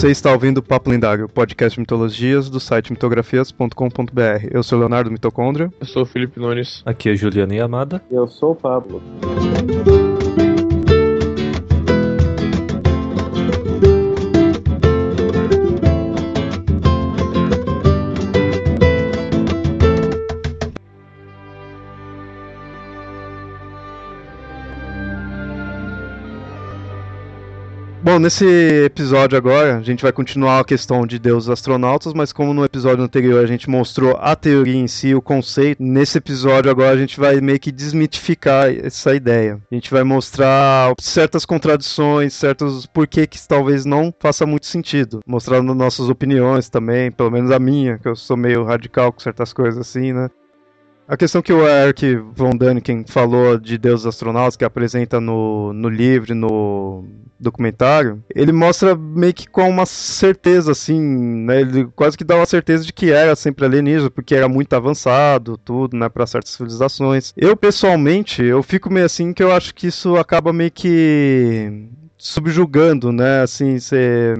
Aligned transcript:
Você 0.00 0.10
está 0.10 0.32
ouvindo 0.32 0.56
o 0.56 0.62
Papo 0.62 0.88
Lendário, 0.88 1.28
podcast 1.28 1.74
de 1.76 1.80
mitologias 1.80 2.48
do 2.48 2.58
site 2.58 2.90
mitografias.com.br. 2.90 4.48
Eu 4.50 4.62
sou 4.62 4.78
Leonardo 4.78 5.10
Mitocôndria. 5.10 5.70
Eu 5.78 5.86
sou 5.86 6.04
o 6.04 6.06
Felipe 6.06 6.40
Nunes. 6.40 6.82
Aqui 6.86 7.10
é 7.10 7.14
Juliana 7.14 7.54
Yamada. 7.54 8.00
Eu 8.10 8.26
sou 8.26 8.52
o 8.52 8.56
Pablo. 8.56 9.02
Bom, 28.10 28.18
nesse 28.18 28.44
episódio 28.84 29.38
agora, 29.38 29.76
a 29.76 29.82
gente 29.82 30.02
vai 30.02 30.10
continuar 30.10 30.58
a 30.58 30.64
questão 30.64 31.06
de 31.06 31.16
deuses 31.16 31.48
astronautas, 31.48 32.12
mas 32.12 32.32
como 32.32 32.52
no 32.52 32.64
episódio 32.64 33.04
anterior 33.04 33.40
a 33.40 33.46
gente 33.46 33.70
mostrou 33.70 34.16
a 34.18 34.34
teoria 34.34 34.74
em 34.74 34.88
si, 34.88 35.14
o 35.14 35.22
conceito, 35.22 35.80
nesse 35.80 36.18
episódio 36.18 36.72
agora 36.72 36.90
a 36.90 36.96
gente 36.96 37.20
vai 37.20 37.40
meio 37.40 37.60
que 37.60 37.70
desmitificar 37.70 38.68
essa 38.68 39.14
ideia. 39.14 39.60
A 39.70 39.74
gente 39.76 39.92
vai 39.92 40.02
mostrar 40.02 40.92
certas 41.00 41.44
contradições, 41.44 42.34
certos 42.34 42.84
porquê 42.84 43.28
que 43.28 43.38
talvez 43.46 43.84
não 43.84 44.12
faça 44.18 44.44
muito 44.44 44.66
sentido. 44.66 45.20
Mostrando 45.24 45.72
nossas 45.72 46.08
opiniões 46.08 46.68
também, 46.68 47.12
pelo 47.12 47.30
menos 47.30 47.52
a 47.52 47.60
minha, 47.60 47.96
que 47.96 48.08
eu 48.08 48.16
sou 48.16 48.36
meio 48.36 48.64
radical 48.64 49.12
com 49.12 49.20
certas 49.20 49.52
coisas 49.52 49.78
assim, 49.78 50.12
né? 50.12 50.28
A 51.10 51.16
questão 51.16 51.42
que 51.42 51.52
o 51.52 51.66
Eric 51.66 52.14
von 52.36 52.56
Däniken 52.56 53.04
falou 53.04 53.58
de 53.58 53.76
deuses 53.76 54.06
astronautas, 54.06 54.54
que 54.54 54.64
apresenta 54.64 55.20
no, 55.20 55.72
no 55.72 55.88
livro, 55.88 56.36
no 56.36 57.04
documentário, 57.36 58.22
ele 58.32 58.52
mostra 58.52 58.94
meio 58.94 59.34
que 59.34 59.48
com 59.48 59.68
uma 59.68 59.86
certeza, 59.86 60.70
assim, 60.70 61.00
né? 61.00 61.62
Ele 61.62 61.88
quase 61.96 62.16
que 62.16 62.22
dá 62.22 62.36
uma 62.36 62.46
certeza 62.46 62.84
de 62.84 62.92
que 62.92 63.10
era 63.10 63.34
sempre 63.34 63.64
alienígena, 63.64 64.08
porque 64.08 64.36
era 64.36 64.48
muito 64.48 64.72
avançado, 64.72 65.58
tudo, 65.58 65.96
né, 65.96 66.08
para 66.08 66.28
certas 66.28 66.52
civilizações. 66.52 67.32
Eu, 67.36 67.56
pessoalmente, 67.56 68.44
eu 68.44 68.62
fico 68.62 68.88
meio 68.88 69.06
assim 69.06 69.32
que 69.32 69.42
eu 69.42 69.50
acho 69.50 69.74
que 69.74 69.88
isso 69.88 70.14
acaba 70.14 70.52
meio 70.52 70.70
que 70.70 71.88
subjugando, 72.20 73.10
né? 73.10 73.40
Assim, 73.40 73.78
você 73.78 74.34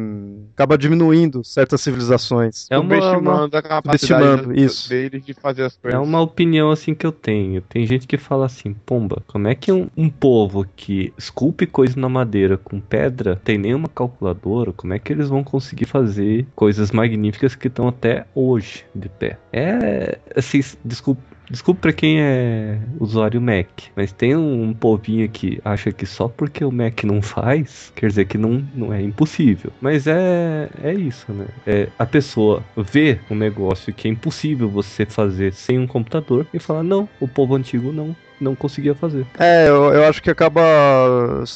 acaba 0.53 0.77
diminuindo 0.77 1.43
certas 1.43 1.81
civilizações. 1.81 2.67
É 2.71 2.79
uma, 2.79 2.95
subestimando 2.95 3.57
uma, 3.57 3.59
a 3.59 3.63
capacidade 3.63 3.99
subestimando, 3.99 4.61
isso. 4.61 4.89
deles 4.89 5.25
de 5.25 5.35
fazer 5.35 5.65
as 5.65 5.75
é 5.77 5.79
coisas. 5.83 6.01
uma 6.01 6.21
opinião 6.21 6.71
assim 6.71 6.95
que 6.95 7.07
eu 7.07 7.13
tenho. 7.13 7.63
Tem 7.63 7.87
gente 7.87 8.07
que 8.07 8.19
fala 8.19 8.47
assim, 8.47 8.75
pomba, 8.75 9.23
como 9.27 9.49
é 9.49 9.55
que 9.55 9.73
um, 9.73 9.89
um 9.97 10.11
povo 10.11 10.67
que 10.77 11.13
esculpe 11.17 11.67
coisa 11.67 11.99
na 11.99 12.09
madeira 12.09 12.59
com 12.59 12.79
pedra 12.81 13.41
tem 13.43 13.57
nenhuma 13.57 13.89
calculadora, 13.89 14.73
como 14.73 14.93
é 14.93 14.99
que 14.99 15.13
eles 15.13 15.29
vão 15.29 15.43
conseguir 15.43 15.87
fazer 15.87 16.47
coisas 16.55 16.91
magníficas 16.91 17.55
que 17.55 17.69
estão 17.69 17.89
até 17.89 18.27
hoje 18.35 18.85
de 18.95 19.09
pé? 19.09 19.39
É, 19.53 20.19
assim, 20.37 20.61
desculpa. 20.85 21.23
Desculpa 21.51 21.81
pra 21.81 21.93
quem 21.93 22.21
é 22.21 22.79
usuário 23.01 23.41
Mac, 23.41 23.67
mas 23.97 24.13
tem 24.13 24.37
um, 24.37 24.73
povinho 24.73 25.29
que 25.29 25.61
acha 25.65 25.91
que 25.91 26.07
só 26.07 26.29
porque 26.29 26.65
o 26.65 26.71
Mac 26.71 27.03
não 27.03 27.21
faz, 27.21 27.93
quer 27.97 28.07
dizer 28.07 28.27
que 28.27 28.39
não, 28.39 28.65
não 28.73 28.93
é 28.93 29.03
impossível. 29.03 29.73
Mas 29.81 30.07
é, 30.07 30.71
é 30.81 30.95
isso, 30.95 31.33
né? 31.33 31.47
É, 31.67 31.89
a 31.99 32.07
pessoa 32.07 32.63
vê 32.77 33.19
um 33.29 33.35
negócio 33.35 33.93
que 33.93 34.07
é 34.07 34.11
impossível 34.11 34.69
você 34.69 35.05
fazer 35.05 35.53
sem 35.53 35.77
um 35.77 35.89
computador 35.89 36.47
e 36.55 36.61
fala, 36.61 36.85
não, 36.85 37.09
o 37.19 37.27
povo 37.27 37.57
antigo 37.57 37.91
não, 37.91 38.15
não 38.41 38.55
conseguia 38.55 38.95
fazer. 38.95 39.27
É, 39.39 39.69
eu, 39.69 39.93
eu 39.93 40.05
acho 40.07 40.23
que 40.23 40.31
acaba 40.31 40.61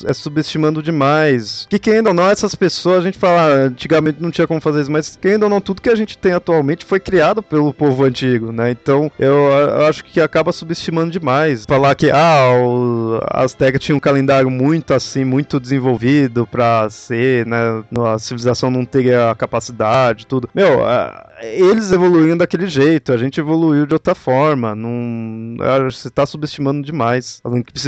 é, 0.04 0.12
subestimando 0.12 0.82
demais. 0.82 1.66
Que 1.69 1.78
querendo 1.78 2.09
ou 2.09 2.14
não, 2.14 2.28
essas 2.28 2.54
pessoas, 2.54 2.98
a 2.98 3.06
gente 3.06 3.19
fala, 3.19 3.47
antigamente 3.66 4.22
não 4.22 4.31
tinha 4.31 4.47
como 4.47 4.60
fazer 4.60 4.82
isso, 4.82 4.92
mas 4.92 5.16
querendo 5.20 5.44
ou 5.44 5.48
não, 5.48 5.60
tudo 5.60 5.82
que 5.82 5.91
a 5.91 5.94
gente 5.94 6.16
tem 6.19 6.32
atualmente 6.32 6.84
foi 6.84 7.00
criado 7.00 7.42
pelo 7.42 7.72
povo 7.72 8.04
antigo, 8.04 8.53
né? 8.53 8.70
Então 8.70 9.10
eu, 9.19 9.34
eu 9.34 9.86
acho 9.86 10.04
que 10.04 10.20
acaba 10.20 10.53
subestimando 10.53 11.10
demais. 11.10 11.64
Falar 11.64 11.94
que, 11.94 12.10
ah, 12.10 12.59
o 12.62 13.20
Azteca 13.30 13.78
tinha 13.78 13.97
um 13.97 14.00
calendário 14.00 14.50
muito 14.50 14.94
assim, 14.94 15.25
muito 15.25 15.59
desenvolvido 15.59 16.47
pra 16.47 16.88
ser, 16.91 17.47
né? 17.47 17.84
A 18.12 18.19
civilização 18.19 18.70
não 18.70 18.84
teria 18.84 19.30
a 19.30 19.34
capacidade, 19.34 20.26
tudo. 20.26 20.48
Meu, 20.54 20.80
eles 21.42 21.92
evoluíram 21.92 22.36
daquele 22.36 22.66
jeito, 22.66 23.12
a 23.12 23.16
gente 23.16 23.41
evoluiu 23.41 23.86
de 23.86 23.94
outra 23.94 24.14
forma. 24.14 24.75
Não, 24.75 25.56
você 25.84 26.10
tá 26.10 26.26
subestimando 26.26 26.73
demais. 26.82 27.40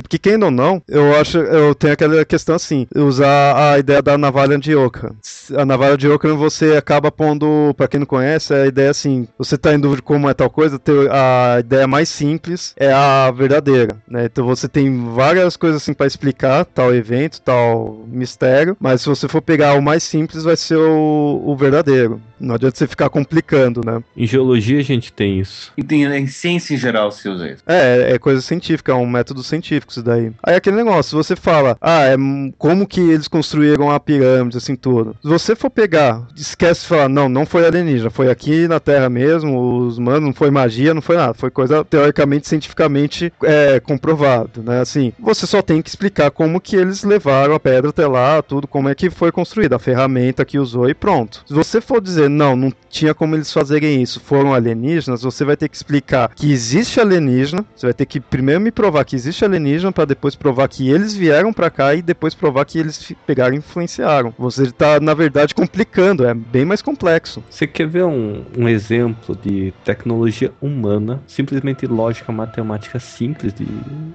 Porque 0.03 0.19
quem 0.19 0.43
ou 0.43 0.51
não, 0.51 0.83
eu 0.89 1.15
acho, 1.17 1.39
eu 1.39 1.75
tenho 1.75 1.93
aquela 1.93 2.25
questão 2.25 2.55
assim, 2.55 2.87
usar 2.95 3.73
a 3.73 3.79
ideia 3.79 4.03
da 4.03 4.19
navalha 4.19 4.59
de 4.59 4.75
Oca. 4.75 5.15
A 5.57 5.65
navalha 5.65 5.97
de 5.97 6.09
Oca 6.09 6.35
você 6.35 6.77
acaba 6.77 7.11
pondo, 7.11 7.75
pra 7.77 7.89
quem 7.89 8.01
não 8.01 8.07
conhece, 8.07 8.55
é 8.55 8.63
a 8.63 8.67
ideia 8.67 8.91
assim, 8.91 9.27
você 9.39 9.57
tá 9.57 9.75
em 9.75 9.79
dúvida 9.79 9.97
de 9.97 10.03
como 10.03 10.29
é 10.29 10.35
tal 10.35 10.51
coisa, 10.51 10.81
a 11.11 11.61
ideia 11.61 11.87
mais 11.87 12.09
simples 12.09 12.75
é 12.77 12.93
a 12.93 13.31
verdadeira, 13.31 13.97
né? 14.09 14.27
Então 14.27 14.47
você 14.47 14.69
tem 14.69 15.13
várias 15.15 15.57
coisas 15.57 15.83
assim 15.83 15.95
pra 15.95 16.07
explicar 16.07 16.65
tal 16.65 16.95
evento, 16.95 17.41
tal 17.41 18.05
mistério, 18.09 18.77
mas 18.81 19.03
se 19.03 19.09
você 19.09 19.29
for 19.29 19.41
pegar 19.41 19.75
o 19.75 19.83
mais 19.83 20.03
simples 20.03 20.45
vai 20.45 20.57
ser 20.57 20.77
o, 20.77 21.43
o 21.45 21.57
verdadeiro. 21.57 22.21
Não 22.39 22.55
adianta 22.55 22.77
você 22.77 22.87
ficar 22.87 23.09
complicando, 23.09 23.81
né? 23.85 24.03
Em 24.17 24.27
geologia 24.27 24.79
a 24.79 24.83
gente 24.83 25.13
tem 25.13 25.41
isso. 25.41 25.73
E 25.77 25.83
tem, 25.83 26.05
em 26.05 26.27
ciência 26.27 26.75
em 26.75 26.77
geral 26.77 27.11
se 27.11 27.29
usa 27.29 27.51
isso. 27.51 27.63
É, 27.67 28.13
é 28.13 28.19
coisa 28.19 28.41
científica, 28.41 28.76
é 28.91 28.95
um 28.95 29.07
método 29.07 29.43
científico 29.43 29.93
isso 29.93 30.03
daí. 30.03 30.33
Aí 30.43 30.55
aquele 30.55 30.77
negócio, 30.77 31.17
você 31.17 31.37
fala, 31.37 31.77
ah, 31.81 32.05
é 32.05 32.17
como 32.59 32.87
que 32.87 33.01
eles 33.01 33.29
construíram 33.29 33.91
a 33.91 34.01
pirâmide, 34.01 34.57
assim, 34.57 34.77
tudo. 34.77 35.17
Se 35.23 35.29
você 35.29 35.55
for 35.55 35.71
pegar, 35.71 36.27
esquece 36.37 36.83
de 36.83 36.87
falar, 36.89 37.09
não, 37.09 37.29
não 37.29 37.47
foi 37.47 37.67
alienígena, 37.67 38.11
foi 38.11 38.31
aqui 38.31 38.67
na 38.69 38.81
Terra 38.81 39.09
mesmo, 39.09 39.79
os 39.87 39.99
manos, 39.99 40.23
não 40.23 40.35
foi 40.35 40.51
magia, 40.51 40.95
não 40.95 41.03
foi 41.03 41.17
nada, 41.17 41.35
foi 41.35 41.51
coisa 41.51 41.85
teoricamente, 41.85 42.49
cientificamente 42.49 43.33
é, 43.43 43.81
comprovado, 43.81 44.63
né? 44.63 44.81
Assim, 44.81 45.13
você 45.19 45.47
só 45.47 45.63
tem 45.63 45.83
que 45.83 45.89
explicar 45.89 46.31
como 46.31 46.61
que 46.61 46.77
eles 46.77 47.03
levaram 47.03 47.55
a 47.55 47.61
pedra 47.61 47.91
até 47.91 48.07
lá, 48.07 48.43
tudo, 48.43 48.67
como 48.67 48.89
é 48.89 48.95
que 48.95 49.11
foi 49.11 49.33
construída, 49.33 49.77
a 49.77 49.81
ferramenta 49.81 50.45
que 50.45 50.59
usou 50.59 50.89
e 50.89 50.95
pronto. 50.95 51.45
Se 51.47 51.55
você 51.55 51.81
for 51.81 52.01
dizer, 52.01 52.29
não, 52.29 52.57
não 52.57 52.73
tinha 52.89 53.15
como 53.15 53.35
eles 53.35 53.53
fazerem 53.53 54.03
isso, 54.03 54.21
foram 54.21 54.55
alienígenas, 54.55 55.23
você 55.23 55.45
vai 55.45 55.57
ter 55.57 55.69
que 55.69 55.77
explicar 55.77 56.31
que 56.35 56.51
existe 56.51 57.01
alienígena, 57.01 57.65
você 57.75 57.87
vai 57.87 57.95
ter 57.95 58.07
que 58.07 58.21
primeiro 58.21 58.61
me 58.67 58.73
provar 58.73 59.05
que 59.05 59.15
existe 59.15 59.45
alienígena 59.45 59.93
para 59.93 60.05
depois 60.05 60.35
provar 60.35 60.69
que 60.69 60.89
eles 60.91 61.15
vieram 61.15 61.53
para 61.53 61.71
cá 61.71 61.95
e 61.95 62.03
depois 62.03 62.35
provar 62.35 62.65
que 62.65 62.79
eles 62.79 63.13
pegaram 63.27 63.55
e 63.55 63.59
influenciaram. 63.59 64.35
Você 64.37 64.71
tá, 64.73 64.99
na 65.01 65.15
verdade, 65.15 65.55
complicando, 65.55 66.27
é 66.27 66.35
bem 66.35 66.65
mais 66.65 66.83
complexo. 66.83 67.43
Você 67.49 67.67
quer 67.67 67.87
ver 67.87 68.05
um, 68.05 68.45
um 68.59 68.69
exemplo 68.69 69.37
de 69.37 69.73
tecnologia 69.85 70.53
humana, 70.61 71.23
simplesmente 71.27 71.87
lógica 71.87 72.33
matemática 72.33 72.99
simples 72.99 73.55
de, 73.55 73.67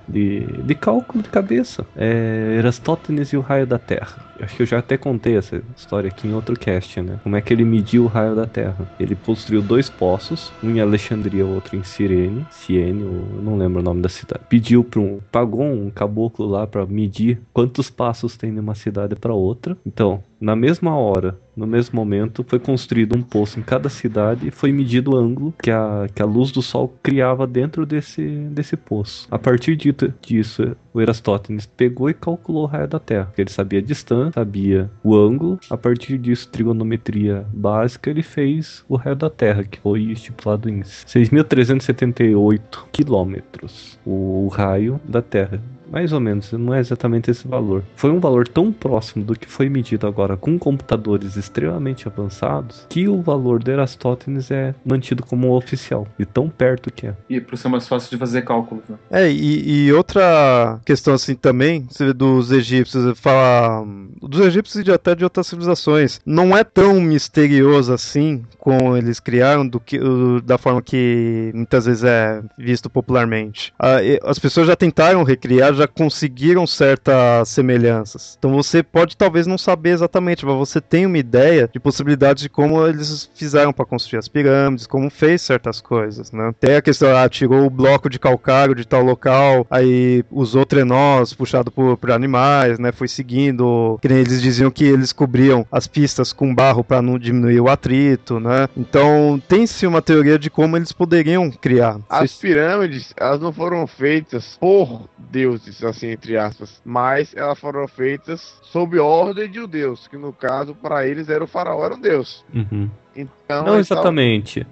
de, 0.07 0.45
de 0.63 0.75
cálculo 0.75 1.23
de 1.23 1.29
cabeça? 1.29 1.85
É 1.95 2.55
Erastótenes 2.57 3.29
e 3.29 3.37
o 3.37 3.41
raio 3.41 3.65
da 3.65 3.79
Terra. 3.79 4.31
Acho 4.41 4.55
que 4.55 4.63
eu 4.63 4.65
já 4.65 4.79
até 4.79 4.97
contei 4.97 5.37
essa 5.37 5.61
história 5.77 6.07
aqui 6.07 6.27
em 6.27 6.33
outro 6.33 6.57
cast, 6.57 6.99
né? 6.99 7.19
Como 7.23 7.35
é 7.35 7.41
que 7.41 7.53
ele 7.53 7.63
mediu 7.63 8.05
o 8.05 8.07
raio 8.07 8.35
da 8.35 8.47
Terra? 8.47 8.89
Ele 8.99 9.15
construiu 9.15 9.61
dois 9.61 9.89
poços, 9.89 10.51
um 10.63 10.71
em 10.71 10.81
Alexandria, 10.81 11.45
outro 11.45 11.75
em 11.75 11.83
Cirene, 11.83 12.45
eu 12.69 13.41
não 13.41 13.57
lembro 13.57 13.81
o 13.81 13.83
nome 13.83 14.01
da 14.01 14.09
cidade. 14.09 14.30
Pediu 14.39 14.83
para 14.83 14.99
um, 14.99 15.19
pagou 15.31 15.63
um 15.63 15.89
caboclo 15.89 16.45
lá 16.45 16.65
para 16.67 16.85
medir 16.85 17.41
quantos 17.53 17.89
passos 17.89 18.37
tem 18.37 18.53
de 18.53 18.59
uma 18.59 18.75
cidade 18.75 19.15
para 19.15 19.33
outra. 19.33 19.77
Então, 19.85 20.23
na 20.41 20.55
mesma 20.55 20.95
hora, 20.95 21.37
no 21.55 21.67
mesmo 21.67 21.95
momento, 21.95 22.43
foi 22.47 22.59
construído 22.59 23.15
um 23.15 23.21
poço 23.21 23.59
em 23.59 23.63
cada 23.63 23.89
cidade 23.89 24.47
e 24.47 24.51
foi 24.51 24.71
medido 24.71 25.11
o 25.11 25.15
ângulo 25.15 25.53
que 25.61 25.69
a, 25.69 26.07
que 26.13 26.21
a 26.21 26.25
luz 26.25 26.51
do 26.51 26.61
sol 26.61 26.93
criava 27.03 27.45
dentro 27.45 27.85
desse, 27.85 28.25
desse 28.49 28.75
poço. 28.75 29.27
A 29.29 29.37
partir 29.37 29.75
de- 29.75 29.93
disso, 30.21 30.75
o 30.93 30.99
Erastótenes 30.99 31.65
pegou 31.65 32.09
e 32.09 32.13
calculou 32.13 32.63
o 32.63 32.65
raio 32.65 32.87
da 32.87 32.99
Terra. 32.99 33.31
Ele 33.37 33.49
sabia 33.51 33.79
a 33.79 33.83
distância, 33.83 34.31
sabia 34.33 34.89
o 35.03 35.15
ângulo. 35.15 35.59
A 35.69 35.77
partir 35.77 36.17
disso, 36.17 36.49
trigonometria 36.49 37.45
básica, 37.53 38.09
ele 38.09 38.23
fez 38.23 38.83
o 38.89 38.95
raio 38.95 39.15
da 39.15 39.29
Terra, 39.29 39.63
que 39.63 39.79
foi 39.79 40.01
estipulado 40.03 40.69
em 40.69 40.81
6.378 40.81 42.59
quilômetros. 42.91 43.99
O 44.05 44.47
raio 44.51 44.99
da 45.07 45.21
Terra. 45.21 45.61
Mais 45.91 46.13
ou 46.13 46.19
menos, 46.19 46.51
não 46.53 46.73
é 46.73 46.79
exatamente 46.79 47.29
esse 47.29 47.47
valor. 47.47 47.83
Foi 47.95 48.09
um 48.09 48.19
valor 48.19 48.47
tão 48.47 48.71
próximo 48.71 49.23
do 49.25 49.35
que 49.37 49.47
foi 49.47 49.69
medido 49.69 50.07
agora 50.07 50.37
com 50.37 50.57
computadores 50.57 51.35
extremamente 51.35 52.07
avançados 52.07 52.85
que 52.89 53.07
o 53.07 53.21
valor 53.21 53.61
de 53.63 53.71
Erastótenes 53.71 54.49
é 54.51 54.73
mantido 54.85 55.23
como 55.25 55.55
oficial. 55.55 56.07
E 56.17 56.25
tão 56.25 56.49
perto 56.49 56.91
que 56.91 57.07
é. 57.07 57.13
E 57.29 57.41
por 57.41 57.57
ser 57.57 57.67
mais 57.67 57.87
fácil 57.87 58.09
de 58.09 58.17
fazer 58.17 58.43
cálculos, 58.43 58.83
né? 58.87 58.95
É, 59.11 59.29
e, 59.31 59.85
e 59.87 59.93
outra 59.93 60.79
questão 60.85 61.13
assim 61.13 61.35
também, 61.35 61.85
você 61.89 62.05
vê 62.05 62.13
dos 62.13 62.51
egípcios, 62.51 63.19
fala 63.19 63.85
dos 64.21 64.39
egípcios 64.41 64.81
e 64.81 64.83
de- 64.83 64.91
até 64.91 65.13
de 65.15 65.23
outras 65.23 65.47
civilizações, 65.47 66.19
não 66.25 66.55
é 66.55 66.63
tão 66.63 67.01
misterioso 67.01 67.93
assim 67.93 68.43
como 68.57 68.95
eles 68.95 69.19
criaram 69.19 69.67
do 69.67 69.79
que 69.79 69.99
da 70.43 70.57
forma 70.57 70.81
que 70.81 71.51
muitas 71.53 71.85
vezes 71.85 72.03
é 72.03 72.41
visto 72.57 72.89
popularmente. 72.89 73.73
Ah, 73.79 73.97
As 74.23 74.39
pessoas 74.39 74.67
já 74.67 74.75
tentaram 74.75 75.23
recriar, 75.23 75.73
já 75.73 75.80
já 75.81 75.87
conseguiram 75.87 76.67
certas 76.67 77.49
semelhanças. 77.49 78.35
Então 78.37 78.51
você 78.51 78.83
pode 78.83 79.17
talvez 79.17 79.47
não 79.47 79.57
saber 79.57 79.89
exatamente, 79.89 80.45
mas 80.45 80.55
você 80.55 80.79
tem 80.79 81.05
uma 81.05 81.17
ideia 81.17 81.69
de 81.71 81.79
possibilidades 81.79 82.43
de 82.43 82.49
como 82.49 82.85
eles 82.85 83.29
fizeram 83.35 83.73
para 83.73 83.85
construir 83.85 84.19
as 84.19 84.27
pirâmides, 84.27 84.85
como 84.85 85.09
fez 85.09 85.41
certas 85.41 85.81
coisas, 85.81 86.31
né? 86.31 86.53
Tem 86.59 86.75
a 86.75 86.81
questão, 86.81 87.15
ah, 87.15 87.27
tirou 87.27 87.65
o 87.65 87.69
bloco 87.69 88.09
de 88.09 88.19
calcário 88.19 88.75
de 88.75 88.85
tal 88.85 89.03
local, 89.03 89.65
aí 89.69 90.23
usou 90.29 90.65
trenós 90.65 91.33
puxado 91.33 91.71
por, 91.71 91.97
por 91.97 92.11
animais, 92.11 92.77
né? 92.77 92.91
Foi 92.91 93.07
seguindo, 93.07 93.99
eles 94.03 94.41
diziam 94.41 94.69
que 94.69 94.83
eles 94.83 95.11
cobriam 95.11 95.65
as 95.71 95.87
pistas 95.87 96.31
com 96.31 96.53
barro 96.53 96.83
para 96.83 97.01
não 97.01 97.17
diminuir 97.17 97.59
o 97.59 97.69
atrito, 97.69 98.39
né? 98.39 98.67
Então 98.77 99.41
tem-se 99.47 99.87
uma 99.87 100.01
teoria 100.01 100.37
de 100.37 100.49
como 100.49 100.77
eles 100.77 100.91
poderiam 100.91 101.49
criar. 101.49 101.99
As 102.09 102.33
pirâmides, 102.33 103.13
elas 103.17 103.39
não 103.39 103.51
foram 103.51 103.87
feitas 103.87 104.57
por 104.59 105.09
deuses, 105.17 105.70
assim, 105.83 106.07
entre 106.07 106.37
aspas, 106.37 106.81
mas 106.83 107.33
elas 107.35 107.59
foram 107.59 107.87
feitas 107.87 108.59
sob 108.61 108.99
ordem 108.99 109.49
de 109.49 109.59
um 109.59 109.67
deus, 109.67 110.07
que 110.07 110.17
no 110.17 110.33
caso, 110.33 110.75
para 110.75 111.07
eles, 111.07 111.29
era 111.29 111.43
o 111.43 111.47
faraó, 111.47 111.85
era 111.85 111.95
um 111.95 112.01
deus. 112.01 112.43
Uhum. 112.53 112.89
Então, 113.15 113.65
Não 113.65 113.75
eles 113.75 113.91
exatamente. 113.91 114.65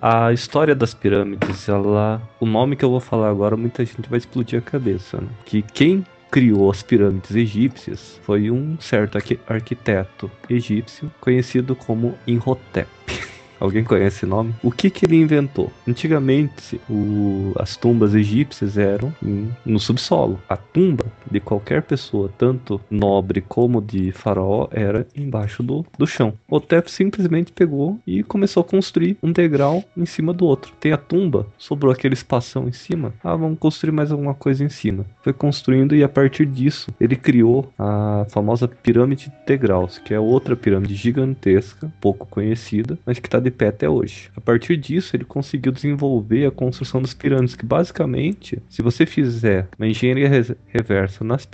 A 0.00 0.32
história 0.32 0.74
das 0.74 0.92
pirâmides, 0.92 1.68
ela. 1.68 2.20
O 2.40 2.46
nome 2.46 2.74
que 2.74 2.84
eu 2.84 2.90
vou 2.90 2.98
falar 2.98 3.28
agora, 3.30 3.56
muita 3.56 3.84
gente 3.84 4.08
vai 4.08 4.18
explodir 4.18 4.58
a 4.58 4.62
cabeça. 4.62 5.20
Né? 5.20 5.28
Que 5.44 5.62
quem 5.62 6.04
criou 6.28 6.70
as 6.70 6.82
pirâmides 6.82 7.36
egípcias 7.36 8.18
foi 8.22 8.50
um 8.50 8.76
certo 8.80 9.16
arqui- 9.16 9.38
arquiteto 9.46 10.30
egípcio 10.48 11.12
conhecido 11.20 11.76
como 11.76 12.18
Imhotep. 12.26 12.88
Alguém 13.62 13.84
conhece 13.84 14.16
esse 14.16 14.26
nome? 14.26 14.52
O 14.60 14.72
que 14.72 14.90
que 14.90 15.06
ele 15.06 15.14
inventou? 15.14 15.70
Antigamente, 15.86 16.80
o- 16.90 17.52
as 17.56 17.76
tumbas 17.76 18.12
egípcias 18.12 18.76
eram 18.76 19.14
em- 19.22 19.50
no 19.64 19.78
subsolo. 19.78 20.40
A 20.48 20.56
tumba 20.56 21.04
de 21.30 21.38
qualquer 21.38 21.82
pessoa, 21.82 22.28
tanto 22.36 22.80
nobre 22.90 23.40
como 23.40 23.80
de 23.80 24.10
faraó, 24.10 24.66
era 24.72 25.06
embaixo 25.16 25.62
do, 25.62 25.86
do 25.96 26.08
chão. 26.08 26.34
O 26.50 26.58
Tep 26.58 26.88
simplesmente 26.90 27.52
pegou 27.52 28.00
e 28.04 28.24
começou 28.24 28.62
a 28.62 28.64
construir 28.64 29.16
um 29.22 29.30
degrau 29.30 29.84
em 29.96 30.04
cima 30.06 30.32
do 30.34 30.44
outro. 30.44 30.72
Tem 30.80 30.92
a 30.92 30.96
tumba, 30.96 31.46
sobrou 31.56 31.92
aquele 31.92 32.14
espação 32.14 32.66
em 32.68 32.72
cima. 32.72 33.14
Ah, 33.22 33.36
vamos 33.36 33.60
construir 33.60 33.92
mais 33.92 34.10
alguma 34.10 34.34
coisa 34.34 34.64
em 34.64 34.68
cima. 34.68 35.06
Foi 35.22 35.32
construindo 35.32 35.94
e 35.94 36.02
a 36.02 36.08
partir 36.08 36.46
disso 36.46 36.90
ele 37.00 37.14
criou 37.14 37.72
a 37.78 38.26
famosa 38.28 38.66
pirâmide 38.66 39.26
de 39.26 39.32
degraus, 39.46 39.98
que 39.98 40.12
é 40.12 40.18
outra 40.18 40.56
pirâmide 40.56 40.96
gigantesca, 40.96 41.92
pouco 42.00 42.26
conhecida, 42.26 42.98
mas 43.06 43.20
que 43.20 43.28
está 43.28 43.38
de 43.38 43.51
pé 43.52 43.68
até 43.68 43.88
hoje. 43.88 44.30
A 44.36 44.40
partir 44.40 44.76
disso 44.76 45.14
ele 45.14 45.24
conseguiu 45.24 45.72
desenvolver 45.72 46.46
a 46.46 46.50
construção 46.50 47.00
das 47.00 47.14
pirâmides, 47.14 47.54
que 47.54 47.64
basicamente, 47.64 48.60
se 48.68 48.82
você 48.82 49.06
fizer 49.06 49.68
uma 49.78 49.86
engenharia 49.86 50.28
reversa 50.66 51.24
nas 51.24 51.48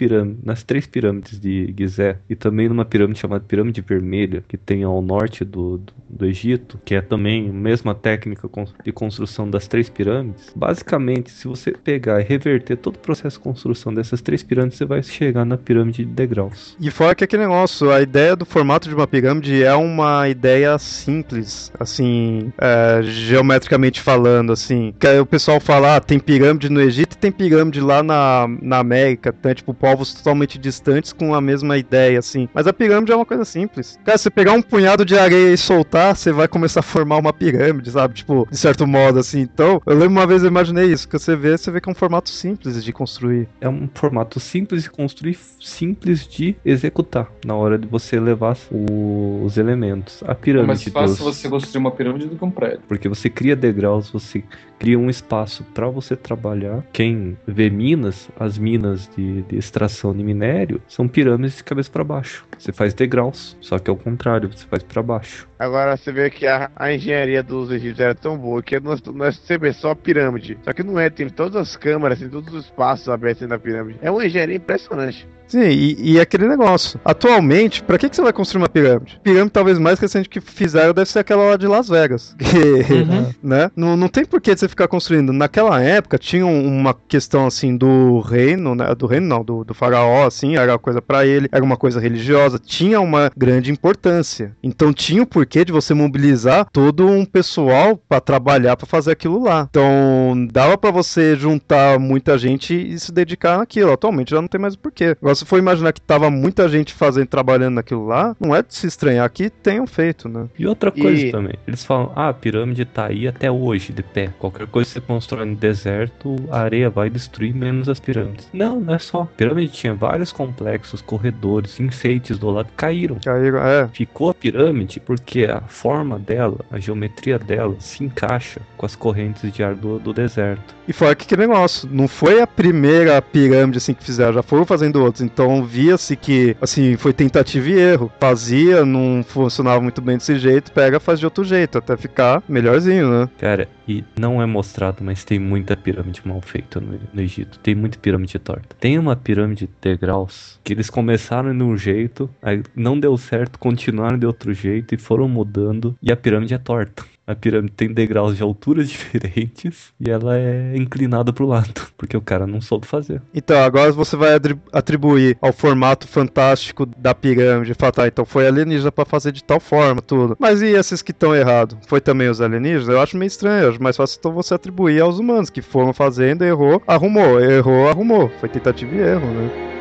nas 0.45 0.63
três 0.63 0.87
pirâmides 0.87 1.41
de 1.41 1.75
Gizé 1.77 2.19
e 2.29 2.37
também 2.37 2.69
numa 2.69 2.85
pirâmide 2.85 3.19
chamada 3.19 3.45
Pirâmide 3.45 3.81
Vermelha, 3.81 4.45
que 4.47 4.57
tem 4.57 4.85
ao 4.85 5.03
norte 5.03 5.45
do, 5.45 5.79
do, 5.79 5.93
do 6.09 6.27
Egito, 6.27 6.79
que 6.85 6.95
é 6.95 7.01
também 7.01 7.49
a 7.49 7.53
mesma 7.53 7.95
técnica 7.95 8.49
de 8.85 8.93
construção 8.93 9.51
das 9.51 9.67
três 9.67 9.89
pirâmides, 9.89 10.53
basicamente, 10.55 11.31
se 11.31 11.49
você 11.49 11.73
pegar 11.73 12.21
e 12.21 12.25
reverter 12.25 12.77
todo 12.77 12.97
o 12.97 12.99
processo 12.99 13.39
de 13.39 13.43
construção 13.43 13.93
dessas 13.93 14.21
três 14.21 14.43
pirâmides, 14.43 14.79
você 14.79 14.85
vai 14.85 15.03
chegar 15.03 15.45
na 15.45 15.57
pirâmide 15.57 16.05
de 16.05 16.13
degraus. 16.13 16.77
E 16.81 16.91
fora 16.91 17.15
que 17.15 17.25
aquele 17.25 17.43
negócio, 17.43 17.91
a 17.91 18.01
ideia 18.01 18.37
do 18.37 18.45
formato 18.45 18.89
de 18.89 18.95
uma 18.95 19.07
pirâmide 19.07 19.63
é 19.63 19.75
uma 19.75 20.29
ideia 20.29 20.79
simples, 20.79 21.73
assim, 21.79 22.53
é, 22.59 23.01
geometricamente 23.03 24.01
falando, 24.01 24.53
assim. 24.53 24.95
Que 24.99 25.07
aí 25.07 25.21
o 25.21 25.27
pessoal 25.27 25.61
fala, 25.61 25.97
ah, 25.97 26.01
tem 26.01 26.19
pirâmide 26.19 26.69
no 26.69 26.81
Egito 26.81 27.15
e 27.15 27.19
tem 27.19 27.31
pirâmide 27.31 27.81
lá 27.81 28.03
na, 28.03 28.47
na 28.61 28.79
América, 28.79 29.35
né? 29.43 29.55
Tipo, 29.55 29.73
povos 29.75 30.15
totalmente 30.15 30.59
distantes 30.59 31.13
com 31.13 31.35
a 31.35 31.41
mesma 31.41 31.77
ideia, 31.79 32.19
assim. 32.19 32.49
Mas 32.53 32.67
a 32.67 32.73
pirâmide 32.73 33.13
é 33.13 33.17
uma 33.17 33.27
coisa 33.27 33.45
simples. 33.45 33.99
Cara, 34.05 34.19
você 34.19 34.31
pegar 34.31 34.53
um 34.53 34.63
punhado 34.63 35.05
de 35.05 35.19
areia 35.19 35.53
e 35.53 35.57
soltar, 35.57 36.17
você 36.17 36.33
vai 36.33 36.49
começar 36.49 36.81
a 36.81 36.83
formar 36.83 37.17
uma 37.19 37.33
pirâmide, 37.33 37.91
sabe? 37.91 38.15
Tipo, 38.15 38.47
de 38.51 38.57
certo 38.57 38.87
modo, 38.87 39.19
assim. 39.19 39.41
Então, 39.41 39.81
eu 39.87 39.95
lembro 39.95 40.11
uma 40.11 40.27
vez 40.27 40.43
eu 40.43 40.49
imaginei 40.49 40.87
isso, 40.87 41.09
que 41.09 41.19
você 41.19 41.37
vê, 41.37 41.57
você 41.57 41.71
vê 41.71 41.81
que 41.81 41.89
é 41.89 41.93
um 41.93 41.95
formato 41.95 42.31
simples 42.31 42.83
de 42.83 42.93
construir. 42.93 43.49
É 43.61 43.69
um 43.69 43.89
formato 43.93 44.41
simples 44.41 44.83
de 44.83 44.91
construir, 44.91 45.39
simples 45.61 46.27
de 46.27 46.57
executar 46.65 47.29
na 47.45 47.55
hora 47.55 47.79
de 47.79 47.87
você 47.87 48.19
levar 48.19 48.57
os 48.71 49.57
elementos. 49.57 50.23
A 50.27 50.35
pirâmide 50.35 50.67
mais 50.69 50.85
fácil 50.85 51.17
você 51.17 51.49
construir 51.69 51.81
uma 51.81 51.91
pirâmide 51.91 52.27
do 52.27 52.37
que 52.37 52.45
um 52.45 52.51
prédio. 52.51 52.81
porque 52.89 53.09
você 53.09 53.29
cria 53.29 53.55
degraus, 53.55 54.11
você 54.11 54.43
cria 54.79 54.99
um 54.99 55.11
espaço 55.11 55.65
para 55.75 55.89
você 55.89 56.17
trabalhar. 56.17 56.83
Quem 56.93 57.37
vê 57.47 57.69
minas, 57.69 58.29
as 58.39 58.57
minas 58.57 59.09
de, 59.17 59.43
de 59.43 59.57
extração 59.57 60.15
de 60.15 60.23
minério 60.23 60.81
são 60.89 61.07
pirâmides 61.07 61.59
de 61.59 61.65
cabeça 61.65 61.91
para 61.91 62.05
baixo. 62.05 62.47
Você 62.59 62.73
faz 62.73 62.95
degraus, 62.95 63.57
só 63.61 63.79
que 63.79 63.91
é 63.91 63.93
o 63.93 63.97
contrário, 63.97 64.51
você 64.51 64.67
faz 64.67 64.83
para 64.83 65.03
baixo. 65.03 65.49
Agora 65.59 65.97
você 65.97 66.11
vê 66.11 66.31
que 66.31 66.47
a, 66.47 66.71
a 66.75 66.93
engenharia 66.93 67.43
dos 67.43 67.71
egípcios 67.71 68.01
era 68.01 68.15
tão 68.15 68.39
boa 68.39 68.63
que 68.63 68.79
nós, 68.81 69.03
nós 69.03 69.37
você 69.37 69.59
vê 69.59 69.73
só 69.73 69.91
a 69.91 69.97
pirâmide. 69.97 70.57
Só 70.63 70.73
que 70.73 70.83
não 70.83 70.99
é, 70.99 71.11
tem 71.11 71.29
todas 71.29 71.57
as 71.57 71.77
câmaras, 71.77 72.19
tem 72.19 72.29
todos 72.29 72.53
os 72.55 72.65
espaços 72.65 73.09
abertos 73.09 73.47
da 73.47 73.59
pirâmide. 73.59 73.99
É 74.01 74.11
uma 74.11 74.25
engenharia 74.25 74.57
impressionante. 74.57 75.29
Sim, 75.49 75.61
e, 75.69 76.13
e 76.13 76.21
aquele 76.21 76.47
negócio. 76.47 77.01
Atualmente, 77.05 77.83
pra 77.83 77.99
que, 77.99 78.09
que 78.09 78.15
você 78.17 78.23
vai 78.23 78.33
construir 78.33 78.63
uma 78.63 78.69
pirâmide? 78.69 79.19
Pirâmide 79.23 79.51
talvez 79.51 79.79
mais 79.79 79.99
recente 79.99 80.29
que 80.29 80.41
fizeram 80.41 80.93
deve 80.95 81.11
ser 81.11 81.21
aquela 81.21 81.45
lá 81.51 81.57
de 81.57 81.67
Las 81.67 81.89
Vegas. 81.89 82.35
Que, 82.49 82.59
Uhum. 83.03 83.33
né? 83.43 83.71
Não, 83.77 83.97
não 83.97 84.09
tem 84.09 84.25
por 84.25 84.41
que 84.41 84.57
você 84.57 84.69
ficar 84.69 84.89
construindo. 84.89 85.33
Naquela 85.33 85.83
época 85.83 86.19
tinha 86.19 86.45
um- 86.47 86.67
uma 86.67 86.95
questão 86.95 87.47
assim 87.47 87.77
do 87.77 88.21
reino, 88.21 88.75
né? 88.75 88.95
Do 88.95 89.07
reino 89.07 89.27
não, 89.27 89.45
do, 89.45 89.65
do 89.65 89.75
faraó, 89.75 90.27
assim, 90.27 90.57
era 90.57 90.73
uma 90.73 90.79
coisa 90.79 91.01
pra 91.03 91.27
ele, 91.27 91.49
era 91.53 91.63
uma 91.65 91.77
coisa 91.77 92.01
religiosa, 92.01 92.59
tinha 92.59 93.01
uma 93.01 93.31
grande 93.37 93.71
importância. 93.71 94.55
Então 94.63 94.93
tinha 94.93 95.23
o 95.23 95.27
porquê 95.27 95.65
de 95.65 95.73
você 95.73 95.95
mobilizar 95.95 96.67
todo 96.73 97.07
um 97.07 97.25
pessoal 97.25 97.97
pra 98.09 98.21
trabalhar 98.21 98.77
pra 98.77 98.87
fazer 98.87 99.13
aquilo 99.13 99.43
lá. 99.43 99.67
Então 99.71 100.47
dava 100.51 100.77
pra 100.79 100.91
você 100.91 101.37
juntar 101.37 101.99
muita 101.99 102.37
gente 102.39 102.75
e 102.75 102.99
se 102.99 103.13
dedicar 103.13 103.59
naquilo. 103.59 103.93
Atualmente 103.93 104.31
já 104.31 104.41
não 104.41 104.49
tem 104.49 104.61
mais 104.61 104.75
o 104.75 104.79
porquê. 104.79 105.17
Agora 105.21 105.35
se 105.39 105.45
for 105.45 105.59
imaginar 105.59 105.93
que 105.93 106.01
tava 106.01 106.31
muita 106.31 106.69
gente 106.69 106.93
fazendo, 106.95 107.27
trabalhando 107.27 107.75
naquilo 107.75 108.07
lá, 108.07 108.37
não 108.41 108.55
é 108.55 108.63
de 108.63 108.75
se 108.75 108.87
estranhar 108.87 109.29
que 109.31 109.49
tenham 109.51 109.87
feito, 109.87 110.29
né? 110.29 110.47
E 110.59 110.67
outra 110.67 110.91
coisa 110.91 111.27
E- 111.27 111.33
também, 111.33 111.55
eles 111.67 111.85
falam, 111.85 112.13
ah, 112.15 112.29
a 112.29 112.35
pirâmide 112.35 112.85
tá 112.85 113.07
aí 113.07 113.27
até 113.29 113.51
hoje, 113.51 113.93
de 113.93 114.03
pé. 114.03 114.31
Qualquer 114.39 114.67
coisa 114.67 114.89
que 114.89 114.95
você 114.95 115.01
constrói 115.01 115.45
no 115.47 115.57
deserto, 115.57 116.37
a 116.51 116.61
areia 116.61 116.91
vai 116.91 117.09
destruir 117.11 117.55
menos 117.55 117.89
as 117.89 118.01
pirâmides. 118.01 118.49
Não, 118.53 118.81
não 118.81 118.95
é 118.95 118.99
só. 118.99 119.23
A 119.23 119.27
pirâmide 119.27 119.73
tinha 119.73 119.95
vários 119.95 120.33
complexos, 120.33 121.01
corredores, 121.01 121.79
enfeites 121.81 122.39
do 122.39 122.51
lado, 122.51 122.69
caíram. 122.77 123.17
Caíram, 123.25 123.59
é. 123.59 123.89
Ficou 123.93 124.31
a 124.31 124.35
pirâmide 124.35 125.01
porque 125.01 125.45
a 125.45 125.61
forma 125.63 126.19
dela, 126.19 126.59
a 126.71 126.79
geometria 126.79 127.39
dela, 127.39 127.75
se 127.79 128.05
encaixa 128.05 128.61
com 128.77 128.87
as 128.87 128.95
correntes 128.97 129.51
de 129.53 129.63
ar 129.63 129.75
do, 129.75 129.99
do 129.99 130.13
deserto. 130.13 130.75
E 130.87 130.93
fora 130.93 131.15
que 131.15 131.25
aquele 131.25 131.47
negócio, 131.47 131.89
não 131.93 132.09
foi 132.09 132.41
a 132.41 132.47
primeira 132.47 133.21
pirâmide 133.21 133.79
assim 133.79 133.95
que 133.95 134.05
fizeram, 134.05 134.33
já 134.35 134.43
foram 134.43 134.65
fazendo 134.65 135.03
outros. 135.03 135.23
Então 135.33 135.63
via-se 135.65 136.17
que, 136.17 136.57
assim, 136.61 136.97
foi 136.97 137.13
tentativa 137.13 137.69
e 137.69 137.79
erro. 137.79 138.11
Fazia, 138.19 138.85
não 138.85 139.23
funcionava 139.23 139.81
muito 139.81 140.01
bem 140.01 140.17
desse 140.17 140.39
jeito, 140.39 140.73
pega, 140.73 140.99
faz 140.99 141.21
de 141.21 141.27
outro 141.27 141.45
jeito, 141.45 141.79
até 141.79 141.97
ficar 141.97 142.43
melhorzinho, 142.49 143.11
né? 143.11 143.29
Cara, 143.39 143.69
e 143.87 144.03
não 144.19 144.41
é 144.43 144.47
mostrado, 144.47 145.05
mas 145.05 145.25
tem 145.25 145.39
muita 145.39 145.77
pirâmide 145.77 146.23
mal 146.25 146.41
feita 146.41 146.81
no, 146.81 146.99
no 147.13 147.21
Egito. 147.21 147.59
Tem 147.59 147.75
muita 147.75 147.99
pirâmide 147.99 148.39
torta. 148.39 148.77
Tem 148.81 148.99
uma 148.99 149.15
pirâmide 149.15 149.67
de 149.67 149.73
degraus 149.81 150.59
que 150.65 150.73
eles 150.73 150.89
começaram 150.89 151.57
de 151.57 151.63
um 151.63 151.77
jeito, 151.77 152.31
aí 152.43 152.63
não 152.75 152.99
deu 152.99 153.17
certo, 153.17 153.59
continuaram 153.59 154.19
de 154.19 154.27
outro 154.27 154.53
jeito 154.55 154.95
e 154.95 154.99
foram 154.99 155.29
mudando. 155.29 155.97
E 156.03 156.11
a 156.11 156.17
pirâmide 156.17 156.55
é 156.55 156.59
torta. 156.59 157.05
A 157.29 157.35
pirâmide 157.35 157.75
tem 157.75 157.93
degraus 157.93 158.39
de 158.39 158.43
alturas 158.43 158.89
diferentes 158.89 159.93
e 160.01 160.11
ela 160.11 160.39
é 160.39 160.75
inclinada 160.75 161.31
pro 161.31 161.47
lado, 161.47 161.87
porque 161.99 162.17
o 162.17 162.23
cara 162.23 162.47
não 162.47 162.59
soube 162.59 162.87
fazer. 162.87 163.21
Então, 163.35 163.63
agora 163.63 163.93
você 163.93 164.17
vai 164.17 164.31
atribuir 164.73 165.37
ao 165.43 165.53
formato 165.53 166.09
fantástico 166.09 166.87
da 166.87 167.15
pirâmide, 167.15 167.75
falar, 167.75 167.93
tá, 167.93 168.07
então 168.09 168.25
foi 168.25 168.47
alienígena 168.47 168.91
pra 168.91 169.05
fazer 169.05 169.31
de 169.31 169.45
tal 169.45 169.61
forma, 169.61 170.01
tudo. 170.01 170.37
Mas 170.39 170.63
e 170.63 170.69
esses 170.69 171.03
que 171.03 171.11
estão 171.11 171.37
errados? 171.37 171.77
Foi 171.87 172.01
também 172.01 172.31
os 172.31 172.41
alienígenas? 172.41 172.89
Eu 172.89 172.99
acho 172.99 173.19
meio 173.19 173.29
estranho, 173.29 173.65
eu 173.65 173.71
acho 173.73 173.83
mais 173.83 173.99
fácil 173.99 174.17
então 174.19 174.33
você 174.33 174.55
atribuir 174.55 175.03
aos 175.03 175.19
humanos, 175.19 175.51
que 175.51 175.61
foram 175.61 175.93
fazendo, 175.93 176.47
errou, 176.47 176.83
arrumou, 176.87 177.39
errou, 177.39 177.91
arrumou. 177.91 178.31
Foi 178.41 178.49
tentativa 178.49 178.95
e 178.95 179.01
erro, 179.01 179.27
né? 179.27 179.78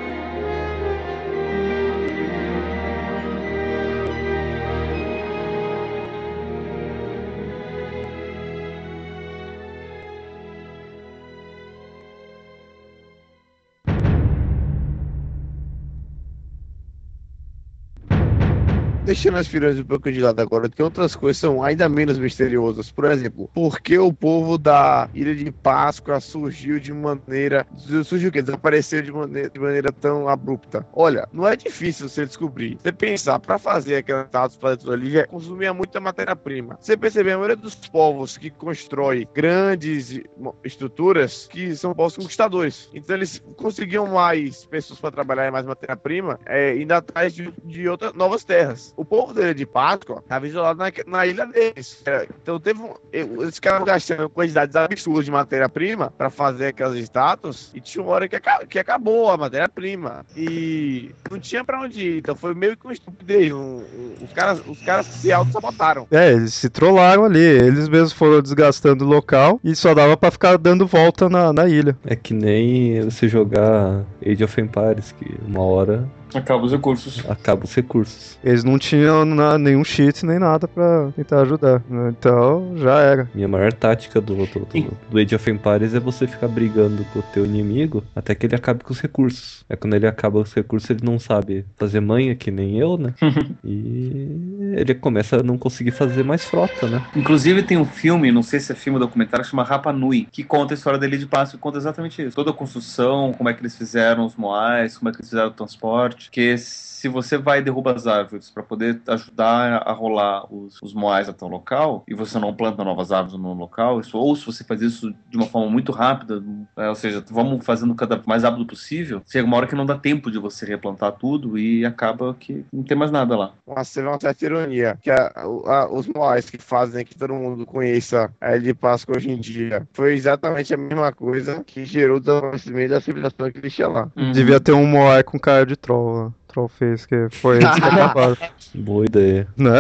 Deixando 19.08 19.38
as 19.38 19.48
pirâmides 19.48 19.82
um 19.82 19.88
pouco 19.88 20.12
de 20.12 20.20
lado 20.20 20.42
agora, 20.42 20.68
tem 20.68 20.84
outras 20.84 21.16
coisas 21.16 21.38
são 21.38 21.64
ainda 21.64 21.88
menos 21.88 22.20
misteriosas. 22.20 22.92
Por 22.92 23.06
exemplo, 23.06 23.50
por 23.54 23.80
que 23.80 23.98
o 23.98 24.12
povo 24.12 24.58
da 24.58 25.10
Ilha 25.14 25.34
de 25.34 25.50
Páscoa 25.50 26.20
surgiu 26.20 26.78
de 26.78 26.92
maneira. 26.92 27.66
Surgiu 28.04 28.28
o 28.28 28.32
quê? 28.34 28.42
Desapareceu 28.42 29.02
de 29.02 29.12
maneira, 29.12 29.50
de 29.50 29.60
maneira 29.60 29.94
tão 29.94 30.28
abrupta. 30.28 30.86
Olha, 30.92 31.26
não 31.32 31.48
é 31.48 31.56
difícil 31.56 32.10
você 32.10 32.26
descobrir. 32.26 32.78
Você 32.82 32.92
pensar, 32.92 33.40
para 33.40 33.58
fazer 33.58 33.96
aquelas 33.96 34.26
estátuas 34.26 34.58
para 34.58 34.76
tudo 34.76 34.92
ali, 34.92 35.12
já 35.12 35.26
consumia 35.26 35.74
muita 35.74 36.02
matéria-prima. 36.02 36.78
Você 36.82 36.98
perceber, 36.98 37.32
a 37.32 37.38
maioria 37.38 37.56
dos 37.56 37.76
povos 37.76 38.38
que 38.38 38.50
constrói 38.50 39.26
grandes 39.34 40.20
estruturas 40.66 41.48
que 41.50 41.74
são 41.78 41.94
povos 41.94 42.18
conquistadores. 42.18 42.90
Então 42.94 43.16
eles 43.16 43.42
conseguiam 43.56 44.06
mais 44.08 44.66
pessoas 44.66 45.00
para 45.00 45.12
trabalhar 45.12 45.50
mais 45.50 45.66
matéria-prima, 45.66 46.38
é, 46.46 46.78
indo 46.78 46.92
atrás 46.92 47.34
de, 47.34 47.54
de 47.64 47.88
outras 47.88 48.12
novas 48.14 48.44
terras. 48.44 48.94
O 48.98 49.06
povo 49.06 49.32
dele 49.32 49.54
de 49.54 49.66
Páscoa 49.66 50.20
estava 50.24 50.48
isolado 50.48 50.80
na, 50.80 50.92
na, 51.06 51.28
ilha 51.28 51.46
deles. 51.46 52.02
É, 52.04 52.28
então 52.42 52.60
teve 52.60 52.82
um, 52.82 52.96
eles 53.14 53.56
ficaram 53.56 53.86
gastando 53.86 54.28
quantidades 54.28 54.76
absurdas 54.76 55.26
de 55.26 55.32
matéria-prima 55.32 56.12
para 56.18 56.32
fazer 56.32 56.68
aquelas 56.68 56.96
estátuas 56.96 57.72
e 57.76 57.80
tinha 57.80 58.04
uma 58.04 58.12
hora 58.12 58.28
que, 58.28 58.40
que 58.68 58.80
acabou 58.80 59.30
a 59.30 59.38
matéria-prima 59.38 60.26
e 60.36 61.12
não 61.30 61.40
tinha 61.40 61.64
para 61.64 61.80
onde 61.80 62.02
ir. 62.02 62.18
Então 62.18 62.36
foi 62.36 62.56
meio 62.56 62.76
que 62.76 62.88
um 62.88 62.92
estupidez. 62.92 63.54
Um, 63.54 63.78
um, 63.78 64.16
os 64.24 64.34
caras, 64.34 64.62
os 64.68 64.82
caras 64.82 65.06
se 65.06 65.32
auto-sabotaram. 65.32 66.08
É, 66.10 66.32
eles 66.34 66.56
se 66.56 66.68
trollaram 66.68 67.26
ali. 67.26 67.40
Eles 67.40 67.88
mesmos 67.88 68.14
foram 68.14 68.42
desgastando 68.42 69.06
o 69.06 69.08
local 69.08 69.60
e 69.64 69.76
só 69.76 69.94
dava 69.94 70.18
para 70.18 70.32
ficar 70.32 70.58
dando 70.58 70.88
volta 70.88 71.30
na, 71.30 71.54
na 71.54 71.68
ilha. 71.68 71.96
É 72.04 72.16
que 72.16 72.34
nem 72.34 73.02
você 73.02 73.30
jogar 73.30 74.04
Age 74.26 74.44
of 74.44 74.60
Empires, 74.60 75.12
que 75.12 75.38
uma 75.46 75.62
hora 75.62 76.10
Acaba 76.34 76.66
os 76.66 76.72
recursos. 76.72 77.24
Acaba 77.30 77.64
os 77.66 77.74
recursos. 77.74 78.38
Eles 78.44 78.64
não 78.64 78.78
tinham 78.78 79.26
na, 79.26 79.58
nenhum 79.58 79.84
cheat 79.84 80.26
nem 80.26 80.40
nada 80.40 80.68
pra 80.68 81.12
tentar 81.16 81.42
ajudar. 81.42 81.82
Né? 81.90 82.14
Então, 82.18 82.74
já 82.78 83.00
era. 83.00 83.30
Minha 83.34 83.48
maior 83.48 83.74
tática 83.74 84.20
do, 84.20 84.36
do, 84.36 84.46
do, 84.46 84.98
do 85.10 85.18
Age 85.18 85.36
of 85.36 85.50
Empires 85.50 85.94
é 85.94 86.00
você 86.00 86.28
ficar 86.28 86.48
brigando 86.48 87.06
com 87.14 87.20
o 87.20 87.24
teu 87.34 87.46
inimigo 87.46 88.04
até 88.16 88.36
que 88.36 88.46
ele 88.46 88.56
acabe 88.56 88.84
com 88.84 88.92
os 88.92 89.00
recursos. 89.00 89.66
É 89.70 89.76
quando 89.76 89.96
ele 89.96 90.08
acaba 90.08 90.40
os 90.40 90.54
recursos, 90.54 90.90
ele 90.90 91.02
não 91.04 91.20
sabe 91.20 91.66
fazer 91.78 92.00
manha, 92.00 92.36
que 92.36 92.52
nem 92.52 92.78
eu, 92.78 92.98
né? 92.98 93.14
e 93.64 94.74
ele 94.76 94.94
começa 94.94 95.38
a 95.38 95.44
não 95.44 95.58
conseguir 95.58 95.92
fazer 95.92 96.24
mais 96.24 96.46
frota, 96.46 96.88
né? 96.88 97.06
Inclusive 97.16 97.64
tem 97.64 97.78
um 97.78 97.86
filme, 97.86 98.32
não 98.32 98.44
sei 98.44 98.60
se 98.60 98.72
é 98.72 98.76
filme 98.76 99.00
ou 99.00 99.06
documentário, 99.06 99.44
que 99.44 99.52
chama 99.52 99.64
Rapa 99.64 99.92
Nui, 99.92 100.28
que 100.32 100.44
conta 100.44 100.74
a 100.74 100.76
história 100.76 101.00
dele 101.00 101.18
de 101.18 101.26
passo 101.26 101.56
e 101.56 101.60
conta 101.60 101.78
exatamente 101.78 102.22
isso. 102.22 102.36
Toda 102.36 102.52
a 102.52 102.54
construção, 102.54 103.34
como 103.38 103.50
é 103.50 103.54
que 103.54 103.62
eles 103.62 103.76
fizeram 103.76 104.26
os 104.26 104.36
moais, 104.36 104.98
como 104.98 105.10
é 105.10 105.12
que 105.12 105.20
eles 105.20 105.30
fizeram 105.30 105.50
o 105.50 105.54
transporte, 105.54 106.17
porque 106.18 106.58
se 106.98 107.08
você 107.08 107.38
vai 107.38 107.62
derrubar 107.62 107.96
as 107.96 108.08
árvores 108.08 108.50
para 108.50 108.64
poder 108.64 109.00
ajudar 109.08 109.84
a 109.86 109.92
rolar 109.92 110.52
os, 110.52 110.82
os 110.82 110.96
moais 110.96 111.30
até 111.30 111.46
o 111.46 111.48
local 111.48 112.04
e 112.08 112.16
você 112.16 112.40
não 112.40 112.56
planta 112.56 112.84
novas 112.84 113.12
árvores 113.12 113.40
no 113.40 113.54
local, 113.54 114.00
isso, 114.00 114.18
ou 114.18 114.36
se 114.36 114.44
você 114.44 114.64
faz 114.64 114.82
isso 114.82 115.14
de 115.30 115.38
uma 115.38 115.46
forma 115.46 115.70
muito 115.70 115.92
rápida, 115.92 116.44
é, 116.76 116.90
ou 116.90 116.96
seja, 116.96 117.24
vamos 117.30 117.64
fazendo 117.64 117.94
cada 117.94 118.20
mais 118.26 118.42
rápido 118.42 118.66
possível, 118.66 119.22
chega 119.28 119.46
uma 119.46 119.58
hora 119.58 119.68
que 119.68 119.76
não 119.76 119.86
dá 119.86 119.96
tempo 119.96 120.32
de 120.32 120.40
você 120.40 120.66
replantar 120.66 121.12
tudo 121.12 121.56
e 121.56 121.86
acaba 121.86 122.34
que 122.34 122.66
não 122.74 122.82
tem 122.82 122.98
mais 122.98 123.12
nada 123.12 123.38
lá. 123.38 123.54
Nossa, 123.68 124.02
vê 124.02 124.08
uma 124.08 124.20
certa 124.20 124.46
ironia, 124.46 124.98
que 125.00 125.12
a, 125.12 125.32
a, 125.36 125.94
os 125.94 126.08
moais 126.08 126.50
que 126.50 126.58
fazem 126.58 127.06
que 127.06 127.16
todo 127.16 127.32
mundo 127.32 127.64
conheça 127.64 128.34
a 128.42 128.56
Ilha 128.56 128.60
de 128.62 128.74
Páscoa 128.74 129.18
hoje 129.18 129.30
em 129.30 129.40
dia 129.40 129.88
foi 129.94 130.16
exatamente 130.16 130.74
a 130.74 130.78
mesma 130.78 131.12
coisa 131.12 131.64
que 131.64 131.86
gerou 131.86 132.18
o 132.18 132.20
desaparecimento 132.20 132.90
da 132.90 133.02
civilização 133.02 133.52
que 133.52 133.60
existia 133.60 133.88
lá. 133.88 134.10
Uhum. 134.16 134.32
Devia 134.32 134.60
ter 134.60 134.72
um 134.72 134.88
moai 134.88 135.24
com 135.24 135.40
cara 135.40 135.64
de 135.64 135.76
troll 135.76 136.24
lá. 136.24 136.34
Troll 136.58 136.68
fez, 136.68 137.06
que 137.06 137.30
foi 137.30 137.58
eles 137.58 137.70
que 137.70 137.84
acabaram. 137.84 138.36
Boa 138.74 139.06
ideia. 139.06 139.48
Né? 139.56 139.80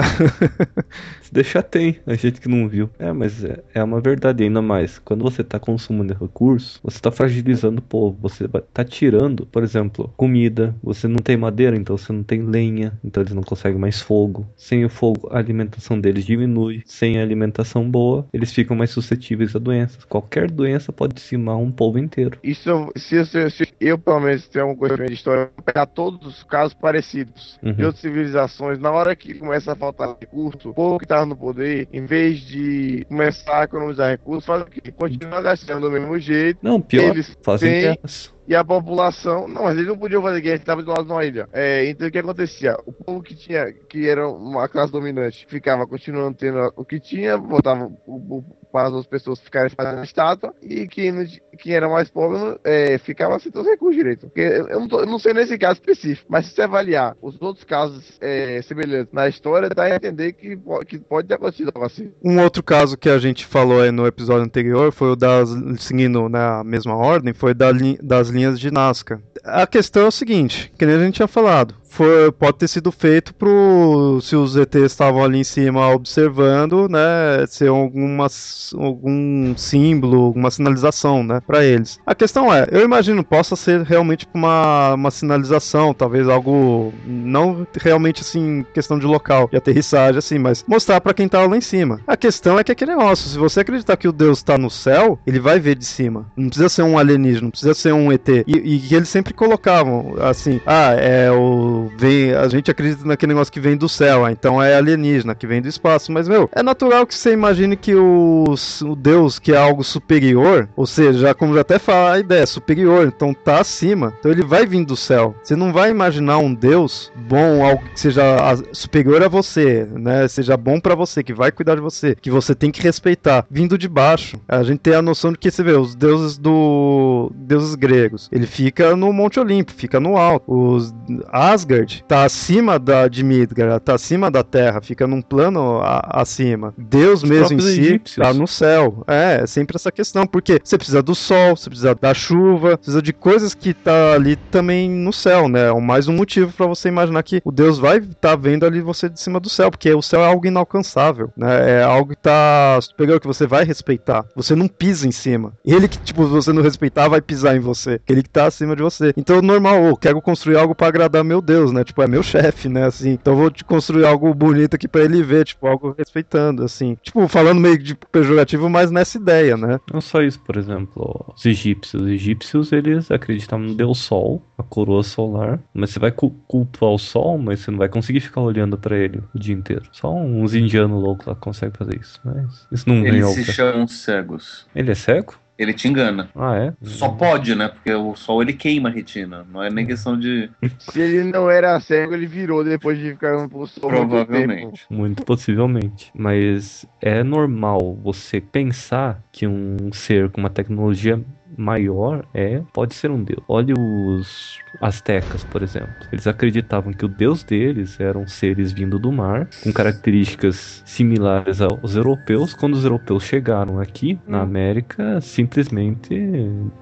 Se 1.21 1.33
deixar 1.33 1.61
tem, 1.61 1.99
a 2.05 2.13
gente 2.13 2.39
que 2.39 2.47
não 2.47 2.69
viu. 2.69 2.89
É, 2.97 3.11
mas 3.11 3.43
é, 3.43 3.61
é 3.73 3.83
uma 3.83 3.99
verdade 3.99 4.43
ainda 4.43 4.61
mais. 4.61 4.99
Quando 4.99 5.23
você 5.23 5.43
tá 5.43 5.59
consumindo 5.59 6.13
recursos, 6.13 6.79
você 6.81 6.99
tá 6.99 7.11
fragilizando 7.11 7.79
o 7.79 7.81
povo. 7.81 8.17
Você 8.21 8.47
tá 8.47 8.83
tirando, 8.83 9.45
por 9.45 9.63
exemplo, 9.63 10.13
comida. 10.15 10.73
Você 10.81 11.07
não 11.07 11.17
tem 11.17 11.35
madeira, 11.35 11.75
então 11.75 11.97
você 11.97 12.13
não 12.13 12.23
tem 12.23 12.43
lenha. 12.43 12.93
Então 13.03 13.21
eles 13.21 13.33
não 13.33 13.43
conseguem 13.43 13.79
mais 13.79 14.01
fogo. 14.01 14.47
Sem 14.55 14.85
o 14.85 14.89
fogo, 14.89 15.27
a 15.31 15.37
alimentação 15.37 15.99
deles 15.99 16.25
diminui. 16.25 16.81
Sem 16.85 17.19
a 17.19 17.23
alimentação 17.23 17.89
boa, 17.89 18.25
eles 18.31 18.53
ficam 18.53 18.77
mais 18.77 18.91
suscetíveis 18.91 19.55
a 19.55 19.59
doenças. 19.59 20.05
Qualquer 20.05 20.49
doença 20.49 20.93
pode 20.93 21.15
dizimar 21.15 21.57
um 21.57 21.71
povo 21.71 21.99
inteiro. 21.99 22.37
Isso, 22.41 22.91
se, 22.95 23.25
se, 23.25 23.49
se 23.49 23.67
eu, 23.81 23.97
pelo 23.97 24.21
menos, 24.21 24.47
tenho 24.47 24.65
alguma 24.65 24.87
coisa 24.87 25.05
de 25.05 25.13
história, 25.13 25.51
pegar 25.65 25.87
todos 25.87 26.25
os 26.25 26.43
casos 26.43 26.66
parecidos 26.73 27.59
uhum. 27.63 27.73
de 27.73 27.85
outras 27.85 28.01
civilizações, 28.01 28.79
na 28.79 28.91
hora 28.91 29.15
que 29.15 29.33
começa 29.33 29.73
a 29.73 29.75
faltar 29.75 30.15
recurso, 30.19 30.69
o 30.69 30.73
povo 30.73 30.99
que 30.99 31.05
tá 31.05 31.25
no 31.25 31.35
poder, 31.35 31.87
em 31.91 32.05
vez 32.05 32.39
de 32.39 33.05
começar 33.07 33.61
a 33.61 33.63
economizar 33.63 34.09
recursos, 34.09 34.45
faz 34.45 34.61
o 34.61 34.65
quê? 34.65 34.91
Continua 34.91 35.41
gastando 35.41 35.81
do 35.81 35.91
mesmo 35.91 36.17
jeito. 36.19 36.59
Não, 36.61 36.81
pior, 36.81 37.09
eles 37.09 37.37
fazem 37.43 37.71
têm, 37.71 37.81
guerras 37.81 38.36
e 38.47 38.55
a 38.55 38.63
população. 38.63 39.47
Não, 39.47 39.63
mas 39.63 39.75
eles 39.75 39.87
não 39.87 39.97
podiam 39.97 40.21
fazer 40.21 40.41
guerra, 40.41 40.55
estavam 40.55 40.83
do 40.83 40.91
lado 40.91 41.05
de 41.05 41.11
uma 41.11 41.25
ilha. 41.25 41.49
É, 41.51 41.89
então 41.89 42.07
o 42.07 42.11
que 42.11 42.17
acontecia? 42.17 42.77
O 42.85 42.93
povo 42.93 43.21
que 43.21 43.35
tinha, 43.35 43.71
que 43.71 44.07
era 44.07 44.27
uma 44.27 44.67
classe 44.67 44.91
dominante, 44.91 45.45
ficava 45.47 45.85
continuando 45.85 46.37
tendo 46.37 46.73
o 46.75 46.85
que 46.85 46.99
tinha, 46.99 47.37
botava 47.37 47.91
o, 48.05 48.37
o, 48.37 48.43
para 48.71 48.89
as 48.89 49.07
pessoas 49.07 49.39
ficarem 49.39 49.69
fazendo 49.69 50.03
estátua, 50.03 50.53
e 50.61 50.87
quem, 50.87 51.25
quem 51.57 51.73
era 51.73 51.89
mais 51.89 52.09
pobre 52.09 52.59
é, 52.63 52.97
ficava 52.97 53.39
sem 53.39 53.51
todos 53.51 53.67
os 53.67 53.73
recursos 53.73 53.95
direito. 53.95 54.27
Porque 54.27 54.41
eu 54.41 54.79
não, 54.79 54.87
tô, 54.87 54.99
eu 54.99 55.05
não, 55.05 55.19
sei 55.19 55.33
nesse 55.33 55.57
caso 55.57 55.79
específico, 55.79 56.27
mas 56.29 56.45
se 56.45 56.53
você 56.53 56.61
avaliar 56.61 57.15
os 57.21 57.41
outros 57.41 57.65
casos 57.65 58.17
é, 58.21 58.61
semelhantes 58.61 59.13
na 59.13 59.27
história, 59.27 59.69
dá 59.69 59.83
a 59.83 59.95
entender 59.95 60.33
que, 60.33 60.57
que 60.87 60.99
pode 60.99 61.27
ter 61.27 61.35
acontecido 61.35 61.71
algo 61.73 61.85
assim. 61.85 62.11
Um 62.23 62.39
outro 62.41 62.61
caso 62.61 62.97
que 62.97 63.09
a 63.09 63.17
gente 63.17 63.45
falou 63.45 63.91
no 63.91 64.05
episódio 64.05 64.43
anterior 64.43 64.91
foi 64.91 65.11
o 65.11 65.15
das, 65.15 65.49
seguindo 65.79 66.29
na 66.29 66.63
mesma 66.63 66.95
ordem, 66.95 67.33
foi 67.33 67.53
da, 67.53 67.71
das 68.01 68.29
linhas 68.37 68.59
de 68.59 68.71
Nazca. 68.71 69.21
A 69.43 69.65
questão 69.65 70.03
é 70.03 70.07
o 70.07 70.11
seguinte, 70.11 70.71
que 70.77 70.85
nem 70.85 70.95
a 70.95 70.99
gente 70.99 71.15
tinha 71.15 71.27
falado, 71.27 71.73
foi, 71.97 72.31
pode 72.31 72.57
ter 72.57 72.67
sido 72.67 72.91
feito 72.91 73.33
pro 73.33 74.19
se 74.21 74.35
os 74.35 74.55
ETs 74.55 74.83
estavam 74.83 75.23
ali 75.23 75.39
em 75.39 75.43
cima 75.43 75.89
observando, 75.89 76.87
né, 76.87 77.43
ser 77.47 77.69
alguma, 77.69 78.27
algum 78.75 79.57
símbolo, 79.57 80.25
alguma 80.25 80.51
sinalização, 80.51 81.23
né, 81.23 81.41
para 81.45 81.63
eles. 81.65 81.99
A 82.05 82.13
questão 82.13 82.53
é, 82.53 82.67
eu 82.71 82.83
imagino 82.83 83.23
possa 83.23 83.55
ser 83.55 83.81
realmente 83.81 84.27
uma, 84.31 84.93
uma 84.93 85.09
sinalização, 85.09 85.93
talvez 85.93 86.29
algo 86.29 86.93
não 87.03 87.65
realmente 87.81 88.21
assim 88.21 88.63
questão 88.73 88.99
de 88.99 89.07
local, 89.07 89.47
de 89.49 89.57
aterrissagem 89.57 90.19
assim, 90.19 90.37
mas 90.37 90.63
mostrar 90.67 91.01
para 91.01 91.15
quem 91.15 91.27
tá 91.27 91.43
lá 91.45 91.57
em 91.57 91.61
cima. 91.61 91.99
A 92.05 92.15
questão 92.15 92.59
é 92.59 92.63
que 92.63 92.71
aquele 92.71 92.95
negócio, 92.95 93.27
se 93.27 93.37
você 93.37 93.61
acreditar 93.61 93.97
que 93.97 94.07
o 94.07 94.11
Deus 94.11 94.37
está 94.37 94.55
no 94.55 94.69
céu, 94.69 95.17
ele 95.25 95.39
vai 95.39 95.59
ver 95.59 95.75
de 95.75 95.85
cima. 95.85 96.27
Não 96.35 96.49
precisa 96.49 96.69
ser 96.69 96.83
um 96.83 96.97
alienígena, 96.97 97.43
não 97.43 97.51
precisa 97.51 97.73
ser 97.73 97.93
um 97.93 98.11
ET. 98.11 98.26
E, 98.47 98.87
e 98.89 98.95
eles 98.95 99.09
sempre 99.09 99.33
colocavam 99.33 100.15
assim, 100.19 100.59
ah, 100.65 100.93
é 100.93 101.31
o 101.31 101.89
vem, 101.97 102.33
a 102.33 102.47
gente 102.47 102.69
acredita 102.69 103.05
naquele 103.05 103.33
negócio 103.33 103.51
que 103.51 103.59
vem 103.59 103.77
do 103.77 103.89
céu, 103.89 104.25
ah, 104.25 104.31
então 104.31 104.61
é 104.61 104.75
alienígena, 104.75 105.35
que 105.35 105.47
vem 105.47 105.61
do 105.61 105.67
espaço. 105.67 106.11
Mas, 106.11 106.27
meu, 106.27 106.49
é 106.53 106.63
natural 106.63 107.05
que 107.05 107.15
você 107.15 107.31
imagine 107.31 107.75
que 107.75 107.95
o, 107.95 108.45
o 108.83 108.95
Deus, 108.95 109.39
que 109.39 109.53
é 109.53 109.57
algo 109.57 109.83
superior, 109.83 110.67
ou 110.75 110.85
seja, 110.85 111.33
como 111.33 111.53
já 111.53 111.61
até 111.61 111.79
fala 111.79 112.13
a 112.13 112.19
ideia, 112.19 112.45
superior, 112.45 113.07
então 113.07 113.33
tá 113.33 113.59
acima, 113.59 114.13
então 114.19 114.31
ele 114.31 114.43
vai 114.43 114.65
vir 114.65 114.85
do 114.85 114.95
céu. 114.95 115.35
Você 115.43 115.55
não 115.55 115.73
vai 115.73 115.89
imaginar 115.89 116.37
um 116.37 116.53
Deus 116.53 117.11
bom, 117.15 117.65
algo 117.65 117.83
que 117.93 117.99
seja 117.99 118.23
superior 118.71 119.23
a 119.23 119.27
você, 119.27 119.87
né? 119.91 120.27
Seja 120.27 120.55
bom 120.55 120.79
para 120.79 120.95
você, 120.95 121.23
que 121.23 121.33
vai 121.33 121.51
cuidar 121.51 121.75
de 121.75 121.81
você, 121.81 122.15
que 122.15 122.29
você 122.29 122.53
tem 122.53 122.71
que 122.71 122.81
respeitar, 122.81 123.45
vindo 123.49 123.77
de 123.77 123.87
baixo. 123.87 124.37
A 124.47 124.63
gente 124.63 124.79
tem 124.79 124.93
a 124.93 125.01
noção 125.01 125.31
de 125.31 125.37
que 125.37 125.49
você 125.49 125.63
vê 125.63 125.73
os 125.73 125.95
deuses 125.95 126.37
do 126.37 127.31
deuses 127.35 127.75
gregos, 127.75 128.16
ele 128.31 128.47
fica 128.47 128.95
no 128.95 129.11
Monte 129.13 129.39
Olimpo, 129.39 129.71
fica 129.71 129.99
no 129.99 130.17
alto. 130.17 130.51
Os 130.51 130.93
Asgard 131.31 132.03
tá 132.07 132.23
acima 132.23 132.79
da, 132.79 133.07
de 133.07 133.23
Midgard, 133.23 133.79
tá 133.83 133.95
acima 133.95 134.31
da 134.31 134.43
Terra, 134.43 134.81
fica 134.81 135.05
num 135.05 135.21
plano 135.21 135.79
a, 135.81 136.21
acima. 136.21 136.73
Deus 136.77 137.23
Os 137.23 137.29
mesmo 137.29 137.57
em 137.57 137.61
si 137.61 137.81
egípcios. 137.81 138.25
tá 138.25 138.33
no 138.33 138.47
céu. 138.47 139.03
É, 139.07 139.41
é 139.43 139.47
sempre 139.47 139.75
essa 139.75 139.91
questão, 139.91 140.25
porque 140.25 140.59
você 140.63 140.77
precisa 140.77 141.01
do 141.01 141.13
sol, 141.13 141.55
você 141.55 141.69
precisa 141.69 141.95
da 141.95 142.13
chuva, 142.13 142.77
precisa 142.77 143.01
de 143.01 143.13
coisas 143.13 143.53
que 143.53 143.73
tá 143.73 144.13
ali 144.13 144.35
também 144.35 144.89
no 144.89 145.13
céu, 145.13 145.47
né? 145.47 145.69
É 145.69 145.79
mais 145.79 146.07
um 146.07 146.13
motivo 146.13 146.51
para 146.51 146.65
você 146.65 146.87
imaginar 146.87 147.21
que 147.23 147.41
o 147.43 147.51
Deus 147.51 147.77
vai 147.77 147.97
estar 147.97 148.15
tá 148.15 148.35
vendo 148.35 148.65
ali 148.65 148.81
você 148.81 149.09
de 149.09 149.19
cima 149.19 149.39
do 149.39 149.49
céu, 149.49 149.69
porque 149.69 149.93
o 149.93 150.01
céu 150.01 150.21
é 150.21 150.27
algo 150.27 150.45
inalcançável, 150.45 151.31
né? 151.35 151.79
É 151.79 151.83
algo 151.83 152.11
que 152.11 152.21
tá 152.21 152.79
superior, 152.81 153.19
que 153.19 153.27
você 153.27 153.45
vai 153.45 153.63
respeitar. 153.63 154.25
Você 154.35 154.55
não 154.55 154.67
pisa 154.67 155.07
em 155.07 155.11
cima. 155.11 155.53
Ele 155.65 155.87
que, 155.87 155.97
tipo, 155.99 156.25
você 156.25 156.53
não 156.53 156.61
respeitar, 156.61 157.07
vai 157.07 157.21
pisar 157.21 157.55
em 157.55 157.59
você. 157.59 157.99
Ele 158.07 158.23
que 158.23 158.29
tá 158.29 158.45
acima 158.45 158.75
de 158.75 158.81
você. 158.81 159.13
Então, 159.17 159.41
normal, 159.41 159.83
eu 159.85 159.97
quero 159.97 160.21
construir 160.21 160.57
algo 160.57 160.73
para 160.75 160.87
agradar 160.87 161.23
meu 161.23 161.41
Deus. 161.41 161.71
Né? 161.71 161.83
Tipo, 161.83 162.01
é 162.01 162.07
meu 162.07 162.23
chefe, 162.23 162.69
né? 162.69 162.85
Assim, 162.85 163.11
então 163.11 163.35
vou 163.35 163.49
te 163.51 163.63
construir 163.63 164.05
algo 164.05 164.33
bonito 164.33 164.75
aqui 164.75 164.87
para 164.87 165.01
ele 165.03 165.21
ver, 165.23 165.45
tipo, 165.45 165.67
algo 165.67 165.93
respeitando, 165.97 166.63
assim. 166.63 166.97
Tipo, 167.01 167.27
falando 167.27 167.59
meio 167.59 167.77
de 167.77 167.95
pejorativo, 167.95 168.69
mas 168.69 168.91
nessa 168.91 169.17
ideia, 169.17 169.57
né? 169.57 169.79
Não 169.91 170.01
só 170.01 170.21
isso, 170.21 170.39
por 170.39 170.57
exemplo, 170.57 171.33
os 171.35 171.45
egípcios. 171.45 172.01
Os 172.01 172.07
egípcios, 172.09 172.71
eles 172.71 173.09
acreditavam 173.11 173.65
no 173.67 173.75
Deus 173.75 173.97
Sol, 173.99 174.41
a 174.57 174.63
coroa 174.63 175.03
solar, 175.03 175.59
mas 175.73 175.89
você 175.91 175.99
vai 175.99 176.11
cu- 176.11 176.31
cultuar 176.47 176.91
o 176.93 176.97
Sol, 176.97 177.37
mas 177.37 177.59
você 177.59 177.71
não 177.71 177.77
vai 177.77 177.89
conseguir 177.89 178.19
ficar 178.19 178.41
olhando 178.41 178.77
pra 178.77 178.97
ele 178.97 179.21
o 179.33 179.39
dia 179.39 179.53
inteiro. 179.55 179.83
Só 179.91 180.13
uns 180.13 180.53
indianos 180.53 181.01
loucos 181.01 181.25
lá 181.27 181.35
conseguem 181.35 181.75
fazer 181.77 181.99
isso, 181.99 182.19
mas 182.23 182.67
isso 182.71 182.87
não 182.87 183.01
vem 183.01 183.07
Eles 183.13 183.25
ao 183.25 183.33
se 183.33 183.43
chamam 183.45 183.87
cegos. 183.87 184.65
Ele 184.75 184.91
é 184.91 184.95
cego? 184.95 185.35
Ele 185.57 185.73
te 185.73 185.87
engana. 185.87 186.29
Ah, 186.35 186.55
é? 186.55 186.73
Só 186.83 187.09
pode, 187.09 187.55
né? 187.55 187.67
Porque 187.67 187.91
o 187.91 188.15
sol 188.15 188.41
ele 188.41 188.53
queima 188.53 188.89
a 188.89 188.91
retina. 188.91 189.45
Não 189.51 189.63
é 189.63 189.69
nem 189.69 189.85
questão 189.85 190.17
de. 190.17 190.49
Se 190.77 191.01
ele 191.01 191.23
não 191.23 191.49
era 191.49 191.79
cego, 191.79 192.13
ele 192.13 192.27
virou 192.27 192.63
depois 192.63 192.97
de 192.99 193.11
ficar 193.11 193.33
no 193.33 193.49
muito 193.49 193.73
tempo. 193.73 193.87
Provavelmente. 193.87 194.85
Muito 194.89 195.23
possivelmente. 195.23 196.11
Mas 196.13 196.85
é 197.01 197.23
normal 197.23 197.97
você 198.03 198.39
pensar 198.39 199.23
que 199.31 199.47
um 199.47 199.91
ser 199.91 200.29
com 200.29 200.41
uma 200.41 200.49
tecnologia 200.49 201.23
maior 201.57 202.25
é 202.33 202.61
pode 202.71 202.93
ser 202.95 203.09
um 203.11 203.23
deus. 203.23 203.43
Olha 203.47 203.73
os 203.77 204.59
astecas, 204.79 205.43
por 205.43 205.63
exemplo. 205.63 205.95
Eles 206.11 206.27
acreditavam 206.27 206.93
que 206.93 207.03
o 207.03 207.07
deus 207.07 207.43
deles 207.43 207.99
eram 207.99 208.27
seres 208.27 208.71
vindo 208.71 208.99
do 208.99 209.11
mar, 209.11 209.49
com 209.63 209.73
características 209.73 210.83
similares 210.85 211.59
aos 211.61 211.95
europeus. 211.95 212.53
Quando 212.53 212.75
os 212.75 212.83
europeus 212.83 213.23
chegaram 213.23 213.79
aqui 213.79 214.19
na 214.27 214.41
América, 214.41 215.19
simplesmente 215.21 216.15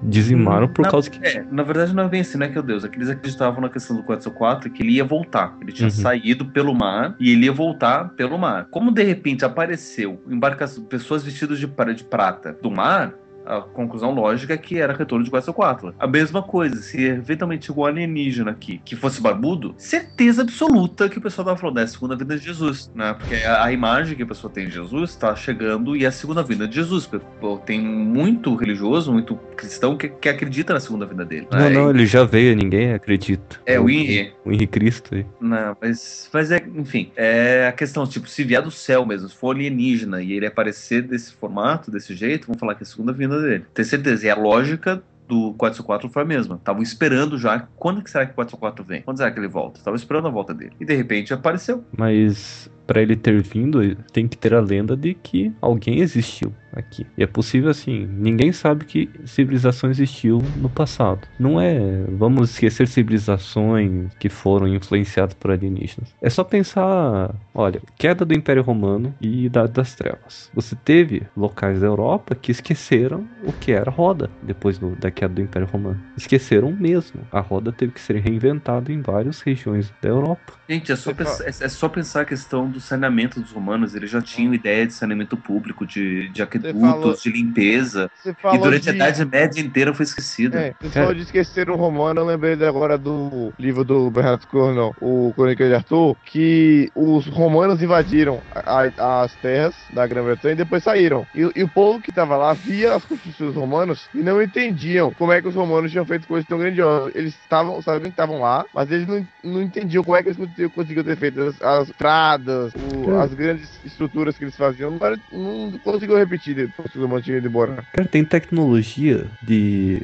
dizimaram 0.02 0.68
por 0.68 0.82
na, 0.84 0.90
causa 0.90 1.08
que 1.10 1.18
é, 1.26 1.42
na 1.50 1.62
verdade, 1.62 1.94
não 1.94 2.04
é 2.04 2.08
bem 2.08 2.20
assim, 2.20 2.38
não 2.38 2.46
é 2.46 2.48
que 2.50 2.58
é 2.58 2.60
o 2.60 2.64
Deus. 2.64 2.84
É 2.84 2.88
que 2.88 2.96
eles 2.96 3.08
acreditavam 3.08 3.60
na 3.60 3.68
questão 3.68 3.96
do 3.96 4.02
404 4.02 4.70
que 4.70 4.82
ele 4.82 4.92
ia 4.92 5.04
voltar. 5.04 5.56
Ele 5.60 5.72
tinha 5.72 5.86
Uhum. 5.86 5.90
saído 5.90 6.44
pelo 6.46 6.74
mar 6.74 7.14
e 7.20 7.30
ele 7.32 7.46
ia 7.46 7.52
voltar 7.52 8.10
pelo 8.10 8.36
mar. 8.36 8.66
Como 8.70 8.90
de 8.90 9.02
repente 9.04 9.44
apareceu 9.44 10.20
embarcação, 10.28 10.84
pessoas 10.84 11.22
vestidas 11.24 11.58
de, 11.58 11.68
pra- 11.68 11.92
de 11.92 12.04
prata 12.04 12.52
do 12.60 12.70
mar. 12.70 13.14
A 13.46 13.60
conclusão 13.60 14.12
lógica 14.12 14.54
é 14.54 14.56
que 14.56 14.78
era 14.78 14.92
retorno 14.92 15.24
de 15.24 15.30
404. 15.30 15.94
A 15.98 16.06
mesma 16.06 16.42
coisa, 16.42 16.76
se 16.82 17.04
eventualmente 17.04 17.66
chegou 17.66 17.84
um 17.84 17.86
alienígena 17.86 18.50
aqui 18.50 18.80
que 18.84 18.96
fosse 18.96 19.20
barbudo, 19.20 19.74
certeza 19.78 20.42
absoluta 20.42 21.08
que 21.08 21.18
o 21.18 21.20
pessoal 21.20 21.46
tava 21.46 21.58
falando, 21.58 21.78
é 21.78 21.82
a 21.82 21.86
segunda 21.86 22.16
vinda 22.16 22.36
de 22.36 22.44
Jesus, 22.44 22.90
né? 22.94 23.14
Porque 23.14 23.36
a, 23.36 23.64
a 23.64 23.72
imagem 23.72 24.16
que 24.16 24.22
a 24.22 24.26
pessoa 24.26 24.52
tem 24.52 24.66
de 24.66 24.74
Jesus 24.74 25.10
está 25.10 25.34
chegando 25.34 25.96
e 25.96 26.04
é 26.04 26.08
a 26.08 26.12
segunda 26.12 26.42
vinda 26.42 26.66
de 26.66 26.74
Jesus. 26.74 27.06
Porque, 27.06 27.24
Tem 27.64 27.80
muito 27.80 28.54
religioso, 28.54 29.12
muito 29.12 29.36
cristão 29.56 29.96
que, 29.96 30.08
que 30.08 30.28
acredita 30.28 30.74
na 30.74 30.80
segunda 30.80 31.06
vinda 31.06 31.24
dele. 31.24 31.46
Não, 31.50 31.58
né? 31.58 31.70
não, 31.70 31.90
ele 31.90 32.06
já 32.06 32.24
veio, 32.24 32.54
ninguém 32.56 32.92
acredita. 32.92 33.60
É, 33.64 33.78
o 33.78 33.88
Henry. 33.88 34.32
O 34.44 34.52
Henri 34.52 34.66
Cristo 34.66 35.14
aí. 35.14 35.26
Não, 35.40 35.76
mas, 35.80 36.28
mas 36.32 36.50
é, 36.50 36.64
enfim, 36.74 37.10
é 37.16 37.66
a 37.68 37.72
questão, 37.72 38.06
tipo, 38.06 38.28
se 38.28 38.44
vier 38.44 38.62
do 38.62 38.70
céu 38.70 39.04
mesmo, 39.06 39.28
se 39.28 39.34
for 39.34 39.54
alienígena 39.54 40.22
e 40.22 40.32
ele 40.32 40.46
aparecer 40.46 41.02
desse 41.02 41.32
formato, 41.32 41.90
desse 41.90 42.14
jeito, 42.14 42.46
vamos 42.46 42.60
falar 42.60 42.74
que 42.74 42.82
é 42.82 42.86
a 42.86 42.88
segunda 42.88 43.12
vinda 43.12 43.35
dele. 43.42 43.64
Tem 43.74 43.84
certeza. 43.84 44.26
E 44.26 44.30
a 44.30 44.36
lógica 44.36 45.02
do 45.26 45.54
404 45.54 46.08
foi 46.08 46.22
a 46.22 46.24
mesma. 46.24 46.56
Estavam 46.56 46.82
esperando 46.82 47.38
já. 47.38 47.66
Quando 47.76 48.02
que 48.02 48.10
será 48.10 48.26
que 48.26 48.32
o 48.32 48.34
404 48.34 48.84
vem? 48.84 49.02
Quando 49.02 49.18
será 49.18 49.30
que 49.30 49.38
ele 49.38 49.48
volta? 49.48 49.78
Estavam 49.78 49.96
esperando 49.96 50.28
a 50.28 50.30
volta 50.30 50.54
dele. 50.54 50.72
E 50.80 50.84
de 50.84 50.94
repente 50.94 51.34
apareceu. 51.34 51.84
Mas 51.96 52.70
pra 52.86 53.02
ele 53.02 53.16
ter 53.16 53.40
vindo, 53.42 53.80
tem 54.12 54.28
que 54.28 54.36
ter 54.36 54.54
a 54.54 54.60
lenda 54.60 54.96
de 54.96 55.14
que 55.14 55.52
alguém 55.60 56.00
existiu 56.00 56.52
aqui. 56.72 57.06
E 57.16 57.22
é 57.22 57.26
possível 57.26 57.70
assim, 57.70 58.06
ninguém 58.06 58.52
sabe 58.52 58.84
que 58.84 59.10
civilização 59.24 59.90
existiu 59.90 60.38
no 60.60 60.68
passado. 60.68 61.26
Não 61.38 61.60
é, 61.60 61.78
vamos 62.18 62.50
esquecer 62.50 62.86
civilizações 62.86 64.12
que 64.18 64.28
foram 64.28 64.68
influenciadas 64.68 65.34
por 65.34 65.50
alienígenas. 65.50 66.14
É 66.20 66.30
só 66.30 66.44
pensar, 66.44 67.34
olha, 67.54 67.80
queda 67.96 68.24
do 68.24 68.34
Império 68.34 68.62
Romano 68.62 69.14
e 69.20 69.46
Idade 69.46 69.72
das 69.72 69.94
Trevas. 69.94 70.50
Você 70.54 70.76
teve 70.76 71.22
locais 71.36 71.80
da 71.80 71.86
Europa 71.86 72.34
que 72.34 72.52
esqueceram 72.52 73.26
o 73.44 73.52
que 73.52 73.72
era 73.72 73.90
roda 73.90 74.30
depois 74.42 74.78
do- 74.78 74.96
da 74.96 75.10
queda 75.10 75.34
do 75.34 75.42
Império 75.42 75.68
Romano. 75.68 76.00
Esqueceram 76.16 76.72
mesmo. 76.72 77.20
A 77.32 77.40
roda 77.40 77.72
teve 77.72 77.92
que 77.92 78.00
ser 78.00 78.16
reinventada 78.18 78.92
em 78.92 79.00
várias 79.00 79.40
regiões 79.40 79.92
da 80.02 80.08
Europa. 80.08 80.52
Gente, 80.68 80.92
é 80.92 80.96
só, 80.96 81.10
é, 81.10 81.48
é 81.48 81.68
só 81.68 81.88
pensar 81.88 82.22
a 82.22 82.24
questão 82.24 82.70
do 82.76 82.80
saneamento 82.80 83.40
dos 83.40 83.50
romanos. 83.50 83.94
Eles 83.94 84.10
já 84.10 84.20
tinham 84.20 84.52
ideia 84.54 84.86
de 84.86 84.92
saneamento 84.92 85.36
público, 85.36 85.86
de, 85.86 86.28
de 86.28 86.42
aquedutos, 86.42 86.80
falou- 86.80 87.14
de 87.14 87.30
limpeza. 87.30 88.10
E 88.24 88.58
durante 88.58 88.82
de... 88.84 88.90
a 88.90 88.94
Idade 88.94 89.24
Média 89.24 89.60
inteira 89.60 89.94
foi 89.94 90.04
esquecida. 90.04 90.60
É, 90.60 90.74
você 90.80 90.90
falou 90.90 91.14
de 91.14 91.22
esquecer 91.22 91.70
o 91.70 91.76
romano, 91.76 92.20
eu 92.20 92.26
lembrei 92.26 92.52
agora 92.66 92.96
do 92.98 93.52
livro 93.58 93.84
do 93.84 94.10
Bernardo 94.10 94.46
Cornell, 94.46 94.94
o 95.00 95.32
Crônica 95.34 95.66
de 95.66 95.74
Arthur, 95.74 96.16
que 96.24 96.90
os 96.94 97.26
romanos 97.26 97.82
invadiram 97.82 98.40
a- 98.54 98.82
a- 98.98 99.22
as 99.22 99.34
terras 99.36 99.74
da 99.92 100.06
Grã-Bretanha 100.06 100.52
e 100.54 100.56
depois 100.56 100.82
saíram. 100.84 101.26
E, 101.34 101.40
e 101.56 101.62
o 101.62 101.68
povo 101.68 102.00
que 102.00 102.10
estava 102.10 102.36
lá 102.36 102.52
via 102.52 102.94
as 102.94 103.04
construções 103.04 103.52
dos 103.52 103.56
romanos 103.60 104.08
e 104.14 104.18
não 104.18 104.42
entendiam 104.42 105.10
como 105.12 105.32
é 105.32 105.40
que 105.40 105.48
os 105.48 105.54
romanos 105.54 105.90
tinham 105.90 106.04
feito 106.04 106.26
coisas 106.28 106.46
tão 106.46 106.58
grandiosas. 106.58 107.14
Eles 107.14 107.34
estavam, 107.34 107.80
sabiam 107.80 108.02
que 108.02 108.08
estavam 108.10 108.40
lá, 108.40 108.64
mas 108.74 108.90
eles 108.90 109.06
não, 109.06 109.26
não 109.42 109.62
entendiam 109.62 110.04
como 110.04 110.16
é 110.16 110.22
que 110.22 110.28
eles 110.28 110.36
conseguiam, 110.38 110.70
conseguiam 110.70 111.04
ter 111.04 111.16
feito 111.16 111.40
as, 111.40 111.62
as 111.62 111.88
estradas, 111.88 112.65
o- 112.74 113.16
as 113.18 113.32
grandes 113.34 113.78
estruturas 113.84 114.36
que 114.36 114.44
eles 114.44 114.56
faziam. 114.56 114.90
Não, 114.90 115.06
era- 115.06 115.18
não 115.30 115.78
conseguiu 115.78 116.16
repetir 116.16 116.54
depois 116.54 116.90
que 116.90 116.98
romanos 116.98 117.24
tinham 117.24 117.38
ido 117.38 117.48
embora. 117.48 117.84
Cara, 117.92 118.08
tem 118.08 118.24
tecnologia 118.24 119.30
de 119.42 120.02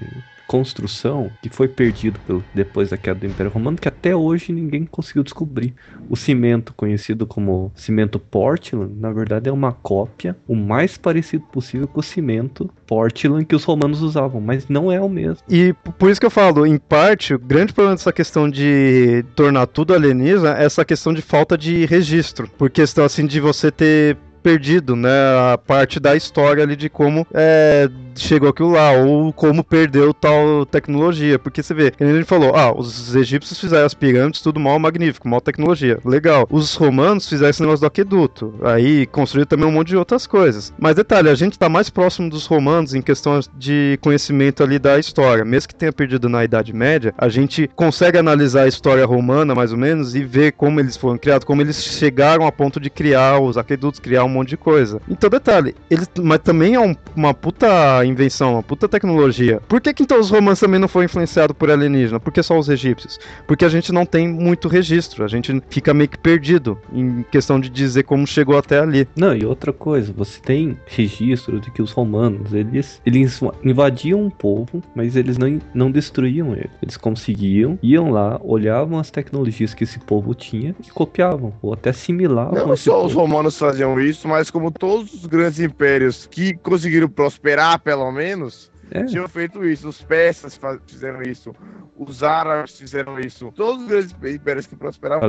construção 0.52 1.30
que 1.40 1.48
foi 1.48 1.66
perdido 1.66 2.20
pelo, 2.26 2.44
depois 2.52 2.90
da 2.90 2.98
queda 2.98 3.20
do 3.20 3.26
Império 3.26 3.50
Romano 3.50 3.78
que 3.78 3.88
até 3.88 4.14
hoje 4.14 4.52
ninguém 4.52 4.84
conseguiu 4.84 5.22
descobrir. 5.22 5.74
O 6.10 6.14
cimento, 6.14 6.74
conhecido 6.74 7.26
como 7.26 7.72
cimento 7.74 8.18
Portland, 8.18 8.92
na 9.00 9.10
verdade 9.10 9.48
é 9.48 9.52
uma 9.52 9.72
cópia, 9.72 10.36
o 10.46 10.54
mais 10.54 10.98
parecido 10.98 11.42
possível 11.46 11.88
com 11.88 12.00
o 12.00 12.02
cimento 12.02 12.68
Portland 12.86 13.46
que 13.46 13.56
os 13.56 13.64
romanos 13.64 14.02
usavam, 14.02 14.42
mas 14.42 14.68
não 14.68 14.92
é 14.92 15.00
o 15.00 15.08
mesmo. 15.08 15.42
E 15.48 15.74
por 15.98 16.10
isso 16.10 16.20
que 16.20 16.26
eu 16.26 16.30
falo, 16.30 16.66
em 16.66 16.76
parte, 16.76 17.32
o 17.32 17.38
grande 17.38 17.72
problema 17.72 17.96
dessa 17.96 18.12
questão 18.12 18.50
de 18.50 19.24
tornar 19.34 19.66
tudo 19.68 19.94
alienígena 19.94 20.58
é 20.58 20.64
essa 20.66 20.84
questão 20.84 21.14
de 21.14 21.22
falta 21.22 21.56
de 21.56 21.86
registro. 21.86 22.46
Por 22.58 22.68
questão 22.68 23.06
assim 23.06 23.24
de 23.24 23.40
você 23.40 23.70
ter 23.70 24.18
perdido, 24.42 24.96
né, 24.96 25.10
a 25.52 25.58
parte 25.58 26.00
da 26.00 26.16
história 26.16 26.62
ali 26.62 26.76
de 26.76 26.88
como 26.88 27.26
é, 27.32 27.88
chegou 28.16 28.48
aquilo 28.48 28.72
lá, 28.72 28.92
ou 28.92 29.32
como 29.32 29.64
perdeu 29.64 30.12
tal 30.12 30.66
tecnologia. 30.66 31.38
Porque 31.38 31.62
você 31.62 31.74
vê, 31.74 31.92
gente 32.00 32.24
falou, 32.24 32.54
ah, 32.54 32.72
os 32.76 33.14
egípcios 33.14 33.58
fizeram 33.58 33.86
as 33.86 33.94
pirâmides, 33.94 34.40
tudo 34.40 34.60
mal 34.60 34.78
magnífico, 34.78 35.28
mal 35.28 35.40
tecnologia, 35.40 35.98
legal. 36.04 36.46
Os 36.50 36.74
romanos 36.74 37.28
fizeram 37.28 37.50
esse 37.50 37.60
negócio 37.60 37.80
do 37.80 37.86
aqueduto, 37.86 38.54
aí 38.62 39.06
construíram 39.06 39.46
também 39.46 39.66
um 39.66 39.72
monte 39.72 39.88
de 39.88 39.96
outras 39.96 40.26
coisas. 40.26 40.72
Mas 40.78 40.96
detalhe, 40.96 41.28
a 41.28 41.34
gente 41.34 41.58
tá 41.58 41.68
mais 41.68 41.90
próximo 41.90 42.28
dos 42.28 42.46
romanos 42.46 42.94
em 42.94 43.02
questão 43.02 43.40
de 43.56 43.98
conhecimento 44.00 44.62
ali 44.62 44.78
da 44.78 44.98
história. 44.98 45.44
Mesmo 45.44 45.68
que 45.68 45.74
tenha 45.74 45.92
perdido 45.92 46.28
na 46.28 46.44
Idade 46.44 46.72
Média, 46.72 47.14
a 47.16 47.28
gente 47.28 47.68
consegue 47.74 48.18
analisar 48.18 48.62
a 48.62 48.68
história 48.68 49.04
romana, 49.04 49.54
mais 49.54 49.72
ou 49.72 49.78
menos, 49.78 50.14
e 50.14 50.24
ver 50.24 50.52
como 50.52 50.80
eles 50.80 50.96
foram 50.96 51.18
criados, 51.18 51.44
como 51.44 51.62
eles 51.62 51.82
chegaram 51.82 52.46
a 52.46 52.52
ponto 52.52 52.80
de 52.80 52.90
criar 52.90 53.40
os 53.40 53.56
aquedutos, 53.56 54.00
criar 54.00 54.24
um 54.24 54.31
monte 54.32 54.50
de 54.50 54.56
coisa. 54.56 55.00
Então, 55.08 55.28
detalhe, 55.30 55.74
eles, 55.90 56.10
mas 56.20 56.38
também 56.40 56.74
é 56.74 56.80
um- 56.80 56.94
uma 57.14 57.32
puta 57.34 58.04
invenção, 58.04 58.54
uma 58.54 58.62
puta 58.62 58.88
tecnologia. 58.88 59.60
Por 59.68 59.80
que, 59.80 59.92
que 59.94 60.02
então 60.02 60.18
os 60.20 60.30
romanos 60.30 60.60
também 60.60 60.80
não 60.80 60.88
foram 60.88 61.04
influenciados 61.04 61.56
por 61.56 61.70
alienígena? 61.70 62.18
Por 62.20 62.32
que 62.32 62.42
só 62.42 62.58
os 62.58 62.68
egípcios? 62.68 63.18
Porque 63.46 63.64
a 63.64 63.68
gente 63.68 63.92
não 63.92 64.04
tem 64.06 64.28
muito 64.28 64.68
registro, 64.68 65.24
a 65.24 65.28
gente 65.28 65.62
fica 65.68 65.92
meio 65.94 66.08
que 66.08 66.18
perdido 66.18 66.78
em 66.92 67.24
questão 67.30 67.60
de 67.60 67.68
dizer 67.68 68.02
como 68.04 68.26
chegou 68.26 68.56
até 68.58 68.78
ali. 68.80 69.06
Não, 69.16 69.34
e 69.36 69.44
outra 69.44 69.72
coisa, 69.72 70.12
você 70.16 70.40
tem 70.40 70.76
registro 70.86 71.60
de 71.60 71.70
que 71.70 71.82
os 71.82 71.92
romanos, 71.92 72.52
eles, 72.52 73.00
eles 73.04 73.40
invadiam 73.62 74.20
um 74.22 74.30
povo, 74.30 74.82
mas 74.94 75.16
eles 75.16 75.36
não, 75.38 75.58
não 75.74 75.90
destruíam 75.90 76.52
ele. 76.54 76.70
Eles 76.82 76.96
conseguiam, 76.96 77.78
iam 77.82 78.10
lá, 78.10 78.40
olhavam 78.42 78.98
as 78.98 79.10
tecnologias 79.10 79.74
que 79.74 79.84
esse 79.84 79.98
povo 79.98 80.34
tinha 80.34 80.74
e 80.86 80.90
copiavam, 80.90 81.52
ou 81.62 81.72
até 81.72 81.90
assimilavam 81.90 82.66
Não 82.66 82.76
só 82.76 82.94
povo. 82.94 83.06
os 83.06 83.12
romanos 83.14 83.58
faziam 83.58 83.98
isso, 84.00 84.21
mas 84.28 84.50
como 84.50 84.70
todos 84.70 85.12
os 85.14 85.26
grandes 85.26 85.60
impérios 85.60 86.26
que 86.26 86.54
conseguiram 86.58 87.08
prosperar, 87.08 87.78
pelo 87.80 88.10
menos, 88.12 88.70
É. 88.90 89.04
tinham 89.04 89.26
feito 89.28 89.64
isso. 89.64 89.88
Os 89.88 90.02
persas 90.02 90.58
fizeram 90.86 91.22
isso, 91.22 91.54
os 91.96 92.22
árabes 92.22 92.78
fizeram 92.78 93.18
isso. 93.18 93.50
Todos 93.56 93.82
os 93.82 93.88
grandes 93.88 94.14
impérios 94.34 94.66
que 94.66 94.76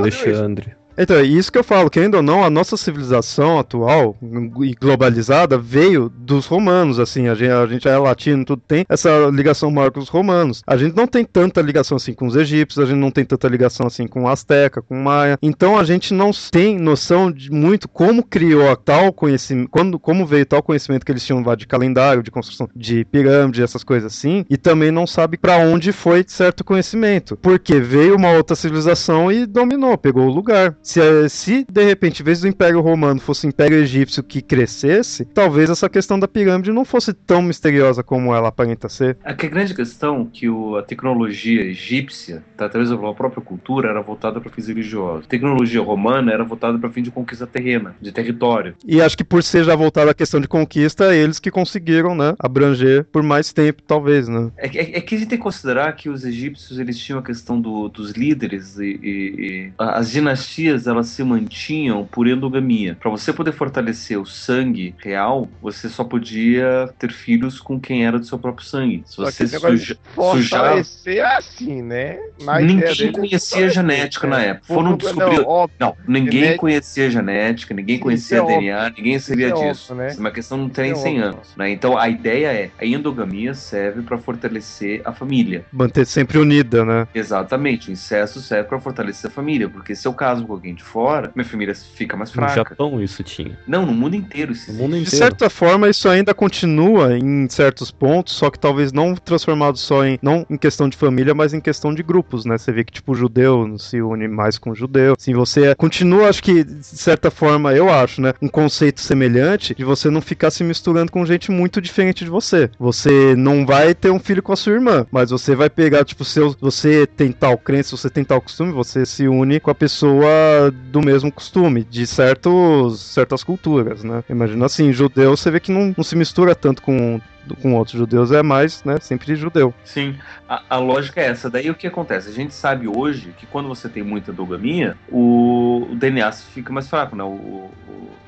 isso. 0.07 0.27
Alexandre. 0.27 0.75
Então, 0.97 1.17
é 1.17 1.23
isso 1.23 1.51
que 1.51 1.57
eu 1.57 1.63
falo, 1.63 1.89
que 1.89 1.99
ainda 1.99 2.17
ou 2.17 2.23
não, 2.23 2.43
a 2.43 2.49
nossa 2.49 2.77
civilização 2.77 3.57
atual 3.59 4.15
e 4.61 4.73
globalizada 4.75 5.57
veio 5.57 6.09
dos 6.09 6.45
romanos, 6.45 6.99
assim, 6.99 7.27
a 7.27 7.35
gente, 7.35 7.51
a 7.51 7.65
gente 7.65 7.87
é 7.87 7.97
latino, 7.97 8.45
tudo 8.45 8.61
tem 8.67 8.85
essa 8.87 9.09
ligação 9.31 9.71
maior 9.71 9.91
com 9.91 9.99
os 9.99 10.09
romanos. 10.09 10.61
A 10.67 10.77
gente 10.77 10.95
não 10.95 11.07
tem 11.07 11.25
tanta 11.25 11.61
ligação 11.61 11.97
assim 11.97 12.13
com 12.13 12.27
os 12.27 12.35
egípcios, 12.35 12.83
a 12.83 12.87
gente 12.87 12.99
não 12.99 13.11
tem 13.11 13.25
tanta 13.25 13.47
ligação 13.47 13.87
assim 13.87 14.07
com 14.07 14.23
o 14.23 14.27
Azteca, 14.27 14.81
com 14.81 14.95
o 14.95 15.03
Maia. 15.03 15.37
Então 15.41 15.77
a 15.77 15.83
gente 15.83 16.13
não 16.13 16.31
tem 16.51 16.77
noção 16.77 17.31
de 17.31 17.51
muito 17.51 17.87
como 17.87 18.23
criou 18.23 18.75
tal 18.75 19.11
conhecimento, 19.11 19.69
quando, 19.69 19.99
como 19.99 20.25
veio 20.25 20.45
tal 20.45 20.61
conhecimento 20.61 21.05
que 21.05 21.11
eles 21.11 21.25
tinham 21.25 21.43
de 21.55 21.67
calendário, 21.67 22.23
de 22.23 22.31
construção 22.31 22.69
de 22.75 23.05
pirâmide, 23.05 23.61
essas 23.61 23.83
coisas 23.83 24.13
assim, 24.13 24.45
e 24.49 24.57
também 24.57 24.91
não 24.91 25.05
sabe 25.05 25.37
pra 25.37 25.57
onde 25.57 25.91
foi 25.91 26.23
certo 26.27 26.63
conhecimento. 26.63 27.37
Porque 27.37 27.79
veio 27.79 28.15
uma 28.15 28.31
outra 28.31 28.55
civilização 28.55 29.31
e 29.31 29.45
dominou, 29.45 29.97
pegou 29.97 30.27
o 30.27 30.33
lugar. 30.33 30.75
Se, 30.83 31.29
se 31.29 31.65
de 31.71 31.83
repente, 31.83 32.21
em 32.21 32.25
vez 32.25 32.41
do 32.41 32.47
Império 32.47 32.81
Romano 32.81 33.19
fosse 33.19 33.47
o 33.47 33.49
Império 33.49 33.77
Egípcio 33.77 34.21
que 34.21 34.41
crescesse, 34.41 35.23
talvez 35.25 35.69
essa 35.69 35.89
questão 35.89 36.19
da 36.19 36.27
pirâmide 36.27 36.71
não 36.71 36.83
fosse 36.83 37.13
tão 37.13 37.41
misteriosa 37.41 38.03
como 38.03 38.35
ela 38.35 38.49
aparenta 38.49 38.89
ser. 38.89 39.17
É 39.23 39.31
a 39.31 39.33
grande 39.33 39.73
questão 39.73 40.25
que 40.25 40.49
o, 40.49 40.75
a 40.75 40.83
tecnologia 40.83 41.61
egípcia, 41.61 42.43
tá, 42.57 42.67
talvez 42.67 42.91
a 42.91 42.97
própria 43.13 43.41
cultura, 43.41 43.89
era 43.89 44.01
voltada 44.01 44.41
para 44.41 44.51
fins 44.51 44.67
religiosos. 44.67 45.25
A 45.25 45.29
tecnologia 45.29 45.81
romana 45.81 46.33
era 46.33 46.43
voltada 46.43 46.77
para 46.77 46.89
fim 46.89 47.01
de 47.01 47.11
conquista 47.11 47.47
terrena, 47.47 47.95
de 48.01 48.11
território. 48.11 48.75
E 48.85 49.01
acho 49.01 49.17
que 49.17 49.23
por 49.23 49.41
ser 49.41 49.63
já 49.63 49.75
voltada 49.75 50.11
à 50.11 50.13
questão 50.13 50.41
de 50.41 50.47
conquista, 50.47 51.15
eles 51.15 51.39
que 51.39 51.49
conseguiram, 51.49 52.13
né, 52.13 52.35
abranger 52.37 53.05
por 53.05 53.23
mais 53.23 53.53
tempo, 53.53 53.81
talvez, 53.81 54.27
né? 54.27 54.51
É, 54.57 54.67
é, 54.67 54.97
é 54.97 55.01
que 55.01 55.15
a 55.15 55.17
gente 55.17 55.29
tem 55.29 55.37
que 55.37 55.43
considerar 55.43 55.93
que 55.93 56.09
os 56.09 56.25
egípcios 56.25 56.77
eles 56.77 56.97
tinham 56.97 57.19
a 57.19 57.23
questão 57.23 57.59
do, 57.59 57.87
dos 57.87 58.11
líderes 58.11 58.77
e, 58.77 58.99
e, 59.01 59.09
e, 59.39 59.73
as 59.77 60.11
dinastias 60.11 60.72
elas 60.87 61.07
se 61.07 61.23
mantinham 61.23 62.05
por 62.05 62.27
endogamia. 62.27 62.97
Para 62.99 63.09
você 63.09 63.31
poder 63.31 63.51
fortalecer 63.51 64.19
o 64.19 64.25
sangue 64.25 64.95
real, 64.97 65.47
você 65.61 65.89
só 65.89 66.03
podia 66.03 66.89
ter 66.97 67.11
filhos 67.11 67.59
com 67.59 67.79
quem 67.79 68.05
era 68.05 68.19
do 68.19 68.25
seu 68.25 68.39
próprio 68.39 68.65
sangue. 68.65 69.03
Se 69.05 69.17
você 69.17 69.47
suja, 69.47 69.97
fortalecer 70.13 71.13
sujar... 71.13 71.37
assim, 71.37 71.81
né? 71.81 72.19
Mas 72.43 72.65
ninguém 72.65 73.11
conhecia 73.11 73.65
a 73.65 73.69
genética 73.69 74.27
na 74.27 74.41
época. 74.41 74.73
Foram 74.73 74.97
descobrir. 74.97 75.37
Não, 75.39 75.69
não, 75.79 75.97
ninguém 76.07 76.39
genética... 76.39 76.59
conhecia 76.59 77.07
a 77.07 77.09
genética, 77.09 77.73
ninguém 77.73 77.99
conhecia 77.99 78.39
é 78.39 78.45
DNA, 78.45 78.89
ninguém 78.97 79.19
sabia 79.19 79.49
é 79.49 79.51
disso. 79.51 79.93
Óbvio, 79.93 80.07
né? 80.07 80.15
Uma 80.17 80.31
questão 80.31 80.57
não 80.57 80.69
tem 80.69 80.91
é 80.91 80.95
100 80.95 81.11
óbvio. 81.11 81.29
anos. 81.29 81.55
Né? 81.55 81.69
Então 81.71 81.97
a 81.97 82.09
ideia 82.09 82.47
é 82.47 82.71
a 82.79 82.85
endogamia 82.85 83.53
serve 83.53 84.01
para 84.01 84.17
fortalecer 84.17 85.01
a 85.05 85.11
família. 85.11 85.65
Manter 85.71 86.05
sempre 86.05 86.37
unida, 86.37 86.85
né? 86.85 87.07
Exatamente. 87.13 87.89
O 87.89 87.91
incesto 87.91 88.39
serve 88.39 88.69
para 88.69 88.79
fortalecer 88.79 89.29
a 89.29 89.33
família, 89.33 89.69
porque 89.69 89.95
se 89.95 90.07
eu 90.07 90.13
caso 90.13 90.45
com 90.45 90.53
alguém 90.63 90.73
de 90.73 90.83
fora, 90.83 91.31
minha 91.35 91.45
família 91.45 91.75
fica 91.75 92.15
mais 92.15 92.31
fraca. 92.31 92.51
No 92.51 92.69
Japão 92.69 93.03
isso 93.03 93.21
tinha. 93.23 93.59
Não, 93.67 93.85
no 93.85 93.93
mundo 93.93 94.15
inteiro 94.15 94.53
isso 94.53 94.71
no 94.71 94.77
mundo 94.77 94.95
inteiro. 94.95 95.11
De 95.11 95.17
certa 95.17 95.49
forma, 95.49 95.89
isso 95.89 96.07
ainda 96.07 96.33
continua 96.33 97.17
em 97.17 97.47
certos 97.49 97.91
pontos, 97.91 98.33
só 98.33 98.49
que 98.49 98.57
talvez 98.57 98.93
não 98.93 99.13
transformado 99.15 99.77
só 99.77 100.05
em 100.05 100.17
não 100.21 100.45
em 100.49 100.57
questão 100.57 100.87
de 100.87 100.95
família, 100.95 101.33
mas 101.33 101.53
em 101.53 101.59
questão 101.59 101.93
de 101.93 102.01
grupos, 102.01 102.45
né? 102.45 102.57
Você 102.57 102.71
vê 102.71 102.83
que 102.83 102.93
tipo 102.93 103.11
o 103.11 103.15
judeu 103.15 103.77
se 103.77 104.01
une 104.01 104.27
mais 104.27 104.57
com 104.57 104.71
o 104.71 104.75
judeu. 104.75 105.15
Assim, 105.19 105.33
você 105.33 105.75
continua, 105.75 106.29
acho 106.29 106.41
que 106.41 106.63
de 106.63 106.83
certa 106.83 107.29
forma, 107.29 107.73
eu 107.73 107.89
acho, 107.89 108.21
né, 108.21 108.33
um 108.41 108.47
conceito 108.47 109.01
semelhante 109.01 109.75
de 109.75 109.83
você 109.83 110.09
não 110.09 110.21
ficar 110.21 110.51
se 110.51 110.63
misturando 110.63 111.11
com 111.11 111.25
gente 111.25 111.51
muito 111.51 111.81
diferente 111.81 112.23
de 112.23 112.29
você. 112.29 112.69
Você 112.79 113.35
não 113.35 113.65
vai 113.65 113.93
ter 113.93 114.11
um 114.11 114.19
filho 114.19 114.41
com 114.41 114.53
a 114.53 114.55
sua 114.55 114.73
irmã, 114.73 115.05
mas 115.11 115.31
você 115.31 115.55
vai 115.55 115.69
pegar 115.69 116.05
tipo 116.05 116.23
seu, 116.23 116.55
você 116.59 117.05
tem 117.05 117.31
tal 117.31 117.57
crença, 117.57 117.97
você 117.97 118.09
tem 118.09 118.23
tal 118.23 118.41
costume, 118.41 118.71
você 118.71 119.05
se 119.05 119.27
une 119.27 119.59
com 119.59 119.71
a 119.71 119.75
pessoa 119.75 120.52
do 120.91 121.01
mesmo 121.01 121.31
costume, 121.31 121.83
de 121.83 122.05
certos 122.05 122.99
certas 122.99 123.43
culturas, 123.43 124.03
né? 124.03 124.23
Imagina 124.29 124.65
assim, 124.65 124.91
judeu, 124.91 125.35
você 125.35 125.51
vê 125.51 125.59
que 125.59 125.71
não, 125.71 125.93
não 125.95 126.03
se 126.03 126.15
mistura 126.15 126.55
tanto 126.55 126.81
com 126.81 127.19
com 127.61 127.75
outros 127.75 127.97
judeus 127.97 128.31
é 128.31 128.41
mais, 128.41 128.83
né, 128.83 128.97
sempre 129.01 129.35
judeu. 129.35 129.73
Sim, 129.83 130.15
a, 130.47 130.63
a, 130.69 130.77
lógica 130.77 131.21
é 131.21 131.25
essa. 131.25 131.49
Daí 131.49 131.69
o 131.69 131.75
que 131.75 131.87
acontece? 131.87 132.29
A 132.29 132.33
gente 132.33 132.53
sabe 132.53 132.87
hoje 132.87 133.33
que 133.37 133.45
quando 133.45 133.67
você 133.67 133.89
tem 133.89 134.03
muita 134.03 134.31
endogamia, 134.31 134.95
o, 135.09 135.87
o 135.91 135.95
DNA 135.95 136.31
fica 136.31 136.71
mais 136.71 136.87
fraco, 136.87 137.15
né? 137.15 137.23
O, 137.23 137.27
o, 137.27 137.71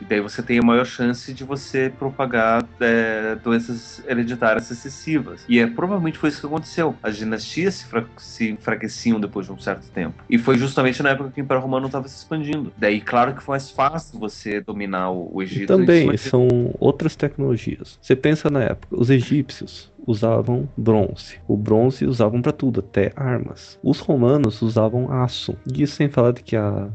e 0.01 0.06
daí 0.06 0.19
você 0.19 0.41
tem 0.41 0.60
a 0.60 0.62
maior 0.62 0.86
chance 0.86 1.34
de 1.34 1.43
você 1.43 1.91
propagar 1.97 2.65
é, 2.80 3.36
doenças 3.43 4.04
hereditárias 4.08 4.69
excessivas. 4.69 5.45
E 5.47 5.60
é 5.60 5.67
provavelmente 5.67 6.17
foi 6.17 6.30
isso 6.30 6.39
que 6.39 6.47
aconteceu. 6.47 6.95
As 7.01 7.17
dinastias 7.17 7.75
se, 7.75 7.86
fra 7.86 8.06
se 8.17 8.51
enfraqueciam 8.51 9.19
depois 9.19 9.45
de 9.45 9.51
um 9.51 9.60
certo 9.60 9.89
tempo. 9.91 10.23
E 10.30 10.38
foi 10.38 10.58
justamente 10.58 11.01
na 11.01 11.10
época 11.10 11.32
que 11.32 11.41
o 11.41 11.43
Império 11.43 11.62
Romano 11.62 11.88
estava 11.88 12.08
se 12.08 12.17
expandindo. 12.17 12.73
Daí, 12.78 13.01
claro 13.01 13.34
que 13.34 13.43
foi 13.43 13.54
mais 13.54 13.69
fácil 13.69 14.19
você 14.19 14.60
dominar 14.62 15.10
o, 15.12 15.30
o 15.34 15.41
Egito. 15.41 15.63
E 15.63 15.67
também 15.67 16.17
são 16.17 16.47
outras 16.80 17.15
tecnologias. 17.15 17.97
Você 18.01 18.15
pensa 18.15 18.49
na 18.49 18.63
época, 18.63 18.95
os 19.06 19.12
egípcios 19.12 19.94
usavam 20.08 20.68
bronze. 20.76 21.39
O 21.48 21.56
bronze 21.56 22.06
usavam 22.06 22.41
para 22.41 22.52
tudo, 22.52 22.80
até 22.80 23.12
armas. 23.15 23.80
Os 23.84 24.00
romanos 24.00 24.62
usavam 24.62 25.12
aço. 25.12 25.56
Isso 25.74 25.96
sem 25.96 26.10
falar 26.10 26.32
de 26.32 26.44
que 26.44 26.56
a, 26.56 26.89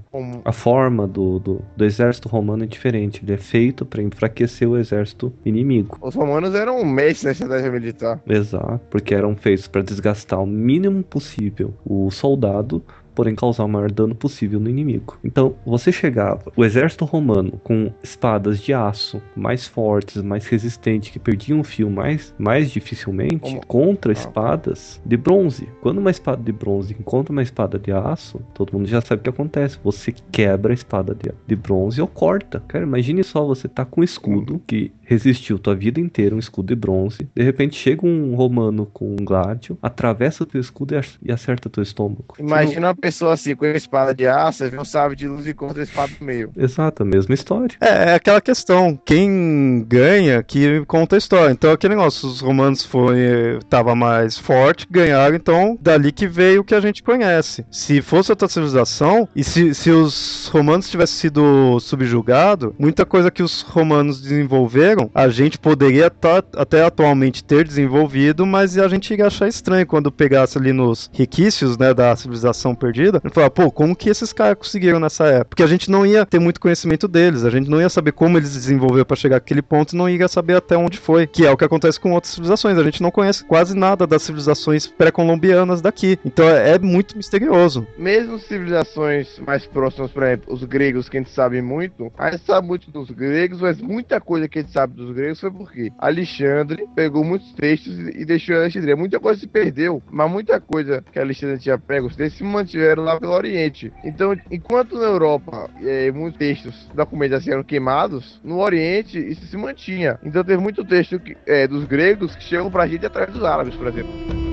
a 0.44 0.52
forma 0.52 1.06
do, 1.06 1.38
do, 1.38 1.62
do 1.76 1.84
exército 1.84 2.28
romano 2.28 2.64
é 2.64 2.66
diferente. 2.66 3.22
Ele 3.24 3.34
é 3.34 3.36
feito 3.36 3.84
para 3.84 4.02
enfraquecer 4.02 4.68
o 4.68 4.76
exército 4.76 5.32
inimigo. 5.44 5.98
Os 6.00 6.14
romanos 6.14 6.54
eram 6.54 6.84
mestres 6.84 7.24
na 7.24 7.30
estratégia 7.32 7.70
militar. 7.70 8.20
Exato, 8.28 8.80
porque 8.90 9.14
eram 9.14 9.36
feitos 9.36 9.66
para 9.68 9.82
desgastar 9.82 10.40
o 10.40 10.46
mínimo 10.46 11.02
possível 11.02 11.74
o 11.84 12.10
soldado 12.10 12.82
porém 13.20 13.34
causar 13.34 13.64
o 13.64 13.68
maior 13.68 13.92
dano 13.92 14.14
possível 14.14 14.58
no 14.58 14.70
inimigo. 14.70 15.18
Então, 15.22 15.54
você 15.66 15.92
chegava, 15.92 16.50
o 16.56 16.64
exército 16.64 17.04
romano 17.04 17.60
com 17.62 17.92
espadas 18.02 18.58
de 18.58 18.72
aço 18.72 19.20
mais 19.36 19.66
fortes, 19.66 20.22
mais 20.22 20.46
resistentes, 20.46 21.10
que 21.10 21.18
perdiam 21.18 21.60
o 21.60 21.62
fio 21.62 21.90
mais, 21.90 22.34
mais 22.38 22.70
dificilmente, 22.70 23.40
Como? 23.40 23.66
contra 23.66 24.10
ah. 24.10 24.14
espadas 24.14 24.98
de 25.04 25.18
bronze. 25.18 25.68
Quando 25.82 25.98
uma 25.98 26.10
espada 26.10 26.42
de 26.42 26.50
bronze 26.50 26.96
encontra 26.98 27.30
uma 27.30 27.42
espada 27.42 27.78
de 27.78 27.92
aço, 27.92 28.40
todo 28.54 28.72
mundo 28.72 28.88
já 28.88 29.02
sabe 29.02 29.20
o 29.20 29.22
que 29.24 29.28
acontece. 29.28 29.78
Você 29.84 30.14
quebra 30.32 30.72
a 30.72 30.74
espada 30.74 31.14
de, 31.14 31.30
de 31.46 31.56
bronze 31.56 32.00
ou 32.00 32.08
corta. 32.08 32.62
Cara, 32.68 32.86
imagine 32.86 33.22
só 33.22 33.44
você 33.44 33.68
tá 33.68 33.84
com 33.84 34.00
um 34.00 34.04
escudo 34.04 34.62
que 34.66 34.90
resistiu 35.10 35.58
tua 35.58 35.74
vida 35.74 35.98
inteira, 35.98 36.36
um 36.36 36.38
escudo 36.38 36.68
de 36.68 36.76
bronze. 36.76 37.28
De 37.34 37.42
repente 37.42 37.76
chega 37.76 38.06
um 38.06 38.36
romano 38.36 38.86
com 38.86 39.12
um 39.12 39.24
gládio, 39.24 39.76
atravessa 39.82 40.44
o 40.44 40.46
teu 40.46 40.60
escudo 40.60 40.94
e 41.20 41.32
acerta 41.32 41.68
teu 41.68 41.82
estômago. 41.82 42.36
Imagina 42.38 42.86
uma 42.86 42.94
pessoa 42.94 43.34
assim, 43.34 43.56
com 43.56 43.64
a 43.64 43.70
espada 43.70 44.14
de 44.14 44.28
aço, 44.28 44.70
vê 44.70 44.78
um 44.78 44.84
sabre 44.84 45.16
de 45.16 45.26
luz 45.26 45.46
e 45.48 45.52
contra 45.52 45.82
a 45.82 45.84
espada 45.84 46.12
no 46.20 46.26
meio. 46.26 46.52
Exato, 46.56 47.02
a 47.02 47.06
mesma 47.06 47.34
história. 47.34 47.76
É, 47.80 48.10
é 48.10 48.14
aquela 48.14 48.40
questão, 48.40 48.96
quem 49.04 49.84
ganha 49.88 50.44
que 50.44 50.84
conta 50.86 51.16
a 51.16 51.18
história. 51.18 51.52
Então 51.52 51.72
aquele 51.72 51.96
negócio, 51.96 52.28
os 52.28 52.40
romanos 52.40 52.84
foi 52.84 53.58
tava 53.68 53.96
mais 53.96 54.38
forte, 54.38 54.86
ganharam, 54.88 55.34
então 55.34 55.76
dali 55.80 56.12
que 56.12 56.28
veio 56.28 56.60
o 56.60 56.64
que 56.64 56.74
a 56.74 56.80
gente 56.80 57.02
conhece. 57.02 57.64
Se 57.68 58.00
fosse 58.00 58.30
outra 58.30 58.46
civilização, 58.46 59.28
e 59.34 59.42
se, 59.42 59.74
se 59.74 59.90
os 59.90 60.48
romanos 60.52 60.88
tivessem 60.88 61.16
sido 61.16 61.80
subjugados, 61.80 62.72
muita 62.78 63.04
coisa 63.04 63.30
que 63.30 63.42
os 63.42 63.62
romanos 63.62 64.20
desenvolveram 64.20 64.99
a 65.14 65.28
gente 65.28 65.58
poderia 65.58 66.10
tá, 66.10 66.42
até 66.56 66.84
atualmente 66.84 67.44
ter 67.44 67.64
desenvolvido, 67.64 68.44
mas 68.44 68.76
a 68.76 68.88
gente 68.88 69.14
ia 69.14 69.26
achar 69.26 69.48
estranho 69.48 69.86
quando 69.86 70.10
pegasse 70.10 70.58
ali 70.58 70.72
nos 70.72 71.08
requisitos, 71.12 71.78
né, 71.78 71.94
da 71.94 72.14
civilização 72.16 72.74
perdida, 72.74 73.20
e 73.24 73.30
falar, 73.30 73.50
pô, 73.50 73.70
como 73.70 73.94
que 73.94 74.08
esses 74.10 74.32
caras 74.32 74.58
conseguiram 74.58 74.98
nessa 74.98 75.26
época? 75.26 75.50
Porque 75.50 75.62
a 75.62 75.66
gente 75.66 75.90
não 75.90 76.04
ia 76.04 76.26
ter 76.26 76.38
muito 76.38 76.60
conhecimento 76.60 77.06
deles, 77.06 77.44
a 77.44 77.50
gente 77.50 77.68
não 77.70 77.80
ia 77.80 77.88
saber 77.88 78.12
como 78.12 78.36
eles 78.36 78.54
desenvolveram 78.54 79.04
para 79.04 79.16
chegar 79.16 79.36
àquele 79.36 79.62
ponto 79.62 79.94
e 79.94 79.96
não 79.96 80.08
ia 80.08 80.28
saber 80.28 80.56
até 80.56 80.76
onde 80.76 80.98
foi, 80.98 81.26
que 81.26 81.46
é 81.46 81.50
o 81.50 81.56
que 81.56 81.64
acontece 81.64 82.00
com 82.00 82.12
outras 82.12 82.32
civilizações. 82.32 82.78
A 82.78 82.84
gente 82.84 83.02
não 83.02 83.10
conhece 83.10 83.44
quase 83.44 83.76
nada 83.76 84.06
das 84.06 84.22
civilizações 84.22 84.86
pré-colombianas 84.86 85.80
daqui. 85.80 86.18
Então 86.24 86.48
é, 86.48 86.72
é 86.74 86.78
muito 86.78 87.16
misterioso. 87.16 87.86
Mesmo 87.98 88.38
civilizações 88.38 89.38
mais 89.46 89.66
próximas, 89.66 90.10
por 90.10 90.22
exemplo, 90.22 90.52
os 90.52 90.64
gregos, 90.64 91.08
que 91.08 91.16
a 91.16 91.20
gente 91.20 91.30
sabe 91.30 91.60
muito, 91.62 92.12
a 92.18 92.30
gente 92.30 92.44
sabe 92.44 92.66
muito 92.66 92.90
dos 92.90 93.10
gregos, 93.10 93.60
mas 93.60 93.80
muita 93.80 94.20
coisa 94.20 94.48
que 94.48 94.58
a 94.58 94.62
gente 94.62 94.72
sabe 94.72 94.89
sabe 94.90 94.96
dos 94.96 95.14
gregos 95.14 95.40
foi 95.40 95.50
porque 95.50 95.92
Alexandre 95.98 96.86
pegou 96.94 97.24
muitos 97.24 97.52
textos 97.52 97.98
e 97.98 98.24
deixou 98.24 98.56
Alexandria. 98.56 98.96
Muita 98.96 99.18
coisa 99.18 99.40
se 99.40 99.46
perdeu, 99.46 100.02
mas 100.10 100.30
muita 100.30 100.60
coisa 100.60 101.02
que 101.12 101.18
Alexandre 101.18 101.58
tinha 101.58 101.78
pego, 101.78 102.08
os 102.08 102.16
textos 102.16 102.38
se 102.38 102.44
mantiveram 102.44 103.04
lá 103.04 103.18
pelo 103.18 103.32
Oriente. 103.32 103.92
Então, 104.04 104.36
enquanto 104.50 104.96
na 104.96 105.06
Europa 105.06 105.70
é, 105.82 106.10
muitos 106.10 106.38
textos, 106.38 106.88
documentos 106.94 107.46
eram 107.46 107.62
queimados, 107.62 108.40
no 108.42 108.58
Oriente 108.58 109.18
isso 109.18 109.46
se 109.46 109.56
mantinha. 109.56 110.18
Então 110.22 110.44
teve 110.44 110.60
muito 110.60 110.84
texto 110.84 111.18
que, 111.18 111.36
é, 111.46 111.66
dos 111.66 111.84
gregos 111.84 112.34
que 112.34 112.44
chegam 112.44 112.70
pra 112.70 112.86
gente 112.86 113.06
através 113.06 113.32
dos 113.32 113.44
árabes, 113.44 113.74
por 113.76 113.86
exemplo. 113.86 114.49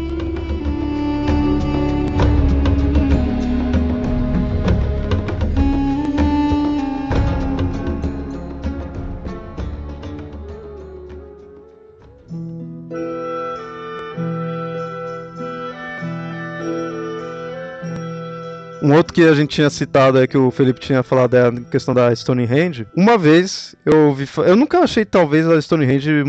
Um 18.87 18.93
outro 18.93 19.13
que 19.13 19.21
a 19.21 19.33
gente 19.33 19.49
tinha 19.49 19.69
citado 19.69 20.17
é 20.17 20.25
que 20.25 20.37
o 20.37 20.49
Felipe 20.49 20.79
tinha 20.79 21.03
falado 21.03 21.35
é 21.35 21.47
a 21.47 21.51
questão 21.51 21.93
da 21.93 22.15
Stonehenge. 22.15 22.87
Uma 22.95 23.17
vez 23.17 23.75
eu 23.85 24.13
vi. 24.13 24.25
Eu 24.37 24.55
nunca 24.55 24.79
achei 24.79 25.03
talvez 25.03 25.45
a 25.45 25.61
Stonehenge 25.61 26.23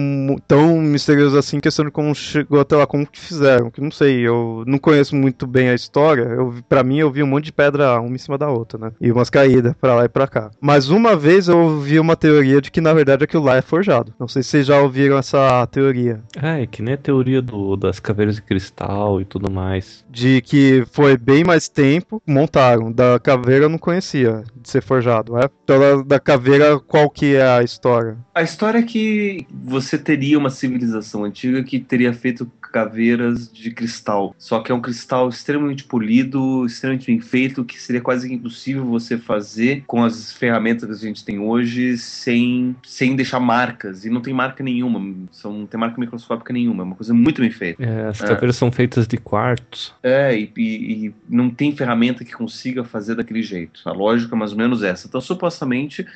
tão 0.48 0.80
misteriosa 0.80 1.38
assim, 1.38 1.60
questão 1.60 1.84
de 1.84 1.92
como 1.92 2.12
chegou 2.16 2.58
até 2.58 2.74
lá, 2.74 2.84
como 2.84 3.06
que 3.06 3.20
fizeram. 3.20 3.70
Que 3.70 3.80
não 3.80 3.92
sei, 3.92 4.26
eu 4.26 4.64
não 4.66 4.76
conheço 4.76 5.14
muito 5.14 5.46
bem 5.46 5.68
a 5.68 5.74
história. 5.74 6.22
Eu, 6.22 6.52
pra 6.68 6.82
mim, 6.82 6.98
eu 6.98 7.12
vi 7.12 7.22
um 7.22 7.28
monte 7.28 7.44
de 7.44 7.52
pedra 7.52 8.00
uma 8.00 8.16
em 8.16 8.18
cima 8.18 8.36
da 8.36 8.50
outra, 8.50 8.76
né? 8.76 8.92
E 9.00 9.12
umas 9.12 9.30
caídas 9.30 9.72
pra 9.80 9.94
lá 9.94 10.04
e 10.06 10.08
pra 10.08 10.26
cá. 10.26 10.50
Mas 10.60 10.90
uma 10.90 11.14
vez 11.14 11.46
eu 11.46 11.56
ouvi 11.56 12.00
uma 12.00 12.16
teoria 12.16 12.60
de 12.60 12.72
que 12.72 12.80
na 12.80 12.92
verdade 12.92 13.22
aquilo 13.22 13.44
lá 13.44 13.54
é 13.54 13.62
forjado. 13.62 14.12
Não 14.18 14.26
sei 14.26 14.42
se 14.42 14.48
vocês 14.48 14.66
já 14.66 14.80
ouviram 14.80 15.16
essa 15.16 15.64
teoria. 15.68 16.20
É, 16.42 16.66
que 16.66 16.82
nem 16.82 16.94
a 16.94 16.98
teoria 16.98 17.40
do, 17.40 17.76
das 17.76 18.00
caveiras 18.00 18.34
de 18.34 18.42
cristal 18.42 19.20
e 19.20 19.24
tudo 19.24 19.48
mais. 19.48 20.04
De 20.10 20.40
que 20.42 20.84
foi 20.90 21.16
bem 21.16 21.44
mais 21.44 21.68
tempo, 21.68 22.20
montaram. 22.48 22.90
Da 22.90 23.18
caveira 23.20 23.66
eu 23.66 23.68
não 23.68 23.78
conhecia 23.78 24.42
de 24.56 24.68
ser 24.68 24.82
forjado, 24.82 25.38
é? 25.38 25.48
Então, 25.62 25.78
da, 25.78 26.02
da 26.02 26.20
caveira, 26.20 26.80
qual 26.80 27.08
que 27.10 27.36
é 27.36 27.46
a 27.46 27.62
história? 27.62 28.16
A 28.34 28.42
história 28.42 28.78
é 28.78 28.82
que 28.82 29.46
você 29.64 29.98
teria 29.98 30.38
uma 30.38 30.50
civilização 30.50 31.24
antiga 31.24 31.62
que 31.62 31.78
teria 31.78 32.12
feito 32.12 32.50
caveiras 32.68 33.50
de 33.52 33.70
cristal. 33.70 34.34
Só 34.38 34.60
que 34.60 34.70
é 34.70 34.74
um 34.74 34.80
cristal 34.80 35.28
extremamente 35.28 35.84
polido, 35.84 36.64
extremamente 36.66 37.06
bem 37.06 37.20
feito, 37.20 37.64
que 37.64 37.80
seria 37.80 38.00
quase 38.00 38.32
impossível 38.32 38.84
você 38.84 39.18
fazer 39.18 39.84
com 39.86 40.04
as 40.04 40.32
ferramentas 40.32 40.88
que 40.88 40.94
a 40.94 41.08
gente 41.08 41.24
tem 41.24 41.38
hoje 41.38 41.96
sem, 41.98 42.76
sem 42.84 43.16
deixar 43.16 43.40
marcas. 43.40 44.04
E 44.04 44.10
não 44.10 44.20
tem 44.20 44.32
marca 44.34 44.62
nenhuma, 44.62 45.14
são, 45.32 45.52
não 45.60 45.66
tem 45.66 45.78
marca 45.78 45.98
microscópica 46.00 46.52
nenhuma, 46.52 46.82
é 46.82 46.86
uma 46.86 46.94
coisa 46.96 47.12
muito 47.14 47.40
bem 47.40 47.50
feita. 47.50 47.82
É, 47.82 48.08
as 48.08 48.20
caveiras 48.20 48.56
são 48.56 48.70
feitas 48.70 49.06
de 49.06 49.16
quartzo. 49.16 49.94
É, 50.02 50.36
e, 50.38 50.52
e- 50.56 51.06
e 51.06 51.14
não 51.28 51.50
tem 51.50 51.74
ferramenta 51.74 52.24
que 52.24 52.32
consiga 52.32 52.84
fazer 52.84 53.14
daquele 53.14 53.42
jeito. 53.42 53.80
A 53.84 53.92
lógica 53.92 54.34
é 54.34 54.38
mais 54.38 54.52
ou 54.52 54.58
menos 54.58 54.82
essa. 54.82 55.06
Então, 55.06 55.20
supostamente, 55.20 56.06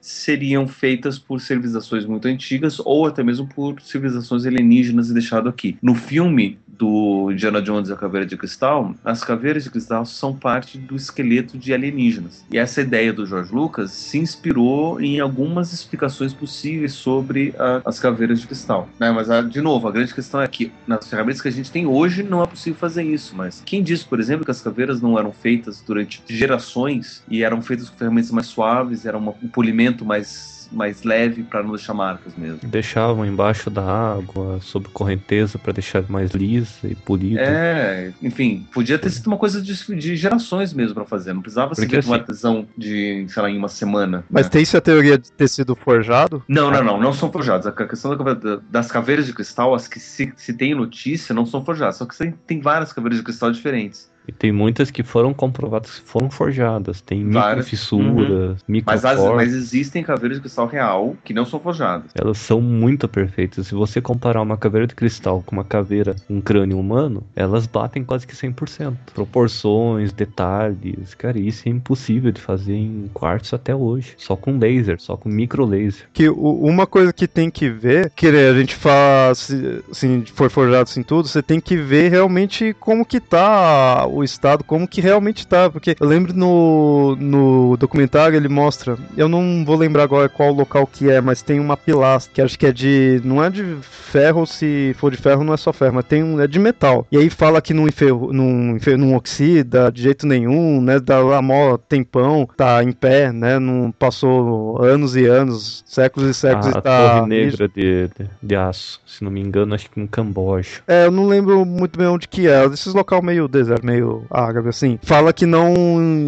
seriam 0.00 0.66
feitas 0.66 1.18
por 1.18 1.40
civilizações 1.40 2.04
muito 2.06 2.26
antigas 2.28 2.80
ou 2.84 3.06
até 3.06 3.22
mesmo 3.22 3.46
por 3.46 3.80
civilizações 3.80 4.46
alienígenas 4.46 5.10
e 5.10 5.14
deixado 5.14 5.48
aqui. 5.48 5.76
No 5.82 5.94
filme 5.94 6.58
do 6.66 7.30
Indiana 7.30 7.60
Jones 7.60 7.90
e 7.90 7.92
a 7.92 7.96
Caveira 7.96 8.26
de 8.26 8.38
Cristal, 8.38 8.94
as 9.04 9.22
caveiras 9.22 9.64
de 9.64 9.70
cristal 9.70 10.06
são 10.06 10.34
parte 10.34 10.78
do 10.78 10.96
esqueleto 10.96 11.58
de 11.58 11.74
alienígenas. 11.74 12.42
E 12.50 12.56
essa 12.56 12.80
ideia 12.80 13.12
do 13.12 13.26
George 13.26 13.52
Lucas 13.54 13.90
se 13.90 14.16
inspirou 14.18 14.98
em 14.98 15.20
algumas 15.20 15.74
explicações 15.74 16.32
possíveis 16.32 16.94
sobre 16.94 17.54
a- 17.58 17.82
as 17.84 18.00
caveiras 18.00 18.40
de 18.40 18.46
cristal. 18.46 18.88
né? 18.98 19.10
Mas, 19.10 19.28
a- 19.28 19.42
de 19.42 19.60
novo, 19.60 19.88
a 19.88 19.92
grande 19.92 20.14
questão 20.14 20.40
é 20.40 20.46
que 20.48 20.72
nas 20.86 21.06
ferramentas 21.06 21.42
que 21.42 21.48
a 21.48 21.52
gente 21.52 21.70
tem 21.70 21.84
hoje 21.86 22.22
não 22.22 22.42
é 22.42 22.46
possível 22.46 22.78
fazer 22.78 23.02
isso. 23.02 23.34
Mas 23.36 23.62
quem 23.66 23.82
disse, 23.82 24.04
por 24.06 24.18
exemplo, 24.18 24.44
que 24.46 24.50
as 24.50 24.62
caveiras 24.62 25.02
não 25.02 25.18
eram 25.18 25.32
feitas 25.32 25.82
durante 25.86 26.22
gerações 26.28 27.22
e 27.28 27.42
eram 27.42 27.60
feitas 27.60 27.90
com 27.90 27.96
ferramentas 27.98 28.30
mais 28.30 28.46
suaves, 28.46 29.04
era 29.04 29.18
uma- 29.18 29.34
um 29.42 29.48
polimento 29.48 29.89
mais, 30.04 30.68
mais 30.72 31.02
leve 31.02 31.42
para 31.42 31.62
não 31.62 31.70
deixar 31.70 31.94
marcas 31.94 32.34
mesmo. 32.36 32.58
Deixavam 32.62 33.24
embaixo 33.26 33.68
da 33.70 33.82
água, 33.82 34.58
sob 34.60 34.88
correnteza, 34.88 35.58
para 35.58 35.72
deixar 35.72 36.04
mais 36.08 36.30
lisa 36.32 36.70
e 36.84 36.94
polida. 36.94 37.40
É, 37.40 38.12
enfim, 38.22 38.66
podia 38.72 38.98
ter 38.98 39.10
sido 39.10 39.26
uma 39.26 39.36
coisa 39.36 39.60
de, 39.60 39.74
de 39.96 40.16
gerações 40.16 40.72
mesmo 40.72 40.94
para 40.94 41.04
fazer. 41.04 41.32
Não 41.32 41.42
precisava 41.42 41.74
ser 41.74 41.88
feito 41.88 41.94
um 41.96 41.98
assim- 42.12 42.20
artesão 42.20 42.68
de, 42.76 43.26
sei 43.28 43.42
lá, 43.42 43.50
em 43.50 43.58
uma 43.58 43.68
semana. 43.68 44.24
Mas 44.30 44.46
né? 44.46 44.50
tem-se 44.50 44.76
a 44.76 44.80
teoria 44.80 45.18
de 45.18 45.30
ter 45.32 45.48
sido 45.48 45.74
forjado? 45.76 46.42
Não, 46.48 46.70
não, 46.70 46.82
não, 46.84 47.00
não 47.00 47.12
são 47.12 47.30
forjados. 47.30 47.66
A 47.66 47.72
questão 47.72 48.10
da 48.10 48.16
caveira- 48.16 48.62
das 48.70 48.90
caveiras 48.90 49.26
de 49.26 49.32
cristal, 49.32 49.74
as 49.74 49.88
que 49.88 49.98
se, 50.00 50.32
se 50.36 50.52
tem 50.52 50.74
notícia, 50.74 51.34
não 51.34 51.46
são 51.46 51.64
forjadas. 51.64 51.96
Só 51.96 52.06
que 52.06 52.16
tem, 52.16 52.32
tem 52.46 52.60
várias 52.60 52.92
caveiras 52.92 53.18
de 53.18 53.24
cristal 53.24 53.50
diferentes. 53.52 54.09
E 54.30 54.32
tem 54.32 54.52
muitas 54.52 54.92
que 54.92 55.02
foram 55.02 55.34
comprovadas 55.34 55.98
que 55.98 56.08
foram 56.08 56.30
forjadas. 56.30 57.00
Tem 57.00 57.28
Várias. 57.28 57.66
microfissuras, 57.66 58.58
Mas, 58.86 59.04
as, 59.04 59.18
mas 59.34 59.52
existem 59.52 60.04
caveiras 60.04 60.38
de 60.38 60.42
cristal 60.42 60.68
real 60.68 61.16
que 61.24 61.34
não 61.34 61.44
são 61.44 61.58
forjadas. 61.58 62.12
Elas 62.14 62.38
são 62.38 62.60
muito 62.60 63.08
perfeitas. 63.08 63.66
Se 63.66 63.74
você 63.74 64.00
comparar 64.00 64.40
uma 64.40 64.56
caveira 64.56 64.86
de 64.86 64.94
cristal 64.94 65.42
com 65.44 65.56
uma 65.56 65.64
caveira, 65.64 66.14
um 66.28 66.40
crânio 66.40 66.78
humano, 66.78 67.24
elas 67.34 67.66
batem 67.66 68.04
quase 68.04 68.24
que 68.24 68.36
100%. 68.36 68.94
Proporções, 69.12 70.12
detalhes, 70.12 71.12
cara, 71.14 71.38
isso 71.40 71.68
é 71.68 71.72
impossível 71.72 72.30
de 72.30 72.40
fazer 72.40 72.74
em 72.74 73.10
quartzo 73.12 73.56
até 73.56 73.74
hoje. 73.74 74.14
Só 74.16 74.36
com 74.36 74.58
laser, 74.58 75.00
só 75.00 75.16
com 75.16 75.28
micro 75.28 75.64
laser. 75.64 76.06
Que 76.12 76.28
o- 76.28 76.60
uma 76.64 76.86
coisa 76.86 77.12
que 77.12 77.26
tem 77.26 77.50
que 77.50 77.68
ver, 77.68 78.10
que 78.14 78.28
a 78.28 78.54
gente 78.54 78.76
fala, 78.76 79.34
se 79.34 79.82
assim, 79.90 80.24
for 80.24 80.48
forjado 80.50 80.82
assim 80.88 81.02
tudo, 81.02 81.26
você 81.26 81.42
tem 81.42 81.58
que 81.60 81.76
ver 81.76 82.10
realmente 82.10 82.74
como 82.78 83.04
que 83.04 83.18
tá 83.18 84.06
o 84.06 84.19
estado, 84.24 84.64
como 84.64 84.86
que 84.86 85.00
realmente 85.00 85.46
tá, 85.46 85.70
porque 85.70 85.96
eu 85.98 86.06
lembro 86.06 86.32
no, 86.34 87.16
no 87.16 87.76
documentário 87.76 88.36
ele 88.36 88.48
mostra, 88.48 88.96
eu 89.16 89.28
não 89.28 89.64
vou 89.64 89.76
lembrar 89.76 90.04
agora 90.04 90.28
qual 90.28 90.52
local 90.52 90.86
que 90.86 91.10
é, 91.10 91.20
mas 91.20 91.42
tem 91.42 91.60
uma 91.60 91.76
pilastra, 91.76 92.32
que 92.32 92.42
acho 92.42 92.58
que 92.58 92.66
é 92.66 92.72
de, 92.72 93.20
não 93.24 93.42
é 93.42 93.50
de 93.50 93.76
ferro, 93.82 94.46
se 94.46 94.94
for 94.98 95.10
de 95.10 95.16
ferro 95.16 95.44
não 95.44 95.54
é 95.54 95.56
só 95.56 95.72
ferro, 95.72 95.94
mas 95.94 96.04
tem 96.04 96.22
um, 96.22 96.40
é 96.40 96.46
de 96.46 96.58
metal. 96.58 97.06
E 97.10 97.16
aí 97.16 97.30
fala 97.30 97.62
que 97.62 97.74
não, 97.74 97.86
enferru, 97.86 98.32
não, 98.32 98.76
não 98.98 99.14
oxida 99.14 99.90
de 99.90 100.02
jeito 100.02 100.26
nenhum, 100.26 100.80
né, 100.80 100.98
dá 100.98 101.20
lá 101.20 101.40
mó 101.40 101.76
tempão, 101.76 102.48
tá 102.56 102.82
em 102.82 102.92
pé, 102.92 103.32
né, 103.32 103.58
não 103.58 103.92
passou 103.92 104.82
anos 104.82 105.16
e 105.16 105.26
anos, 105.26 105.82
séculos 105.86 106.28
e 106.30 106.34
séculos 106.34 106.74
a 106.74 106.78
e 106.78 106.82
tá... 106.82 107.14
torre 107.14 107.28
negra 107.28 107.68
de, 107.68 108.08
de, 108.08 108.30
de 108.42 108.56
aço, 108.56 109.00
se 109.06 109.22
não 109.24 109.30
me 109.30 109.40
engano, 109.40 109.74
acho 109.74 109.90
que 109.90 110.00
no 110.00 110.08
Camboja. 110.08 110.80
É, 110.86 111.06
eu 111.06 111.10
não 111.10 111.26
lembro 111.26 111.64
muito 111.64 111.98
bem 111.98 112.06
onde 112.08 112.28
que 112.28 112.48
é. 112.48 112.64
Esses 112.66 112.94
local 112.94 113.22
meio 113.22 113.48
deserto, 113.48 113.84
meio 113.84 113.99
árabe, 114.30 114.68
assim. 114.68 114.98
Fala 115.02 115.32
que 115.32 115.46
não 115.46 115.74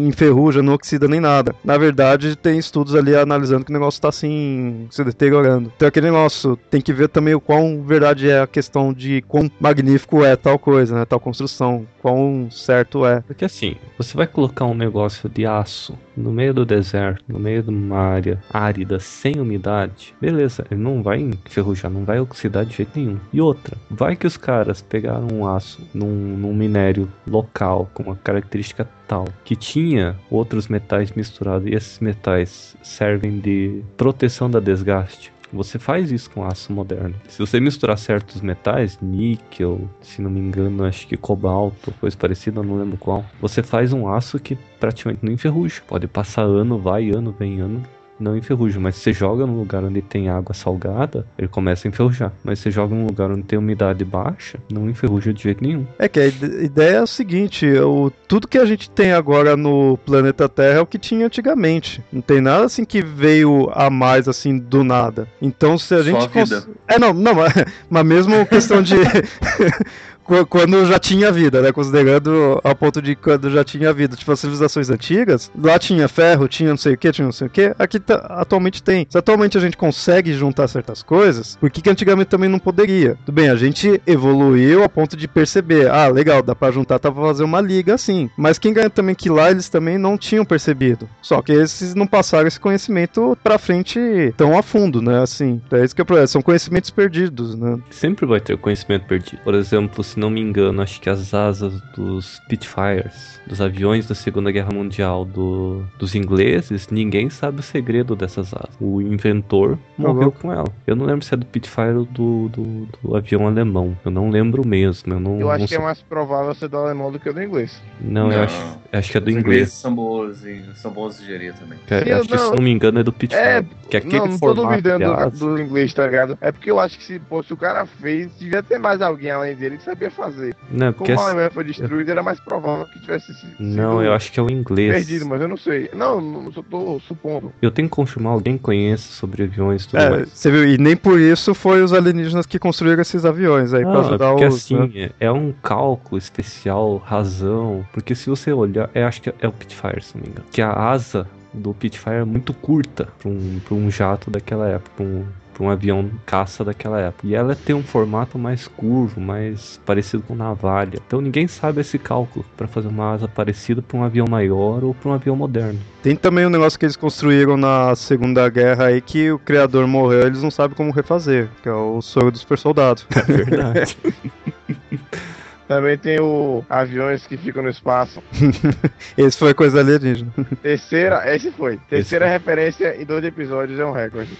enferruja, 0.07 0.61
não 0.61 0.73
oxida 0.73 1.07
nem 1.07 1.19
nada. 1.19 1.55
Na 1.63 1.77
verdade, 1.77 2.35
tem 2.35 2.57
estudos 2.57 2.95
ali 2.95 3.15
analisando 3.15 3.65
que 3.65 3.71
o 3.71 3.73
negócio 3.73 4.01
tá 4.01 4.09
assim, 4.09 4.87
se 4.89 5.03
deteriorando. 5.03 5.71
Então 5.75 5.87
aquele 5.87 6.07
negócio, 6.07 6.57
tem 6.69 6.81
que 6.81 6.93
ver 6.93 7.09
também 7.09 7.33
o 7.33 7.41
quão 7.41 7.83
verdade 7.83 8.29
é 8.29 8.41
a 8.41 8.47
questão 8.47 8.93
de 8.93 9.21
quão 9.23 9.49
magnífico 9.59 10.23
é 10.23 10.35
tal 10.35 10.57
coisa, 10.57 10.95
né? 10.95 11.05
Tal 11.05 11.19
construção. 11.19 11.85
Quão 12.01 12.49
certo 12.51 13.05
é. 13.05 13.21
Porque 13.21 13.45
assim, 13.45 13.75
você 13.97 14.15
vai 14.15 14.27
colocar 14.27 14.65
um 14.65 14.73
negócio 14.73 15.29
de 15.29 15.45
aço 15.45 15.97
no 16.15 16.31
meio 16.31 16.53
do 16.53 16.65
deserto, 16.65 17.23
no 17.27 17.39
meio 17.39 17.63
de 17.63 17.69
uma 17.69 17.97
área 17.97 18.41
árida, 18.51 18.99
sem 18.99 19.39
umidade, 19.39 20.13
beleza, 20.21 20.65
ele 20.69 20.81
não 20.81 21.01
vai 21.01 21.19
enferrujar, 21.19 21.91
não 21.91 22.05
vai 22.05 22.19
oxidar 22.19 22.65
de 22.65 22.75
jeito 22.75 22.97
nenhum. 22.97 23.19
E 23.31 23.41
outra, 23.41 23.77
vai 23.89 24.15
que 24.15 24.27
os 24.27 24.37
caras 24.37 24.81
pegaram 24.81 25.27
um 25.31 25.47
aço 25.47 25.81
num, 25.93 26.37
num 26.37 26.53
minério 26.53 27.11
local 27.27 27.89
com 27.93 28.03
uma 28.03 28.15
característica 28.15 28.87
tal 29.07 29.27
que 29.43 29.55
tinha 29.55 30.15
outros 30.29 30.67
metais 30.67 31.11
misturados 31.11 31.67
e 31.67 31.75
esses 31.75 31.99
metais 31.99 32.75
servem 32.81 33.39
de 33.39 33.81
proteção 33.97 34.49
da 34.49 34.59
desgaste. 34.59 35.31
Você 35.53 35.77
faz 35.77 36.11
isso 36.11 36.29
com 36.31 36.43
aço 36.43 36.73
moderno. 36.73 37.15
Se 37.29 37.37
você 37.37 37.59
misturar 37.59 37.97
certos 37.97 38.41
metais, 38.41 38.97
níquel, 39.01 39.87
se 40.01 40.21
não 40.21 40.31
me 40.31 40.39
engano, 40.39 40.83
acho 40.83 41.07
que 41.07 41.15
cobalto, 41.15 41.93
coisa 41.99 42.17
parecida, 42.17 42.63
não 42.63 42.77
lembro 42.77 42.97
qual. 42.97 43.23
Você 43.39 43.61
faz 43.61 43.93
um 43.93 44.07
aço 44.07 44.39
que 44.39 44.55
praticamente 44.79 45.23
não 45.23 45.31
enferruja. 45.31 45.81
Pode 45.87 46.07
passar 46.07 46.43
ano, 46.43 46.79
vai, 46.79 47.11
ano, 47.11 47.31
vem 47.37 47.61
ano, 47.61 47.83
não 48.23 48.37
enferruja. 48.37 48.79
Mas 48.79 48.95
se 48.95 49.01
você 49.01 49.13
joga 49.13 49.45
num 49.45 49.57
lugar 49.57 49.83
onde 49.83 50.01
tem 50.01 50.29
água 50.29 50.53
salgada, 50.53 51.25
ele 51.37 51.47
começa 51.47 51.87
a 51.87 51.89
enferrujar. 51.89 52.31
Mas 52.43 52.59
se 52.59 52.63
você 52.63 52.71
joga 52.71 52.95
num 52.95 53.05
lugar 53.05 53.29
onde 53.29 53.43
tem 53.43 53.59
umidade 53.59 54.03
baixa, 54.05 54.57
não 54.71 54.89
enferruja 54.89 55.33
de 55.33 55.43
jeito 55.43 55.63
nenhum. 55.63 55.85
É 55.99 56.07
que 56.07 56.19
a 56.19 56.27
ide- 56.27 56.63
ideia 56.65 56.95
é 56.97 57.01
o 57.01 57.07
seguinte: 57.07 57.65
o, 57.79 58.11
tudo 58.27 58.47
que 58.47 58.57
a 58.57 58.65
gente 58.65 58.89
tem 58.89 59.11
agora 59.11 59.55
no 59.57 59.97
planeta 60.05 60.47
Terra 60.49 60.79
é 60.79 60.81
o 60.81 60.85
que 60.87 60.97
tinha 60.97 61.25
antigamente. 61.25 62.01
Não 62.11 62.21
tem 62.21 62.39
nada 62.41 62.65
assim 62.65 62.85
que 62.85 63.01
veio 63.03 63.69
a 63.73 63.89
mais 63.89 64.27
assim 64.27 64.57
do 64.57 64.83
nada. 64.83 65.27
Então 65.41 65.77
se 65.77 65.93
a 65.93 65.97
Só 65.97 66.03
gente. 66.03 66.25
a 66.25 66.29
cons- 66.29 66.67
É, 66.87 66.97
não, 66.97 67.13
não, 67.13 67.33
mas, 67.35 67.53
mas 67.89 68.05
mesmo 68.05 68.45
questão 68.45 68.81
de. 68.81 68.95
Qu- 70.23 70.45
Quando 70.45 70.85
já 70.85 70.99
tinha 70.99 71.31
vida, 71.31 71.61
né? 71.61 71.71
Considerando 71.71 72.59
ao 72.63 72.75
ponto 72.75 73.01
de 73.01 73.15
quando 73.15 73.49
já 73.49 73.63
tinha 73.63 73.91
vida. 73.93 74.15
Tipo, 74.15 74.31
as 74.31 74.39
civilizações 74.39 74.89
antigas, 74.89 75.51
lá 75.61 75.77
tinha 75.79 76.07
ferro, 76.07 76.47
tinha 76.47 76.69
não 76.69 76.77
sei 76.77 76.93
o 76.93 76.97
que, 76.97 77.11
tinha 77.11 77.25
não 77.25 77.31
sei 77.31 77.47
o 77.47 77.49
que. 77.49 77.73
Aqui 77.77 77.99
tá- 77.99 78.25
atualmente 78.29 78.81
tem. 78.81 79.05
Se 79.09 79.17
atualmente 79.17 79.57
a 79.57 79.61
gente 79.61 79.77
consegue 79.77 80.33
juntar 80.33 80.67
certas 80.67 81.03
coisas, 81.03 81.55
por 81.59 81.69
que, 81.69 81.81
que 81.81 81.89
antigamente 81.89 82.29
também 82.29 82.49
não 82.49 82.59
poderia? 82.59 83.17
Tudo 83.25 83.35
bem, 83.35 83.49
a 83.49 83.55
gente 83.55 84.01
evoluiu 84.07 84.83
a 84.83 84.89
ponto 84.89 85.15
de 85.17 85.27
perceber. 85.27 85.89
Ah, 85.89 86.07
legal, 86.07 86.41
dá 86.41 86.55
pra 86.55 86.71
juntar, 86.71 86.99
dá 86.99 87.11
pra 87.11 87.21
fazer 87.21 87.43
uma 87.43 87.61
liga 87.61 87.93
assim. 87.93 88.29
Mas 88.37 88.57
quem 88.57 88.73
ganha 88.73 88.89
também 88.89 89.15
que 89.15 89.29
lá 89.29 89.51
eles 89.51 89.69
também 89.69 89.97
não 89.97 90.17
tinham 90.17 90.45
percebido. 90.45 91.09
Só 91.21 91.41
que 91.41 91.51
esses 91.51 91.93
não 91.95 92.07
passaram 92.07 92.47
esse 92.47 92.59
conhecimento 92.59 93.37
pra 93.43 93.57
frente 93.57 93.99
tão 94.37 94.57
a 94.57 94.63
fundo, 94.63 95.01
né? 95.01 95.21
Assim. 95.21 95.61
É 95.71 95.83
isso 95.83 95.93
que 95.95 96.01
é 96.01 96.03
o 96.03 96.05
problema. 96.05 96.27
São 96.27 96.41
conhecimentos 96.41 96.89
perdidos, 96.89 97.55
né? 97.55 97.77
Sempre 97.89 98.25
vai 98.25 98.39
ter 98.39 98.57
conhecimento 98.57 99.05
perdido. 99.05 99.39
Por 99.43 99.53
exemplo, 99.53 100.03
se 100.13 100.19
não 100.19 100.29
me 100.29 100.39
engano, 100.41 100.81
acho 100.81 100.99
que 101.01 101.09
as 101.09 101.33
asas 101.33 101.81
dos 101.95 102.35
Spitfires, 102.35 103.39
dos 103.47 103.59
aviões 103.59 104.07
da 104.07 104.15
Segunda 104.15 104.51
Guerra 104.51 104.69
Mundial 104.73 105.25
do- 105.25 105.83
dos 105.97 106.15
ingleses, 106.15 106.87
ninguém 106.89 107.29
sabe 107.29 107.59
o 107.59 107.63
segredo 107.63 108.15
dessas 108.15 108.53
asas. 108.53 108.69
O 108.79 109.01
inventor 109.01 109.77
morreu 109.97 110.23
louco. 110.23 110.39
com 110.41 110.51
ela. 110.53 110.67
Eu 110.87 110.95
não 110.95 111.05
lembro 111.05 111.25
se 111.25 111.33
é 111.33 111.37
do 111.37 111.45
Spitfire 111.45 111.93
ou 111.95 112.05
do, 112.05 112.49
do, 112.49 112.87
do 113.03 113.15
avião 113.17 113.47
alemão. 113.47 113.97
Eu 114.05 114.11
não 114.11 114.29
lembro 114.29 114.65
mesmo. 114.65 115.13
Eu, 115.13 115.19
não, 115.19 115.39
Eu 115.39 115.49
acho 115.49 115.61
não 115.61 115.67
que 115.67 115.75
é 115.75 115.79
mais 115.79 116.01
provável 116.01 116.53
ser 116.55 116.67
do 116.67 116.77
alemão 116.77 117.11
do 117.11 117.19
que 117.19 117.31
do 117.31 117.41
inglês. 117.41 117.81
Não, 117.99 118.31
eu 118.31 118.37
Não. 118.37 118.43
acho, 118.43 118.77
acho 118.91 119.11
que 119.11 119.17
é 119.17 119.21
do 119.21 119.27
Os 119.29 119.35
inglês. 119.35 119.45
ingleses 119.57 119.73
são 119.73 119.93
boas, 119.95 120.43
e 120.45 120.63
são 120.75 120.91
bons 120.91 121.19
de 121.19 121.25
gerir 121.25 121.53
também. 121.55 121.79
É, 121.89 122.03
Sim, 122.03 122.11
acho 122.11 122.29
que, 122.29 122.37
se 122.37 122.43
não- 122.45 122.55
não 122.55 122.63
me 122.63 122.71
engano, 122.71 122.99
é 122.99 123.03
do 123.03 123.11
Spitfire. 123.11 123.41
É, 123.43 123.65
que 123.89 123.97
aquele 123.97 124.17
não, 124.19 124.27
não 124.27 124.39
tô 124.39 124.53
duvidando 124.53 125.31
do, 125.31 125.55
do 125.55 125.61
inglês, 125.61 125.93
tá 125.93 126.05
ligado? 126.05 126.37
É 126.41 126.51
porque 126.51 126.69
eu 126.71 126.79
acho 126.79 126.97
que 126.97 127.03
se, 127.03 127.19
pô, 127.19 127.41
se 127.43 127.53
o 127.53 127.57
cara 127.57 127.85
fez, 127.85 128.31
devia 128.39 128.61
ter 128.63 128.77
mais 128.79 129.01
alguém 129.01 129.31
além 129.31 129.55
dele 129.55 129.77
que 129.77 129.83
sabia 129.83 130.02
que 130.03 130.05
ia 130.05 130.11
fazer. 130.11 130.55
Não, 130.69 130.91
porque 130.93 131.13
Como 131.13 131.19
a 131.25 131.29
Alemanha 131.29 131.51
foi 131.51 131.63
destruída, 131.63 132.11
era 132.11 132.23
mais 132.23 132.39
provável 132.39 132.85
que 132.87 132.99
tivesse 132.99 133.33
sido 133.33 133.53
Não, 133.59 134.03
eu 134.03 134.13
acho 134.13 134.31
que 134.31 134.39
é 134.39 134.43
o 134.43 134.49
inglês. 134.49 134.93
perdido, 134.93 135.25
mas 135.25 135.41
eu 135.41 135.47
não 135.47 135.57
sei. 135.57 135.89
Não, 135.93 136.19
não 136.19 136.51
só 136.51 136.61
tô 136.63 136.99
supondo. 137.07 137.51
Eu 137.61 137.71
tenho 137.71 137.87
que 137.87 137.95
confirmar, 137.95 138.33
alguém 138.33 138.57
conhece 138.57 139.03
sobre 139.03 139.43
aviões 139.43 139.83
e 139.83 139.87
tudo 139.89 139.99
É, 140.01 140.09
mais. 140.09 140.29
você 140.29 140.51
viu, 140.51 140.67
e 140.67 140.77
nem 140.77 140.95
por 140.95 141.19
isso 141.19 141.53
foi 141.53 141.81
os 141.81 141.93
alienígenas 141.93 142.45
que 142.45 142.59
construíram 142.59 143.01
esses 143.01 143.25
aviões 143.25 143.73
aí, 143.73 143.83
pra 143.83 143.93
Não, 143.93 144.01
é 144.01 144.05
ajudar 144.05 144.29
porque 144.31 144.45
os. 144.45 144.55
assim, 144.55 144.77
né? 144.77 144.89
é- 145.19 145.25
é 145.27 145.31
um 145.31 145.53
cálculo 145.61 146.17
especial, 146.17 146.97
razão. 146.97 147.85
Porque 147.93 148.15
se 148.15 148.29
você 148.29 148.51
olhar, 148.51 148.89
eu 148.93 149.05
acho 149.07 149.21
que 149.21 149.33
é 149.39 149.47
o 149.47 149.51
Pitfire, 149.51 150.01
se 150.03 150.15
não 150.15 150.23
me 150.23 150.29
engano. 150.29 150.45
Que 150.51 150.61
a 150.61 150.71
asa 150.71 151.27
do 151.53 151.73
Pitfire 151.73 152.15
é 152.15 152.23
muito 152.23 152.53
curta 152.53 153.07
pra 153.19 153.29
um, 153.29 153.59
pra 153.63 153.75
um 153.75 153.89
jato 153.91 154.31
daquela 154.31 154.67
época, 154.67 154.91
pra 154.97 155.05
um, 155.05 155.23
pra 155.53 155.63
um 155.63 155.69
avião 155.69 156.09
caça 156.25 156.63
daquela 156.63 156.99
época. 156.99 157.27
E 157.27 157.35
ela 157.35 157.55
tem 157.55 157.75
um 157.75 157.83
formato 157.83 158.37
mais 158.37 158.67
curvo, 158.67 159.21
mais 159.21 159.79
parecido 159.85 160.23
com 160.23 160.35
navalha. 160.35 160.99
Então 161.05 161.21
ninguém 161.21 161.47
sabe 161.47 161.81
esse 161.81 161.97
cálculo 161.97 162.45
pra 162.57 162.67
fazer 162.67 162.87
uma 162.87 163.13
asa 163.13 163.27
parecida 163.27 163.81
pra 163.81 163.97
um 163.97 164.03
avião 164.03 164.25
maior 164.29 164.83
ou 164.83 164.93
pra 164.93 165.11
um 165.11 165.13
avião 165.13 165.35
moderno. 165.35 165.79
Tem 166.01 166.15
também 166.15 166.45
um 166.45 166.49
negócio 166.49 166.77
que 166.77 166.85
eles 166.85 166.97
construíram 166.97 167.55
na 167.55 167.95
Segunda 167.95 168.47
Guerra 168.49 168.87
aí 168.87 168.99
que 168.99 169.31
o 169.31 169.39
criador 169.39 169.87
morreu, 169.87 170.27
eles 170.27 170.41
não 170.41 170.51
sabem 170.51 170.75
como 170.75 170.91
refazer, 170.91 171.49
que 171.61 171.69
é 171.69 171.73
o 171.73 172.01
soro 172.01 172.31
do 172.31 172.37
super 172.37 172.57
soldado. 172.57 173.03
É 173.15 173.21
verdade. 173.21 173.97
Também 175.67 175.97
tem 175.97 176.19
o 176.19 176.63
aviões 176.69 177.25
que 177.25 177.37
ficam 177.37 177.63
no 177.63 177.69
espaço. 177.69 178.21
Esse 179.17 179.37
foi 179.37 179.53
coisa 179.53 179.79
alienígena. 179.79 180.31
Terceira, 180.61 181.23
esse 181.33 181.51
foi. 181.51 181.77
Terceira 181.89 182.27
referência 182.27 183.01
em 183.01 183.05
dois 183.05 183.23
episódios 183.23 183.79
é 183.79 183.85
um 183.85 183.91
recorde. 183.91 184.31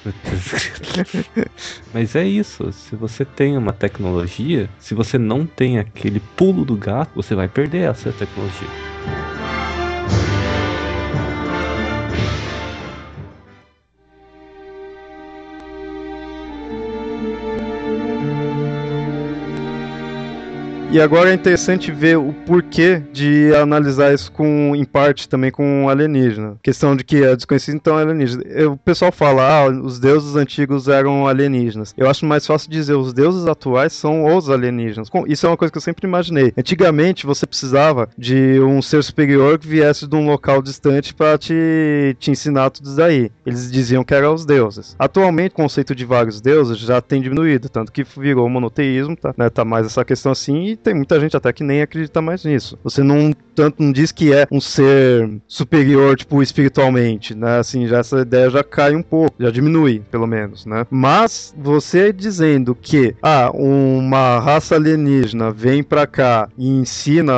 Mas 1.93 2.15
é 2.15 2.23
isso, 2.23 2.71
se 2.71 2.95
você 2.95 3.23
tem 3.23 3.57
uma 3.57 3.73
tecnologia, 3.73 4.69
se 4.79 4.93
você 4.93 5.17
não 5.17 5.45
tem 5.45 5.79
aquele 5.79 6.19
pulo 6.36 6.65
do 6.65 6.75
gato, 6.75 7.12
você 7.15 7.36
vai 7.36 7.47
perder 7.47 7.89
essa 7.89 8.12
tecnologia. 8.12 8.92
E 20.93 21.01
agora 21.01 21.32
é 21.32 21.34
interessante 21.34 21.91
ver 21.91 22.19
o 22.19 22.32
porquê 22.45 23.01
de 23.12 23.51
analisar 23.56 24.13
isso 24.13 24.32
com, 24.32 24.75
em 24.75 24.86
parte 24.86 25.27
também 25.27 25.49
com 25.49 25.89
alienígena. 25.89 26.56
Questão 26.62 26.95
de 26.95 27.03
que 27.03 27.23
é 27.23 27.36
desconhecido, 27.36 27.73
então 27.77 27.97
é 27.97 28.03
alienígena. 28.03 28.43
Eu- 28.45 28.73
O 28.73 28.77
pessoal 28.77 29.12
fala, 29.12 29.41
ah, 29.41 29.69
os 29.69 29.99
deuses 29.99 30.36
antigos 30.36 30.88
eram 30.88 31.27
alienígenas. 31.27 31.95
Eu 31.97 32.08
acho 32.08 32.27
mais 32.27 32.45
fácil 32.45 32.69
dizer, 32.69 32.93
os 32.93 33.12
deuses 33.12 33.47
atuais 33.47 33.91
são 33.93 34.36
os 34.38 34.51
alienígenas. 34.51 35.10
Isso 35.27 35.47
é 35.47 35.49
uma 35.49 35.58
coisa 35.58 35.71
que 35.71 35.77
eu 35.79 35.82
sempre 35.82 36.06
imaginei. 36.06 36.53
Antigamente 36.56 37.25
você 37.25 37.47
precisava 37.47 38.08
de 38.15 38.60
um 38.60 38.79
ser 38.79 39.03
superior 39.03 39.58
que 39.58 39.67
viesse 39.67 40.06
de 40.06 40.15
um 40.15 40.27
local 40.27 40.62
distante 40.62 41.12
para 41.12 41.39
te, 41.39 42.15
te 42.19 42.29
ensinar 42.29 42.69
tudo 42.69 42.95
daí. 42.95 43.32
Eles 43.43 43.71
diziam 43.71 44.03
que 44.03 44.13
eram 44.13 44.36
os 44.36 44.45
deuses. 44.45 44.95
Atualmente 44.99 45.53
o 45.53 45.56
conceito 45.56 45.95
de 45.95 46.06
vários 46.06 46.39
deuses 46.39 46.77
já 46.77 47.01
tem 47.01 47.19
diminuído, 47.19 47.67
tanto 47.67 47.91
que 47.91 48.03
virou 48.03 48.47
monoteísmo, 48.47 49.15
tá, 49.15 49.34
né, 49.36 49.49
tá 49.49 49.65
mais 49.65 49.88
essa 49.88 50.06
questão 50.06 50.32
assim, 50.32 50.65
e 50.67 50.83
tem 50.84 50.93
muita 50.93 51.19
gente 51.19 51.36
até 51.36 51.52
que 51.54 51.63
nem 51.63 51.82
acredita 51.82 52.22
mais 52.22 52.43
nisso. 52.43 52.78
Você 52.84 53.02
não 53.02 53.34
tanto 53.54 53.82
não 53.82 53.91
diz 53.91 54.12
que 54.12 54.34
é 54.34 54.48
um 54.52 54.60
ser 54.60 55.30
superior, 55.48 56.15
tipo, 56.17 56.41
espiritualmente, 56.41 57.36
né? 57.36 57.60
Assim, 57.60 57.88
já 57.88 58.00
essa 58.00 58.22
ideia 58.22 58.50
já 58.50 58.63
cai 58.63 58.96
um 58.96 59.04
pouco, 59.04 59.36
já 59.39 59.52
diminui, 59.52 60.02
pelo 60.12 60.28
menos, 60.28 60.65
né? 60.65 60.86
Mas 60.89 61.54
você 61.58 62.12
dizendo 62.12 62.76
que 62.76 63.15
ah, 63.22 63.52
uma 63.54 64.39
raça 64.39 64.76
alienígena 64.76 65.52
vem 65.52 65.84
pra 65.84 66.08
cá 66.08 66.50
e 66.58 66.67
ensina 66.67 67.34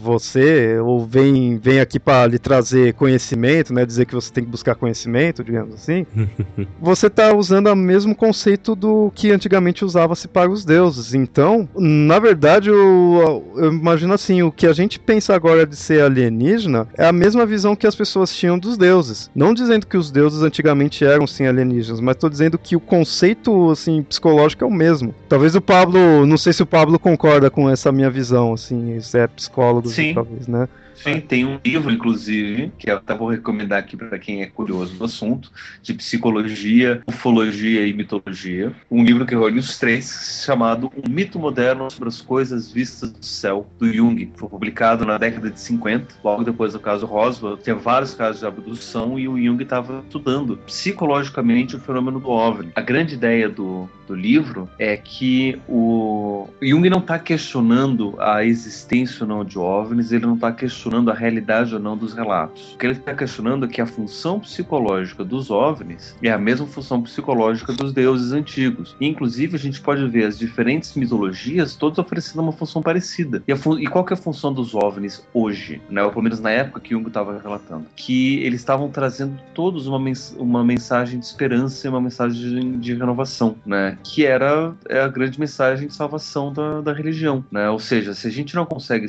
você 0.00 0.78
ou 0.78 1.06
vem 1.06 1.58
vem 1.58 1.80
aqui 1.80 1.98
pra 1.98 2.26
lhe 2.26 2.38
trazer 2.38 2.94
conhecimento, 2.94 3.72
né? 3.72 3.84
Dizer 3.84 4.06
que 4.06 4.14
você 4.14 4.32
tem 4.32 4.44
que 4.44 4.50
buscar 4.50 4.74
conhecimento, 4.74 5.44
digamos 5.44 5.74
assim. 5.74 6.06
você 6.80 7.10
tá 7.10 7.34
usando 7.34 7.68
o 7.68 7.76
mesmo 7.76 8.14
conceito 8.14 8.74
do 8.74 9.12
que 9.14 9.30
antigamente 9.30 9.84
usava-se 9.84 10.26
para 10.28 10.50
os 10.50 10.64
deuses. 10.64 11.14
Então, 11.14 11.68
na 11.76 12.18
verdade, 12.18 12.70
eu, 12.88 13.52
eu 13.56 13.72
imagino 13.72 14.12
assim, 14.14 14.42
o 14.42 14.52
que 14.52 14.66
a 14.66 14.72
gente 14.72 14.98
pensa 14.98 15.34
agora 15.34 15.66
de 15.66 15.76
ser 15.76 16.02
alienígena 16.02 16.86
é 16.96 17.06
a 17.06 17.12
mesma 17.12 17.46
visão 17.46 17.76
que 17.76 17.86
as 17.86 17.94
pessoas 17.94 18.34
tinham 18.34 18.58
dos 18.58 18.76
deuses. 18.76 19.30
Não 19.34 19.54
dizendo 19.54 19.86
que 19.86 19.96
os 19.96 20.10
deuses 20.10 20.42
antigamente 20.42 21.04
eram 21.04 21.26
sim 21.26 21.46
alienígenas, 21.46 22.00
mas 22.00 22.16
tô 22.16 22.28
dizendo 22.28 22.58
que 22.58 22.76
o 22.76 22.80
conceito 22.80 23.70
assim 23.70 24.02
psicológico 24.02 24.64
é 24.64 24.66
o 24.66 24.70
mesmo. 24.70 25.14
Talvez 25.28 25.54
o 25.54 25.60
Pablo, 25.60 26.26
não 26.26 26.36
sei 26.36 26.52
se 26.52 26.62
o 26.62 26.66
Pablo 26.66 26.98
concorda 26.98 27.50
com 27.50 27.68
essa 27.68 27.92
minha 27.92 28.10
visão, 28.10 28.52
assim, 28.52 29.00
você 29.00 29.20
é 29.20 29.26
psicólogo, 29.26 29.88
Sim. 29.88 30.14
talvez, 30.14 30.46
né? 30.46 30.68
Sim, 31.02 31.20
tem 31.20 31.44
um 31.44 31.60
livro, 31.64 31.90
inclusive, 31.90 32.72
que 32.78 32.90
eu 32.90 32.96
até 32.96 33.14
vou 33.14 33.28
recomendar 33.28 33.78
aqui 33.78 33.96
para 33.96 34.18
quem 34.18 34.42
é 34.42 34.46
curioso 34.46 34.94
do 34.94 35.04
assunto, 35.04 35.50
de 35.82 35.94
psicologia, 35.94 37.02
ufologia 37.06 37.86
e 37.86 37.92
mitologia. 37.92 38.74
Um 38.90 39.04
livro 39.04 39.24
que 39.24 39.34
reúne 39.34 39.58
os 39.58 39.78
três, 39.78 40.42
chamado 40.44 40.90
Um 40.96 41.08
Mito 41.08 41.38
Moderno 41.38 41.90
sobre 41.90 42.08
as 42.08 42.20
Coisas 42.20 42.70
Vistas 42.70 43.12
do 43.12 43.24
Céu, 43.24 43.66
do 43.78 43.92
Jung. 43.92 44.32
Foi 44.34 44.48
publicado 44.48 45.04
na 45.04 45.18
década 45.18 45.50
de 45.50 45.60
50, 45.60 46.16
logo 46.24 46.42
depois 46.42 46.72
do 46.72 46.80
caso 46.80 47.06
Roswell. 47.06 47.56
Tinha 47.56 47.76
vários 47.76 48.14
casos 48.14 48.40
de 48.40 48.46
abdução 48.46 49.18
e 49.18 49.28
o 49.28 49.38
Jung 49.40 49.62
estava 49.62 50.00
estudando 50.00 50.56
psicologicamente 50.58 51.76
o 51.76 51.80
fenômeno 51.80 52.18
do 52.18 52.28
OVNI. 52.28 52.72
A 52.74 52.80
grande 52.80 53.14
ideia 53.14 53.48
do, 53.48 53.88
do 54.08 54.14
livro 54.14 54.68
é 54.78 54.96
que 54.96 55.60
o 55.68 56.48
Jung 56.62 56.88
não 56.88 56.98
está 56.98 57.18
questionando 57.18 58.14
a 58.18 58.42
existência 58.44 59.22
ou 59.24 59.28
não 59.28 59.44
de 59.44 59.58
OVNIs, 59.58 60.10
ele 60.10 60.26
não 60.26 60.34
está 60.34 60.50
questionando 60.50 61.10
a 61.10 61.14
realidade 61.14 61.74
ou 61.74 61.80
não 61.80 61.96
dos 61.96 62.14
relatos. 62.14 62.72
O 62.74 62.78
que 62.78 62.86
ele 62.86 62.94
está 62.94 63.14
questionando 63.14 63.66
é 63.66 63.68
que 63.68 63.80
a 63.80 63.86
função 63.86 64.40
psicológica 64.40 65.22
dos 65.22 65.50
OVNIs 65.50 66.16
é 66.22 66.30
a 66.30 66.38
mesma 66.38 66.66
função 66.66 67.02
psicológica 67.02 67.72
dos 67.72 67.92
deuses 67.92 68.32
antigos. 68.32 68.96
E, 69.00 69.06
inclusive, 69.06 69.56
a 69.56 69.58
gente 69.58 69.80
pode 69.80 70.06
ver 70.08 70.24
as 70.24 70.38
diferentes 70.38 70.94
mitologias 70.94 71.76
todas 71.76 71.98
oferecendo 71.98 72.42
uma 72.42 72.52
função 72.52 72.80
parecida. 72.80 73.42
E, 73.46 73.54
fun- 73.54 73.78
e 73.78 73.86
qual 73.86 74.04
que 74.04 74.14
é 74.14 74.16
a 74.16 74.20
função 74.20 74.52
dos 74.52 74.74
OVNIs 74.74 75.22
hoje? 75.34 75.82
Né? 75.90 76.02
Ou 76.02 76.10
pelo 76.10 76.22
menos 76.22 76.40
na 76.40 76.50
época 76.50 76.80
que 76.80 76.90
Jung 76.94 77.06
estava 77.06 77.38
relatando. 77.38 77.86
Que 77.94 78.38
eles 78.38 78.60
estavam 78.60 78.88
trazendo 78.88 79.38
todos 79.54 79.86
uma, 79.86 79.98
mens 79.98 80.34
uma 80.38 80.64
mensagem 80.64 81.18
de 81.20 81.26
esperança 81.26 81.86
e 81.86 81.90
uma 81.90 82.00
mensagem 82.00 82.38
de, 82.40 82.76
de 82.78 82.94
renovação, 82.94 83.56
né? 83.66 83.97
Que 84.02 84.24
era 84.24 84.74
é 84.88 85.00
a 85.00 85.08
grande 85.08 85.38
mensagem 85.38 85.88
de 85.88 85.94
salvação 85.94 86.52
da, 86.52 86.80
da 86.80 86.92
religião, 86.92 87.44
né? 87.50 87.68
Ou 87.68 87.78
seja, 87.78 88.14
se 88.14 88.26
a 88.26 88.30
gente 88.30 88.54
não 88.54 88.64
consegue 88.64 89.06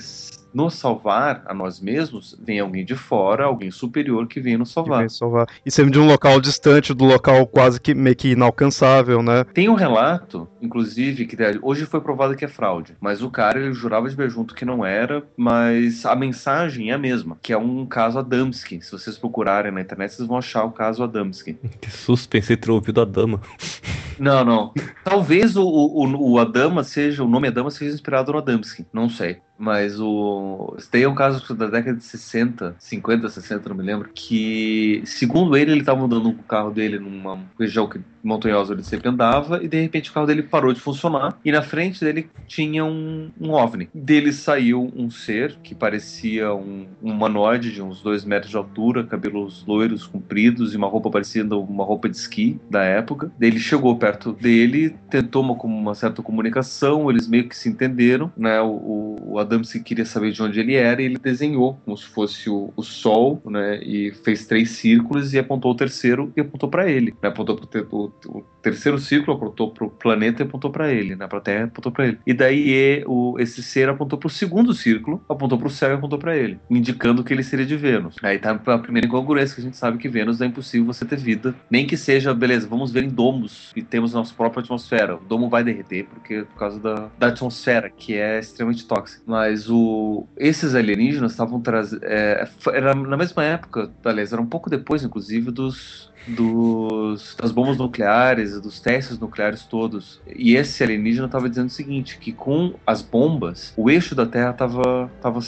nos 0.54 0.76
salvar 0.76 1.44
a 1.46 1.54
nós 1.54 1.80
mesmos, 1.80 2.36
vem 2.42 2.60
alguém 2.60 2.86
de 2.86 2.96
fora, 2.96 3.46
alguém 3.46 3.72
superior 3.72 4.28
que 4.28 4.40
vem 4.40 4.58
nos 4.58 4.72
salvar. 4.72 5.00
vem 5.00 5.10
salvar. 5.10 5.48
E 5.66 5.72
sempre 5.72 5.92
de 5.92 6.00
um 6.00 6.08
local 6.08 6.40
distante, 6.40 6.94
do 6.94 7.06
local 7.06 7.46
quase 7.48 7.80
que 7.80 7.94
meio 7.94 8.16
que 8.16 8.32
inalcançável, 8.32 9.22
né? 9.22 9.44
Tem 9.54 9.70
um 9.70 9.74
relato, 9.74 10.48
inclusive, 10.62 11.26
que 11.26 11.38
hoje 11.62 11.86
foi 11.86 12.02
provado 12.02 12.36
que 12.36 12.46
é 12.46 12.48
fraude, 12.48 12.96
mas 13.00 13.22
o 13.22 13.30
cara 13.30 13.60
ele 13.60 13.74
jurava 13.74 14.10
de 14.10 14.16
ver 14.16 14.30
junto 14.30 14.56
que 14.56 14.66
não 14.66 14.86
era, 14.86 15.24
mas 15.38 16.06
a 16.06 16.16
mensagem 16.16 16.92
é 16.92 16.94
a 16.94 16.98
mesma, 16.98 17.38
que 17.42 17.54
é 17.54 17.58
um 17.58 17.86
caso 17.86 18.20
Adamski. 18.20 18.82
Se 18.82 18.92
vocês 18.92 19.18
procurarem 19.18 19.72
na 19.72 19.82
internet, 19.82 20.14
vocês 20.14 20.28
vão 20.28 20.38
achar 20.38 20.64
o 20.64 20.72
caso 20.72 21.04
Adamski. 21.04 21.58
Que 21.80 21.90
susto, 21.90 22.28
pensei 22.28 22.58
ter 22.58 22.72
ouvido 22.72 23.00
a 23.02 23.06
dama. 23.06 23.40
Não, 24.20 24.44
não. 24.44 24.74
Talvez 25.02 25.56
o, 25.56 25.64
o, 25.64 26.32
o 26.34 26.40
Adama 26.40 26.84
seja, 26.84 27.24
o 27.24 27.28
nome 27.28 27.48
Adama 27.48 27.72
seja 27.72 27.96
inspirado 27.96 28.34
no 28.34 28.38
Adamski, 28.38 28.86
não 28.92 29.10
sei. 29.10 29.38
Mas 29.60 30.00
o. 30.00 30.78
Tem 30.90 31.06
um 31.06 31.14
caso 31.14 31.54
da 31.54 31.68
década 31.68 31.98
de 31.98 32.04
60, 32.06 32.78
50, 32.80 33.30
60, 33.30 33.70
não 33.70 33.76
me 33.76 33.84
lembro. 33.84 34.10
Que, 34.14 35.02
segundo 35.06 35.58
ele, 35.58 35.72
ele 35.72 35.82
estava 35.82 36.02
andando 36.02 36.32
com 36.32 36.42
o 36.42 36.46
carro 36.46 36.72
dele 36.72 36.98
numa 36.98 37.40
região 37.60 37.88
que, 37.88 38.00
montanhosa 38.24 38.72
onde 38.72 38.82
ele 38.82 38.88
sempre 38.88 39.10
andava. 39.10 39.62
E 39.64 39.68
de 39.68 39.82
repente 39.82 40.10
o 40.10 40.14
carro 40.14 40.26
dele 40.26 40.44
parou 40.44 40.74
de 40.74 40.80
funcionar. 40.80 41.38
E 41.44 41.52
na 41.52 41.62
frente 41.62 42.00
dele 42.00 42.30
tinha 42.48 42.86
um, 42.86 43.30
um 43.40 43.52
OVNI. 43.52 43.90
Dele 43.94 44.32
saiu 44.32 44.92
um 44.96 45.10
ser 45.10 45.58
que 45.62 45.76
parecia 45.76 46.54
um, 46.54 46.88
um 47.02 47.12
humanoide 47.12 47.74
de 47.74 47.82
uns 47.82 48.02
dois 48.02 48.24
metros 48.24 48.52
de 48.52 48.58
altura, 48.58 49.04
cabelos 49.04 49.66
loiros, 49.68 50.08
compridos 50.08 50.74
e 50.74 50.78
uma 50.78 50.88
roupa 50.88 51.10
parecida 51.10 51.58
uma 51.58 51.84
roupa 51.84 52.10
de 52.10 52.16
esqui 52.16 52.60
da 52.70 52.84
época. 52.84 53.32
Ele 53.40 53.60
chegou 53.60 53.96
perto 53.98 54.32
dele, 54.32 54.96
tentou 55.10 55.42
uma, 55.44 55.54
uma 55.54 55.96
certa 55.96 56.22
comunicação, 56.22 57.10
eles 57.10 57.28
meio 57.28 57.48
que 57.48 57.56
se 57.56 57.68
entenderam, 57.70 58.32
né? 58.38 58.62
O, 58.62 59.18
o 59.22 59.40
Adamski 59.50 59.80
queria 59.80 60.06
saber 60.06 60.32
de 60.32 60.42
onde 60.42 60.60
ele 60.60 60.76
era 60.76 61.02
e 61.02 61.06
ele 61.06 61.18
desenhou 61.18 61.80
como 61.84 61.98
se 61.98 62.06
fosse 62.06 62.50
o, 62.50 62.72
o 62.76 62.84
Sol, 62.84 63.42
né? 63.46 63.80
E 63.84 64.12
fez 64.24 64.46
três 64.46 64.72
círculos 64.72 65.34
e 65.34 65.40
apontou 65.40 65.72
o 65.72 65.76
terceiro 65.76 66.32
e 66.36 66.42
apontou 66.42 66.70
para 66.70 66.90
ele. 66.90 67.14
Né, 67.22 67.30
apontou 67.30 67.56
pro 67.56 67.88
o, 67.92 68.12
o, 68.28 68.44
terceiro 68.62 69.00
círculo, 69.00 69.38
apontou 69.38 69.72
para 69.72 69.86
o 69.86 69.90
planeta 69.90 70.44
e 70.44 70.46
apontou 70.46 70.70
para 70.72 70.92
ele, 70.92 71.16
né? 71.16 71.28
Para 71.28 71.38
a 71.38 71.42
Terra 71.42 71.66
apontou 71.66 71.92
para 71.92 72.08
ele. 72.08 72.20
E 72.26 72.34
daí 72.34 73.04
o, 73.08 73.36
esse 73.40 73.64
ser 73.64 73.90
apontou 73.90 74.20
para 74.20 74.28
o 74.28 74.30
segundo 74.30 74.74
círculo, 74.74 75.24
apontou 75.30 75.58
para 75.58 75.68
o 75.68 75.72
céu 75.72 75.92
e 75.92 75.94
apontou 75.94 76.20
para 76.20 76.36
ele, 76.36 76.60
indicando 76.70 77.24
que 77.24 77.34
ele 77.34 77.44
seria 77.44 77.66
de 77.66 77.76
Vênus. 77.76 78.16
Aí 78.22 78.38
tá 78.38 78.52
a 78.52 78.78
primeira 78.78 79.08
incongruência 79.08 79.56
que 79.56 79.62
a 79.62 79.64
gente 79.64 79.78
sabe 79.78 79.98
que 79.98 80.10
Vênus 80.10 80.42
é 80.42 80.46
impossível 80.46 80.86
você 80.86 81.06
ter 81.06 81.18
vida, 81.18 81.56
nem 81.70 81.88
que 81.88 81.98
seja, 81.98 82.34
beleza, 82.34 82.68
vamos 82.68 82.92
ver 82.92 83.04
em 83.04 83.10
domos 83.10 83.72
e 83.76 83.82
temos 83.82 84.14
nossa 84.14 84.34
própria 84.34 84.62
atmosfera. 84.62 85.16
O 85.16 85.20
domo 85.20 85.50
vai 85.50 85.64
derreter 85.64 86.06
porque 86.06 86.44
por 86.44 86.60
causa 86.60 86.80
da, 86.80 87.10
da 87.18 87.28
atmosfera, 87.28 87.90
que 87.90 88.16
é 88.16 88.40
extremamente 88.40 88.86
tóxica. 88.86 89.24
Mas 89.26 89.39
o, 89.70 90.30
esses 90.38 90.76
alienígenas 90.76 91.32
estavam 91.32 91.62
trazendo. 91.62 92.04
É, 92.04 92.50
era 92.74 92.94
na 92.96 93.18
mesma 93.18 93.44
época, 93.44 93.94
aliás, 94.04 94.34
era 94.34 94.42
um 94.42 94.50
pouco 94.50 94.70
depois, 94.70 95.04
inclusive, 95.04 95.52
dos 95.52 96.09
dos, 96.28 97.36
das 97.40 97.52
bombas 97.52 97.78
nucleares, 97.78 98.60
dos 98.60 98.80
testes 98.80 99.20
nucleares 99.20 99.64
todos. 99.64 100.22
E 100.36 100.56
esse 100.56 100.84
alienígena 100.84 101.26
estava 101.26 101.50
dizendo 101.50 101.68
o 101.68 101.72
seguinte, 101.72 102.18
que 102.18 102.32
com 102.32 102.76
as 102.86 103.02
bombas, 103.02 103.74
o 103.76 103.90
eixo 103.90 104.16
da 104.16 104.26
Terra 104.26 104.52
estava 104.52 105.10
tava, 105.22 105.40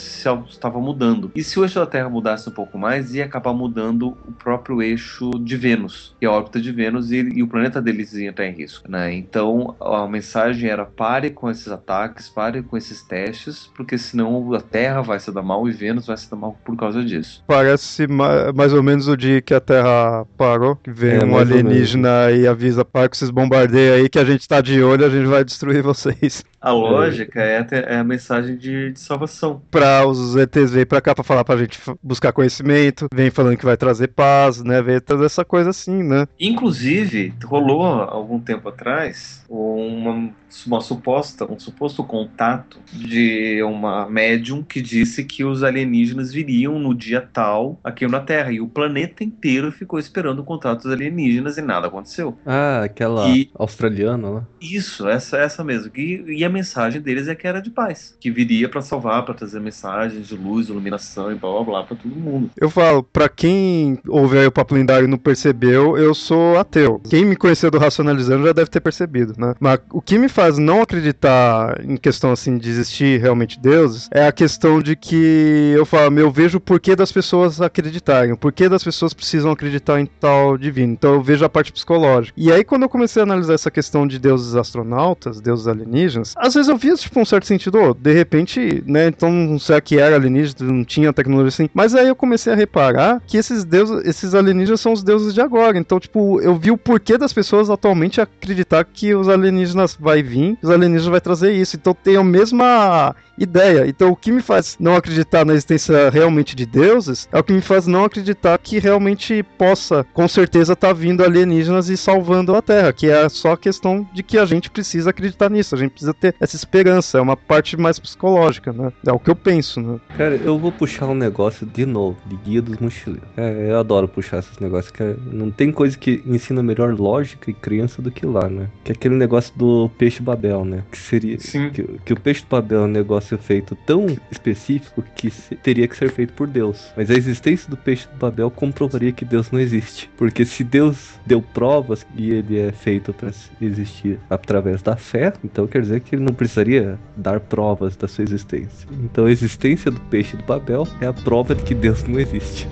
tava 0.60 0.80
mudando. 0.80 1.30
E 1.34 1.42
se 1.42 1.58
o 1.58 1.64
eixo 1.64 1.78
da 1.78 1.86
Terra 1.86 2.08
mudasse 2.08 2.48
um 2.48 2.52
pouco 2.52 2.78
mais, 2.78 3.14
ia 3.14 3.24
acabar 3.24 3.52
mudando 3.52 4.16
o 4.26 4.32
próprio 4.32 4.82
eixo 4.82 5.30
de 5.40 5.56
Vênus, 5.56 6.14
e 6.20 6.26
a 6.26 6.30
órbita 6.30 6.60
de 6.60 6.72
Vênus, 6.72 7.10
e, 7.10 7.18
e 7.18 7.42
o 7.42 7.48
planeta 7.48 7.80
deles 7.80 8.12
ia 8.14 8.30
estar 8.30 8.46
em 8.46 8.52
risco. 8.52 8.90
Né? 8.90 9.14
Então, 9.14 9.76
a 9.80 10.06
mensagem 10.06 10.68
era 10.68 10.84
pare 10.84 11.30
com 11.30 11.50
esses 11.50 11.68
ataques, 11.68 12.28
pare 12.28 12.62
com 12.62 12.76
esses 12.76 13.02
testes, 13.02 13.70
porque 13.74 13.96
senão 13.98 14.52
a 14.54 14.60
Terra 14.60 15.02
vai 15.02 15.18
se 15.18 15.30
dar 15.32 15.42
mal 15.42 15.68
e 15.68 15.72
Vênus 15.72 16.06
vai 16.06 16.16
se 16.16 16.30
dar 16.30 16.36
mal 16.36 16.58
por 16.64 16.76
causa 16.76 17.04
disso. 17.04 17.42
Parece 17.46 18.06
mais 18.54 18.72
ou 18.72 18.82
menos 18.82 19.08
o 19.08 19.16
dia 19.16 19.40
que 19.40 19.54
a 19.54 19.60
Terra 19.60 20.26
parou 20.36 20.61
que 20.82 20.90
vem 20.90 21.16
é, 21.16 21.24
um 21.24 21.36
alienígena 21.36 22.30
e 22.30 22.46
avisa, 22.46 22.84
para 22.84 23.08
que 23.08 23.16
vocês 23.16 23.30
bombardeiam 23.30 23.96
aí 23.96 24.08
que 24.08 24.18
a 24.18 24.24
gente 24.24 24.46
tá 24.46 24.60
de 24.60 24.82
olho, 24.82 25.04
a 25.04 25.10
gente 25.10 25.26
vai 25.26 25.44
destruir 25.44 25.82
vocês. 25.82 26.44
A 26.62 26.70
lógica 26.70 27.42
é, 27.42 27.66
é 27.72 27.96
a 27.96 28.04
mensagem 28.04 28.56
de, 28.56 28.92
de 28.92 29.00
salvação. 29.00 29.60
Pra 29.68 30.06
os 30.06 30.36
ETs 30.36 30.70
virem 30.70 30.86
pra 30.86 31.00
cá 31.00 31.12
pra 31.12 31.24
falar 31.24 31.44
pra 31.44 31.56
gente 31.56 31.80
buscar 32.00 32.32
conhecimento, 32.32 33.08
vem 33.12 33.30
falando 33.30 33.56
que 33.56 33.64
vai 33.64 33.76
trazer 33.76 34.08
paz, 34.08 34.62
né? 34.62 34.80
Vem 34.80 35.00
toda 35.00 35.26
essa 35.26 35.44
coisa 35.44 35.70
assim, 35.70 36.04
né? 36.04 36.26
Inclusive, 36.38 37.34
rolou 37.44 37.82
algum 37.84 38.38
tempo 38.38 38.68
atrás 38.68 39.42
uma, 39.48 40.30
uma 40.66 40.80
suposta, 40.80 41.50
um 41.50 41.58
suposto 41.58 42.02
contato 42.02 42.78
de 42.92 43.62
uma 43.62 44.08
médium 44.08 44.62
que 44.62 44.80
disse 44.80 45.24
que 45.24 45.44
os 45.44 45.62
alienígenas 45.62 46.32
viriam 46.32 46.78
no 46.78 46.94
dia 46.94 47.20
tal 47.20 47.78
aqui 47.84 48.06
na 48.06 48.20
Terra. 48.20 48.52
E 48.52 48.60
o 48.60 48.68
planeta 48.68 49.22
inteiro 49.22 49.70
ficou 49.70 49.98
esperando 49.98 50.40
o 50.40 50.44
contato 50.44 50.82
dos 50.82 50.92
alienígenas 50.92 51.58
e 51.58 51.62
nada 51.62 51.88
aconteceu. 51.88 52.38
Ah, 52.46 52.82
aquela 52.84 53.28
e, 53.28 53.50
australiana 53.54 54.28
lá. 54.28 54.46
Isso, 54.60 55.08
essa, 55.08 55.38
essa 55.38 55.62
mesmo. 55.62 55.90
E, 55.96 56.38
e 56.38 56.44
a 56.44 56.48
mensagem 56.52 57.00
deles 57.00 57.28
é 57.28 57.34
que 57.34 57.46
era 57.46 57.60
de 57.60 57.70
paz, 57.70 58.16
que 58.20 58.30
viria 58.30 58.68
para 58.68 58.82
salvar, 58.82 59.24
para 59.24 59.34
trazer 59.34 59.60
mensagens 59.60 60.28
de 60.28 60.36
luz, 60.36 60.68
iluminação 60.68 61.32
e 61.32 61.34
blá 61.34 61.50
blá 61.50 61.64
blá 61.64 61.84
para 61.84 61.96
todo 61.96 62.14
mundo. 62.14 62.50
Eu 62.56 62.70
falo, 62.70 63.02
para 63.02 63.28
quem 63.28 63.98
ouve 64.06 64.46
o 64.46 64.52
Papo 64.52 64.74
Lendário 64.74 65.06
e 65.06 65.10
não 65.10 65.18
percebeu, 65.18 65.96
eu 65.96 66.14
sou 66.14 66.58
ateu. 66.58 67.00
Quem 67.08 67.24
me 67.24 67.36
conheceu 67.36 67.70
do 67.70 67.78
Racionalizando 67.78 68.46
já 68.46 68.52
deve 68.52 68.70
ter 68.70 68.80
percebido, 68.80 69.34
né? 69.38 69.54
Mas 69.58 69.80
o 69.90 70.00
que 70.00 70.18
me 70.18 70.28
faz 70.28 70.58
não 70.58 70.82
acreditar 70.82 71.82
em 71.84 71.96
questão 71.96 72.32
assim 72.32 72.58
de 72.58 72.68
existir 72.68 73.20
realmente 73.20 73.58
deuses 73.58 74.08
é 74.12 74.26
a 74.26 74.32
questão 74.32 74.80
de 74.80 74.94
que 74.96 75.72
eu 75.74 75.86
falo, 75.86 76.18
eu 76.18 76.30
vejo 76.30 76.58
o 76.58 76.60
porquê 76.60 76.94
das 76.94 77.10
pessoas 77.10 77.60
acreditarem, 77.60 78.32
o 78.32 78.36
porquê 78.36 78.68
das 78.68 78.84
pessoas 78.84 79.14
precisam 79.14 79.50
acreditar 79.50 80.00
em 80.00 80.06
tal 80.06 80.58
divino. 80.58 80.92
Então 80.92 81.14
eu 81.14 81.22
vejo 81.22 81.44
a 81.44 81.48
parte 81.48 81.72
psicológica. 81.72 82.34
E 82.36 82.52
aí 82.52 82.64
quando 82.64 82.82
eu 82.82 82.88
comecei 82.88 83.20
a 83.20 83.24
analisar 83.24 83.54
essa 83.54 83.70
questão 83.70 84.06
de 84.06 84.18
deuses 84.18 84.54
astronautas, 84.54 85.40
deuses 85.40 85.66
alienígenas, 85.66 86.34
às 86.42 86.54
vezes 86.54 86.68
eu 86.68 86.76
via, 86.76 86.94
tipo, 86.96 87.20
um 87.20 87.24
certo 87.24 87.46
sentido, 87.46 87.78
oh, 87.78 87.94
de 87.94 88.12
repente, 88.12 88.82
né, 88.84 89.06
então 89.06 89.56
será 89.60 89.80
que 89.80 89.96
era 89.96 90.16
alienígena, 90.16 90.72
não 90.72 90.84
tinha 90.84 91.12
tecnologia 91.12 91.48
assim. 91.48 91.70
Mas 91.72 91.94
aí 91.94 92.08
eu 92.08 92.16
comecei 92.16 92.52
a 92.52 92.56
reparar 92.56 93.22
que 93.24 93.36
esses 93.36 93.64
deuses, 93.64 94.04
esses 94.04 94.34
alienígenas 94.34 94.80
são 94.80 94.92
os 94.92 95.04
deuses 95.04 95.32
de 95.32 95.40
agora. 95.40 95.78
Então, 95.78 96.00
tipo, 96.00 96.40
eu 96.40 96.56
vi 96.56 96.72
o 96.72 96.76
porquê 96.76 97.16
das 97.16 97.32
pessoas 97.32 97.70
atualmente 97.70 98.20
acreditar 98.20 98.84
que 98.84 99.14
os 99.14 99.28
alienígenas 99.28 99.96
vai 99.98 100.20
vir, 100.20 100.58
os 100.60 100.68
alienígenas 100.68 101.06
vai 101.06 101.20
trazer 101.20 101.52
isso. 101.52 101.76
Então 101.76 101.94
tem 101.94 102.16
a 102.16 102.24
mesma 102.24 103.14
ideia. 103.38 103.86
Então 103.86 104.10
o 104.10 104.16
que 104.16 104.32
me 104.32 104.42
faz 104.42 104.76
não 104.78 104.96
acreditar 104.96 105.44
na 105.44 105.52
existência 105.52 106.10
realmente 106.10 106.54
de 106.54 106.66
deuses 106.66 107.28
é 107.32 107.38
o 107.38 107.44
que 107.44 107.52
me 107.52 107.60
faz 107.60 107.86
não 107.86 108.04
acreditar 108.04 108.58
que 108.58 108.78
realmente 108.78 109.42
possa, 109.56 110.04
com 110.12 110.28
certeza, 110.28 110.72
estar 110.72 110.88
tá 110.88 110.92
vindo 110.92 111.24
alienígenas 111.24 111.88
e 111.88 111.96
salvando 111.96 112.54
a 112.54 112.62
Terra, 112.62 112.92
que 112.92 113.08
é 113.08 113.28
só 113.28 113.56
questão 113.56 114.06
de 114.12 114.22
que 114.22 114.38
a 114.38 114.44
gente 114.44 114.70
precisa 114.70 115.10
acreditar 115.10 115.50
nisso, 115.50 115.74
a 115.74 115.78
gente 115.78 115.92
precisa 115.92 116.14
ter 116.14 116.31
essa 116.40 116.56
esperança, 116.56 117.18
é 117.18 117.20
uma 117.20 117.36
parte 117.36 117.76
mais 117.76 117.98
psicológica, 117.98 118.72
né? 118.72 118.92
É 119.06 119.12
o 119.12 119.18
que 119.18 119.30
eu 119.30 119.36
penso, 119.36 119.80
né? 119.80 120.00
Cara, 120.16 120.36
eu 120.36 120.58
vou 120.58 120.72
puxar 120.72 121.06
um 121.06 121.14
negócio 121.14 121.66
de 121.66 121.86
novo, 121.86 122.16
de 122.26 122.36
Guia 122.36 122.62
dos 122.62 122.78
Mochileiros. 122.78 123.28
É, 123.36 123.70
eu 123.70 123.78
adoro 123.78 124.08
puxar 124.08 124.38
esses 124.38 124.58
negócios, 124.58 124.92
que 124.92 125.02
é, 125.02 125.16
não 125.30 125.50
tem 125.50 125.72
coisa 125.72 125.96
que 125.96 126.22
ensina 126.26 126.62
melhor 126.62 126.94
lógica 126.98 127.50
e 127.50 127.54
criança 127.54 128.00
do 128.02 128.10
que 128.10 128.26
lá, 128.26 128.48
né? 128.48 128.68
Que 128.84 128.92
é 128.92 128.94
aquele 128.94 129.14
negócio 129.14 129.52
do 129.56 129.90
peixe 129.98 130.22
Babel, 130.22 130.64
né? 130.64 130.82
Que 130.90 130.98
seria... 130.98 131.38
Sim. 131.38 131.70
Que, 131.70 131.82
que 132.04 132.12
o 132.12 132.20
peixe 132.20 132.44
Babel 132.48 132.82
é 132.82 132.84
um 132.84 132.88
negócio 132.88 133.36
feito 133.38 133.76
tão 133.86 134.06
específico 134.30 135.02
que 135.14 135.30
se, 135.30 135.56
teria 135.56 135.86
que 135.88 135.96
ser 135.96 136.10
feito 136.10 136.32
por 136.32 136.46
Deus. 136.46 136.92
Mas 136.96 137.10
a 137.10 137.14
existência 137.14 137.70
do 137.70 137.76
peixe 137.76 138.08
do 138.08 138.16
Babel 138.16 138.50
comprovaria 138.50 139.12
que 139.12 139.24
Deus 139.24 139.50
não 139.50 139.60
existe. 139.60 140.10
Porque 140.16 140.44
se 140.44 140.64
Deus 140.64 141.14
deu 141.26 141.42
provas 141.42 142.06
e 142.16 142.30
ele 142.30 142.58
é 142.58 142.72
feito 142.72 143.12
para 143.12 143.30
existir 143.60 144.18
através 144.28 144.82
da 144.82 144.96
fé, 144.96 145.32
então 145.44 145.66
quer 145.66 145.82
dizer 145.82 146.00
que 146.00 146.14
ele 146.14 146.21
não 146.22 146.34
precisaria 146.34 146.98
dar 147.16 147.40
provas 147.40 147.96
da 147.96 148.08
sua 148.08 148.24
existência. 148.24 148.88
Então 149.04 149.26
a 149.26 149.30
existência 149.30 149.90
do 149.90 150.00
peixe 150.02 150.36
do 150.36 150.44
Babel 150.44 150.86
é 151.00 151.06
a 151.06 151.12
prova 151.12 151.54
de 151.54 151.62
que 151.62 151.74
Deus 151.74 152.02
não 152.04 152.18
existe. 152.18 152.68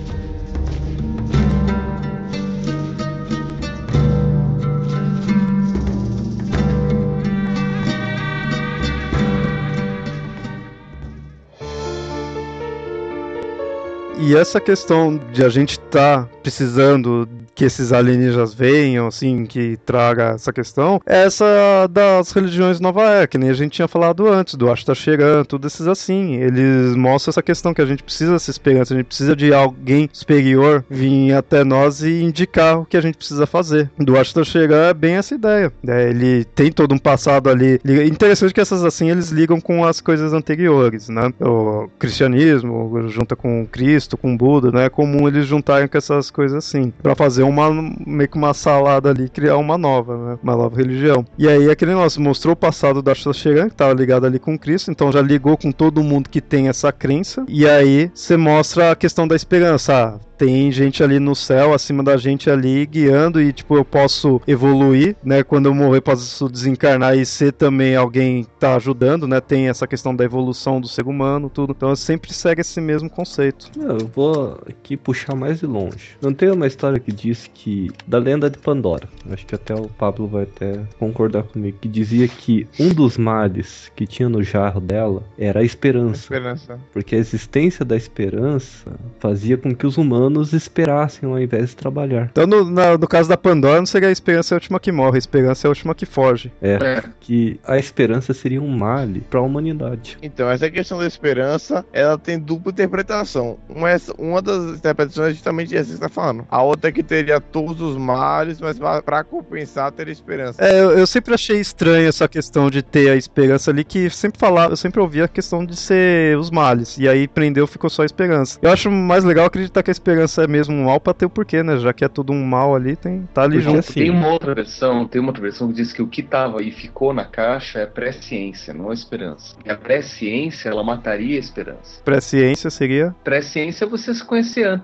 E 14.23 14.35
essa 14.35 14.61
questão 14.61 15.19
de 15.33 15.43
a 15.43 15.49
gente 15.49 15.71
estar 15.71 16.25
tá 16.25 16.29
precisando 16.41 17.27
que 17.61 17.65
esses 17.65 17.93
alienígenas 17.93 18.55
venham, 18.55 19.05
assim, 19.05 19.45
que 19.45 19.77
traga 19.85 20.31
essa 20.33 20.51
questão, 20.51 20.99
é 21.05 21.25
essa 21.25 21.45
das 21.91 22.31
religiões 22.31 22.79
Nova 22.79 23.03
Era, 23.03 23.27
que 23.27 23.37
nem 23.37 23.51
a 23.51 23.53
gente 23.53 23.73
tinha 23.73 23.87
falado 23.87 24.27
antes, 24.27 24.55
do 24.55 24.71
Acho 24.71 24.83
tá 24.83 24.95
chegando, 24.95 25.45
tudo 25.45 25.67
esses 25.67 25.85
assim. 25.85 26.37
Eles 26.37 26.95
mostram 26.95 27.29
essa 27.29 27.43
questão 27.43 27.71
que 27.71 27.81
a 27.81 27.85
gente 27.85 28.01
precisa 28.01 28.31
dessa 28.31 28.49
esperança, 28.49 28.95
a 28.95 28.97
gente 28.97 29.05
precisa 29.05 29.35
de 29.35 29.53
alguém 29.53 30.09
superior 30.11 30.83
vir 30.89 31.33
até 31.33 31.63
nós 31.63 32.01
e 32.01 32.23
indicar 32.23 32.79
o 32.79 32.85
que 32.85 32.97
a 32.97 33.01
gente 33.01 33.15
precisa 33.15 33.45
fazer. 33.45 33.91
Do 33.95 34.17
Acho 34.17 34.33
tá 34.33 34.43
chegando 34.43 34.89
é 34.89 34.93
bem 34.95 35.17
essa 35.17 35.35
ideia. 35.35 35.71
É, 35.87 36.09
ele 36.09 36.43
tem 36.43 36.71
todo 36.71 36.95
um 36.95 36.97
passado 36.97 37.47
ali. 37.47 37.79
Interessante 38.07 38.55
que 38.55 38.61
essas 38.61 38.83
assim 38.83 39.11
eles 39.11 39.29
ligam 39.29 39.61
com 39.61 39.85
as 39.85 40.01
coisas 40.01 40.33
anteriores, 40.33 41.09
né? 41.09 41.31
O 41.39 41.87
cristianismo 41.99 43.07
junta 43.09 43.35
com 43.35 43.67
Cristo, 43.67 44.17
com 44.17 44.35
Buda, 44.35 44.71
né? 44.71 44.85
É 44.85 44.89
comum 44.89 45.27
eles 45.27 45.45
juntarem 45.45 45.87
com 45.87 45.95
essas 45.95 46.31
coisas 46.31 46.57
assim, 46.57 46.91
para 47.03 47.13
fazer 47.13 47.50
uma 47.51 47.93
meio 48.05 48.29
que 48.29 48.37
uma 48.37 48.53
salada 48.53 49.09
ali, 49.09 49.29
criar 49.29 49.57
uma 49.57 49.77
nova, 49.77 50.17
né? 50.17 50.39
Uma 50.41 50.55
nova 50.55 50.75
religião. 50.75 51.25
E 51.37 51.47
aí 51.47 51.69
aquele 51.69 51.91
negócio 51.91 52.21
mostrou 52.21 52.53
o 52.53 52.57
passado 52.57 53.01
da 53.01 53.13
Shoshirang, 53.13 53.67
que 53.67 53.73
estava 53.73 53.93
ligado 53.93 54.25
ali 54.25 54.39
com 54.39 54.57
Cristo, 54.57 54.91
então 54.91 55.11
já 55.11 55.21
ligou 55.21 55.57
com 55.57 55.71
todo 55.71 56.03
mundo 56.03 56.29
que 56.29 56.41
tem 56.41 56.67
essa 56.67 56.91
crença. 56.91 57.45
E 57.47 57.67
aí 57.67 58.11
você 58.13 58.37
mostra 58.37 58.91
a 58.91 58.95
questão 58.95 59.27
da 59.27 59.35
esperança. 59.35 59.91
Ah, 59.91 60.19
tem 60.41 60.71
gente 60.71 61.03
ali 61.03 61.19
no 61.19 61.35
céu, 61.35 61.71
acima 61.71 62.01
da 62.01 62.17
gente 62.17 62.49
ali, 62.49 62.83
guiando, 62.87 63.39
e 63.39 63.53
tipo, 63.53 63.75
eu 63.75 63.85
posso 63.85 64.41
evoluir, 64.47 65.15
né? 65.23 65.43
Quando 65.43 65.67
eu 65.67 65.75
morrer, 65.75 66.01
posso 66.01 66.49
desencarnar 66.49 67.15
e 67.15 67.23
ser 67.23 67.53
também 67.53 67.95
alguém 67.95 68.43
que 68.43 68.49
tá 68.59 68.75
ajudando, 68.75 69.27
né? 69.27 69.39
Tem 69.39 69.69
essa 69.69 69.85
questão 69.85 70.15
da 70.15 70.25
evolução 70.25 70.81
do 70.81 70.87
ser 70.87 71.05
humano, 71.05 71.47
tudo. 71.47 71.75
Então 71.77 71.89
eu 71.89 71.95
sempre 71.95 72.33
segue 72.33 72.61
esse 72.61 72.81
mesmo 72.81 73.07
conceito. 73.07 73.69
Eu 73.77 74.07
vou 74.07 74.59
aqui 74.67 74.97
puxar 74.97 75.35
mais 75.35 75.59
de 75.59 75.67
longe. 75.67 76.17
Não 76.19 76.33
tem 76.33 76.49
uma 76.49 76.65
história 76.65 76.99
que 76.99 77.11
diz 77.11 77.47
que. 77.53 77.91
da 78.07 78.17
lenda 78.17 78.49
de 78.49 78.57
Pandora. 78.57 79.07
Acho 79.29 79.45
que 79.45 79.53
até 79.53 79.75
o 79.75 79.87
Pablo 79.89 80.27
vai 80.27 80.43
até 80.43 80.79
concordar 80.97 81.43
comigo. 81.43 81.77
Que 81.79 81.87
dizia 81.87 82.27
que 82.27 82.67
um 82.79 82.89
dos 82.89 83.15
males 83.15 83.91
que 83.95 84.07
tinha 84.07 84.27
no 84.27 84.41
jarro 84.41 84.81
dela 84.81 85.21
era 85.37 85.59
a 85.59 85.63
esperança. 85.63 86.13
A 86.13 86.35
esperança. 86.35 86.79
Porque 86.91 87.15
a 87.15 87.19
existência 87.19 87.85
da 87.85 87.95
esperança 87.95 88.91
fazia 89.19 89.55
com 89.55 89.75
que 89.75 89.85
os 89.85 89.97
humanos 89.97 90.30
humanos 90.31 90.53
esperassem 90.53 91.29
ao 91.29 91.39
invés 91.39 91.69
de 91.69 91.75
trabalhar. 91.75 92.29
Então, 92.31 92.45
no, 92.47 92.69
na- 92.69 92.97
no 92.97 93.07
caso 93.07 93.27
da 93.29 93.37
Pandora, 93.37 93.77
não 93.79 93.85
seria 93.85 94.09
a 94.09 94.11
esperança 94.11 94.53
é 94.53 94.55
a 94.55 94.57
última 94.57 94.79
que 94.79 94.91
morre, 94.91 95.17
a 95.17 95.19
esperança 95.19 95.67
é 95.67 95.69
a 95.69 95.71
última 95.71 95.93
que 95.93 96.05
foge. 96.05 96.51
É, 96.61 96.73
É. 96.81 97.03
que 97.19 97.59
a 97.65 97.77
esperança 97.77 98.33
seria 98.33 98.61
um 98.61 98.67
male 98.69 99.21
para 99.29 99.39
a 99.39 99.43
humanidade. 99.43 100.17
Então, 100.21 100.49
essa 100.49 100.69
questão 100.69 100.97
da 100.99 101.05
esperança, 101.05 101.85
ela 101.93 102.17
tem 102.17 102.39
dupla 102.39 102.71
interpretação. 102.71 103.57
Uma, 103.69 103.91
é- 103.91 103.97
uma 104.17 104.41
das 104.41 104.77
interpretações 104.77 105.29
é 105.29 105.33
justamente 105.33 105.75
essa 105.75 105.83
que 105.85 105.89
você 105.91 105.95
está 105.95 106.09
falando. 106.09 106.45
A 106.49 106.61
outra 106.61 106.89
é 106.89 106.91
que 106.93 107.03
teria 107.03 107.39
todos 107.39 107.81
os 107.81 107.97
males, 107.97 108.59
mas 108.59 108.77
para 109.03 109.23
compensar, 109.23 109.91
teria 109.91 110.11
esperança. 110.13 110.63
É, 110.63 110.81
eu, 110.81 110.91
eu 110.91 111.07
sempre 111.07 111.33
achei 111.33 111.59
estranho 111.59 112.07
essa 112.07 112.27
questão 112.27 112.69
de 112.69 112.81
ter 112.81 113.09
a 113.09 113.15
esperança 113.15 113.71
ali, 113.71 113.83
que 113.83 114.09
sempre 114.09 114.39
falava, 114.39 114.73
eu 114.73 114.77
sempre 114.77 114.99
ouvia 115.01 115.25
a 115.25 115.27
questão 115.27 115.65
de 115.65 115.75
ser 115.75 116.37
os 116.37 116.49
males, 116.49 116.97
e 116.97 117.07
aí 117.07 117.27
prendeu, 117.27 117.67
ficou 117.67 117.89
só 117.89 118.03
a 118.03 118.05
esperança. 118.05 118.57
Eu 118.61 118.71
acho 118.71 118.89
mais 118.91 119.23
legal 119.23 119.45
acreditar 119.45 119.83
que 119.83 119.89
a 119.89 119.93
esperança 119.93 120.20
é 120.23 120.47
mesmo 120.47 120.75
um 120.75 120.85
mal 120.85 120.99
pra 120.99 121.13
ter 121.13 121.25
o 121.25 121.29
porquê, 121.29 121.61
né? 121.63 121.77
Já 121.77 121.93
que 121.93 122.03
é 122.03 122.07
tudo 122.07 122.31
um 122.33 122.43
mal 122.43 122.75
ali, 122.75 122.95
tem, 122.95 123.27
tá 123.33 123.43
ali 123.43 123.55
Porque 123.57 123.63
junto. 123.69 123.79
assim- 123.79 123.93
Tem 124.01 124.09
uma 124.09 124.27
outra 124.29 124.53
versão, 124.55 125.07
tem 125.07 125.19
uma 125.21 125.29
outra 125.29 125.41
versão 125.43 125.67
que 125.67 125.73
diz 125.73 125.91
que 125.93 126.01
o 126.01 126.07
que 126.07 126.21
tava 126.23 126.61
e 126.61 126.71
ficou 126.71 127.13
na 127.13 127.25
caixa 127.25 127.79
é 127.79 127.85
pré-ciência, 127.85 128.73
não 128.73 128.89
a 128.89 128.93
esperança. 128.93 129.55
E 129.65 129.69
a 129.69 129.75
pré-ciência, 129.77 130.69
ela 130.69 130.83
mataria 130.83 131.35
a 131.37 131.39
esperança. 131.39 132.01
Pré-ciência 132.03 132.69
seria. 132.69 133.15
Pré-ciência 133.23 133.85
é 133.85 133.87
você 133.87 134.13
se 134.13 134.23
conhecer 134.23 134.65
an- 134.67 134.81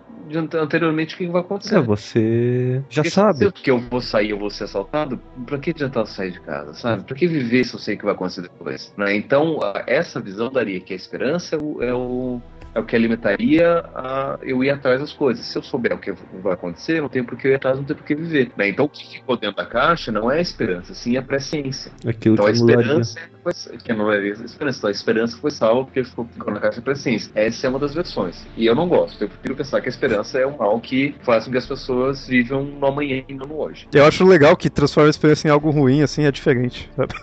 anteriormente 0.55 1.15
o 1.15 1.17
que 1.17 1.27
vai 1.27 1.41
acontecer. 1.41 1.75
É, 1.75 1.81
você 1.81 2.81
já 2.89 3.01
Porque 3.03 3.09
sabe. 3.09 3.37
Se 3.39 3.45
eu, 3.45 3.51
que 3.51 3.71
eu 3.71 3.79
vou 3.79 4.01
sair, 4.01 4.31
eu 4.31 4.39
vou 4.39 4.49
ser 4.49 4.65
assaltado, 4.65 5.19
pra 5.45 5.57
que 5.57 5.71
adiantar 5.71 6.03
eu 6.03 6.07
sair 6.07 6.31
de 6.31 6.39
casa, 6.41 6.73
sabe? 6.73 7.03
Pra 7.03 7.15
que 7.15 7.27
viver 7.27 7.63
se 7.63 7.73
eu 7.73 7.79
sei 7.79 7.95
o 7.95 7.97
que 7.97 8.05
vai 8.05 8.13
acontecer 8.13 8.41
depois? 8.41 8.93
né? 8.97 9.15
Então, 9.15 9.59
essa 9.85 10.19
visão 10.19 10.51
daria 10.51 10.79
que 10.79 10.93
a 10.93 10.95
esperança 10.95 11.55
é 11.55 11.59
o, 11.59 11.83
é 11.83 11.93
o, 11.93 12.41
é 12.77 12.79
o 12.79 12.85
que 12.85 12.95
alimentaria 12.95 13.83
a, 13.93 14.37
eu 14.43 14.63
ir 14.63 14.69
atrás 14.69 14.99
das 14.99 15.11
coisas. 15.11 15.45
Se 15.45 15.57
eu 15.57 15.63
souber 15.63 15.93
o 15.93 15.97
que 15.97 16.13
vai 16.41 16.53
acontecer, 16.53 17.01
não 17.01 17.09
tem 17.09 17.23
por 17.23 17.37
que 17.37 17.47
eu 17.47 17.51
ir 17.51 17.55
atrás, 17.55 17.77
não 17.77 17.83
tem 17.83 17.95
por 17.95 18.05
que 18.05 18.15
viver. 18.15 18.51
né? 18.55 18.69
Então, 18.69 18.85
o 18.85 18.89
que 18.89 19.17
ficou 19.17 19.35
dentro 19.35 19.57
da 19.57 19.65
caixa 19.65 20.11
não 20.11 20.31
é 20.31 20.37
a 20.37 20.41
esperança, 20.41 20.93
sim 20.93 21.17
a 21.17 21.21
presciência. 21.21 21.91
Aquilo 22.05 22.35
Então, 22.35 22.45
a 22.45 22.51
esperança 22.51 23.19
foi, 23.43 23.77
que 23.77 23.91
anularia 23.91 24.33
a 24.33 24.45
esperança. 24.45 24.77
Então, 24.77 24.87
a 24.89 24.91
esperança 24.91 25.37
foi 25.37 25.51
salva 25.51 25.85
porque 25.85 26.03
ficou, 26.03 26.25
ficou 26.25 26.53
na 26.53 26.59
caixa 26.59 26.77
da 26.77 26.83
presciência. 26.83 27.31
Essa 27.33 27.67
é 27.67 27.69
uma 27.69 27.79
das 27.79 27.93
versões. 27.93 28.45
E 28.55 28.65
eu 28.65 28.75
não 28.75 28.87
gosto. 28.87 29.23
Eu 29.23 29.29
prefiro 29.29 29.55
pensar 29.55 29.81
que 29.81 29.87
a 29.87 29.89
esperança 29.89 30.39
é 30.39 30.45
um 30.45 30.57
mal 30.57 30.79
que 30.79 31.15
faz 31.21 31.45
com 31.45 31.51
que 31.51 31.57
as 31.57 31.65
pessoas 31.65 32.27
vivam 32.27 32.63
no 32.63 32.85
amanhã 32.85 33.23
e 33.27 33.33
não 33.33 33.47
no 33.47 33.59
hoje. 33.59 33.87
Eu 33.91 34.05
acho 34.05 34.23
legal 34.23 34.55
que 34.55 34.69
transforma 34.69 35.09
a 35.09 35.11
esperança 35.11 35.47
em 35.47 35.51
algo 35.51 35.71
ruim, 35.71 36.03
assim, 36.03 36.25
é 36.25 36.31
diferente. 36.31 36.89
sabe? 36.95 37.13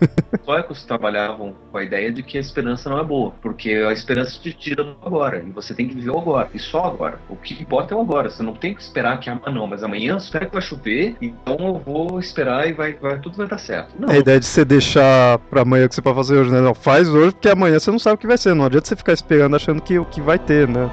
Os 0.69 0.85
trabalhavam 0.85 1.55
com 1.71 1.79
a 1.79 1.85
ideia 1.85 2.11
de 2.11 2.23
que 2.23 2.39
a 2.39 2.41
esperança 2.41 2.89
não 2.91 2.99
é 2.99 3.05
boa, 3.05 3.33
porque 3.43 3.71
a 3.71 3.93
esperança 3.93 4.41
te 4.41 4.53
tira 4.53 4.83
do 4.83 4.97
agora, 5.05 5.44
e 5.49 5.53
você 5.53 5.75
tem 5.75 5.89
que 5.89 5.95
viver 5.95 6.11
o 6.11 6.19
agora, 6.19 6.49
e 6.55 6.59
só 6.59 6.85
agora. 6.85 7.19
O 7.29 7.37
que 7.37 7.55
importa 7.61 7.95
é 7.95 7.97
o 7.97 8.01
agora, 8.01 8.31
você 8.31 8.43
não 8.43 8.55
tem 8.55 8.75
que 8.75 8.83
esperar 8.83 9.19
que 9.21 9.29
amanhã 9.31 9.53
não, 9.53 9.67
mas 9.67 9.83
amanhã 9.83 10.17
espera 10.17 10.47
que 10.47 10.53
vai 10.53 10.63
chover, 10.63 11.17
então 11.21 11.57
eu 11.59 11.83
vou 11.85 12.19
esperar 12.21 12.69
e 12.69 12.73
vai, 12.73 12.95
vai- 12.95 13.19
tudo 13.19 13.37
vai 13.37 13.47
dar 13.47 13.59
certo. 13.59 13.95
Não, 13.99 14.09
A 14.09 14.17
ideia 14.19 14.41
de 14.41 14.47
você 14.47 14.65
deixar 14.65 15.39
pra 15.51 15.63
amanhã 15.63 15.87
o 15.87 15.89
que 15.89 15.95
você 15.95 16.03
pode 16.03 16.17
fazer 16.17 16.37
hoje, 16.39 16.51
né? 16.51 16.61
Não, 16.61 16.75
faz 16.75 17.09
hoje, 17.09 17.33
porque 17.33 17.49
amanhã 17.49 17.79
você 17.79 17.91
não 17.91 17.99
sabe 17.99 18.15
o 18.17 18.19
que 18.19 18.27
vai 18.27 18.39
ser. 18.39 18.55
Não 18.55 18.65
adianta 18.67 18.87
você 18.89 18.97
ficar 18.97 19.13
esperando 19.13 19.55
achando 19.57 19.81
que 19.83 19.99
o 19.99 20.05
que 20.05 20.21
vai 20.21 20.39
ter, 20.39 20.69
né? 20.69 20.89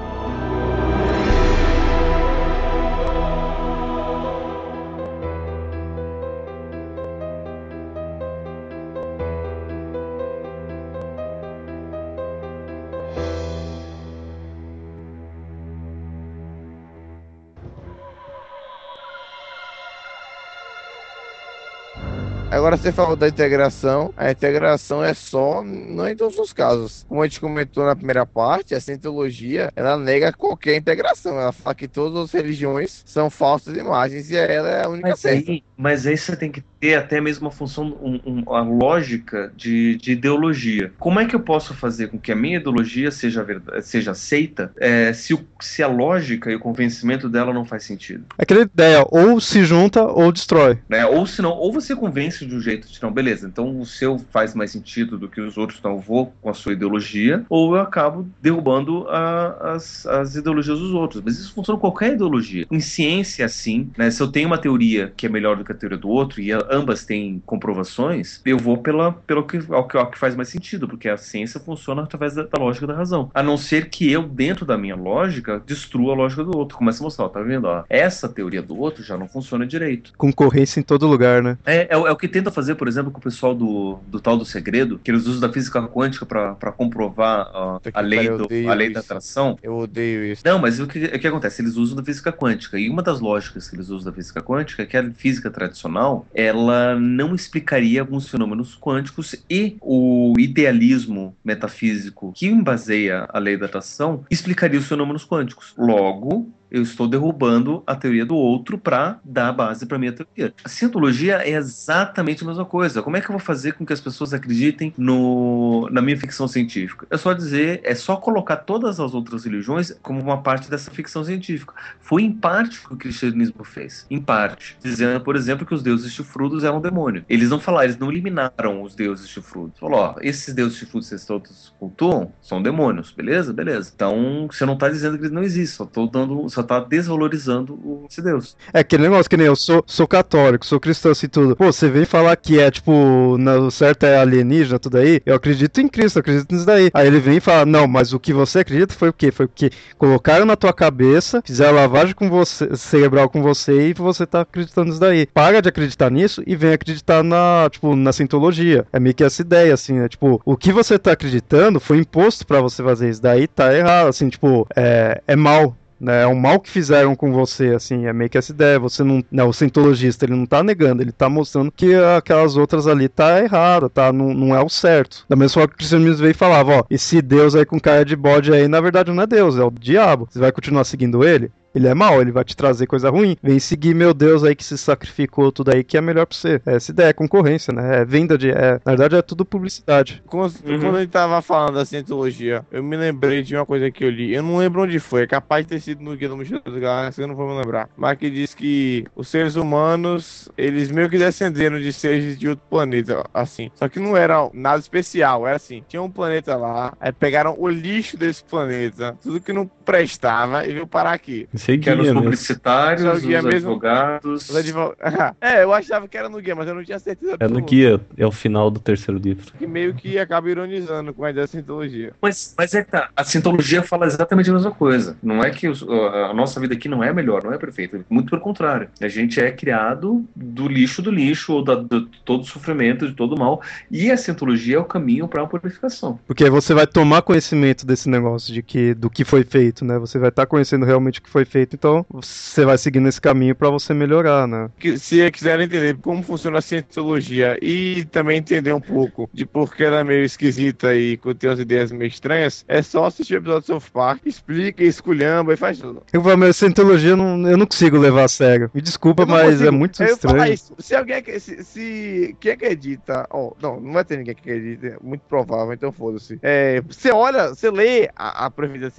Agora 22.72 22.84
você 22.84 22.94
falou 22.94 23.18
da 23.18 23.28
integração. 23.28 24.14
A 24.16 24.32
integração 24.32 25.04
é 25.04 25.14
só, 25.14 25.62
não 25.62 26.08
em 26.08 26.16
todos 26.16 26.38
os 26.40 26.54
casos. 26.54 27.04
Como 27.06 27.22
a 27.22 27.28
gente 27.28 27.42
comentou 27.42 27.86
na 27.86 27.98
primeira 27.98 28.26
parte, 28.26 28.74
a 28.74 28.80
cientologia, 28.80 29.70
ela 29.76 29.98
nega 29.98 30.32
qualquer 30.32 30.78
integração. 30.78 31.38
Ela 31.38 31.52
fala 31.52 31.76
que 31.76 31.86
todas 31.90 32.18
as 32.18 32.32
religiões 32.32 33.02
são 33.06 33.30
falsas 33.30 33.76
imagens 33.76 34.32
e 34.32 34.38
ela 34.38 34.70
é 34.70 34.86
a 34.86 34.90
única 34.90 35.10
Mas 35.10 35.20
certa. 35.20 35.52
aí, 35.52 35.64
mas 35.76 36.08
aí 36.08 36.18
você 36.18 36.34
tem 36.38 36.50
que 36.50 36.64
ter 36.80 36.96
até 36.96 37.20
mesmo 37.20 37.50
a 37.50 37.52
função, 37.52 37.86
um, 38.02 38.20
um- 38.26 38.54
a 38.56 38.62
lógica 38.62 39.52
de, 39.56 39.98
de 39.98 40.14
ideologia. 40.14 40.94
Como 40.98 41.20
é 41.20 41.26
que 41.26 41.36
eu 41.36 41.42
posso 41.42 41.74
fazer 41.74 42.08
com 42.08 42.18
que 42.18 42.32
a 42.32 42.36
minha 42.36 42.58
ideologia 42.58 43.12
seja, 43.12 43.44
verdade, 43.44 43.86
seja 43.86 44.12
aceita 44.12 44.72
é, 44.78 45.12
se, 45.12 45.34
o- 45.34 45.46
se 45.60 45.84
a 45.84 45.88
lógica 45.88 46.50
e 46.50 46.56
o 46.56 46.60
convencimento 46.60 47.28
dela 47.28 47.54
não 47.54 47.66
faz 47.66 47.84
sentido? 47.84 48.26
Aquela 48.38 48.62
ideia, 48.62 49.06
ou 49.12 49.42
se 49.42 49.64
junta 49.66 50.04
ou 50.04 50.32
destrói. 50.32 50.80
né? 50.90 51.06
Ou 51.06 51.28
senão, 51.28 51.52
ou 51.52 51.72
você 51.74 51.96
convence 51.96 52.46
de 52.46 52.56
um 52.56 52.61
jeito 52.62 52.88
de 52.88 53.02
não, 53.02 53.12
beleza, 53.12 53.48
então 53.48 53.80
o 53.80 53.86
seu 53.86 54.20
faz 54.32 54.54
mais 54.54 54.72
sentido 54.72 55.18
do 55.18 55.28
que 55.28 55.42
os 55.42 55.58
outros, 55.58 55.80
então 55.80 55.94
eu 55.94 56.00
vou 56.00 56.34
com 56.42 56.50
a 56.50 56.54
sua 56.54 56.74
ideologia, 56.74 57.44
ou 57.50 57.76
eu 57.76 57.82
acabo 57.82 58.28
derrubando 58.42 59.08
a- 59.10 59.74
as, 59.74 60.06
as 60.06 60.36
ideologias 60.36 60.80
dos 60.80 60.94
outros. 60.94 61.22
Mas 61.24 61.40
isso 61.40 61.54
funciona 61.54 61.80
com 61.80 61.90
qualquer 61.90 62.14
ideologia. 62.14 62.66
Em 62.72 62.80
ciência, 62.80 63.46
assim, 63.46 63.90
né? 63.98 64.12
Se 64.12 64.22
eu 64.22 64.28
tenho 64.32 64.48
uma 64.48 64.58
teoria 64.58 65.12
que 65.16 65.26
é 65.26 65.30
melhor 65.30 65.58
do 65.58 65.64
que 65.64 65.72
a 65.72 65.76
teoria 65.76 65.98
do 65.98 66.10
outro 66.10 66.42
e 66.42 66.52
ambas 66.52 67.06
têm 67.06 67.42
comprovações, 67.46 68.42
eu 68.46 68.58
vou 68.58 68.78
pela, 68.78 69.12
pelo 69.12 69.44
que, 69.46 69.60
ao, 69.70 69.88
que, 69.88 69.98
ao 69.98 70.10
que 70.12 70.18
faz 70.20 70.36
mais 70.36 70.50
sentido, 70.50 70.88
porque 70.88 71.10
a 71.10 71.18
ciência 71.18 71.60
funciona 71.60 72.04
através 72.04 72.36
da, 72.36 72.44
da 72.44 72.60
lógica 72.60 72.86
da 72.88 72.94
razão. 72.94 73.32
A 73.34 73.42
não 73.42 73.58
ser 73.58 73.90
que 73.90 74.12
eu, 74.12 74.24
dentro 74.24 74.66
da 74.66 74.78
minha 74.78 74.96
lógica, 74.96 75.62
destrua 75.66 76.14
a 76.14 76.16
lógica 76.16 76.44
do 76.44 76.58
outro. 76.58 76.78
Começa 76.78 77.02
a 77.02 77.06
mostrar, 77.06 77.26
ó, 77.26 77.30
tá 77.30 77.42
vendo? 77.42 77.66
Ó, 77.66 77.84
essa 77.90 78.28
teoria 78.30 78.62
do 78.62 78.78
outro 78.78 79.04
já 79.04 79.18
não 79.18 79.28
funciona 79.28 79.66
direito. 79.66 80.12
Concorrência 80.18 80.80
em 80.80 80.84
todo 80.84 81.08
lugar, 81.08 81.42
né? 81.42 81.58
É, 81.66 81.82
é, 81.84 81.88
é 81.94 82.12
o 82.12 82.16
que 82.16 82.28
tenta 82.28 82.51
fazer, 82.52 82.76
por 82.76 82.88
exemplo, 82.88 83.12
com 83.12 83.20
o 83.20 83.22
pessoal 83.22 83.56
do, 83.56 84.00
do 84.08 84.20
tal 84.20 84.38
do 84.38 84.46
segredo, 84.46 85.00
que 85.04 85.12
eles 85.12 85.26
usam 85.26 85.40
da 85.40 85.52
física 85.52 85.82
quântica 85.88 86.26
para 86.26 86.72
comprovar 86.72 87.80
que 87.82 87.92
a 87.94 88.02
lei, 88.02 88.30
do, 88.30 88.48
a 88.70 88.74
lei 88.74 88.90
da 88.90 89.00
atração. 89.00 89.58
Eu 89.62 89.78
odeio 89.78 90.26
isso. 90.26 90.42
Não, 90.46 90.60
mas 90.60 90.80
o 90.80 90.88
que, 90.88 91.06
o 91.06 91.20
que 91.20 91.28
acontece? 91.28 91.62
Eles 91.62 91.76
usam 91.76 91.96
da 91.96 92.04
física 92.04 92.32
quântica. 92.32 92.78
E 92.78 92.90
uma 92.90 93.02
das 93.02 93.20
lógicas 93.20 93.70
que 93.70 93.76
eles 93.76 93.90
usam 93.90 94.12
da 94.12 94.16
física 94.16 94.42
quântica 94.42 94.84
é 94.84 94.86
que 94.86 94.98
a 94.98 95.12
física 95.12 95.50
tradicional 95.50 96.26
ela 96.34 97.00
não 97.00 97.34
explicaria 97.34 98.02
alguns 98.02 98.30
fenômenos 98.30 98.78
quânticos 98.80 99.36
e 99.50 99.78
o 99.82 100.34
idealismo 100.38 101.36
metafísico 101.44 102.32
que 102.36 102.52
baseia 102.62 103.26
a 103.30 103.40
lei 103.40 103.58
da 103.58 103.66
atração 103.66 104.24
explicaria 104.30 104.80
os 104.80 104.88
fenômenos 104.88 105.26
quânticos. 105.26 105.74
Logo, 105.78 106.52
eu 106.72 106.82
estou 106.82 107.08
derrubando 107.08 107.84
a 107.86 107.96
teoria 107.96 108.26
do 108.26 108.36
outro 108.36 108.78
para 108.78 109.20
dar 109.24 109.52
base 109.52 109.86
para 109.86 110.00
minha 110.00 110.14
teoria. 110.14 110.54
A 110.64 110.70
cientologia 110.70 111.38
é 111.38 111.52
exatamente 111.52 112.44
a 112.44 112.48
mesma 112.48 112.66
coisa. 112.66 113.02
Como 113.02 113.18
é 113.18 113.22
que 113.22 113.28
eu 113.28 113.34
vou 113.34 113.40
fazer 113.40 113.74
com 113.74 113.86
que 113.86 113.94
as 113.94 114.00
pessoas 114.00 114.34
acreditem 114.34 114.94
no, 114.98 115.90
na 115.92 116.02
minha 116.02 116.18
ficção 116.18 116.48
científica? 116.48 117.06
É 117.10 117.18
só 117.18 117.34
dizer, 117.34 117.82
é 117.84 117.94
só 117.94 118.16
colocar 118.16 118.58
todas 118.58 119.00
as 119.00 119.14
outras 119.14 119.44
religiões 119.44 119.94
como 120.02 120.22
uma 120.22 120.42
parte 120.42 120.70
dessa 120.70 120.90
ficção 120.90 121.24
científica. 121.24 121.74
Foi 122.00 122.24
em 122.24 122.32
parte 122.32 122.80
o 122.86 122.90
que 122.90 122.94
o 122.94 122.98
cristianismo 122.98 123.64
fez. 123.64 124.06
Em 124.10 124.22
parte. 124.22 124.78
Dizendo, 124.82 125.20
por 125.22 125.36
exemplo, 125.36 125.66
que 125.66 125.74
os 125.74 125.84
deuses 125.84 126.12
chifrudos 126.14 126.64
eram 126.64 126.80
demônio. 126.80 127.26
Eles 127.28 127.50
não 127.50 127.60
falaram, 127.60 127.86
eles 127.86 127.98
não 127.98 128.12
eliminaram 128.12 128.82
os 128.82 128.96
deuses 128.96 129.28
chifrudos. 129.28 129.78
Falou, 129.80 130.00
ó, 130.00 130.16
esses 130.22 130.54
deuses 130.54 130.78
chifrudos 130.78 131.08
que 131.08 131.16
vocês 131.16 131.26
todos 131.26 131.74
cultuam 131.80 132.32
são 132.42 132.62
demônios, 132.62 133.12
beleza? 133.12 133.52
Beleza. 133.52 133.92
Então, 133.94 134.48
você 134.50 134.66
não 134.66 134.78
tá 134.78 134.88
dizendo 134.88 135.18
que 135.18 135.24
eles 135.24 135.32
não 135.32 135.44
existem, 135.44 135.78
só 135.78 135.86
tô 135.86 136.08
dando, 136.08 136.50
só 136.50 136.61
tá 136.64 136.80
desvalorizando 136.80 137.74
o- 137.74 138.06
esse 138.10 138.22
deus. 138.22 138.56
É 138.74 138.80
aquele 138.80 139.04
negócio 139.04 139.30
que 139.30 139.38
nem 139.38 139.48
eu 139.48 139.56
sou, 139.56 139.84
sou 139.86 140.08
católico, 140.08 140.66
sou 140.66 140.80
cristão 140.80 141.12
assim 141.12 141.28
tudo. 141.28 141.56
Pô, 141.56 141.66
você 141.72 141.90
vem 141.90 142.06
falar 142.06 142.36
que 142.36 142.60
é 142.60 142.70
tipo, 142.70 142.92
o 142.92 143.72
certo 143.72 144.04
é 144.04 144.18
alienígena, 144.18 144.80
tudo 144.80 144.98
aí. 144.98 145.22
Eu 145.26 145.36
acredito 145.36 145.80
em 145.82 145.88
Cristo, 145.88 146.18
eu 146.18 146.22
acredito 146.22 146.52
nisso 146.52 146.66
daí. 146.66 146.90
Aí 146.94 147.08
ele 147.08 147.20
vem 147.20 147.38
e 147.38 147.42
fala: 147.42 147.66
Não, 147.66 147.88
mas 147.88 148.14
o 148.14 148.20
que 148.20 148.34
você 148.34 148.60
acredita 148.60 148.94
foi 148.94 149.10
o 149.10 149.14
quê? 149.14 149.32
Foi 149.32 149.46
o 149.46 149.50
que 149.54 149.72
colocaram 149.98 150.46
na 150.46 150.56
tua 150.56 150.74
cabeça, 150.74 151.42
fizeram 151.46 151.76
lavagem 151.76 152.14
com 152.16 152.30
você, 152.30 152.76
cerebral 152.76 153.30
com 153.30 153.42
você 153.42 153.90
e 153.90 153.94
você 153.94 154.26
tá 154.26 154.42
acreditando 154.42 154.88
nisso 154.88 155.00
daí. 155.00 155.26
Para 155.28 155.62
de 155.62 155.70
acreditar 155.70 156.10
nisso 156.10 156.42
e 156.46 156.56
vem 156.56 156.74
acreditar 156.74 157.24
na, 157.24 157.68
tipo, 157.70 157.96
na 157.96 158.12
cientologia. 158.12 158.86
É 158.92 159.00
meio 159.00 159.16
que 159.16 159.24
essa 159.24 159.42
ideia, 159.42 159.74
assim, 159.74 159.94
né? 159.94 160.08
Tipo, 160.10 160.42
o 160.46 160.58
que 160.58 160.72
você 160.72 160.98
tá 160.98 161.12
acreditando 161.12 161.80
foi 161.80 161.98
imposto 161.98 162.46
pra 162.46 162.62
você 162.62 162.84
fazer 162.84 163.10
isso 163.10 163.22
daí, 163.22 163.48
tá 163.48 163.74
errado, 163.76 164.08
assim, 164.08 164.30
tipo, 164.30 164.68
é, 164.76 165.22
é 165.28 165.36
mal, 165.36 165.76
né? 166.02 166.24
É 166.24 166.28
um 166.28 166.36
mal 166.36 166.60
que 166.60 166.70
fizeram 166.70 167.16
com 167.16 167.32
você, 167.32 167.68
assim, 167.76 168.08
é 168.08 168.14
meio 168.14 168.30
que 168.30 168.38
essa 168.38 168.52
ideia. 168.52 168.80
Você 168.80 169.04
não, 169.04 169.24
não, 169.32 169.50
o 169.50 169.54
cientologista, 169.54 170.26
ele 170.26 170.36
não 170.36 170.46
tá 170.46 170.64
negando, 170.64 171.04
ele 171.04 171.12
tá 171.12 171.30
mostrando 171.30 171.72
que 171.72 171.94
aquelas 172.18 172.58
outras 172.58 172.88
ali 172.88 173.08
tá 173.08 173.40
errada, 173.40 173.90
tá? 173.90 174.12
Não, 174.12 174.34
não 174.34 174.56
é 174.56 174.62
o 174.62 174.70
certo. 174.70 175.26
Da 175.30 175.36
mesma 175.36 175.54
forma 175.54 175.68
que 175.68 175.76
o 175.76 175.78
cristianismo 175.78 176.18
veio 176.18 176.32
e 176.32 176.34
falava, 176.34 176.80
ó, 176.80 176.84
esse 176.90 177.22
Deus 177.22 177.56
aí 177.56 177.66
com 177.66 177.80
cara 177.80 178.04
de 178.04 178.16
bode 178.16 178.52
aí, 178.52 178.68
na 178.68 178.82
verdade 178.82 179.12
não 179.12 179.22
é 179.22 179.28
Deus, 179.28 179.58
é 179.58 179.64
o 179.64 179.72
diabo. 179.72 180.28
Você 180.30 180.40
vai 180.40 180.52
continuar 180.52 180.84
seguindo 180.84 181.24
ele? 181.24 181.52
Ele 181.74 181.88
é 181.88 181.94
mau, 181.94 182.22
ele 182.22 182.32
vai 182.32 182.44
te 182.44 182.56
trazer 182.56 182.86
coisa 182.86 183.10
ruim. 183.10 183.38
Vem 183.42 183.60
seguir 183.60 183.96
meu 183.96 184.14
Deus 184.14 184.44
aí 184.44 184.56
que 184.56 184.64
se 184.64 184.78
sacrificou 184.78 185.52
tudo 185.52 185.74
aí 185.74 185.84
que 185.84 185.98
é 185.98 186.02
melhor 186.02 186.26
pra 186.26 186.38
você. 186.38 186.62
Essa 186.66 186.92
ideia 186.92 187.10
é 187.10 187.14
concorrência, 187.14 187.74
né? 187.74 188.02
É 188.02 188.06
venda 188.06 188.38
de. 188.38 188.52
É, 188.52 188.80
na 188.86 188.92
verdade, 188.92 189.16
é 189.16 189.22
tudo 189.22 189.46
publicidade. 189.46 190.22
Quando, 190.26 190.54
uhum. 190.66 190.80
quando 190.80 190.96
a 190.98 191.02
gente 191.02 191.12
tava 191.12 191.42
falando 191.42 191.76
da 191.76 191.86
cientologia, 191.86 192.66
eu 192.72 192.84
me 192.84 192.98
lembrei 192.98 193.42
de 193.42 193.56
uma 193.56 193.66
coisa 193.66 193.90
que 193.90 194.04
eu 194.04 194.10
li. 194.10 194.34
Eu 194.34 194.44
não 194.44 194.58
lembro 194.58 194.84
onde 194.84 195.00
foi. 195.00 195.24
É 195.24 195.28
capaz 195.28 195.66
de 195.66 195.70
ter 195.70 195.80
sido 195.80 196.04
no 196.04 196.16
Guia 196.16 196.30
do 196.30 196.38
Mochila 196.38 196.62
das 196.64 196.76
Galáxias, 196.76 197.20
eu 197.20 197.28
não 197.28 197.36
vou 197.36 197.48
me 197.48 197.58
lembrar. 197.58 197.90
Mas 197.96 198.18
que 198.18 198.30
diz 198.30 198.54
que 198.54 199.06
os 199.16 199.28
seres 199.28 199.56
humanos, 199.56 200.50
eles 200.58 200.92
meio 200.92 201.10
que 201.10 201.18
descenderam 201.18 201.80
de 201.80 201.94
seres 201.94 202.38
de 202.38 202.50
outro 202.50 202.66
planeta, 202.70 203.26
assim. 203.34 203.72
Só 203.76 203.88
que 203.88 204.00
não 204.00 204.18
era 204.18 204.50
nada 204.54 204.80
especial. 204.80 205.48
Era 205.48 205.56
assim: 205.56 205.84
tinha 205.88 206.02
um 206.02 206.12
planeta 206.12 206.56
lá, 206.56 206.94
aí 207.00 207.12
pegaram 207.12 207.56
o 207.58 207.68
lixo 207.70 208.18
desse 208.18 208.44
planeta, 208.44 209.18
tudo 209.22 209.40
que 209.40 209.54
não 209.54 209.70
prestava 209.86 210.66
e 210.66 210.74
veio 210.74 210.88
parar 210.88 211.14
aqui. 211.14 211.48
Sei 211.62 211.78
que 211.78 211.90
eram 211.90 212.04
os 212.04 212.12
publicitários, 212.12 213.06
os 213.06 213.24
advogados. 213.24 214.50
Os 214.50 214.56
advog... 214.56 214.96
é, 215.40 215.64
eu 215.64 215.72
achava 215.72 216.08
que 216.08 216.18
era 216.18 216.28
no 216.28 216.42
guia, 216.42 216.56
mas 216.56 216.68
eu 216.68 216.74
não 216.74 216.84
tinha 216.84 216.98
certeza. 216.98 217.38
É 217.40 217.48
no 217.48 217.62
guia, 217.62 218.02
é 218.18 218.26
o 218.26 218.32
final 218.32 218.72
do 218.72 218.80
terceiro 218.80 219.20
livro. 219.20 219.54
Que 219.60 219.68
meio 219.68 219.94
que 219.94 220.18
acaba 220.18 220.50
ironizando 220.50 221.14
com 221.14 221.24
a 221.24 221.30
ideia 221.30 221.46
da 221.46 221.52
sintologia. 221.52 222.14
Mas, 222.20 222.56
mas 222.58 222.74
é 222.74 222.84
que 222.84 222.90
tá, 222.90 223.10
a 223.16 223.24
sintologia 223.24 223.84
fala 223.84 224.08
exatamente 224.08 224.50
a 224.50 224.54
mesma 224.54 224.72
coisa. 224.72 225.16
Não 225.22 225.44
é 225.44 225.52
que 225.52 225.68
os, 225.68 225.84
a 225.84 226.34
nossa 226.34 226.60
vida 226.60 226.74
aqui 226.74 226.90
não 226.90 227.04
é 227.04 227.14
melhor, 227.14 227.44
não 227.44 227.54
é 227.54 227.58
perfeita. 227.60 228.04
Muito 228.10 228.32
pelo 228.32 228.42
contrário. 228.42 228.90
A 229.00 229.08
gente 229.08 229.40
é 229.40 229.52
criado 229.52 230.26
do 230.36 230.68
lixo 230.68 231.02
do 231.02 231.12
lixo, 231.12 231.54
ou 231.54 231.64
da, 231.64 231.76
de 231.76 232.08
todo 232.26 232.44
sofrimento, 232.44 233.08
de 233.08 233.14
todo 233.14 233.38
mal. 233.38 233.62
E 233.92 234.10
a 234.10 234.18
sintologia 234.18 234.78
é 234.78 234.80
o 234.80 234.86
caminho 234.86 235.28
para 235.28 235.44
a 235.44 235.48
purificação. 235.48 236.20
Porque 236.26 236.50
você 236.50 236.74
vai 236.74 236.88
tomar 236.88 237.22
conhecimento 237.22 237.86
desse 237.86 238.10
negócio, 238.10 238.52
de 238.52 238.64
que, 238.64 238.96
do 238.96 239.10
que 239.10 239.24
foi 239.24 239.44
feito, 239.44 239.86
né? 239.86 240.00
Você 240.00 240.18
vai 240.18 240.30
estar 240.30 240.44
tá 240.44 240.48
conhecendo 240.48 240.86
realmente 240.86 241.20
o 241.20 241.22
que 241.22 241.30
foi 241.30 241.46
feito, 241.52 241.76
então 241.76 242.06
você 242.10 242.64
vai 242.64 242.78
seguindo 242.78 243.10
esse 243.10 243.20
caminho 243.20 243.54
para 243.54 243.70
você 243.70 243.94
melhorar, 243.94 244.48
né? 244.48 244.70
Se 244.98 245.30
quiserem 245.32 245.66
entender 245.66 245.98
como 245.98 246.24
funciona 246.24 246.60
a 246.60 246.62
cientologia 246.62 247.58
e 247.62 248.06
também 248.06 248.38
entender 248.38 248.72
um 248.72 248.80
pouco 248.80 249.30
de 249.34 249.46
por 249.46 249.76
que 249.76 249.84
ela 249.84 250.00
é 250.00 250.04
meio 250.04 250.24
esquisita 250.24 250.96
e 250.96 251.18
tem 251.38 251.50
umas 251.50 251.60
ideias 251.60 251.92
meio 251.92 252.08
estranhas, 252.08 252.64
é 252.68 252.82
só 252.82 253.06
assistir 253.06 253.36
o 253.36 253.38
episódio 253.38 253.62
do 253.62 253.66
South 253.66 253.92
Park, 253.92 254.26
explica, 254.26 254.84
esculhamba 254.84 255.54
e 255.54 255.58
faz 255.58 255.80
tudo. 255.80 256.04
Eu 256.14 256.24
falo, 256.24 256.38
mas 256.38 256.56
cientologia 256.56 257.16
não, 257.16 257.48
eu 257.50 257.58
não 257.58 257.66
consigo 257.66 257.98
levar 257.98 258.24
a 258.24 258.30
sério. 258.30 258.72
Me 258.74 258.82
desculpa, 258.82 259.26
mas 259.26 259.56
consigo. 259.56 259.68
é 259.68 259.72
muito 259.72 260.04
eu 260.04 260.14
estranho. 260.14 260.58
Se 260.80 260.96
alguém 260.96 261.22
se, 261.40 261.64
se 261.64 262.36
quem 262.40 262.54
acredita, 262.54 263.28
oh, 263.32 263.54
não, 263.62 263.80
não 263.80 263.92
vai 263.92 264.06
ter 264.06 264.18
ninguém 264.18 264.36
que 264.36 264.42
acredita, 264.42 264.88
é 264.88 264.98
muito 265.02 265.22
provável, 265.22 265.74
então 265.74 265.92
foda-se. 265.92 266.40
É, 266.42 266.82
você 266.82 267.12
olha, 267.12 267.50
você 267.50 267.70
lê 267.70 268.10
a, 268.16 268.46
a 268.46 268.52
premissa 268.52 268.92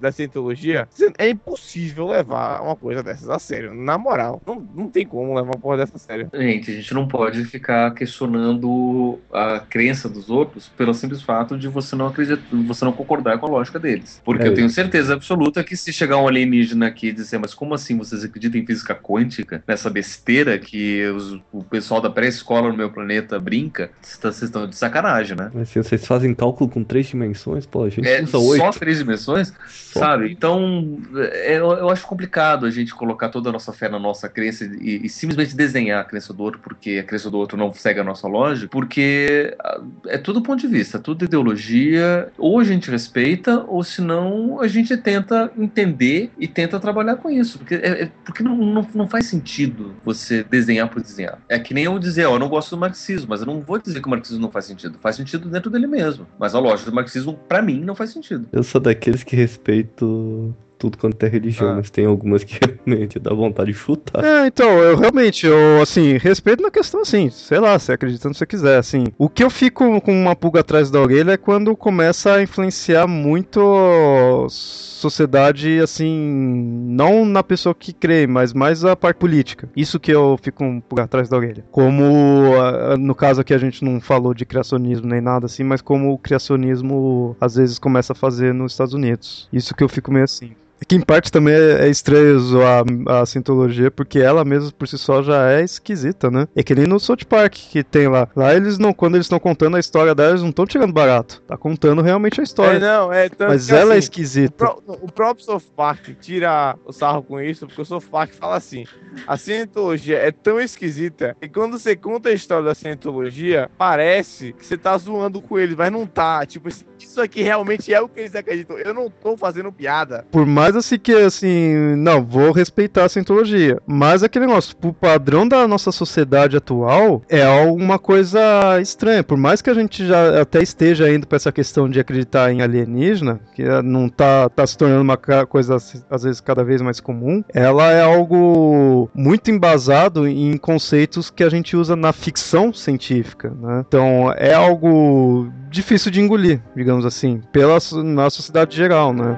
da 0.00 0.12
cientologia, 0.12 0.88
é 1.18 1.28
impossível 1.28 1.87
levar 1.96 2.62
uma 2.62 2.76
coisa 2.76 3.02
dessas 3.02 3.28
a 3.28 3.38
sério. 3.38 3.74
Na 3.74 3.98
moral, 3.98 4.40
não, 4.46 4.66
não 4.74 4.88
tem 4.88 5.06
como 5.06 5.34
levar 5.34 5.48
uma 5.48 5.60
porra 5.60 5.78
dessa 5.78 5.96
a 5.96 5.98
sério. 5.98 6.30
Gente, 6.32 6.70
a 6.70 6.74
gente 6.74 6.94
não 6.94 7.06
pode 7.06 7.44
ficar 7.44 7.92
questionando 7.92 9.18
a 9.32 9.60
crença 9.60 10.08
dos 10.08 10.30
outros 10.30 10.68
pelo 10.68 10.94
simples 10.94 11.22
fato 11.22 11.56
de 11.56 11.68
você 11.68 11.94
não 11.96 12.06
acreditar, 12.06 12.42
você 12.66 12.84
não 12.84 12.92
concordar 12.92 13.38
com 13.38 13.46
a 13.46 13.50
lógica 13.50 13.78
deles. 13.78 14.20
Porque 14.24 14.42
é 14.42 14.48
eu 14.48 14.54
tenho 14.54 14.70
certeza 14.70 15.14
absoluta 15.14 15.62
que 15.64 15.76
se 15.76 15.92
chegar 15.92 16.18
um 16.18 16.28
alienígena 16.28 16.86
aqui 16.86 17.08
e 17.08 17.12
dizer, 17.12 17.38
mas 17.38 17.54
como 17.54 17.74
assim 17.74 17.96
vocês 17.96 18.24
acreditam 18.24 18.60
em 18.60 18.66
física 18.66 18.94
quântica? 18.94 19.62
Nessa 19.66 19.90
besteira 19.90 20.58
que 20.58 21.06
os, 21.06 21.40
o 21.52 21.62
pessoal 21.64 22.00
da 22.00 22.10
pré-escola 22.10 22.68
no 22.68 22.76
meu 22.76 22.90
planeta 22.90 23.38
brinca, 23.38 23.90
vocês 24.02 24.42
estão 24.42 24.66
de 24.66 24.76
sacanagem, 24.76 25.36
né? 25.36 25.50
Mas 25.52 25.68
se 25.68 25.82
vocês 25.82 26.06
fazem 26.06 26.34
cálculo 26.34 26.70
com 26.70 26.84
três 26.84 27.06
dimensões, 27.06 27.66
pô, 27.66 27.84
a 27.84 27.88
gente 27.88 28.06
é, 28.06 28.22
usa 28.22 28.38
oito. 28.38 28.62
Só 28.62 28.70
três 28.70 28.98
dimensões? 28.98 29.52
Só. 29.68 30.00
Sabe? 30.00 30.30
Então, 30.30 30.98
é, 31.16 31.60
eu, 31.78 31.90
acho 31.90 32.06
complicado 32.06 32.66
a 32.66 32.70
gente 32.70 32.94
colocar 32.94 33.28
toda 33.28 33.48
a 33.48 33.52
nossa 33.52 33.72
fé 33.72 33.88
na 33.88 33.98
nossa 33.98 34.28
crença 34.28 34.64
e, 34.64 35.06
e, 35.06 35.08
simplesmente 35.08 35.56
desenhar 35.56 36.00
a 36.00 36.04
crença 36.04 36.32
do 36.32 36.42
outro 36.42 36.60
porque 36.60 36.98
a 36.98 37.04
crença 37.04 37.30
do 37.30 37.38
outro 37.38 37.56
não 37.56 37.72
segue 37.72 38.00
a 38.00 38.04
nossa 38.04 38.26
lógica, 38.26 38.68
porque 38.68 39.56
ah, 39.60 39.80
é 40.06 40.18
tudo 40.18 40.42
ponto 40.42 40.60
de 40.60 40.66
vista, 40.66 40.98
tudo 40.98 41.24
ideologia, 41.24 42.30
ou 42.36 42.60
a 42.60 42.64
gente 42.64 42.90
respeita, 42.90 43.64
ou 43.66 43.82
senão 43.82 44.60
a 44.60 44.68
gente 44.68 44.96
tenta 44.96 45.50
entender 45.56 46.30
e 46.38 46.46
tenta 46.46 46.80
trabalhar 46.80 47.16
com 47.16 47.30
isso, 47.30 47.58
porque, 47.58 47.74
é, 47.74 48.02
é 48.04 48.10
porque 48.24 48.42
não, 48.42 48.56
não, 48.56 48.88
não, 48.94 49.08
faz 49.08 49.26
sentido 49.26 49.94
você 50.04 50.42
desenhar 50.44 50.88
por 50.88 51.02
desenhar. 51.02 51.38
É 51.48 51.58
que 51.58 51.74
nem 51.74 51.84
eu 51.84 51.98
dizer, 51.98 52.26
ó, 52.26 52.34
eu 52.34 52.38
não 52.38 52.48
gosto 52.48 52.70
do 52.70 52.78
marxismo, 52.78 53.28
mas 53.30 53.40
eu 53.40 53.46
não 53.46 53.60
vou 53.60 53.78
dizer 53.78 54.00
que 54.00 54.06
o 54.06 54.10
marxismo 54.10 54.42
não 54.42 54.50
faz 54.50 54.66
sentido, 54.66 54.98
faz 55.00 55.16
sentido 55.16 55.48
dentro 55.48 55.70
dele 55.70 55.86
mesmo, 55.86 56.26
mas 56.38 56.54
a 56.54 56.58
lógica 56.58 56.90
do 56.90 56.94
marxismo, 56.94 57.34
para 57.48 57.62
mim, 57.62 57.80
não 57.80 57.94
faz 57.94 58.10
sentido. 58.10 58.48
Eu 58.52 58.62
sou 58.62 58.80
daqueles 58.80 59.22
que 59.22 59.36
respeito 59.36 60.54
tudo 60.78 60.96
quanto 60.96 61.22
é 61.24 61.28
religião, 61.28 61.70
ah. 61.70 61.74
mas 61.76 61.90
tem 61.90 62.06
algumas 62.06 62.44
que 62.44 62.58
realmente 62.86 63.18
dá 63.18 63.34
vontade 63.34 63.72
de 63.72 63.78
chutar. 63.78 64.24
É, 64.24 64.46
então, 64.46 64.70
eu 64.78 64.96
realmente, 64.96 65.46
eu, 65.46 65.82
assim, 65.82 66.16
respeito 66.16 66.62
na 66.62 66.70
questão, 66.70 67.00
assim, 67.00 67.28
sei 67.30 67.58
lá, 67.58 67.78
você 67.78 67.92
acredita 67.92 68.28
no 68.28 68.32
que 68.32 68.38
você 68.38 68.46
quiser, 68.46 68.78
assim. 68.78 69.04
O 69.18 69.28
que 69.28 69.42
eu 69.42 69.50
fico 69.50 70.00
com 70.00 70.12
uma 70.12 70.36
pulga 70.36 70.60
atrás 70.60 70.90
da 70.90 71.00
orelha 71.00 71.32
é 71.32 71.36
quando 71.36 71.76
começa 71.76 72.34
a 72.34 72.42
influenciar 72.42 73.06
muito 73.06 74.46
sociedade, 74.48 75.80
assim, 75.80 76.86
não 76.88 77.24
na 77.24 77.42
pessoa 77.42 77.74
que 77.74 77.92
crê, 77.92 78.26
mas 78.26 78.52
mais 78.52 78.84
a 78.84 78.96
parte 78.96 79.18
política. 79.18 79.68
Isso 79.76 79.98
que 80.00 80.12
eu 80.12 80.38
fico 80.40 80.64
um 80.64 80.80
pulga 80.80 81.04
atrás 81.04 81.28
da 81.28 81.36
orelha. 81.36 81.64
Como, 81.70 82.52
no 82.98 83.14
caso 83.14 83.40
aqui 83.40 83.54
a 83.54 83.58
gente 83.58 83.84
não 83.84 84.00
falou 84.00 84.34
de 84.34 84.44
criacionismo 84.44 85.06
nem 85.06 85.20
nada 85.20 85.46
assim, 85.46 85.62
mas 85.62 85.80
como 85.80 86.12
o 86.12 86.18
criacionismo 86.18 87.36
às 87.40 87.54
vezes 87.54 87.78
começa 87.78 88.12
a 88.12 88.16
fazer 88.16 88.52
nos 88.52 88.72
Estados 88.72 88.94
Unidos. 88.94 89.48
Isso 89.52 89.74
que 89.74 89.84
eu 89.84 89.88
fico 89.88 90.12
meio 90.12 90.24
assim. 90.24 90.52
Que 90.86 90.96
em 90.96 91.00
parte 91.00 91.30
também 91.30 91.54
é, 91.54 91.86
é 91.86 91.88
estranho 91.88 92.38
zoar 92.40 92.84
a, 93.06 93.20
a 93.20 93.26
sintologia, 93.26 93.90
porque 93.90 94.18
ela 94.18 94.44
mesma 94.44 94.70
por 94.72 94.86
si 94.86 94.96
só 94.96 95.22
já 95.22 95.50
é 95.50 95.62
esquisita, 95.62 96.30
né? 96.30 96.46
É 96.54 96.62
que 96.62 96.74
nem 96.74 96.86
no 96.86 97.00
South 97.00 97.24
Park 97.28 97.54
que 97.54 97.82
tem 97.82 98.08
lá. 98.08 98.28
Lá 98.34 98.54
eles 98.54 98.78
não, 98.78 98.92
quando 98.92 99.16
eles 99.16 99.26
estão 99.26 99.38
contando 99.38 99.76
a 99.76 99.80
história 99.80 100.14
dela, 100.14 100.30
eles 100.30 100.42
não 100.42 100.50
estão 100.50 100.66
tirando 100.66 100.92
barato. 100.92 101.42
Tá 101.46 101.56
contando 101.56 102.02
realmente 102.02 102.40
a 102.40 102.44
história. 102.44 102.76
É, 102.76 102.80
não, 102.80 103.12
é 103.12 103.28
Mas 103.40 103.70
ela 103.70 103.80
é 103.80 103.84
assim, 103.84 103.92
é 103.94 103.98
esquisita. 103.98 104.64
O, 104.86 105.06
o, 105.06 105.12
próprio 105.12 105.44
South 105.44 105.62
Park 105.74 106.08
tira 106.20 106.76
o 106.84 106.92
sarro 106.92 107.22
com 107.22 107.40
isso, 107.40 107.66
porque 107.66 107.82
o 107.82 107.84
South 107.84 108.02
Park 108.10 108.32
fala 108.34 108.56
assim: 108.56 108.84
a 109.26 109.36
cientologia 109.36 110.18
é 110.18 110.30
tão 110.30 110.60
esquisita 110.60 111.36
que 111.40 111.48
quando 111.48 111.78
você 111.78 111.96
conta 111.96 112.28
a 112.28 112.32
história 112.32 112.64
da 112.64 112.74
cientologia, 112.74 113.70
parece 113.76 114.52
que 114.52 114.64
você 114.64 114.76
tá 114.76 114.96
zoando 114.96 115.40
com 115.40 115.58
eles, 115.58 115.74
mas 115.74 115.90
não 115.90 116.06
tá. 116.06 116.44
Tipo, 116.46 116.68
isso 116.68 117.20
aqui 117.20 117.42
realmente 117.42 117.92
é 117.92 118.00
o 118.00 118.08
que 118.08 118.20
eles 118.20 118.34
acreditam. 118.34 118.78
Eu 118.78 118.94
não 118.94 119.10
tô 119.10 119.36
fazendo 119.36 119.72
piada. 119.72 120.26
Por 120.30 120.46
mais 120.46 120.67
assim 120.76 120.98
que, 120.98 121.12
assim, 121.12 121.96
não, 121.96 122.24
vou 122.24 122.52
respeitar 122.52 123.04
a 123.04 123.08
cientologia. 123.08 123.80
Mas 123.86 124.22
aquele 124.22 124.46
negócio, 124.46 124.76
pro 124.76 124.92
padrão 124.92 125.46
da 125.46 125.66
nossa 125.66 125.92
sociedade 125.92 126.56
atual, 126.56 127.22
é 127.28 127.42
alguma 127.42 127.98
coisa 127.98 128.40
estranha. 128.80 129.22
Por 129.22 129.36
mais 129.36 129.62
que 129.62 129.70
a 129.70 129.74
gente 129.74 130.06
já 130.06 130.40
até 130.40 130.62
esteja 130.62 131.12
indo 131.12 131.26
pra 131.26 131.36
essa 131.36 131.52
questão 131.52 131.88
de 131.88 132.00
acreditar 132.00 132.52
em 132.52 132.62
alienígena, 132.62 133.40
que 133.54 133.64
não 133.82 134.08
tá, 134.08 134.48
tá 134.48 134.66
se 134.66 134.76
tornando 134.76 135.02
uma 135.02 135.16
coisa, 135.46 135.76
às 136.10 136.22
vezes, 136.22 136.40
cada 136.40 136.64
vez 136.64 136.82
mais 136.82 137.00
comum, 137.00 137.42
ela 137.52 137.90
é 137.90 138.02
algo 138.02 139.10
muito 139.14 139.50
embasado 139.50 140.26
em 140.26 140.56
conceitos 140.56 141.30
que 141.30 141.44
a 141.44 141.48
gente 141.48 141.76
usa 141.76 141.96
na 141.96 142.12
ficção 142.12 142.72
científica, 142.72 143.52
né? 143.60 143.84
Então, 143.86 144.32
é 144.36 144.54
algo 144.54 145.48
difícil 145.70 146.10
de 146.10 146.20
engolir, 146.20 146.60
digamos 146.74 147.04
assim, 147.04 147.40
pela 147.52 147.78
na 148.02 148.30
sociedade 148.30 148.76
geral, 148.76 149.12
né? 149.12 149.36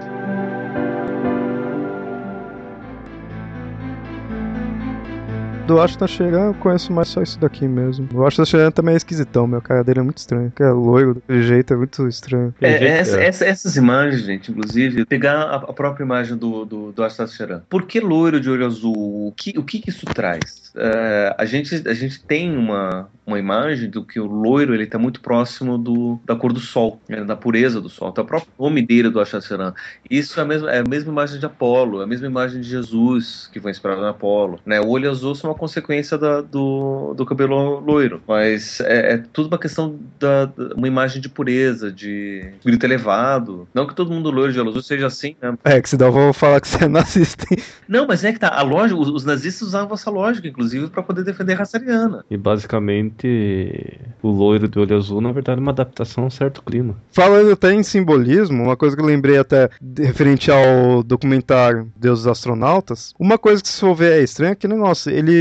Do 5.71 5.81
Ashton 5.81 6.09
Sheeran 6.09 6.47
eu 6.47 6.55
conheço 6.55 6.93
mais 6.93 7.07
só 7.07 7.23
isso 7.23 7.39
daqui 7.39 7.69
mesmo. 7.69 8.09
O 8.13 8.27
Ashton 8.27 8.45
Sheeran 8.45 8.73
também 8.73 8.95
é 8.95 8.97
esquisitão, 8.97 9.47
meu 9.47 9.63
cara 9.63 9.85
dele 9.85 10.01
é 10.01 10.03
muito 10.03 10.19
estranho. 10.19 10.53
Que 10.55 10.65
é 10.65 10.71
loiro 10.71 11.15
daquele 11.15 11.43
jeito, 11.45 11.73
é 11.73 11.77
muito 11.77 12.09
estranho. 12.09 12.53
É, 12.61 12.85
essa, 12.99 13.23
essa, 13.23 13.45
essas 13.45 13.77
imagens, 13.77 14.23
gente, 14.23 14.51
inclusive, 14.51 15.05
pegar 15.05 15.43
a, 15.43 15.55
a 15.55 15.73
própria 15.73 16.03
imagem 16.03 16.37
do, 16.37 16.65
do, 16.65 16.91
do 16.91 17.05
Ashton 17.05 17.29
Sheeran. 17.29 17.63
Por 17.71 17.85
que 17.85 18.01
loiro 18.01 18.41
de 18.41 18.51
olho 18.51 18.67
azul? 18.67 18.95
O 19.29 19.33
que, 19.37 19.57
o 19.57 19.63
que, 19.63 19.79
que 19.79 19.91
isso 19.91 20.05
traz? 20.07 20.73
Uh, 20.75 21.35
a, 21.39 21.45
gente, 21.45 21.89
a 21.89 21.95
gente 21.95 22.21
tem 22.23 22.57
uma, 22.57 23.09
uma 23.27 23.39
imagem 23.39 23.89
do 23.89 24.05
que 24.05 24.21
o 24.21 24.27
loiro 24.27 24.75
ele 24.75 24.85
está 24.85 24.99
muito 24.99 25.21
próximo 25.21 25.79
do, 25.79 26.21
da 26.25 26.37
cor 26.37 26.53
do 26.53 26.61
sol, 26.61 27.01
né, 27.09 27.25
da 27.25 27.37
pureza 27.37 27.81
do 27.81 27.89
sol. 27.89 28.11
Então, 28.11 28.25
o 28.25 28.27
próprio 28.27 28.53
nome 28.59 28.83
dele 28.83 29.11
do 29.11 29.21
Achacerã. 29.21 29.73
Isso 30.09 30.39
é 30.39 30.43
a, 30.43 30.47
mesma, 30.47 30.71
é 30.71 30.81
a 30.81 30.89
mesma 30.89 31.11
imagem 31.13 31.39
de 31.39 31.47
Apolo, 31.47 32.01
é 32.01 32.05
a 32.05 32.07
mesma 32.07 32.27
imagem 32.27 32.61
de 32.61 32.69
Jesus 32.69 33.49
que 33.53 33.61
foi 33.61 33.71
inspirado 33.71 34.01
na 34.01 34.11
Apolo. 34.11 34.61
Né? 34.65 34.81
O 34.81 34.89
olho 34.89 35.11
azul 35.11 35.35
é 35.43 35.47
uma 35.47 35.55
consequência 35.61 36.17
da, 36.17 36.41
do, 36.41 37.15
do 37.15 37.27
cabelo 37.27 37.81
loiro. 37.81 38.23
Mas 38.27 38.81
é, 38.81 39.15
é 39.15 39.23
tudo 39.33 39.49
uma 39.49 39.59
questão 39.59 39.99
da, 40.19 40.47
da, 40.47 40.75
uma 40.75 40.89
imagem 40.89 41.21
de 41.21 41.29
pureza, 41.29 41.93
de 41.93 42.51
espírito 42.57 42.85
elevado. 42.85 43.69
Não 43.75 43.87
que 43.87 43.95
todo 43.95 44.11
mundo 44.11 44.31
loiro 44.31 44.53
de 44.53 44.59
olho 44.59 44.71
azul 44.71 44.83
seja 44.83 45.07
assim, 45.07 45.37
né? 45.41 45.57
É, 45.65 45.81
que 45.81 45.89
se 45.89 45.97
dá 45.97 46.07
eu 46.07 46.13
vou 46.13 46.33
falar 46.33 46.61
que 46.61 46.69
você 46.69 46.85
é 46.85 46.89
nazista. 46.89 47.45
Não, 47.87 48.07
mas 48.07 48.25
é 48.25 48.33
que 48.33 48.39
tá. 48.39 48.49
A 48.49 48.63
lógica, 48.63 48.99
os, 48.99 49.09
os 49.09 49.25
nazistas 49.25 49.69
usavam 49.69 49.95
essa 49.95 50.11
lógica, 50.11 50.49
inclusive, 50.49 50.89
para 50.89 51.03
poder 51.03 51.25
defender 51.25 51.53
a 51.53 51.59
raça 51.59 51.77
ariana. 51.77 52.25
E 52.31 52.37
basicamente, 52.37 53.99
o 54.23 54.31
loiro 54.31 54.67
de 54.67 54.79
olho 54.79 54.97
azul, 54.97 55.21
na 55.21 55.31
verdade, 55.31 55.61
é 55.61 55.63
uma 55.63 55.73
adaptação 55.73 56.25
a 56.25 56.27
um 56.29 56.31
certo 56.31 56.63
clima. 56.63 56.97
Falando 57.13 57.53
até 57.53 57.73
em 57.73 57.83
simbolismo, 57.83 58.63
uma 58.63 58.77
coisa 58.77 58.97
que 58.97 59.03
eu 59.03 59.07
lembrei 59.07 59.39
até 59.39 59.69
referente 59.99 60.51
ao 60.51 61.03
documentário 61.03 61.91
Deus 61.97 62.21
dos 62.21 62.29
Astronautas, 62.29 63.13
uma 63.19 63.39
coisa 63.39 63.63
que 63.63 63.69
se 63.69 63.81
for 63.81 63.95
ver 63.95 64.13
é 64.13 64.23
estranha 64.23 64.53
é 64.53 64.55
que 64.55 64.67
negócio, 64.67 65.11
ele 65.13 65.40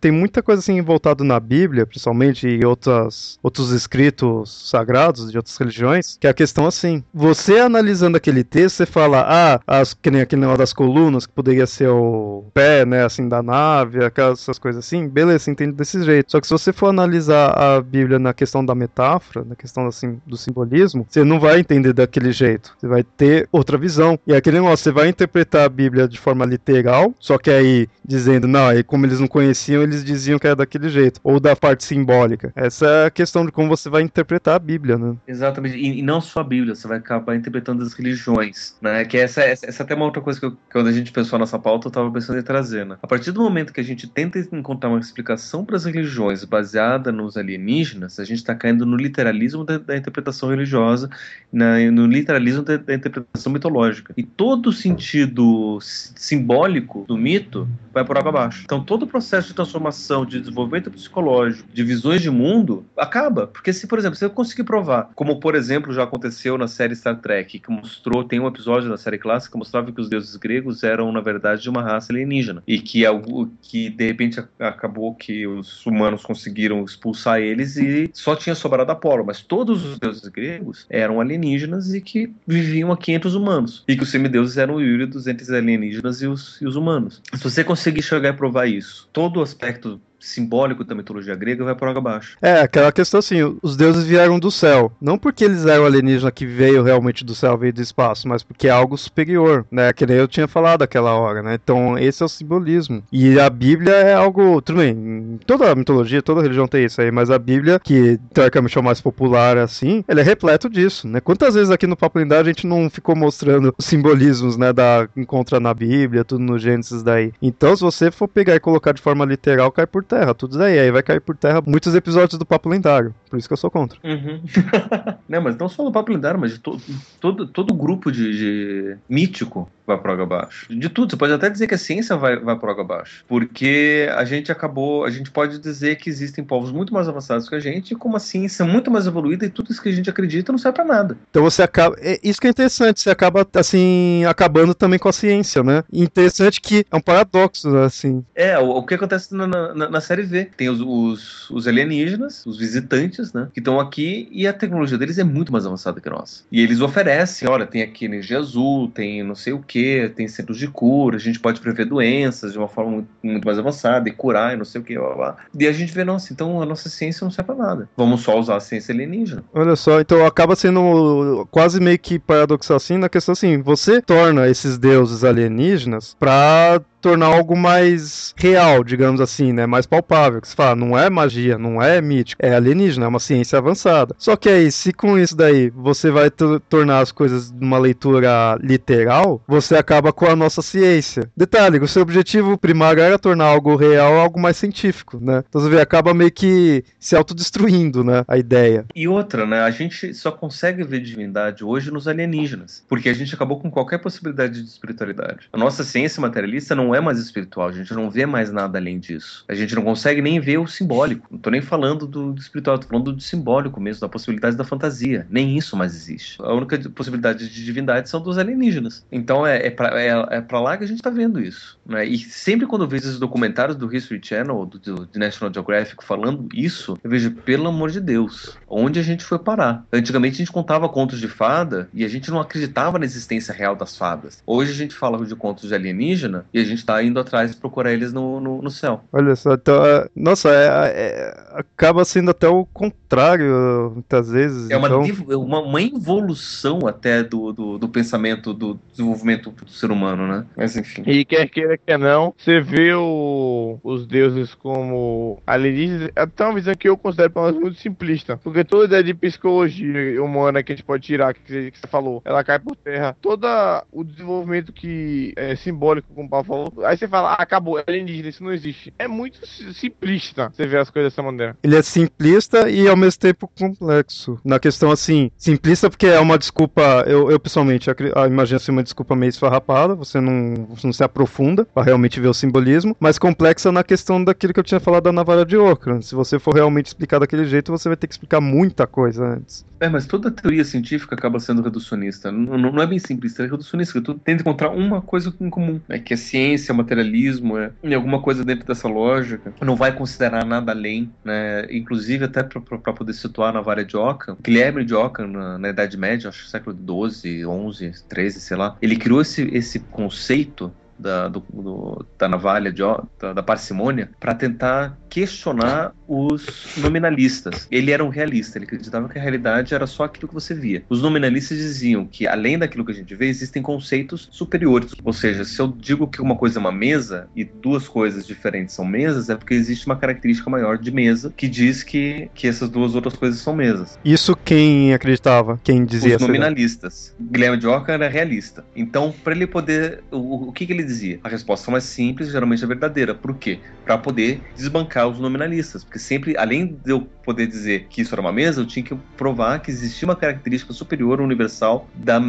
tem 0.00 0.10
muita 0.10 0.42
coisa 0.42 0.60
assim 0.60 0.80
voltado 0.82 1.24
na 1.24 1.38
Bíblia, 1.40 1.86
principalmente 1.86 2.46
e 2.46 2.64
outras, 2.64 3.38
outros 3.42 3.70
escritos 3.70 4.70
sagrados 4.70 5.30
de 5.30 5.36
outras 5.36 5.56
religiões, 5.56 6.16
que 6.18 6.26
é 6.26 6.30
a 6.30 6.34
questão 6.34 6.66
assim, 6.66 7.02
você 7.12 7.58
analisando 7.58 8.16
aquele 8.16 8.44
texto, 8.44 8.76
você 8.76 8.86
fala, 8.86 9.24
ah, 9.28 9.60
as, 9.66 9.94
que 9.94 10.10
nem 10.10 10.20
aquele 10.20 10.40
negócio 10.40 10.58
das 10.58 10.72
colunas, 10.72 11.26
que 11.26 11.32
poderia 11.32 11.66
ser 11.66 11.88
o 11.88 12.44
pé, 12.52 12.84
né, 12.84 13.04
assim, 13.04 13.28
da 13.28 13.42
nave, 13.42 14.04
aquelas 14.04 14.40
essas 14.40 14.58
coisas 14.58 14.84
assim, 14.84 15.08
beleza, 15.08 15.50
entende 15.50 15.72
desse 15.72 16.02
jeito. 16.02 16.30
Só 16.30 16.40
que 16.40 16.46
se 16.46 16.52
você 16.52 16.72
for 16.72 16.88
analisar 16.88 17.50
a 17.50 17.80
Bíblia 17.80 18.18
na 18.18 18.32
questão 18.32 18.64
da 18.64 18.74
metáfora, 18.74 19.44
na 19.44 19.54
questão 19.54 19.86
assim, 19.86 20.20
do 20.26 20.36
simbolismo, 20.36 21.06
você 21.08 21.24
não 21.24 21.40
vai 21.40 21.60
entender 21.60 21.92
daquele 21.92 22.32
jeito. 22.32 22.74
Você 22.78 22.86
vai 22.86 23.02
ter 23.02 23.48
outra 23.50 23.78
visão. 23.78 24.18
E 24.26 24.34
aquele 24.34 24.60
negócio, 24.60 24.84
você 24.84 24.92
vai 24.92 25.08
interpretar 25.08 25.64
a 25.64 25.68
Bíblia 25.68 26.06
de 26.06 26.18
forma 26.18 26.44
literal, 26.44 27.14
só 27.18 27.38
que 27.38 27.50
aí 27.50 27.88
dizendo, 28.04 28.46
não, 28.46 28.66
aí 28.66 28.82
como 28.82 29.06
eles 29.06 29.20
não 29.20 29.26
conheciam, 29.34 29.82
eles 29.82 30.04
diziam 30.04 30.38
que 30.38 30.46
era 30.46 30.54
daquele 30.54 30.88
jeito. 30.88 31.18
Ou 31.24 31.40
da 31.40 31.56
parte 31.56 31.82
simbólica. 31.82 32.52
Essa 32.54 32.86
é 32.86 33.06
a 33.06 33.10
questão 33.10 33.44
de 33.44 33.50
como 33.50 33.68
você 33.68 33.90
vai 33.90 34.02
interpretar 34.02 34.54
a 34.54 34.58
Bíblia, 34.60 34.96
né? 34.96 35.16
Exatamente. 35.26 35.76
E, 35.76 35.98
e 35.98 36.02
não 36.02 36.20
só 36.20 36.38
a 36.38 36.44
Bíblia, 36.44 36.76
você 36.76 36.86
vai 36.86 36.98
acabar 36.98 37.34
interpretando 37.34 37.82
as 37.82 37.94
religiões, 37.94 38.76
né? 38.80 39.04
Que 39.04 39.18
essa, 39.18 39.42
essa, 39.42 39.66
essa 39.66 39.82
é 39.82 39.84
até 39.84 39.96
uma 39.96 40.04
outra 40.04 40.22
coisa 40.22 40.38
que, 40.38 40.46
eu, 40.46 40.52
que 40.52 40.58
quando 40.70 40.86
a 40.86 40.92
gente 40.92 41.10
pensou 41.10 41.36
nessa 41.36 41.58
pauta, 41.58 41.88
eu 41.88 41.90
estava 41.90 42.12
pensando 42.12 42.38
em 42.38 42.42
trazer, 42.42 42.86
né? 42.86 42.96
A 43.02 43.08
partir 43.08 43.32
do 43.32 43.42
momento 43.42 43.72
que 43.72 43.80
a 43.80 43.84
gente 43.84 44.06
tenta 44.06 44.38
encontrar 44.38 44.88
uma 44.88 45.00
explicação 45.00 45.64
para 45.64 45.74
as 45.74 45.84
religiões 45.84 46.44
baseada 46.44 47.10
nos 47.10 47.36
alienígenas, 47.36 48.20
a 48.20 48.24
gente 48.24 48.38
está 48.38 48.54
caindo 48.54 48.86
no 48.86 48.96
literalismo 48.96 49.64
da, 49.64 49.78
da 49.78 49.96
interpretação 49.96 50.48
religiosa, 50.48 51.10
na, 51.52 51.78
no 51.90 52.06
literalismo 52.06 52.62
da, 52.62 52.76
da, 52.76 52.94
interpretação 52.94 53.52
mitológica. 53.52 54.14
E 54.16 54.22
todo 54.22 54.68
o 54.68 54.72
sentido 54.72 55.80
simbólico 55.82 57.04
do 57.08 57.18
mito 57.18 57.68
vai 57.92 58.04
por 58.04 58.16
água 58.16 58.30
abaixo. 58.30 58.62
Então 58.64 58.84
todo 58.84 59.02
o 59.02 59.06
processo 59.08 59.23
de 59.30 59.54
transformação, 59.54 60.24
de 60.24 60.40
desenvolvimento 60.40 60.90
psicológico, 60.90 61.68
de 61.72 61.82
visões 61.82 62.22
de 62.22 62.30
mundo, 62.30 62.84
acaba. 62.96 63.46
Porque 63.46 63.72
se, 63.72 63.86
por 63.86 63.98
exemplo, 63.98 64.16
você 64.16 64.28
conseguir 64.28 64.64
provar, 64.64 65.10
como 65.14 65.40
por 65.40 65.54
exemplo 65.54 65.92
já 65.92 66.04
aconteceu 66.04 66.56
na 66.58 66.68
série 66.68 66.96
Star 66.96 67.20
Trek, 67.20 67.58
que 67.58 67.70
mostrou, 67.70 68.24
tem 68.24 68.40
um 68.40 68.46
episódio 68.46 68.88
na 68.88 68.96
série 68.96 69.18
clássica 69.18 69.52
que 69.52 69.58
mostrava 69.58 69.92
que 69.92 70.00
os 70.00 70.08
deuses 70.08 70.36
gregos 70.36 70.82
eram, 70.82 71.10
na 71.12 71.20
verdade, 71.20 71.62
de 71.62 71.70
uma 71.70 71.82
raça 71.82 72.12
alienígena. 72.12 72.62
E 72.66 72.78
que, 72.78 73.04
algo, 73.04 73.50
que 73.62 73.90
de 73.90 74.06
repente 74.06 74.42
acabou 74.58 75.14
que 75.14 75.46
os 75.46 75.84
humanos 75.86 76.22
conseguiram 76.22 76.84
expulsar 76.84 77.40
eles 77.40 77.76
e 77.76 78.10
só 78.12 78.34
tinha 78.36 78.54
sobrado 78.54 78.92
Apolo. 78.92 79.24
Mas 79.24 79.40
todos 79.42 79.84
os 79.84 79.98
deuses 79.98 80.26
gregos 80.28 80.86
eram 80.88 81.20
alienígenas 81.20 81.94
e 81.94 82.00
que 82.00 82.32
viviam 82.46 82.92
aqui 82.92 83.12
entre 83.12 83.28
os 83.28 83.34
humanos. 83.34 83.84
E 83.86 83.96
que 83.96 84.02
os 84.02 84.10
semideuses 84.10 84.56
eram 84.56 84.80
híbridos 84.80 85.26
entre 85.26 85.42
os 85.44 85.50
alienígenas 85.50 86.22
e 86.22 86.26
os, 86.26 86.60
e 86.60 86.66
os 86.66 86.76
humanos. 86.76 87.20
Se 87.32 87.42
você 87.42 87.64
conseguir 87.64 88.02
chegar 88.02 88.30
e 88.30 88.32
provar 88.32 88.66
isso, 88.66 89.08
todo 89.14 89.38
o 89.38 89.42
aspecto 89.42 90.02
simbólico 90.24 90.84
da 90.84 90.94
mitologia 90.94 91.34
grega 91.34 91.64
vai 91.64 91.74
por 91.74 91.88
água 91.88 92.00
abaixo. 92.00 92.36
É, 92.40 92.60
aquela 92.60 92.90
questão 92.90 93.18
assim, 93.18 93.56
os 93.62 93.76
deuses 93.76 94.04
vieram 94.04 94.38
do 94.38 94.50
céu. 94.50 94.92
Não 95.00 95.18
porque 95.18 95.44
eles 95.44 95.66
eram 95.66 95.84
alienígena 95.84 96.30
que 96.30 96.46
veio 96.46 96.82
realmente 96.82 97.24
do 97.24 97.34
céu, 97.34 97.56
veio 97.58 97.72
do 97.72 97.82
espaço, 97.82 98.26
mas 98.28 98.42
porque 98.42 98.68
é 98.68 98.70
algo 98.70 98.96
superior, 98.96 99.66
né? 99.70 99.92
Que 99.92 100.06
nem 100.06 100.16
eu 100.16 100.28
tinha 100.28 100.48
falado 100.48 100.82
aquela 100.82 101.14
hora, 101.14 101.42
né? 101.42 101.58
Então, 101.62 101.98
esse 101.98 102.22
é 102.22 102.26
o 102.26 102.28
simbolismo. 102.28 103.02
E 103.12 103.38
a 103.38 103.48
Bíblia 103.50 103.92
é 103.92 104.14
algo, 104.14 104.60
tudo 104.62 104.78
bem, 104.78 105.38
toda 105.46 105.70
a 105.70 105.74
mitologia, 105.74 106.22
toda 106.22 106.40
a 106.40 106.42
religião 106.42 106.66
tem 106.66 106.84
isso 106.84 107.00
aí, 107.00 107.10
mas 107.10 107.30
a 107.30 107.38
Bíblia, 107.38 107.78
que 107.78 108.18
teoricamente 108.32 108.76
é 108.76 108.80
o 108.80 108.84
mais 108.84 109.00
popular 109.00 109.58
assim, 109.58 110.04
ele 110.08 110.20
é 110.20 110.24
repleto 110.24 110.68
disso, 110.68 111.06
né? 111.06 111.20
Quantas 111.20 111.54
vezes 111.54 111.70
aqui 111.70 111.86
no 111.86 111.96
Papo 111.96 112.18
Lendário 112.18 112.44
a 112.44 112.52
gente 112.52 112.66
não 112.66 112.88
ficou 112.88 113.14
mostrando 113.14 113.74
os 113.76 113.84
simbolismos, 113.84 114.56
né, 114.56 114.72
da 114.72 115.08
encontra 115.16 115.60
na 115.60 115.72
Bíblia, 115.74 116.24
tudo 116.24 116.42
no 116.42 116.58
Gênesis 116.58 117.02
daí. 117.02 117.32
Então, 117.40 117.76
se 117.76 117.82
você 117.82 118.10
for 118.10 118.28
pegar 118.28 118.54
e 118.54 118.60
colocar 118.60 118.92
de 118.92 119.02
forma 119.02 119.24
literal, 119.24 119.70
cai 119.70 119.86
por 119.86 120.04
terra, 120.14 120.34
tudo 120.34 120.56
daí. 120.56 120.78
Aí 120.78 120.90
vai 120.90 121.02
cair 121.02 121.20
por 121.20 121.36
terra 121.36 121.60
muitos 121.66 121.94
episódios 121.94 122.38
do 122.38 122.46
Papo 122.46 122.68
Lendário. 122.68 123.14
Por 123.34 123.38
isso 123.38 123.48
que 123.48 123.52
eu 123.52 123.56
sou 123.56 123.68
contra. 123.68 123.98
Uhum. 124.04 124.40
não, 125.28 125.42
mas 125.42 125.56
não 125.56 125.68
só 125.68 125.82
do 125.82 125.90
Papo 125.90 126.12
Lendário, 126.12 126.38
mas 126.38 126.52
de 126.52 126.60
to 126.60 126.80
todo, 127.18 127.48
todo 127.48 127.74
grupo 127.74 128.12
de, 128.12 128.30
de 128.32 128.96
mítico 129.08 129.68
vai 129.84 129.96
água 129.96 130.22
abaixo. 130.22 130.66
De 130.70 130.88
tudo, 130.88 131.10
você 131.10 131.16
pode 131.16 131.32
até 131.32 131.50
dizer 131.50 131.66
que 131.66 131.74
a 131.74 131.78
ciência 131.78 132.16
vai, 132.16 132.38
vai 132.38 132.54
água 132.54 132.80
abaixo. 132.80 133.24
Porque 133.26 134.08
a 134.14 134.24
gente 134.24 134.52
acabou, 134.52 135.04
a 135.04 135.10
gente 135.10 135.32
pode 135.32 135.58
dizer 135.58 135.96
que 135.96 136.08
existem 136.08 136.44
povos 136.44 136.70
muito 136.70 136.94
mais 136.94 137.08
avançados 137.08 137.48
que 137.48 137.54
a 137.54 137.60
gente, 137.60 137.96
com 137.96 138.08
uma 138.08 138.20
ciência 138.20 138.64
muito 138.64 138.88
mais 138.88 139.06
evoluída 139.06 139.44
e 139.44 139.50
tudo 139.50 139.72
isso 139.72 139.82
que 139.82 139.88
a 139.88 139.92
gente 139.92 140.08
acredita 140.08 140.52
não 140.52 140.58
serve 140.58 140.76
pra 140.76 140.84
nada. 140.84 141.18
Então 141.28 141.42
você 141.42 141.62
acaba. 141.62 141.96
É, 141.98 142.18
isso 142.22 142.40
que 142.40 142.46
é 142.46 142.50
interessante, 142.50 143.00
você 143.00 143.10
acaba, 143.10 143.46
assim, 143.54 144.24
acabando 144.26 144.74
também 144.74 144.98
com 144.98 145.08
a 145.08 145.12
ciência, 145.12 145.62
né? 145.62 145.82
interessante 145.92 146.60
que 146.60 146.86
é 146.90 146.96
um 146.96 147.00
paradoxo, 147.00 147.76
assim. 147.78 148.24
É, 148.34 148.58
o, 148.58 148.70
o 148.70 148.86
que 148.86 148.94
acontece 148.94 149.34
na, 149.34 149.46
na, 149.46 149.90
na, 149.90 150.00
série 150.00 150.22
V. 150.22 150.50
Tem 150.56 150.68
os, 150.68 150.80
os, 150.80 151.50
os 151.50 151.66
alienígenas, 151.66 152.44
os 152.46 152.58
visitantes, 152.58 153.23
né? 153.32 153.48
Que 153.52 153.60
estão 153.60 153.80
aqui 153.80 154.28
e 154.30 154.46
a 154.46 154.52
tecnologia 154.52 154.98
deles 154.98 155.18
é 155.18 155.24
muito 155.24 155.52
mais 155.52 155.66
avançada 155.66 156.00
que 156.00 156.08
a 156.08 156.12
nossa. 156.12 156.44
E 156.50 156.60
eles 156.60 156.80
oferecem, 156.80 157.48
olha, 157.48 157.66
tem 157.66 157.82
aqui 157.82 158.04
energia 158.04 158.38
azul, 158.38 158.88
tem 158.88 159.22
não 159.22 159.34
sei 159.34 159.52
o 159.52 159.60
que 159.60 160.10
tem 160.14 160.28
centros 160.28 160.58
de 160.58 160.68
cura, 160.68 161.16
a 161.16 161.20
gente 161.20 161.40
pode 161.40 161.60
prever 161.60 161.86
doenças 161.86 162.52
de 162.52 162.58
uma 162.58 162.68
forma 162.68 162.90
muito, 162.90 163.08
muito 163.22 163.44
mais 163.44 163.58
avançada 163.58 164.08
e 164.08 164.12
curar 164.12 164.54
e 164.54 164.56
não 164.56 164.64
sei 164.64 164.80
o 164.80 164.84
que, 164.84 164.98
blá, 164.98 165.14
blá. 165.14 165.36
E 165.58 165.66
a 165.66 165.72
gente 165.72 165.92
vê, 165.92 166.04
nossa, 166.04 166.32
então 166.32 166.60
a 166.60 166.66
nossa 166.66 166.88
ciência 166.88 167.24
não 167.24 167.30
serve 167.30 167.54
pra 167.54 167.66
nada. 167.66 167.88
Vamos 167.96 168.22
só 168.22 168.38
usar 168.38 168.56
a 168.56 168.60
ciência 168.60 168.92
alienígena. 168.92 169.44
Olha 169.52 169.76
só, 169.76 170.00
então 170.00 170.26
acaba 170.26 170.56
sendo 170.56 171.46
quase 171.50 171.80
meio 171.80 171.98
que 171.98 172.18
paradoxal 172.18 172.76
assim, 172.76 172.98
na 172.98 173.08
questão 173.08 173.32
assim, 173.32 173.60
você 173.60 174.00
torna 174.00 174.48
esses 174.48 174.78
deuses 174.78 175.24
alienígenas 175.24 176.16
pra 176.18 176.80
tornar 177.04 177.26
algo 177.26 177.54
mais 177.54 178.34
real, 178.34 178.82
digamos 178.82 179.20
assim, 179.20 179.52
né? 179.52 179.66
Mais 179.66 179.84
palpável. 179.84 180.40
Que 180.40 180.48
você 180.48 180.56
fala, 180.56 180.74
não 180.74 180.98
é 180.98 181.10
magia, 181.10 181.58
não 181.58 181.82
é 181.82 182.00
mítico, 182.00 182.40
é 182.42 182.54
alienígena, 182.54 183.04
é 183.04 183.08
uma 183.08 183.20
ciência 183.20 183.58
avançada. 183.58 184.14
Só 184.18 184.36
que 184.36 184.48
aí, 184.48 184.72
se 184.72 184.90
com 184.90 185.18
isso 185.18 185.36
daí 185.36 185.68
você 185.68 186.10
vai 186.10 186.30
tornar 186.30 187.00
as 187.00 187.12
coisas 187.12 187.52
numa 187.52 187.76
leitura 187.76 188.56
literal, 188.62 189.42
você 189.46 189.76
acaba 189.76 190.14
com 190.14 190.24
a 190.26 190.34
nossa 190.34 190.62
ciência. 190.62 191.30
Detalhe, 191.36 191.78
o 191.78 191.86
seu 191.86 192.00
objetivo 192.00 192.56
primário 192.56 193.02
era 193.02 193.18
tornar 193.18 193.46
algo 193.46 193.76
real 193.76 194.14
algo 194.14 194.40
mais 194.40 194.56
científico, 194.56 195.18
né? 195.20 195.44
Então 195.46 195.60
você 195.60 195.68
vê, 195.68 195.80
acaba 195.80 196.14
meio 196.14 196.32
que 196.32 196.84
se 196.98 197.14
autodestruindo, 197.14 198.02
né? 198.02 198.24
A 198.26 198.38
ideia. 198.38 198.86
E 198.94 199.06
outra, 199.06 199.44
né? 199.44 199.60
A 199.60 199.70
gente 199.70 200.14
só 200.14 200.32
consegue 200.32 200.82
ver 200.84 201.00
divindade 201.00 201.62
hoje 201.62 201.90
nos 201.90 202.08
alienígenas, 202.08 202.82
porque 202.88 203.10
a 203.10 203.14
gente 203.14 203.34
acabou 203.34 203.60
com 203.60 203.70
qualquer 203.70 203.98
possibilidade 203.98 204.62
de 204.62 204.68
espiritualidade. 204.68 205.48
A 205.52 205.58
nossa 205.58 205.84
ciência 205.84 206.20
materialista 206.20 206.74
não 206.74 206.93
é 206.94 207.00
mais 207.00 207.18
espiritual, 207.18 207.68
a 207.68 207.72
gente 207.72 207.92
não 207.94 208.10
vê 208.10 208.26
mais 208.26 208.50
nada 208.50 208.78
além 208.78 208.98
disso. 208.98 209.44
A 209.48 209.54
gente 209.54 209.74
não 209.74 209.82
consegue 209.82 210.22
nem 210.22 210.40
ver 210.40 210.58
o 210.58 210.66
simbólico. 210.66 211.26
Não 211.30 211.38
tô 211.38 211.50
nem 211.50 211.62
falando 211.62 212.06
do, 212.06 212.32
do 212.32 212.40
espiritual, 212.40 212.78
tô 212.78 212.88
falando 212.88 213.12
do 213.12 213.22
simbólico 213.22 213.80
mesmo, 213.80 214.00
da 214.00 214.08
possibilidade 214.08 214.56
da 214.56 214.64
fantasia. 214.64 215.26
Nem 215.30 215.56
isso 215.56 215.76
mais 215.76 215.94
existe. 215.94 216.40
A 216.40 216.52
única 216.52 216.78
possibilidade 216.90 217.48
de 217.48 217.64
divindade 217.64 218.08
são 218.08 218.20
dos 218.20 218.38
alienígenas. 218.38 219.04
Então 219.10 219.46
é, 219.46 219.66
é, 219.66 219.70
pra, 219.70 220.00
é, 220.00 220.08
é 220.08 220.58
lá 220.58 220.76
que 220.76 220.84
a 220.84 220.86
gente 220.86 221.02
tá 221.02 221.10
vendo 221.10 221.40
isso. 221.40 221.78
Né? 221.84 222.06
E 222.06 222.18
sempre 222.18 222.66
quando 222.66 222.82
eu 222.82 222.88
vejo 222.88 223.04
esses 223.04 223.18
documentários 223.18 223.76
do 223.76 223.94
History 223.94 224.20
Channel, 224.22 224.66
do, 224.66 224.78
do, 224.78 225.06
do 225.06 225.18
National 225.18 225.52
Geographic 225.52 226.04
falando 226.04 226.48
isso, 226.54 226.98
eu 227.02 227.10
vejo, 227.10 227.30
pelo 227.30 227.68
amor 227.68 227.90
de 227.90 228.00
Deus, 228.00 228.56
onde 228.68 228.98
a 228.98 229.02
gente 229.02 229.24
foi 229.24 229.38
parar? 229.38 229.84
Antigamente 229.92 230.34
a 230.34 230.38
gente 230.38 230.52
contava 230.52 230.88
contos 230.88 231.20
de 231.20 231.28
fada 231.28 231.88
e 231.92 232.04
a 232.04 232.08
gente 232.08 232.30
não 232.30 232.40
acreditava 232.40 232.98
na 232.98 233.04
existência 233.04 233.52
real 233.52 233.76
das 233.76 233.96
fadas. 233.96 234.42
Hoje 234.46 234.72
a 234.72 234.74
gente 234.74 234.94
fala 234.94 235.24
de 235.24 235.34
contos 235.34 235.68
de 235.68 235.74
alienígena 235.74 236.44
e 236.52 236.58
a 236.58 236.64
gente 236.64 236.83
tá 236.84 237.02
indo 237.02 237.18
atrás 237.18 237.54
procurar 237.54 237.92
eles 237.92 238.12
no, 238.12 238.40
no, 238.40 238.62
no 238.62 238.70
céu. 238.70 239.02
Olha 239.12 239.34
só, 239.36 239.54
então, 239.54 239.84
é, 239.84 240.06
nossa, 240.14 240.48
é, 240.50 240.92
é, 240.94 241.44
acaba 241.52 242.04
sendo 242.04 242.30
até 242.30 242.48
o 242.48 242.64
contrário, 242.66 243.92
muitas 243.94 244.30
vezes. 244.30 244.70
É 244.70 244.76
uma, 244.76 244.88
então... 244.88 245.02
uma, 245.40 245.60
uma, 245.60 245.82
evolução 245.82 246.86
até 246.86 247.22
do, 247.22 247.52
do, 247.52 247.78
do, 247.78 247.88
pensamento, 247.88 248.52
do 248.52 248.78
desenvolvimento 248.90 249.50
do 249.50 249.70
ser 249.70 249.90
humano, 249.90 250.26
né? 250.26 250.46
Mas 250.56 250.76
enfim. 250.76 251.02
E 251.06 251.24
quer 251.24 251.48
queira, 251.48 251.78
quer 251.78 251.98
não, 251.98 252.34
você 252.36 252.60
vê 252.60 252.94
o, 252.94 253.78
os 253.82 254.06
deuses 254.06 254.54
como 254.54 255.40
alienígenas, 255.46 256.10
é 256.14 256.22
até 256.22 256.44
uma 256.44 256.54
visão 256.54 256.74
que 256.74 256.88
eu 256.88 256.96
considero 256.96 257.30
pelo 257.30 257.46
menos 257.46 257.60
muito 257.60 257.80
simplista, 257.80 258.36
porque 258.36 258.64
toda 258.64 258.86
ideia 258.86 259.04
de 259.04 259.14
psicologia 259.14 260.22
humana 260.22 260.62
que 260.62 260.72
a 260.72 260.76
gente 260.76 260.84
pode 260.84 261.04
tirar, 261.04 261.34
que, 261.34 261.70
que 261.70 261.78
você 261.78 261.86
falou, 261.86 262.22
ela 262.24 262.42
cai 262.42 262.58
por 262.58 262.76
terra. 262.76 263.16
Todo 263.20 263.46
o 263.92 264.02
desenvolvimento 264.02 264.72
que 264.72 265.32
é 265.36 265.54
simbólico, 265.56 266.08
como 266.14 266.26
o 266.26 266.30
Paulo 266.30 266.46
falou, 266.46 266.63
Então, 266.64 266.84
aí 266.84 266.96
você 266.96 267.06
fala, 267.08 267.32
ah, 267.32 267.42
acabou, 267.42 267.78
é 267.78 267.84
alienígena, 267.86 268.28
isso 268.28 268.42
não 268.42 268.52
existe. 268.52 268.92
É 268.98 269.06
muito 269.06 269.38
simplista 269.46 270.50
você 270.50 270.66
ver 270.66 270.78
as 270.78 270.90
coisas 270.90 271.12
dessa 271.12 271.22
maneira. 271.22 271.56
Ele 271.62 271.76
é 271.76 271.82
simplista 271.82 272.68
e 272.70 272.88
ao 272.88 272.96
mesmo 272.96 273.20
tempo 273.20 273.50
complexo. 273.58 274.38
Na 274.44 274.58
questão 274.58 274.90
assim, 274.90 275.30
simplista 275.36 275.90
porque 275.90 276.06
é 276.06 276.20
uma 276.20 276.38
desculpa, 276.38 277.04
eu, 277.06 277.30
eu 277.30 277.38
pessoalmente 277.38 277.90
imagino 278.26 278.56
assim 278.56 278.72
uma 278.72 278.82
desculpa 278.82 279.16
meio 279.16 279.30
esfarrapada, 279.30 279.94
você 279.94 280.20
não, 280.20 280.66
você 280.70 280.86
não 280.86 280.92
se 280.92 281.04
aprofunda 281.04 281.64
para 281.64 281.82
realmente 281.82 282.20
ver 282.20 282.28
o 282.28 282.34
simbolismo, 282.34 282.96
mas 282.98 283.18
complexa 283.18 283.70
na 283.70 283.82
questão 283.82 284.22
daquilo 284.22 284.52
que 284.52 284.60
eu 284.60 284.64
tinha 284.64 284.80
falado 284.80 285.04
da 285.04 285.12
navalha 285.12 285.44
de 285.44 285.56
Ocran. 285.56 286.00
Se 286.00 286.14
você 286.14 286.38
for 286.38 286.54
realmente 286.54 286.86
explicar 286.86 287.18
daquele 287.18 287.44
jeito, 287.44 287.72
você 287.72 287.88
vai 287.88 287.96
ter 287.96 288.06
que 288.06 288.14
explicar 288.14 288.40
muita 288.40 288.86
coisa 288.86 289.24
antes. 289.24 289.64
É, 289.80 289.88
mas 289.88 290.06
toda 290.06 290.30
teoria 290.30 290.64
científica 290.64 291.14
acaba 291.14 291.38
sendo 291.38 291.60
reducionista. 291.60 292.32
Não, 292.32 292.56
não 292.56 292.82
é 292.82 292.86
bem 292.86 292.98
simplista, 292.98 293.42
é 293.42 293.46
reducionista. 293.46 294.00
Tu 294.00 294.14
tenta 294.14 294.40
encontrar 294.40 294.70
uma 294.70 295.02
coisa 295.02 295.34
em 295.38 295.50
comum, 295.50 295.78
é 295.88 295.98
que 295.98 296.14
a 296.14 296.16
ciência, 296.16 296.53
o 296.56 296.74
materialismo, 296.74 297.58
é, 297.58 297.70
e 297.82 297.94
alguma 297.94 298.20
coisa 298.20 298.44
dentro 298.44 298.66
dessa 298.66 298.88
lógica. 298.88 299.52
Não 299.60 299.76
vai 299.76 299.94
considerar 299.94 300.44
nada 300.44 300.72
além, 300.72 301.12
né? 301.24 301.66
Inclusive 301.70 302.24
até 302.24 302.42
para 302.42 302.92
poder 302.92 303.12
situar 303.12 303.52
na 303.52 303.60
Vara 303.60 303.84
de 303.84 303.96
Ockham, 303.96 304.36
Guilherme 304.42 304.84
de 304.84 304.94
Ockham 304.94 305.26
na, 305.26 305.58
na 305.58 305.68
Idade 305.68 305.96
Média, 305.96 306.28
acho 306.28 306.44
que 306.44 306.50
século 306.50 306.76
XII, 307.10 307.42
XI, 307.42 307.92
XIII, 308.12 308.30
sei 308.30 308.56
lá, 308.56 308.76
ele 308.80 308.96
criou 308.96 309.20
esse, 309.20 309.42
esse 309.52 309.80
conceito 309.80 310.72
da, 310.98 311.28
do, 311.28 311.44
do, 311.52 312.06
da 312.18 312.28
navalha, 312.28 312.72
de, 312.72 312.82
da, 313.20 313.32
da 313.32 313.42
parcimônia, 313.42 314.10
para 314.18 314.34
tentar 314.34 314.98
questionar 315.08 315.92
os 316.08 316.76
nominalistas. 316.76 317.68
Ele 317.70 317.92
era 317.92 318.04
um 318.04 318.08
realista, 318.08 318.58
ele 318.58 318.64
acreditava 318.64 319.08
que 319.08 319.18
a 319.18 319.22
realidade 319.22 319.74
era 319.74 319.86
só 319.86 320.04
aquilo 320.04 320.28
que 320.28 320.34
você 320.34 320.54
via. 320.54 320.82
Os 320.88 321.02
nominalistas 321.02 321.56
diziam 321.56 322.04
que, 322.04 322.26
além 322.26 322.58
daquilo 322.58 322.84
que 322.84 322.92
a 322.92 322.94
gente 322.94 323.14
vê, 323.14 323.28
existem 323.28 323.62
conceitos 323.62 324.28
superiores. 324.32 324.92
Ou 325.04 325.12
seja, 325.12 325.44
se 325.44 325.60
eu 325.60 325.68
digo 325.68 326.08
que 326.08 326.20
uma 326.20 326.36
coisa 326.36 326.58
é 326.58 326.60
uma 326.60 326.72
mesa 326.72 327.28
e 327.34 327.44
duas 327.44 327.86
coisas 327.86 328.26
diferentes 328.26 328.74
são 328.74 328.84
mesas, 328.84 329.30
é 329.30 329.36
porque 329.36 329.54
existe 329.54 329.86
uma 329.86 329.96
característica 329.96 330.50
maior 330.50 330.78
de 330.78 330.90
mesa 330.90 331.32
que 331.36 331.46
diz 331.46 331.82
que, 331.82 332.28
que 332.34 332.48
essas 332.48 332.68
duas 332.68 332.94
outras 332.94 333.14
coisas 333.14 333.40
são 333.40 333.54
mesas. 333.54 333.98
Isso 334.04 334.36
quem 334.36 334.92
acreditava? 334.92 335.60
Quem 335.62 335.84
dizia? 335.84 336.16
Os 336.16 336.22
nominalistas. 336.22 337.14
Guilherme 337.20 337.56
de 337.56 337.66
Ockham 337.66 337.94
era 337.94 338.08
realista. 338.08 338.64
Então, 338.74 339.14
para 339.22 339.34
ele 339.34 339.46
poder. 339.46 340.02
O, 340.10 340.48
o 340.48 340.52
que, 340.52 340.66
que 340.66 340.72
ele 340.72 340.82
dizia? 340.82 340.93
A 341.22 341.28
resposta 341.28 341.70
mais 341.70 341.84
simples, 341.84 342.30
geralmente 342.30 342.64
é 342.64 342.66
verdadeira. 342.66 343.14
Por 343.14 343.36
quê? 343.36 343.60
Para 343.84 343.98
poder 343.98 344.42
desbancar 344.56 345.08
os 345.08 345.18
nominalistas. 345.18 345.84
Porque 345.84 345.98
sempre, 345.98 346.36
além 346.36 346.66
de 346.66 346.90
eu 346.90 347.02
poder 347.24 347.46
dizer 347.46 347.86
que 347.88 348.02
isso 348.02 348.14
era 348.14 348.20
uma 348.20 348.32
mesa, 348.32 348.60
eu 348.60 348.66
tinha 348.66 348.84
que 348.84 348.94
provar 349.16 349.60
que 349.60 349.70
existia 349.70 350.06
uma 350.06 350.16
característica 350.16 350.72
superior, 350.72 351.20
universal, 351.20 351.88
da 351.94 352.20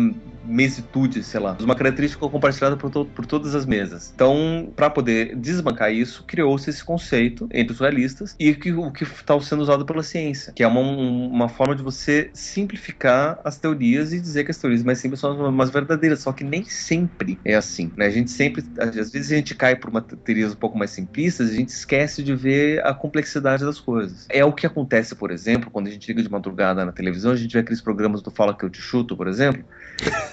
mesitude, 0.46 1.24
sei 1.24 1.40
lá, 1.40 1.58
uma 1.60 1.76
característica 1.76 2.28
compartilhada 2.30 2.78
por, 2.78 2.90
to 2.90 3.06
por 3.06 3.26
todas 3.26 3.56
as 3.56 3.66
mesas. 3.66 4.12
Então, 4.14 4.72
para 4.76 4.90
poder 4.90 5.36
desbancar 5.36 5.92
isso, 5.92 6.24
criou-se 6.26 6.70
esse 6.70 6.84
conceito 6.84 7.48
entre 7.52 7.74
os 7.74 7.80
realistas 7.80 8.36
e 8.40 8.54
que, 8.54 8.72
o 8.72 8.92
que 8.92 9.04
está 9.04 9.40
sendo 9.42 9.62
usado 9.62 9.86
pela 9.86 10.04
ciência, 10.04 10.54
que 10.54 10.64
é 10.64 10.68
uma, 10.68 10.80
uma 10.80 11.50
forma 11.50 11.76
de 11.76 11.82
você 11.82 12.30
simplificar 12.34 13.40
as 13.44 13.58
teorias 13.58 14.14
e 14.14 14.20
dizer 14.20 14.44
que 14.44 14.52
as 14.52 14.58
teorias 14.58 14.84
mais 14.84 15.00
simples 15.00 15.20
são 15.20 15.46
as 15.46 15.54
mais 15.54 15.70
verdadeiras, 15.70 16.20
só 16.20 16.32
que 16.32 16.44
nem 16.44 16.64
sempre 16.64 17.40
é 17.44 17.56
assim, 17.56 17.92
né? 17.98 18.06
A 18.06 18.10
gente 18.10 18.32
sempre, 18.32 18.45
às 18.78 19.12
vezes 19.12 19.32
a 19.32 19.36
gente 19.36 19.56
cai 19.56 19.76
por 19.76 19.90
uma 19.90 20.02
teorias 20.02 20.54
um 20.54 20.56
pouco 20.56 20.78
mais 20.78 20.92
simplistas 20.92 21.50
e 21.50 21.54
a 21.54 21.56
gente 21.56 21.70
esquece 21.70 22.24
de 22.24 22.36
ver 22.36 22.86
a 22.86 22.94
complexidade 22.94 23.64
das 23.64 23.80
coisas. 23.80 24.26
É 24.30 24.44
o 24.44 24.54
que 24.54 24.66
acontece, 24.66 25.16
por 25.16 25.32
exemplo, 25.32 25.70
quando 25.72 25.88
a 25.88 25.92
gente 25.92 26.08
liga 26.08 26.22
de 26.22 26.30
madrugada 26.30 26.86
na 26.86 26.92
televisão, 26.92 27.32
a 27.32 27.36
gente 27.36 27.54
vê 27.54 27.60
aqueles 27.60 27.82
programas 27.82 28.22
do 28.22 28.32
Fala 28.32 28.54
Que 28.54 28.66
Eu 28.66 28.70
Te 28.70 28.82
Chuto, 28.82 29.16
por 29.16 29.28
exemplo, 29.28 29.64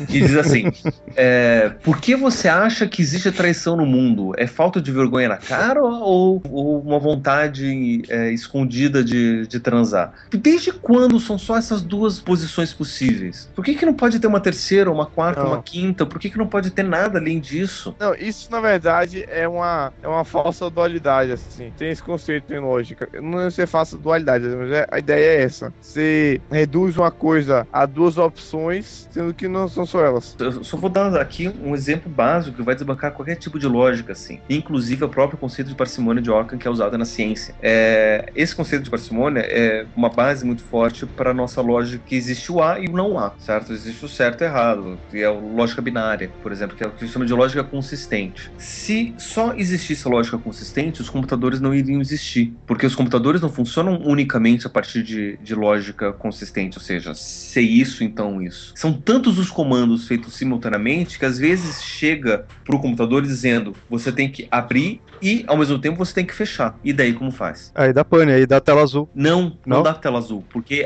que 0.07 0.21
diz 0.21 0.37
assim: 0.37 0.65
é, 1.17 1.71
por 1.83 2.01
que 2.01 2.17
você 2.17 2.49
acha 2.49 2.87
que 2.87 3.03
existe 3.03 3.31
traição 3.31 3.77
no 3.77 3.87
mundo? 3.87 4.33
É 4.37 4.47
falta 4.47 4.81
de 4.81 4.91
vergonha 4.91 5.29
na 5.29 5.37
cara 5.37 5.83
ou, 5.83 6.43
ou 6.51 6.81
uma 6.81 6.99
vontade 6.99 8.03
é, 8.09 8.33
escondida 8.33 9.03
de, 9.05 9.47
de 9.47 9.61
transar? 9.61 10.13
Desde 10.31 10.73
quando 10.73 11.19
são 11.21 11.39
só 11.39 11.57
essas 11.57 11.83
duas 11.83 12.19
posições 12.19 12.73
possíveis? 12.73 13.49
Por 13.55 13.65
que, 13.65 13.75
que 13.75 13.87
não 13.87 13.95
pode 13.95 14.19
ter 14.19 14.27
uma 14.27 14.41
terceira, 14.41 14.91
uma 14.91 15.07
quarta, 15.07 15.43
não. 15.43 15.53
uma 15.53 15.63
quinta? 15.63 16.05
Por 16.05 16.19
que, 16.19 16.31
que 16.31 16.39
não 16.39 16.47
pode 16.47 16.71
ter 16.71 16.83
nada 16.83 17.19
além 17.19 17.41
disso? 17.41 17.95
Não, 18.03 18.17
isso 18.17 18.51
na 18.51 18.61
verdade 18.61 19.25
é 19.29 19.47
uma, 19.47 19.93
é 20.03 20.09
uma 20.09 20.25
falsa 20.25 20.69
dualidade, 20.69 21.31
assim. 21.31 21.73
Tem 21.79 21.89
esse 21.89 22.03
conceito 22.03 22.53
em 22.53 22.59
lógica. 22.59 23.09
Não 23.23 23.41
é 23.41 23.49
ser 23.49 23.69
falsa 23.69 23.97
dualidade, 23.97 24.45
mas 24.45 24.73
é, 24.73 24.85
a 24.91 24.99
ideia 24.99 25.25
é 25.25 25.43
essa. 25.45 25.73
Você 25.81 26.41
reduz 26.51 26.97
uma 26.97 27.13
coisa 27.13 27.65
a 27.73 27.87
duas 27.87 28.19
opções, 28.19 29.09
sendo 29.13 29.33
que 29.33 29.47
não 29.47 29.69
são 29.69 29.87
só 29.87 30.05
elas. 30.05 30.35
Eu 30.41 30.65
só 30.65 30.77
vou 30.77 30.91
dar 30.91 31.15
aqui 31.15 31.47
um 31.63 31.77
exemplo 31.77 32.11
básico 32.11 32.57
que 32.57 32.63
vai 32.63 32.75
desbancar 32.75 33.13
qualquer 33.13 33.37
tipo 33.37 33.57
de 33.57 33.69
lógica, 33.69 34.15
assim. 34.15 34.41
Inclusive 34.51 35.05
o 35.05 35.09
próprio 35.09 35.39
conceito 35.39 35.69
de 35.69 35.77
parcimônia 35.77 36.21
de 36.21 36.29
Ockham, 36.29 36.59
que 36.59 36.67
é 36.67 36.71
usado 36.73 36.99
na 36.99 37.05
ciência. 37.05 37.55
É, 37.63 38.33
esse 38.35 38.53
conceito 38.53 38.83
de 38.83 38.91
parcimônia 38.91 39.43
é 39.43 39.87
uma 39.95 40.09
base 40.09 40.45
muito 40.45 40.65
forte 40.65 41.07
para 41.07 41.31
a 41.31 41.35
nossa 41.35 41.61
lógica 41.61 42.03
que 42.05 42.17
existe 42.17 42.51
o 42.51 42.61
A 42.61 42.81
e 42.81 42.89
o 42.89 42.93
não 42.97 43.17
A, 43.17 43.33
certo? 43.39 43.73
Existe 43.73 44.05
o 44.05 44.09
certo 44.09 44.43
e 44.43 44.45
errado, 44.45 44.99
que 45.09 45.23
é 45.23 45.27
a 45.27 45.31
lógica 45.31 45.81
binária, 45.81 46.29
por 46.43 46.51
exemplo, 46.51 46.77
que 46.77 46.83
é 46.83 46.89
o 46.89 46.91
que 46.91 47.03
gente 47.03 47.13
chama 47.13 47.27
de 47.27 47.33
lógica 47.33 47.63
consistente. 47.93 48.51
Se 48.57 49.15
só 49.19 49.53
existisse 49.55 50.09
a 50.09 50.11
lógica 50.11 50.39
consistente, 50.39 51.03
os 51.03 51.11
computadores 51.11 51.61
não 51.61 51.75
iriam 51.75 52.01
existir, 52.01 52.55
porque 52.67 52.87
os 52.87 52.95
computadores 52.95 53.43
não 53.43 53.51
funcionam 53.51 54.01
unicamente 54.03 54.67
a 54.67 54.71
partir 54.71 55.03
de, 55.03 55.37
de 55.37 55.55
lógica 55.55 56.13
consistente, 56.13 56.79
ou 56.79 56.83
seja, 56.83 57.15
se 57.15 57.61
isso, 57.61 58.03
então 58.03 58.41
isso. 58.41 58.73
São 58.75 58.93
tantos 58.95 59.39
os 59.39 59.51
comandos 59.51 60.07
feitos 60.09 60.35
simultaneamente 60.35 61.19
que 61.19 61.27
às 61.27 61.39
vezes 61.39 61.83
chega 61.83 62.47
para 62.65 62.75
o 62.75 62.81
computador 62.81 63.23
dizendo 63.23 63.75
você 63.91 64.11
tem 64.11 64.31
que 64.31 64.49
abrir 64.51 65.01
e 65.21 65.45
ao 65.47 65.57
mesmo 65.57 65.79
tempo 65.79 65.99
você 65.99 66.15
tem 66.15 66.25
que 66.25 66.35
fechar. 66.35 66.79
E 66.83 66.93
daí 66.93 67.13
como 67.13 67.31
faz? 67.31 67.71
Aí 67.75 67.93
dá 67.93 68.05
pane, 68.05 68.33
aí 68.33 68.47
dá 68.47 68.61
tela 68.61 68.83
azul. 68.83 69.09
Não, 69.15 69.43
não, 69.65 69.77
não 69.77 69.83
dá 69.83 69.95
tela 69.95 70.19
azul, 70.19 70.45
porque 70.51 70.85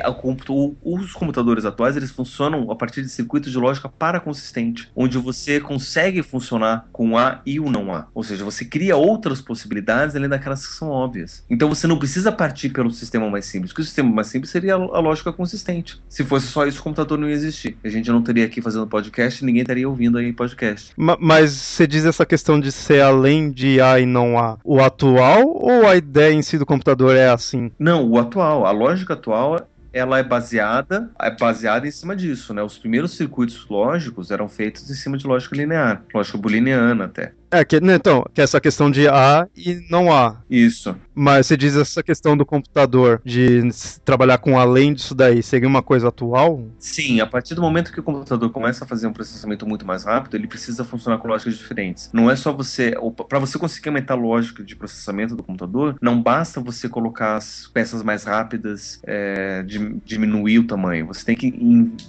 os 0.83 1.13
computadores 1.13 1.65
atuais 1.65 1.97
eles 1.97 2.11
funcionam 2.11 2.71
a 2.71 2.75
partir 2.75 3.03
de 3.03 3.09
circuitos 3.09 3.53
de 3.53 3.59
lógica 3.59 3.89
paraconsistente, 3.89 4.91
onde 4.95 5.17
você 5.17 5.61
consegue 5.61 6.23
funcionar 6.23 6.89
com 6.97 7.19
A 7.19 7.43
e 7.45 7.61
o 7.61 7.71
não 7.71 7.95
A. 7.95 8.07
Ou 8.15 8.25
seja, 8.25 8.43
você 8.43 8.65
cria 8.65 8.97
outras 8.97 9.43
possibilidades 9.43 10.17
além 10.17 10.31
daquelas 10.31 10.67
que 10.67 10.73
são 10.73 10.89
óbvias. 10.89 11.45
Então 11.51 11.69
você 11.69 11.87
não 11.87 11.99
precisa 11.99 12.33
partir 12.33 12.71
pelo 12.71 12.91
sistema 12.91 13.29
mais 13.29 13.45
simples, 13.45 13.71
porque 13.71 13.83
o 13.83 13.85
sistema 13.85 14.11
mais 14.11 14.29
simples 14.29 14.51
seria 14.51 14.73
a 14.77 14.99
lógica 14.99 15.31
consistente. 15.31 16.01
Se 16.09 16.25
fosse 16.25 16.47
só 16.47 16.67
isso, 16.67 16.81
o 16.81 16.83
computador 16.83 17.19
não 17.19 17.29
ia 17.29 17.35
existir. 17.35 17.77
A 17.85 17.91
gente 17.91 18.11
não 18.11 18.23
teria 18.23 18.47
aqui 18.47 18.63
fazendo 18.63 18.87
podcast 18.87 19.45
ninguém 19.45 19.61
estaria 19.61 19.87
ouvindo 19.87 20.17
aí 20.17 20.33
podcast. 20.33 20.95
Mas 20.97 21.53
você 21.53 21.87
diz 21.87 22.07
essa 22.07 22.25
questão 22.25 22.59
de 22.59 22.73
ser 22.73 23.03
além 23.03 23.51
de 23.51 23.79
A 23.79 24.01
e 24.01 24.07
não 24.07 24.39
A, 24.39 24.57
o 24.65 24.81
atual 24.81 25.47
ou 25.47 25.87
a 25.87 25.97
ideia 25.97 26.33
em 26.33 26.41
si 26.41 26.57
do 26.57 26.65
computador 26.65 27.15
é 27.15 27.29
assim? 27.29 27.71
Não, 27.79 28.09
o 28.09 28.19
atual. 28.19 28.65
A 28.65 28.71
lógica 28.71 29.13
atual 29.13 29.69
ela 29.97 30.19
é 30.19 30.23
baseada 30.23 31.11
é 31.21 31.31
baseada 31.31 31.87
em 31.89 31.91
cima 31.91 32.15
disso, 32.15 32.53
né? 32.53 32.63
Os 32.63 32.79
primeiros 32.79 33.17
circuitos 33.17 33.67
lógicos 33.69 34.31
eram 34.31 34.49
feitos 34.49 34.91
em 34.91 34.95
cima 34.95 35.17
de 35.17 35.27
lógica 35.27 35.57
linear, 35.57 36.05
lógica 36.13 36.39
booleana 36.39 37.07
até. 37.07 37.33
É, 37.51 37.65
que, 37.65 37.81
né, 37.81 37.95
então, 37.95 38.25
que 38.35 38.41
é 38.41 38.45
essa 38.45 38.61
questão 38.61 38.91
de 38.91 39.09
A 39.09 39.47
e 39.57 39.85
não 39.91 40.13
A. 40.13 40.37
Isso. 40.51 40.95
Mas 41.15 41.47
você 41.47 41.57
diz 41.57 41.77
essa 41.77 42.03
questão 42.03 42.37
do 42.37 42.45
computador, 42.45 43.23
de 43.25 43.63
trabalhar 44.05 44.39
com 44.39 44.59
além 44.59 44.93
disso 44.93 45.15
daí, 45.15 45.43
seria 45.43 45.69
uma 45.69 45.83
coisa 45.83 46.09
atual? 46.09 46.63
Sim, 46.79 47.21
a 47.21 47.27
partir 47.27 47.55
do 47.55 47.63
momento 47.63 47.93
que 47.93 48.01
o 48.01 48.03
computador 48.03 48.51
começa 48.51 48.85
a 48.85 48.87
fazer 48.87 49.07
um 49.07 49.13
processamento 49.13 49.67
muito 49.67 49.87
mais 49.87 50.05
rápido, 50.05 50.35
ele 50.35 50.47
precisa 50.47 50.85
funcionar 50.85 51.19
com 51.19 51.29
lógicas 51.29 51.57
diferentes. 51.57 52.11
Não 52.13 52.31
é 52.31 52.37
só 52.37 52.53
você. 52.53 52.95
Para 53.29 53.39
você 53.39 53.59
conseguir 53.59 53.89
aumentar 53.89 54.15
a 54.15 54.17
lógica 54.17 54.63
de 54.63 54.77
processamento 54.77 55.35
do 55.35 55.43
computador, 55.43 55.97
não 56.03 56.21
basta 56.21 56.61
você 56.61 56.89
colocar 56.89 57.37
as 57.37 57.71
peças 57.73 58.03
mais 58.03 58.25
rápidas, 58.25 59.01
é, 59.05 59.63
de, 59.63 59.99
diminuir 60.05 60.59
o 60.59 60.67
tamanho. 60.67 61.07
Você 61.07 61.25
tem 61.25 61.37
que 61.37 61.51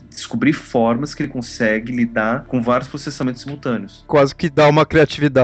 descobrir 0.09 0.51
formas 0.51 1.13
que 1.13 1.23
ele 1.23 1.31
consegue 1.31 1.95
lidar 1.95 2.43
com 2.45 2.61
vários 2.61 2.89
processamentos 2.89 3.41
simultâneos. 3.41 4.03
Quase 4.05 4.35
que 4.35 4.49
dá 4.49 4.67
uma 4.67 4.85
criatividade. 4.85 5.36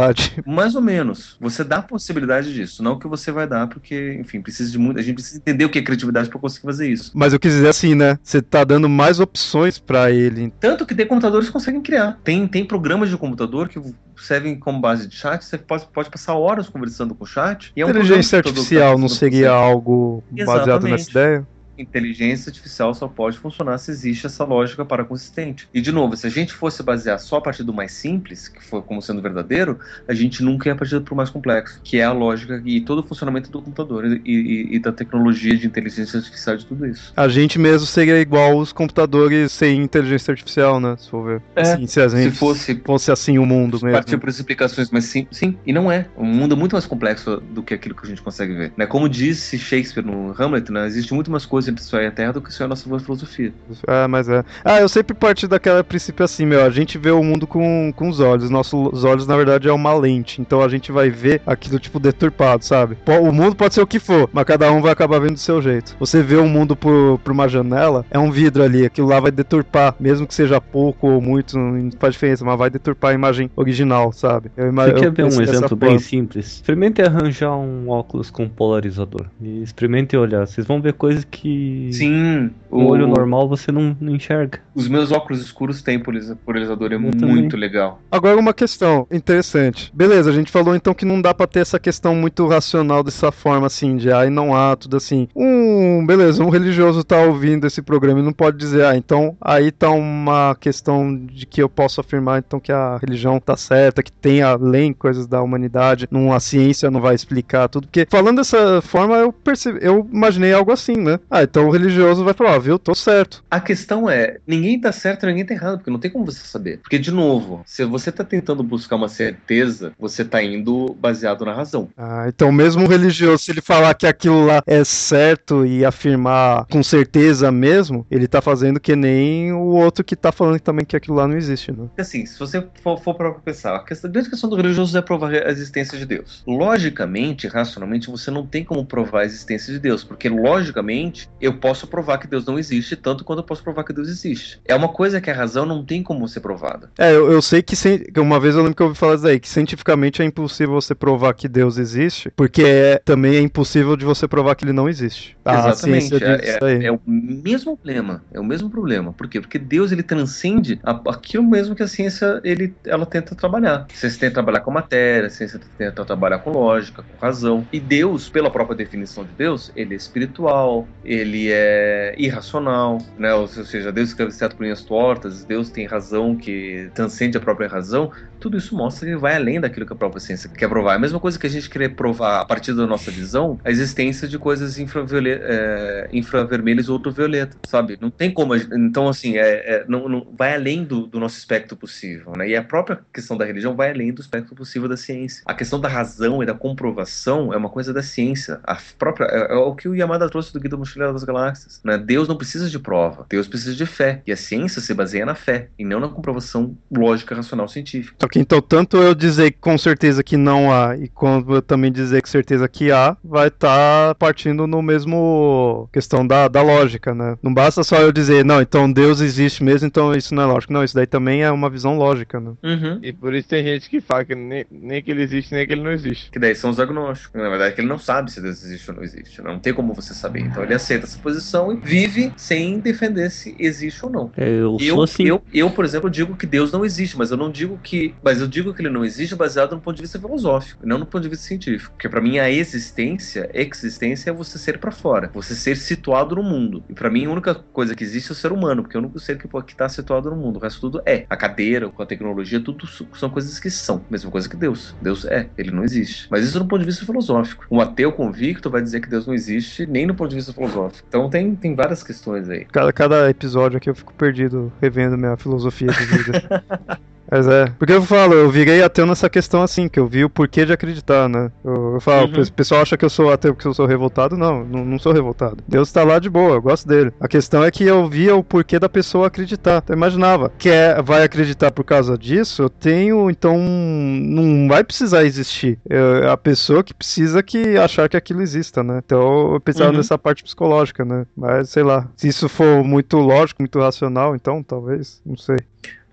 Mais 0.45 0.75
ou 0.75 0.81
menos. 0.81 1.37
Você 1.39 1.63
dá 1.63 1.77
a 1.77 1.81
possibilidade 1.81 2.53
disso, 2.53 2.83
não 2.83 2.97
que 2.97 3.07
você 3.07 3.31
vai 3.31 3.47
dar, 3.47 3.67
porque, 3.67 4.17
enfim, 4.19 4.41
precisa 4.41 4.71
de 4.71 4.77
muito. 4.77 4.99
A 4.99 5.03
gente 5.03 5.15
precisa 5.15 5.37
entender 5.37 5.65
o 5.65 5.69
que 5.69 5.79
é 5.79 5.81
criatividade 5.81 6.29
para 6.29 6.39
conseguir 6.39 6.65
fazer 6.65 6.89
isso. 6.89 7.11
Mas 7.13 7.33
eu 7.33 7.39
quis 7.39 7.53
dizer 7.53 7.69
assim, 7.69 7.95
né? 7.95 8.17
Você 8.23 8.41
tá 8.41 8.63
dando 8.63 8.89
mais 8.89 9.19
opções 9.19 9.79
para 9.79 10.11
ele. 10.11 10.53
Tanto 10.59 10.85
que 10.85 10.95
tem 10.95 11.05
computadores 11.05 11.47
que 11.47 11.53
conseguem 11.53 11.81
criar. 11.81 12.19
Tem, 12.23 12.47
tem 12.47 12.65
programas 12.65 13.09
de 13.09 13.17
computador 13.17 13.69
que 13.69 13.79
servem 14.17 14.57
como 14.57 14.79
base 14.79 15.07
de 15.07 15.15
chat, 15.15 15.43
você 15.43 15.57
pode, 15.57 15.85
pode 15.87 16.09
passar 16.09 16.35
horas 16.35 16.69
conversando 16.69 17.13
com 17.15 17.23
o 17.23 17.27
chat. 17.27 17.71
E 17.75 17.81
é 17.81 17.85
um 17.85 17.89
Inteligência 17.89 18.37
artificial 18.37 18.97
não 18.97 19.09
seria 19.09 19.51
algo 19.51 20.23
baseado 20.31 20.67
Exatamente. 20.67 20.91
nessa 20.91 21.11
ideia? 21.11 21.47
Inteligência 21.77 22.49
artificial 22.49 22.93
só 22.93 23.07
pode 23.07 23.37
funcionar 23.37 23.77
se 23.77 23.91
existe 23.91 24.25
essa 24.25 24.43
lógica 24.43 24.85
para 24.85 25.03
consistente. 25.03 25.67
E 25.73 25.81
de 25.81 25.91
novo, 25.91 26.15
se 26.15 26.27
a 26.27 26.29
gente 26.29 26.53
fosse 26.53 26.83
basear 26.83 27.19
só 27.19 27.37
a 27.37 27.41
partir 27.41 27.63
do 27.63 27.73
mais 27.73 27.91
simples, 27.91 28.47
que 28.47 28.63
foi 28.63 28.81
como 28.81 29.01
sendo 29.01 29.21
verdadeiro, 29.21 29.79
a 30.07 30.13
gente 30.13 30.43
nunca 30.43 30.69
ia 30.69 30.75
partir 30.75 30.99
para 31.01 31.13
o 31.13 31.17
mais 31.17 31.29
complexo, 31.29 31.79
que 31.83 31.97
é 31.97 32.03
a 32.03 32.11
lógica 32.11 32.61
e 32.65 32.81
todo 32.81 32.99
o 32.99 33.03
funcionamento 33.03 33.49
do 33.49 33.61
computador 33.61 34.05
e, 34.05 34.21
e, 34.25 34.75
e, 34.75 34.79
da 34.79 34.91
tecnologia 34.91 35.57
de 35.57 35.65
inteligência 35.65 36.17
artificial 36.17 36.57
de 36.57 36.65
tudo 36.65 36.85
isso. 36.85 37.13
A 37.15 37.27
gente 37.27 37.57
mesmo 37.57 37.87
seria 37.87 38.19
igual 38.19 38.57
os 38.57 38.71
computadores 38.71 39.51
sem 39.51 39.81
inteligência 39.81 40.31
artificial, 40.31 40.79
né? 40.79 40.95
Se 40.97 41.09
for 41.09 41.25
ver. 41.25 41.41
É, 41.55 41.61
assim, 41.61 41.87
se, 41.87 42.01
a 42.01 42.07
gente 42.07 42.31
se 42.31 42.37
fosse, 42.37 42.81
fosse 42.83 43.11
assim 43.11 43.37
o 43.37 43.45
mundo 43.45 43.79
mesmo. 43.81 43.91
Partir 43.91 44.17
por 44.17 44.29
explicações, 44.29 44.89
mas 44.91 45.05
sim, 45.05 45.27
sim, 45.31 45.57
e 45.65 45.73
não 45.73 45.91
é. 45.91 46.07
O 46.15 46.25
mundo 46.25 46.53
é 46.53 46.57
muito 46.57 46.73
mais 46.73 46.85
complexo 46.85 47.41
do 47.51 47.63
que 47.63 47.73
aquilo 47.73 47.95
que 47.95 48.05
a 48.05 48.09
gente 48.09 48.21
consegue 48.21 48.53
ver. 48.53 48.73
Né? 48.77 48.85
Como 48.85 49.09
disse 49.09 49.57
Shakespeare 49.57 50.05
no 50.05 50.33
Hamlet, 50.37 50.71
né? 50.71 50.85
existe 50.85 51.13
muito 51.13 51.31
mais 51.31 51.45
coisa 51.45 51.62
entre 51.67 51.83
o 51.83 51.85
céu 51.85 52.01
e 52.01 52.07
a 52.07 52.11
terra 52.11 52.33
do 52.33 52.41
que 52.41 52.53
só 52.53 52.65
a 52.65 52.67
nossa 52.67 52.83
filosofia. 52.99 53.53
É, 53.87 54.07
mas 54.07 54.29
é. 54.29 54.43
Ah, 54.63 54.79
eu 54.79 54.89
sempre 54.89 55.13
parti 55.15 55.47
daquela 55.47 55.83
princípio 55.83 56.23
assim, 56.23 56.45
meu, 56.45 56.63
a 56.63 56.69
gente 56.69 56.97
vê 56.97 57.11
o 57.11 57.23
mundo 57.23 57.45
com, 57.45 57.91
com 57.95 58.09
os 58.09 58.19
olhos. 58.19 58.49
Nossos 58.49 59.03
olhos, 59.03 59.27
na 59.27 59.35
verdade, 59.35 59.67
é 59.67 59.73
uma 59.73 59.93
lente. 59.93 60.41
Então 60.41 60.61
a 60.61 60.67
gente 60.67 60.91
vai 60.91 61.09
ver 61.09 61.41
aquilo, 61.45 61.79
tipo, 61.79 61.99
deturpado, 61.99 62.63
sabe? 62.63 62.97
O 63.21 63.31
mundo 63.31 63.55
pode 63.55 63.73
ser 63.73 63.81
o 63.81 63.87
que 63.87 63.99
for, 63.99 64.29
mas 64.31 64.45
cada 64.45 64.71
um 64.71 64.81
vai 64.81 64.91
acabar 64.91 65.19
vendo 65.19 65.33
do 65.33 65.39
seu 65.39 65.61
jeito. 65.61 65.95
Você 65.99 66.21
vê 66.21 66.35
o 66.35 66.47
mundo 66.47 66.75
por, 66.75 67.19
por 67.19 67.31
uma 67.31 67.47
janela, 67.47 68.05
é 68.09 68.19
um 68.19 68.31
vidro 68.31 68.63
ali. 68.63 68.85
Aquilo 68.85 69.07
lá 69.07 69.19
vai 69.19 69.31
deturpar, 69.31 69.95
mesmo 69.99 70.27
que 70.27 70.33
seja 70.33 70.59
pouco 70.59 71.07
ou 71.07 71.21
muito, 71.21 71.57
não 71.57 71.91
faz 71.99 72.13
diferença, 72.13 72.45
mas 72.45 72.57
vai 72.57 72.69
deturpar 72.69 73.11
a 73.11 73.13
imagem 73.13 73.49
original, 73.55 74.11
sabe? 74.11 74.51
Eu, 74.57 74.71
Você 74.71 74.93
quer 74.93 75.11
ver 75.11 75.23
um 75.23 75.41
exemplo 75.41 75.75
bem 75.75 75.99
simples? 75.99 76.47
Experimente 76.47 77.01
arranjar 77.01 77.55
um 77.55 77.89
óculos 77.89 78.29
com 78.29 78.47
polarizador. 78.47 79.27
E 79.41 79.61
experimente 79.61 80.15
olhar. 80.17 80.45
Vocês 80.45 80.65
vão 80.65 80.81
ver 80.81 80.93
coisas 80.93 81.23
que. 81.23 81.52
Sim. 81.91 82.51
O, 82.69 82.79
o 82.79 82.87
olho 82.87 83.07
normal 83.07 83.47
você 83.47 83.71
não, 83.71 83.95
não, 83.99 84.15
enxerga. 84.15 84.59
Os 84.73 84.87
meus 84.87 85.11
óculos 85.11 85.41
escuros 85.41 85.81
têm 85.81 85.99
polarizador, 85.99 86.91
é 86.91 86.95
Eu 86.95 86.99
muito 86.99 87.19
também. 87.19 87.47
legal. 87.49 88.01
Agora 88.11 88.39
uma 88.39 88.53
questão 88.53 89.07
interessante. 89.11 89.91
Beleza, 89.93 90.29
a 90.29 90.33
gente 90.33 90.51
falou 90.51 90.75
então 90.75 90.93
que 90.93 91.05
não 91.05 91.21
dá 91.21 91.33
pra 91.33 91.45
ter 91.45 91.59
essa 91.59 91.79
questão 91.79 92.15
muito 92.15 92.47
racional 92.47 93.03
dessa 93.03 93.31
forma 93.31 93.67
assim, 93.67 93.95
de 93.95 94.11
ai 94.11 94.29
não 94.29 94.55
há, 94.55 94.75
tudo 94.75 94.97
assim. 94.97 95.27
Um, 95.35 96.05
beleza, 96.05 96.43
um 96.43 96.49
religioso 96.49 97.03
tá 97.03 97.17
ouvindo 97.21 97.67
esse 97.67 97.81
programa 97.81 98.19
e 98.19 98.23
não 98.23 98.33
pode 98.33 98.57
dizer, 98.57 98.85
ah, 98.85 98.97
então 98.97 99.37
aí 99.39 99.71
tá 99.71 99.89
uma 99.91 100.55
questão 100.55 101.15
de 101.15 101.45
que 101.45 101.61
eu 101.61 101.69
posso 101.69 102.01
afirmar 102.01 102.39
então 102.39 102.59
que 102.59 102.71
a 102.71 102.97
religião 102.97 103.39
tá 103.39 103.55
certa, 103.55 104.01
que 104.01 104.11
tem 104.11 104.41
além 104.41 104.93
coisas 104.93 105.27
da 105.27 105.41
humanidade, 105.41 106.07
não, 106.09 106.33
a 106.33 106.39
ciência 106.39 106.89
não 106.89 107.01
vai 107.01 107.13
explicar 107.15 107.67
tudo. 107.67 107.87
Porque 107.87 108.07
falando 108.09 108.37
dessa 108.37 108.81
forma, 108.81 109.15
eu 109.17 109.31
percebi, 109.31 109.79
eu 109.81 110.07
imaginei 110.11 110.53
algo 110.53 110.71
assim, 110.71 110.95
né? 110.95 111.19
Ah, 111.29 111.42
então 111.43 111.67
o 111.67 111.71
religioso 111.71 112.23
vai 112.23 112.33
falar, 112.33 112.57
viu, 112.59 112.79
tô 112.79 112.95
certo. 112.95 113.43
A 113.49 113.59
questão 113.59 114.09
é, 114.09 114.37
ninguém 114.45 114.79
tá 114.79 114.91
certo, 114.91 115.25
ninguém 115.25 115.45
tá 115.45 115.53
errado, 115.53 115.77
porque 115.77 115.91
não 115.91 115.99
tem 115.99 116.11
como 116.11 116.25
você 116.25 116.45
saber. 116.45 116.79
Porque, 116.79 116.99
de 116.99 117.11
novo, 117.11 117.63
se 117.65 117.85
você 117.85 118.11
tá 118.11 118.23
tentando 118.23 118.63
buscar 118.63 118.95
uma 118.95 119.09
certeza, 119.09 119.93
você 119.99 120.23
tá 120.23 120.41
indo 120.41 120.95
baseado 120.99 121.45
na 121.45 121.53
razão. 121.53 121.89
Ah, 121.97 122.25
então 122.27 122.51
mesmo 122.51 122.85
o 122.85 122.87
religioso, 122.87 123.43
se 123.43 123.51
ele 123.51 123.61
falar 123.61 123.93
que 123.93 124.07
aquilo 124.07 124.45
lá 124.45 124.61
é 124.65 124.83
certo 124.83 125.65
e 125.65 125.85
afirmar 125.85 126.65
com 126.65 126.83
certeza 126.83 127.51
mesmo, 127.51 128.05
ele 128.09 128.27
tá 128.27 128.41
fazendo 128.41 128.79
que 128.79 128.95
nem 128.95 129.51
o 129.51 129.73
outro 129.73 130.03
que 130.03 130.15
tá 130.15 130.31
falando 130.31 130.59
também 130.59 130.85
que 130.85 130.95
aquilo 130.95 131.17
lá 131.17 131.27
não 131.27 131.37
existe, 131.37 131.71
né? 131.71 131.87
Assim, 131.97 132.25
se 132.25 132.39
você 132.39 132.65
for, 132.81 132.99
for 133.01 133.15
para 133.15 133.31
pensar, 133.31 133.75
a, 133.75 133.83
questão, 133.83 134.09
a 134.09 134.13
grande 134.13 134.29
questão 134.29 134.49
do 134.49 134.55
religioso 134.55 134.97
é 134.97 135.01
provar 135.01 135.33
a 135.33 135.49
existência 135.49 135.97
de 135.97 136.05
Deus. 136.05 136.43
Logicamente, 136.47 137.47
racionalmente, 137.47 138.09
você 138.09 138.31
não 138.31 138.45
tem 138.45 138.63
como 138.63 138.85
provar 138.85 139.21
a 139.21 139.25
existência 139.25 139.73
de 139.73 139.79
Deus, 139.79 140.03
porque 140.03 140.29
logicamente 140.29 141.29
eu 141.43 141.53
posso 141.53 141.85
provar 141.85 142.17
que 142.17 142.27
Deus 142.27 142.45
não 142.45 142.57
existe 142.57 142.95
tanto 142.95 143.25
quanto 143.25 143.39
eu 143.39 143.43
posso 143.43 143.61
provar 143.61 143.83
que 143.83 143.91
Deus 143.91 144.07
existe. 144.07 144.61
É 144.63 144.73
uma 144.73 144.87
coisa 144.87 145.19
que 145.19 145.29
a 145.29 145.33
razão 145.33 145.65
não 145.65 145.83
tem 145.83 146.01
como 146.01 146.25
ser 146.27 146.39
provada. 146.39 146.89
É, 146.97 147.11
eu, 147.13 147.29
eu 147.29 147.41
sei 147.41 147.61
que 147.61 147.75
uma 148.17 148.39
vez 148.39 148.55
eu 148.55 148.61
lembro 148.61 148.75
que 148.75 148.81
eu 148.81 148.87
ouvi 148.87 148.97
falar 148.97 149.15
isso 149.15 149.27
aí, 149.27 149.39
que 149.39 149.49
cientificamente 149.49 150.21
é 150.21 150.25
impossível 150.25 150.73
você 150.73 150.95
provar 150.95 151.33
que 151.33 151.49
Deus 151.49 151.77
existe, 151.77 152.31
porque 152.31 152.63
é, 152.63 152.97
também 153.03 153.35
é 153.35 153.41
impossível 153.41 153.97
de 153.97 154.05
você 154.05 154.25
provar 154.25 154.55
que 154.55 154.63
ele 154.63 154.71
não 154.71 154.87
existe. 154.87 155.35
Ah, 155.43 155.69
Exatamente. 155.69 156.15
É, 156.23 156.59
é, 156.61 156.85
é, 156.85 156.91
o 156.91 157.01
mesmo 157.05 157.75
problema. 157.75 158.23
É 158.31 158.39
o 158.39 158.43
mesmo 158.43 158.69
problema. 158.69 159.11
Por 159.11 159.27
quê? 159.27 159.41
Porque 159.41 159.59
Deus 159.59 159.91
ele 159.91 160.03
transcende 160.03 160.79
aquilo 160.83 161.43
mesmo 161.43 161.75
que 161.75 161.83
a 161.83 161.87
ciência 161.87 162.39
ele, 162.45 162.73
ela 162.85 163.05
tenta 163.05 163.35
trabalhar. 163.35 163.85
A 163.91 163.95
ciência 163.95 164.19
tenta 164.19 164.35
trabalhar 164.35 164.61
com 164.61 164.71
matéria, 164.71 165.27
a 165.27 165.29
ciência 165.29 165.59
tenta 165.77 166.05
trabalhar 166.05 166.39
com 166.39 166.51
lógica, 166.51 167.03
com 167.03 167.25
razão. 167.25 167.67
E 167.73 167.81
Deus, 167.81 168.29
pela 168.29 168.49
própria 168.49 168.77
definição 168.77 169.25
de 169.25 169.31
Deus, 169.33 169.71
ele 169.75 169.93
é 169.93 169.97
espiritual, 169.97 170.87
ele 171.03 171.32
é 171.51 172.15
irracional, 172.17 172.97
né? 173.17 173.33
Ou 173.33 173.47
seja, 173.47 173.91
Deus 173.91 174.09
escreve 174.09 174.31
certo 174.31 174.55
por 174.55 174.63
linhas 174.63 174.83
tortas, 174.83 175.43
Deus 175.43 175.69
tem 175.69 175.85
razão 175.85 176.35
que 176.35 176.89
transcende 176.93 177.37
a 177.37 177.41
própria 177.41 177.67
razão. 177.67 178.11
Tudo 178.43 178.57
isso 178.57 178.75
mostra 178.75 179.07
que 179.07 179.15
vai 179.15 179.37
além 179.37 179.61
daquilo 179.61 179.85
que 179.85 179.93
a 179.93 179.95
própria 179.95 180.19
ciência 180.19 180.49
quer 180.49 180.67
provar. 180.67 180.91
É 180.91 180.95
a 180.97 180.99
mesma 180.99 181.17
coisa 181.17 181.39
que 181.39 181.47
a 181.47 181.49
gente 181.49 181.69
querer 181.69 181.95
provar 181.95 182.41
a 182.41 182.45
partir 182.45 182.73
da 182.73 182.85
nossa 182.85 183.09
visão 183.09 183.57
a 183.63 183.71
existência 183.71 184.27
de 184.27 184.37
coisas 184.37 184.77
é, 184.77 186.09
infravermelhas 186.11 186.89
ou 186.89 186.97
ultravioletas, 186.97 187.55
sabe? 187.65 187.97
Não 188.01 188.11
tem 188.11 188.29
como. 188.29 188.53
Então, 188.53 189.07
assim, 189.07 189.37
é, 189.37 189.75
é 189.75 189.85
não, 189.87 190.09
não, 190.09 190.27
vai 190.37 190.55
além 190.55 190.83
do, 190.83 191.07
do, 191.07 191.21
nosso 191.21 191.37
espectro 191.37 191.77
possível, 191.77 192.33
né? 192.35 192.49
E 192.49 192.53
a 192.53 192.61
própria 192.61 192.99
questão 193.13 193.37
da 193.37 193.45
religião 193.45 193.77
vai 193.77 193.91
além 193.91 194.11
do 194.11 194.19
espectro 194.19 194.53
possível 194.53 194.89
da 194.89 194.97
ciência. 194.97 195.41
A 195.45 195.53
questão 195.53 195.79
da 195.79 195.87
razão 195.87 196.43
e 196.43 196.45
da 196.45 196.53
comprovação 196.53 197.53
é 197.53 197.55
uma 197.55 197.69
coisa 197.69 197.93
da 197.93 198.03
ciência. 198.03 198.59
A 198.65 198.77
própria 198.97 199.23
é, 199.27 199.53
é 199.53 199.55
o 199.55 199.73
que 199.73 199.87
o 199.87 199.95
Yamada 199.95 200.29
trouxe 200.29 200.51
do 200.51 200.59
Guia 200.59 200.75
Mochileiro 200.75 201.13
das 201.13 201.23
Galáxias, 201.23 201.79
né? 201.81 201.97
Deus 201.97 202.27
não 202.27 202.35
precisa 202.35 202.69
de 202.69 202.77
prova, 202.77 203.25
Deus 203.29 203.47
precisa 203.47 203.73
de 203.73 203.85
fé. 203.85 204.21
E 204.27 204.33
a 204.33 204.35
ciência 204.35 204.81
se 204.81 204.93
baseia 204.93 205.25
na 205.25 205.33
fé 205.33 205.69
e 205.79 205.85
não 205.85 206.01
na 206.01 206.09
comprovação 206.09 206.77
lógica, 206.91 207.33
racional, 207.33 207.69
científica. 207.69 208.17
Só 208.21 208.27
que 208.33 208.39
então, 208.39 208.59
tanto 208.59 208.97
eu 208.97 209.13
dizer 209.13 209.51
com 209.61 209.77
certeza 209.77 210.23
que 210.23 210.35
não 210.35 210.73
há 210.73 210.97
e 210.97 211.07
quando 211.07 211.53
eu 211.53 211.61
também 211.61 211.91
dizer 211.91 212.19
com 212.19 212.27
certeza 212.27 212.67
que 212.67 212.91
há, 212.91 213.15
vai 213.23 213.49
estar 213.49 214.09
tá 214.09 214.15
partindo 214.15 214.65
no 214.65 214.81
mesmo 214.81 215.87
questão 215.93 216.25
da, 216.25 216.47
da 216.47 216.63
lógica, 216.63 217.13
né? 217.13 217.37
Não 217.43 217.53
basta 217.53 217.83
só 217.83 217.97
eu 217.97 218.11
dizer, 218.11 218.43
não, 218.43 218.59
então 218.59 218.91
Deus 218.91 219.21
existe 219.21 219.63
mesmo, 219.63 219.85
então 219.85 220.15
isso 220.15 220.33
não 220.33 220.41
é 220.41 220.45
lógico. 220.47 220.73
Não, 220.73 220.83
isso 220.83 220.95
daí 220.95 221.05
também 221.05 221.43
é 221.43 221.51
uma 221.51 221.69
visão 221.69 221.95
lógica, 221.95 222.39
né? 222.39 222.53
Uhum. 222.63 222.99
E 223.03 223.13
por 223.13 223.35
isso 223.35 223.47
tem 223.47 223.63
gente 223.63 223.87
que 223.87 224.01
fala 224.01 224.25
que 224.25 224.33
nem, 224.33 224.65
nem 224.71 225.03
que 225.03 225.11
ele 225.11 225.21
existe, 225.21 225.53
nem 225.53 225.67
que 225.67 225.73
ele 225.73 225.83
não 225.83 225.91
existe. 225.91 226.31
Que 226.31 226.39
daí 226.39 226.55
são 226.55 226.71
os 226.71 226.79
agnósticos. 226.79 227.39
Na 227.39 227.49
verdade, 227.49 227.71
é 227.71 227.75
que 227.75 227.81
ele 227.81 227.87
não 227.87 227.99
sabe 227.99 228.31
se 228.31 228.41
Deus 228.41 228.63
existe 228.63 228.89
ou 228.89 228.97
não 228.97 229.03
existe. 229.03 229.41
Não 229.43 229.59
tem 229.59 229.75
como 229.75 229.93
você 229.93 230.11
saber. 230.15 230.39
Então 230.39 230.63
ele 230.63 230.73
aceita 230.73 231.05
essa 231.05 231.19
posição 231.19 231.71
e 231.71 231.75
vive 231.75 232.33
sem 232.35 232.79
defender 232.79 233.29
se 233.29 233.55
existe 233.59 234.03
ou 234.03 234.11
não. 234.11 234.31
É, 234.35 234.49
eu, 234.49 234.77
eu, 234.81 235.03
assim. 235.03 235.23
eu, 235.23 235.39
eu, 235.53 235.69
por 235.69 235.85
exemplo, 235.85 236.09
digo 236.09 236.35
que 236.35 236.47
Deus 236.47 236.71
não 236.71 236.83
existe, 236.83 237.15
mas 237.15 237.29
eu 237.29 237.37
não 237.37 237.51
digo 237.51 237.79
que. 237.83 238.15
Mas 238.23 238.39
eu 238.39 238.47
digo 238.47 238.73
que 238.73 238.81
ele 238.81 238.89
não 238.89 239.03
existe 239.03 239.35
baseado 239.35 239.75
no 239.75 239.81
ponto 239.81 239.95
de 239.95 240.01
vista 240.01 240.19
filosófico, 240.19 240.85
não 240.85 240.97
no 240.97 241.05
ponto 241.05 241.23
de 241.23 241.29
vista 241.29 241.45
científico. 241.45 241.91
Porque 241.91 242.07
para 242.07 242.21
mim 242.21 242.39
a 242.39 242.49
existência, 242.49 243.49
existência 243.53 244.29
é 244.29 244.33
você 244.33 244.57
ser 244.57 244.77
para 244.77 244.91
fora, 244.91 245.29
você 245.33 245.53
ser 245.55 245.75
situado 245.75 246.35
no 246.35 246.43
mundo. 246.43 246.83
E 246.89 246.93
para 246.93 247.09
mim 247.09 247.25
a 247.25 247.29
única 247.29 247.55
coisa 247.55 247.95
que 247.95 248.03
existe 248.03 248.29
é 248.29 248.33
o 248.33 248.35
ser 248.35 248.51
humano, 248.51 248.83
porque 248.83 248.95
é 248.95 248.99
o 248.99 249.03
único 249.03 249.19
ser 249.19 249.37
que 249.37 249.47
está 249.71 249.89
situado 249.89 250.29
no 250.29 250.35
mundo. 250.35 250.57
O 250.57 250.59
resto 250.59 250.81
tudo 250.81 251.01
é. 251.05 251.25
A 251.29 251.35
cadeira, 251.35 251.89
com 251.89 252.01
a 252.01 252.05
tecnologia, 252.05 252.59
tudo 252.59 252.87
são 252.87 253.29
coisas 253.29 253.59
que 253.59 253.69
são. 253.69 254.03
Mesma 254.09 254.31
coisa 254.31 254.47
que 254.47 254.55
Deus. 254.55 254.95
Deus 255.01 255.25
é, 255.25 255.49
ele 255.57 255.71
não 255.71 255.83
existe. 255.83 256.27
Mas 256.29 256.45
isso 256.45 256.59
no 256.59 256.67
ponto 256.67 256.79
de 256.79 256.85
vista 256.85 257.05
filosófico. 257.05 257.65
Um 257.69 257.81
ateu 257.81 258.11
convicto 258.11 258.69
vai 258.69 258.81
dizer 258.81 259.01
que 259.01 259.09
Deus 259.09 259.27
não 259.27 259.33
existe, 259.33 259.85
nem 259.85 260.05
no 260.05 260.15
ponto 260.15 260.29
de 260.29 260.35
vista 260.37 260.53
filosófico. 260.53 261.05
Então 261.07 261.29
tem, 261.29 261.55
tem 261.55 261.75
várias 261.75 262.03
questões 262.03 262.49
aí. 262.49 262.65
Cada, 262.65 262.93
cada 262.93 263.29
episódio 263.29 263.77
aqui 263.77 263.89
eu 263.89 263.95
fico 263.95 264.13
perdido 264.13 264.71
revendo 264.81 265.17
minha 265.17 265.35
filosofia 265.37 265.87
de 265.87 266.05
vida. 266.05 266.63
Mas 267.33 267.47
é, 267.47 267.65
porque 267.79 267.93
eu 267.93 268.03
falo, 268.03 268.35
eu 268.35 268.47
virei 268.51 268.83
ateu 268.83 269.07
nessa 269.07 269.27
questão 269.27 269.63
assim, 269.63 269.89
que 269.89 269.99
eu 269.99 270.05
vi 270.05 270.23
o 270.23 270.29
porquê 270.29 270.67
de 270.67 270.71
acreditar, 270.71 271.27
né? 271.27 271.51
Eu, 271.65 271.95
eu 271.95 271.99
falo, 271.99 272.31
uhum. 272.31 272.43
o 272.43 272.53
pessoal 272.53 272.83
acha 272.83 272.95
que 272.95 273.03
eu 273.03 273.09
sou 273.09 273.31
ateu 273.31 273.55
porque 273.55 273.67
eu 273.67 273.73
sou 273.73 273.87
revoltado. 273.87 274.37
Não, 274.37 274.63
não, 274.63 274.85
não, 274.85 274.99
sou 274.99 275.11
revoltado. 275.11 275.57
Deus 275.67 275.91
tá 275.91 276.03
lá 276.03 276.19
de 276.19 276.29
boa, 276.29 276.53
eu 276.53 276.61
gosto 276.61 276.87
dele. 276.87 277.11
A 277.19 277.27
questão 277.27 277.63
é 277.63 277.71
que 277.71 277.83
eu 277.85 278.07
via 278.07 278.35
o 278.35 278.43
porquê 278.43 278.77
da 278.77 278.87
pessoa 278.87 279.25
acreditar. 279.25 279.81
Então, 279.83 279.95
eu 279.95 279.97
imaginava, 279.97 280.51
quer, 280.59 281.01
vai 281.01 281.23
acreditar 281.23 281.71
por 281.71 281.83
causa 281.83 282.15
disso, 282.15 282.61
eu 282.61 282.69
tenho, 282.69 283.31
então, 283.31 283.57
não 283.57 284.67
vai 284.67 284.83
precisar 284.83 285.23
existir. 285.23 285.79
É 285.89 286.29
a 286.29 286.37
pessoa 286.37 286.83
que 286.83 286.93
precisa 286.93 287.41
que 287.41 287.77
achar 287.79 288.07
que 288.07 288.15
aquilo 288.15 288.43
exista, 288.43 288.83
né? 288.83 289.01
Então 289.03 289.53
eu 289.53 289.59
pensava 289.59 289.89
uhum. 289.89 289.97
nessa 289.97 290.19
parte 290.19 290.43
psicológica, 290.43 291.03
né? 291.03 291.25
Mas 291.35 291.71
sei 291.71 291.81
lá, 291.81 292.07
se 292.15 292.27
isso 292.27 292.47
for 292.47 292.83
muito 292.83 293.17
lógico, 293.17 293.63
muito 293.63 293.79
racional, 293.79 294.35
então 294.35 294.61
talvez, 294.61 295.19
não 295.25 295.35
sei. 295.35 295.57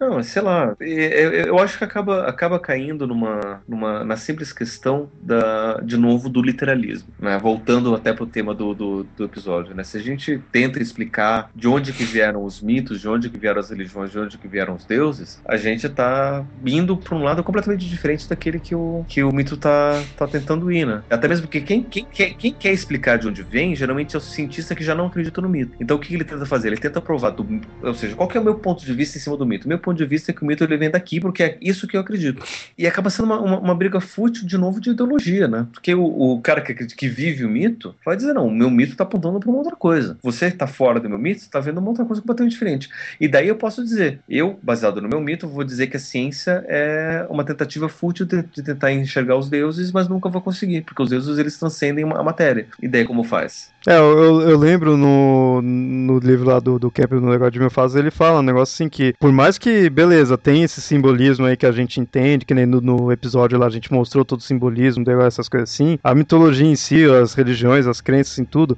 Não, 0.01 0.23
sei 0.23 0.41
lá. 0.41 0.75
Eu 0.81 1.59
acho 1.59 1.77
que 1.77 1.85
acaba, 1.85 2.27
acaba 2.27 2.59
caindo 2.59 3.07
numa, 3.07 3.63
numa, 3.69 4.03
na 4.03 4.17
simples 4.17 4.51
questão 4.51 5.11
da, 5.21 5.79
de 5.83 5.99
novo, 5.99 6.31
do 6.31 6.41
literalismo. 6.41 7.09
Né? 7.19 7.39
Voltando 7.39 7.95
até 7.95 8.11
pro 8.11 8.25
tema 8.25 8.55
do, 8.55 8.73
do, 8.73 9.05
do 9.05 9.25
episódio. 9.25 9.75
Né? 9.75 9.85
Se 9.85 9.99
a 9.99 10.01
gente 10.01 10.43
tenta 10.51 10.81
explicar 10.81 11.51
de 11.55 11.69
onde 11.69 11.93
que 11.93 12.03
vieram 12.03 12.43
os 12.43 12.63
mitos, 12.63 12.99
de 12.99 13.09
onde 13.11 13.29
que 13.29 13.39
vieram 13.39 13.61
as 13.61 13.69
religiões, 13.69 14.11
de 14.11 14.19
onde 14.19 14.39
que 14.39 14.49
vieram 14.49 14.75
os 14.75 14.87
deuses, 14.87 15.39
a 15.45 15.59
gente 15.59 15.87
tá 15.91 16.47
indo 16.65 16.97
para 16.97 17.15
um 17.15 17.23
lado 17.23 17.45
completamente 17.45 17.87
diferente 17.87 18.27
daquele 18.27 18.59
que 18.59 18.75
o, 18.75 19.05
que 19.07 19.23
o 19.23 19.31
mito 19.31 19.55
tá, 19.59 20.03
tá 20.17 20.27
tentando 20.27 20.73
ir, 20.73 20.87
né? 20.87 21.03
Até 21.11 21.29
mesmo 21.29 21.47
porque 21.47 21.61
quem, 21.61 21.83
quem, 21.83 22.07
quer, 22.07 22.31
quem 22.35 22.55
quer 22.55 22.73
explicar 22.73 23.19
de 23.19 23.29
onde 23.29 23.43
vem, 23.43 23.77
geralmente 23.77 24.17
é 24.17 24.19
o 24.19 24.23
cientista 24.23 24.75
que 24.75 24.83
já 24.83 24.95
não 24.95 25.09
acredita 25.09 25.43
no 25.43 25.49
mito. 25.49 25.77
Então 25.79 25.99
o 25.99 26.01
que 26.01 26.15
ele 26.15 26.25
tenta 26.25 26.47
fazer? 26.47 26.69
Ele 26.69 26.79
tenta 26.79 27.03
provar, 27.03 27.31
do, 27.31 27.47
ou 27.83 27.93
seja, 27.93 28.17
qual 28.17 28.27
que 28.27 28.39
é 28.39 28.41
o 28.41 28.45
meu 28.45 28.55
ponto 28.55 28.83
de 28.83 28.95
vista 28.95 29.19
em 29.19 29.21
cima 29.21 29.37
do 29.37 29.45
mito? 29.45 29.69
Meu 29.69 29.79
ponto 29.79 29.90
de 29.95 30.05
vista 30.05 30.33
que 30.33 30.43
o 30.43 30.47
mito 30.47 30.65
ele 30.65 30.77
vem 30.77 30.91
daqui, 30.91 31.21
porque 31.21 31.43
é 31.43 31.59
isso 31.61 31.87
que 31.87 31.97
eu 31.97 32.01
acredito. 32.01 32.45
E 32.77 32.87
acaba 32.87 33.11
sendo 33.11 33.27
uma, 33.27 33.41
uma, 33.41 33.59
uma 33.59 33.75
briga 33.75 34.01
fútil, 34.01 34.47
de 34.47 34.57
novo, 34.57 34.81
de 34.81 34.91
ideologia, 34.91 35.49
né? 35.49 35.67
Porque 35.73 35.95
o, 35.95 36.05
o 36.05 36.41
cara 36.41 36.61
que, 36.61 36.75
que 36.75 37.09
vive 37.09 37.45
o 37.45 37.49
mito 37.49 37.95
vai 38.05 38.17
dizer, 38.17 38.33
não, 38.33 38.47
o 38.47 38.53
meu 38.53 38.71
mito 38.71 38.97
tá 38.97 39.05
apontando 39.05 39.41
para 39.41 39.49
uma 39.49 39.59
outra 39.59 39.77
coisa. 39.77 40.19
Você 40.23 40.51
que 40.51 40.57
tá 40.57 40.67
fora 40.67 41.01
do 41.01 41.09
meu 41.09 41.19
mito, 41.19 41.49
tá 41.51 41.61
vendo 41.61 41.79
uma 41.79 41.89
outra 41.89 42.05
coisa 42.05 42.21
completamente 42.21 42.53
diferente. 42.53 42.89
E 43.21 43.29
daí 43.29 43.49
eu 43.49 43.57
posso 43.57 43.83
dizer, 43.83 44.21
eu, 44.29 44.59
baseado 44.63 45.01
no 45.01 45.09
meu 45.09 45.21
mito, 45.21 45.49
vou 45.49 45.65
dizer 45.65 45.87
que 45.87 45.97
a 45.97 46.01
ciência 46.01 46.65
é 46.69 47.27
uma 47.29 47.45
tentativa 47.45 47.89
fútil 47.89 48.27
de, 48.27 48.43
de 48.43 48.63
tentar 48.63 48.93
enxergar 48.93 49.37
os 49.37 49.49
deuses, 49.49 49.93
mas 49.93 50.09
nunca 50.09 50.29
vou 50.29 50.41
conseguir, 50.41 50.83
porque 50.83 51.03
os 51.03 51.11
deuses 51.11 51.39
eles 51.39 51.59
transcendem 51.59 52.05
a 52.05 52.23
matéria. 52.23 52.67
E 52.83 52.89
daí 52.89 53.05
como 53.05 53.25
faz? 53.25 53.71
É, 53.87 53.97
eu, 53.97 54.43
eu 54.43 54.59
lembro 54.59 54.97
no, 54.97 55.63
no 55.63 56.19
livro 56.19 56.47
lá 56.47 56.61
do, 56.61 56.79
do 56.79 56.91
Kemp, 56.91 57.13
no 57.13 57.31
negócio 57.31 57.53
de 57.53 57.61
meu 57.61 57.71
fase, 57.71 57.99
ele 57.99 58.11
fala 58.11 58.41
um 58.41 58.43
negócio 58.43 58.75
assim 58.75 58.89
que, 58.89 59.15
por 59.19 59.33
mais 59.33 59.57
que, 59.57 59.80
beleza, 59.89 60.37
tem 60.37 60.63
esse 60.63 60.81
simbolismo 60.83 61.47
aí 61.47 61.57
que 61.57 61.67
a 61.67 61.73
gente 61.73 62.01
entende, 62.01 62.45
que 62.45 62.55
nem 62.55 62.67
no, 62.67 62.81
no 62.81 63.13
episódio 63.13 63.59
lá 63.59 63.67
a 63.67 63.71
gente 63.71 63.93
mostrou 63.93 64.25
todo 64.25 64.41
o 64.41 64.43
simbolismo, 64.43 65.05
essas 65.23 65.49
coisas 65.49 65.71
assim, 65.71 65.99
a 66.03 66.15
mitologia 66.15 66.67
em 66.67 66.77
si, 66.77 67.05
as 67.05 67.35
religiões, 67.35 67.87
as 67.87 68.01
crenças 68.01 68.39
em 68.39 68.45
tudo, 68.45 68.77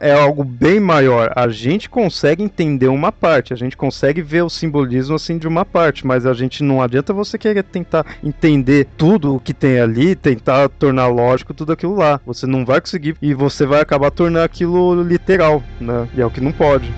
é 0.00 0.12
algo 0.12 0.44
bem 0.44 0.80
maior. 0.80 1.32
A 1.34 1.48
gente 1.48 1.90
consegue 1.90 2.42
entender 2.42 2.88
uma 2.88 3.10
parte, 3.10 3.52
a 3.52 3.56
gente 3.56 3.76
consegue 3.76 4.22
ver 4.22 4.42
o 4.42 4.48
simbolismo 4.48 5.16
assim 5.16 5.38
de 5.38 5.48
uma 5.48 5.64
parte, 5.64 6.06
mas 6.06 6.24
a 6.24 6.32
gente 6.32 6.62
não 6.62 6.80
adianta 6.80 7.12
você 7.12 7.36
querer 7.36 7.64
tentar 7.64 8.06
entender 8.22 8.86
tudo 8.96 9.34
o 9.34 9.40
que 9.40 9.52
tem 9.52 9.80
ali, 9.80 10.14
tentar 10.14 10.68
tornar 10.68 11.08
lógico 11.08 11.52
tudo 11.52 11.72
aquilo 11.72 11.96
lá. 11.96 12.20
Você 12.24 12.46
não 12.46 12.64
vai 12.64 12.80
conseguir 12.80 13.16
e 13.20 13.34
você 13.34 13.66
vai 13.66 13.80
acabar 13.80 14.10
tornar 14.10 14.44
aquilo 14.44 15.02
literal, 15.02 15.62
né? 15.80 16.08
E 16.16 16.20
é 16.20 16.26
o 16.26 16.30
que 16.30 16.40
não 16.40 16.52
pode. 16.52 16.92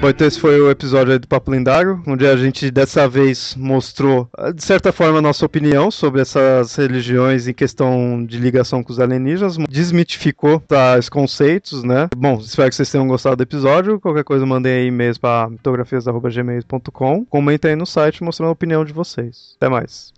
Bom, 0.00 0.08
então 0.08 0.26
esse 0.26 0.40
foi 0.40 0.58
o 0.58 0.70
episódio 0.70 1.18
do 1.18 1.28
Papo 1.28 1.50
Lendário, 1.50 2.02
onde 2.06 2.26
a 2.26 2.34
gente 2.34 2.70
dessa 2.70 3.06
vez 3.06 3.54
mostrou, 3.54 4.30
de 4.54 4.64
certa 4.64 4.92
forma, 4.92 5.18
a 5.18 5.22
nossa 5.22 5.44
opinião 5.44 5.90
sobre 5.90 6.22
essas 6.22 6.74
religiões 6.74 7.46
em 7.46 7.52
questão 7.52 8.24
de 8.24 8.38
ligação 8.38 8.82
com 8.82 8.90
os 8.90 8.98
alienígenas, 8.98 9.58
desmitificou 9.68 10.58
tais 10.58 11.10
conceitos, 11.10 11.84
né? 11.84 12.08
Bom, 12.16 12.38
espero 12.38 12.70
que 12.70 12.76
vocês 12.76 12.90
tenham 12.90 13.06
gostado 13.06 13.36
do 13.36 13.42
episódio. 13.42 14.00
Qualquer 14.00 14.24
coisa, 14.24 14.46
mandem 14.46 14.72
aí 14.72 14.86
e-mails 14.86 15.18
para 15.18 15.50
mitografias.gmail.com. 15.50 17.26
Comentem 17.26 17.72
aí 17.72 17.76
no 17.76 17.84
site 17.84 18.24
mostrando 18.24 18.48
a 18.48 18.52
opinião 18.52 18.86
de 18.86 18.94
vocês. 18.94 19.54
Até 19.58 19.68
mais. 19.68 20.14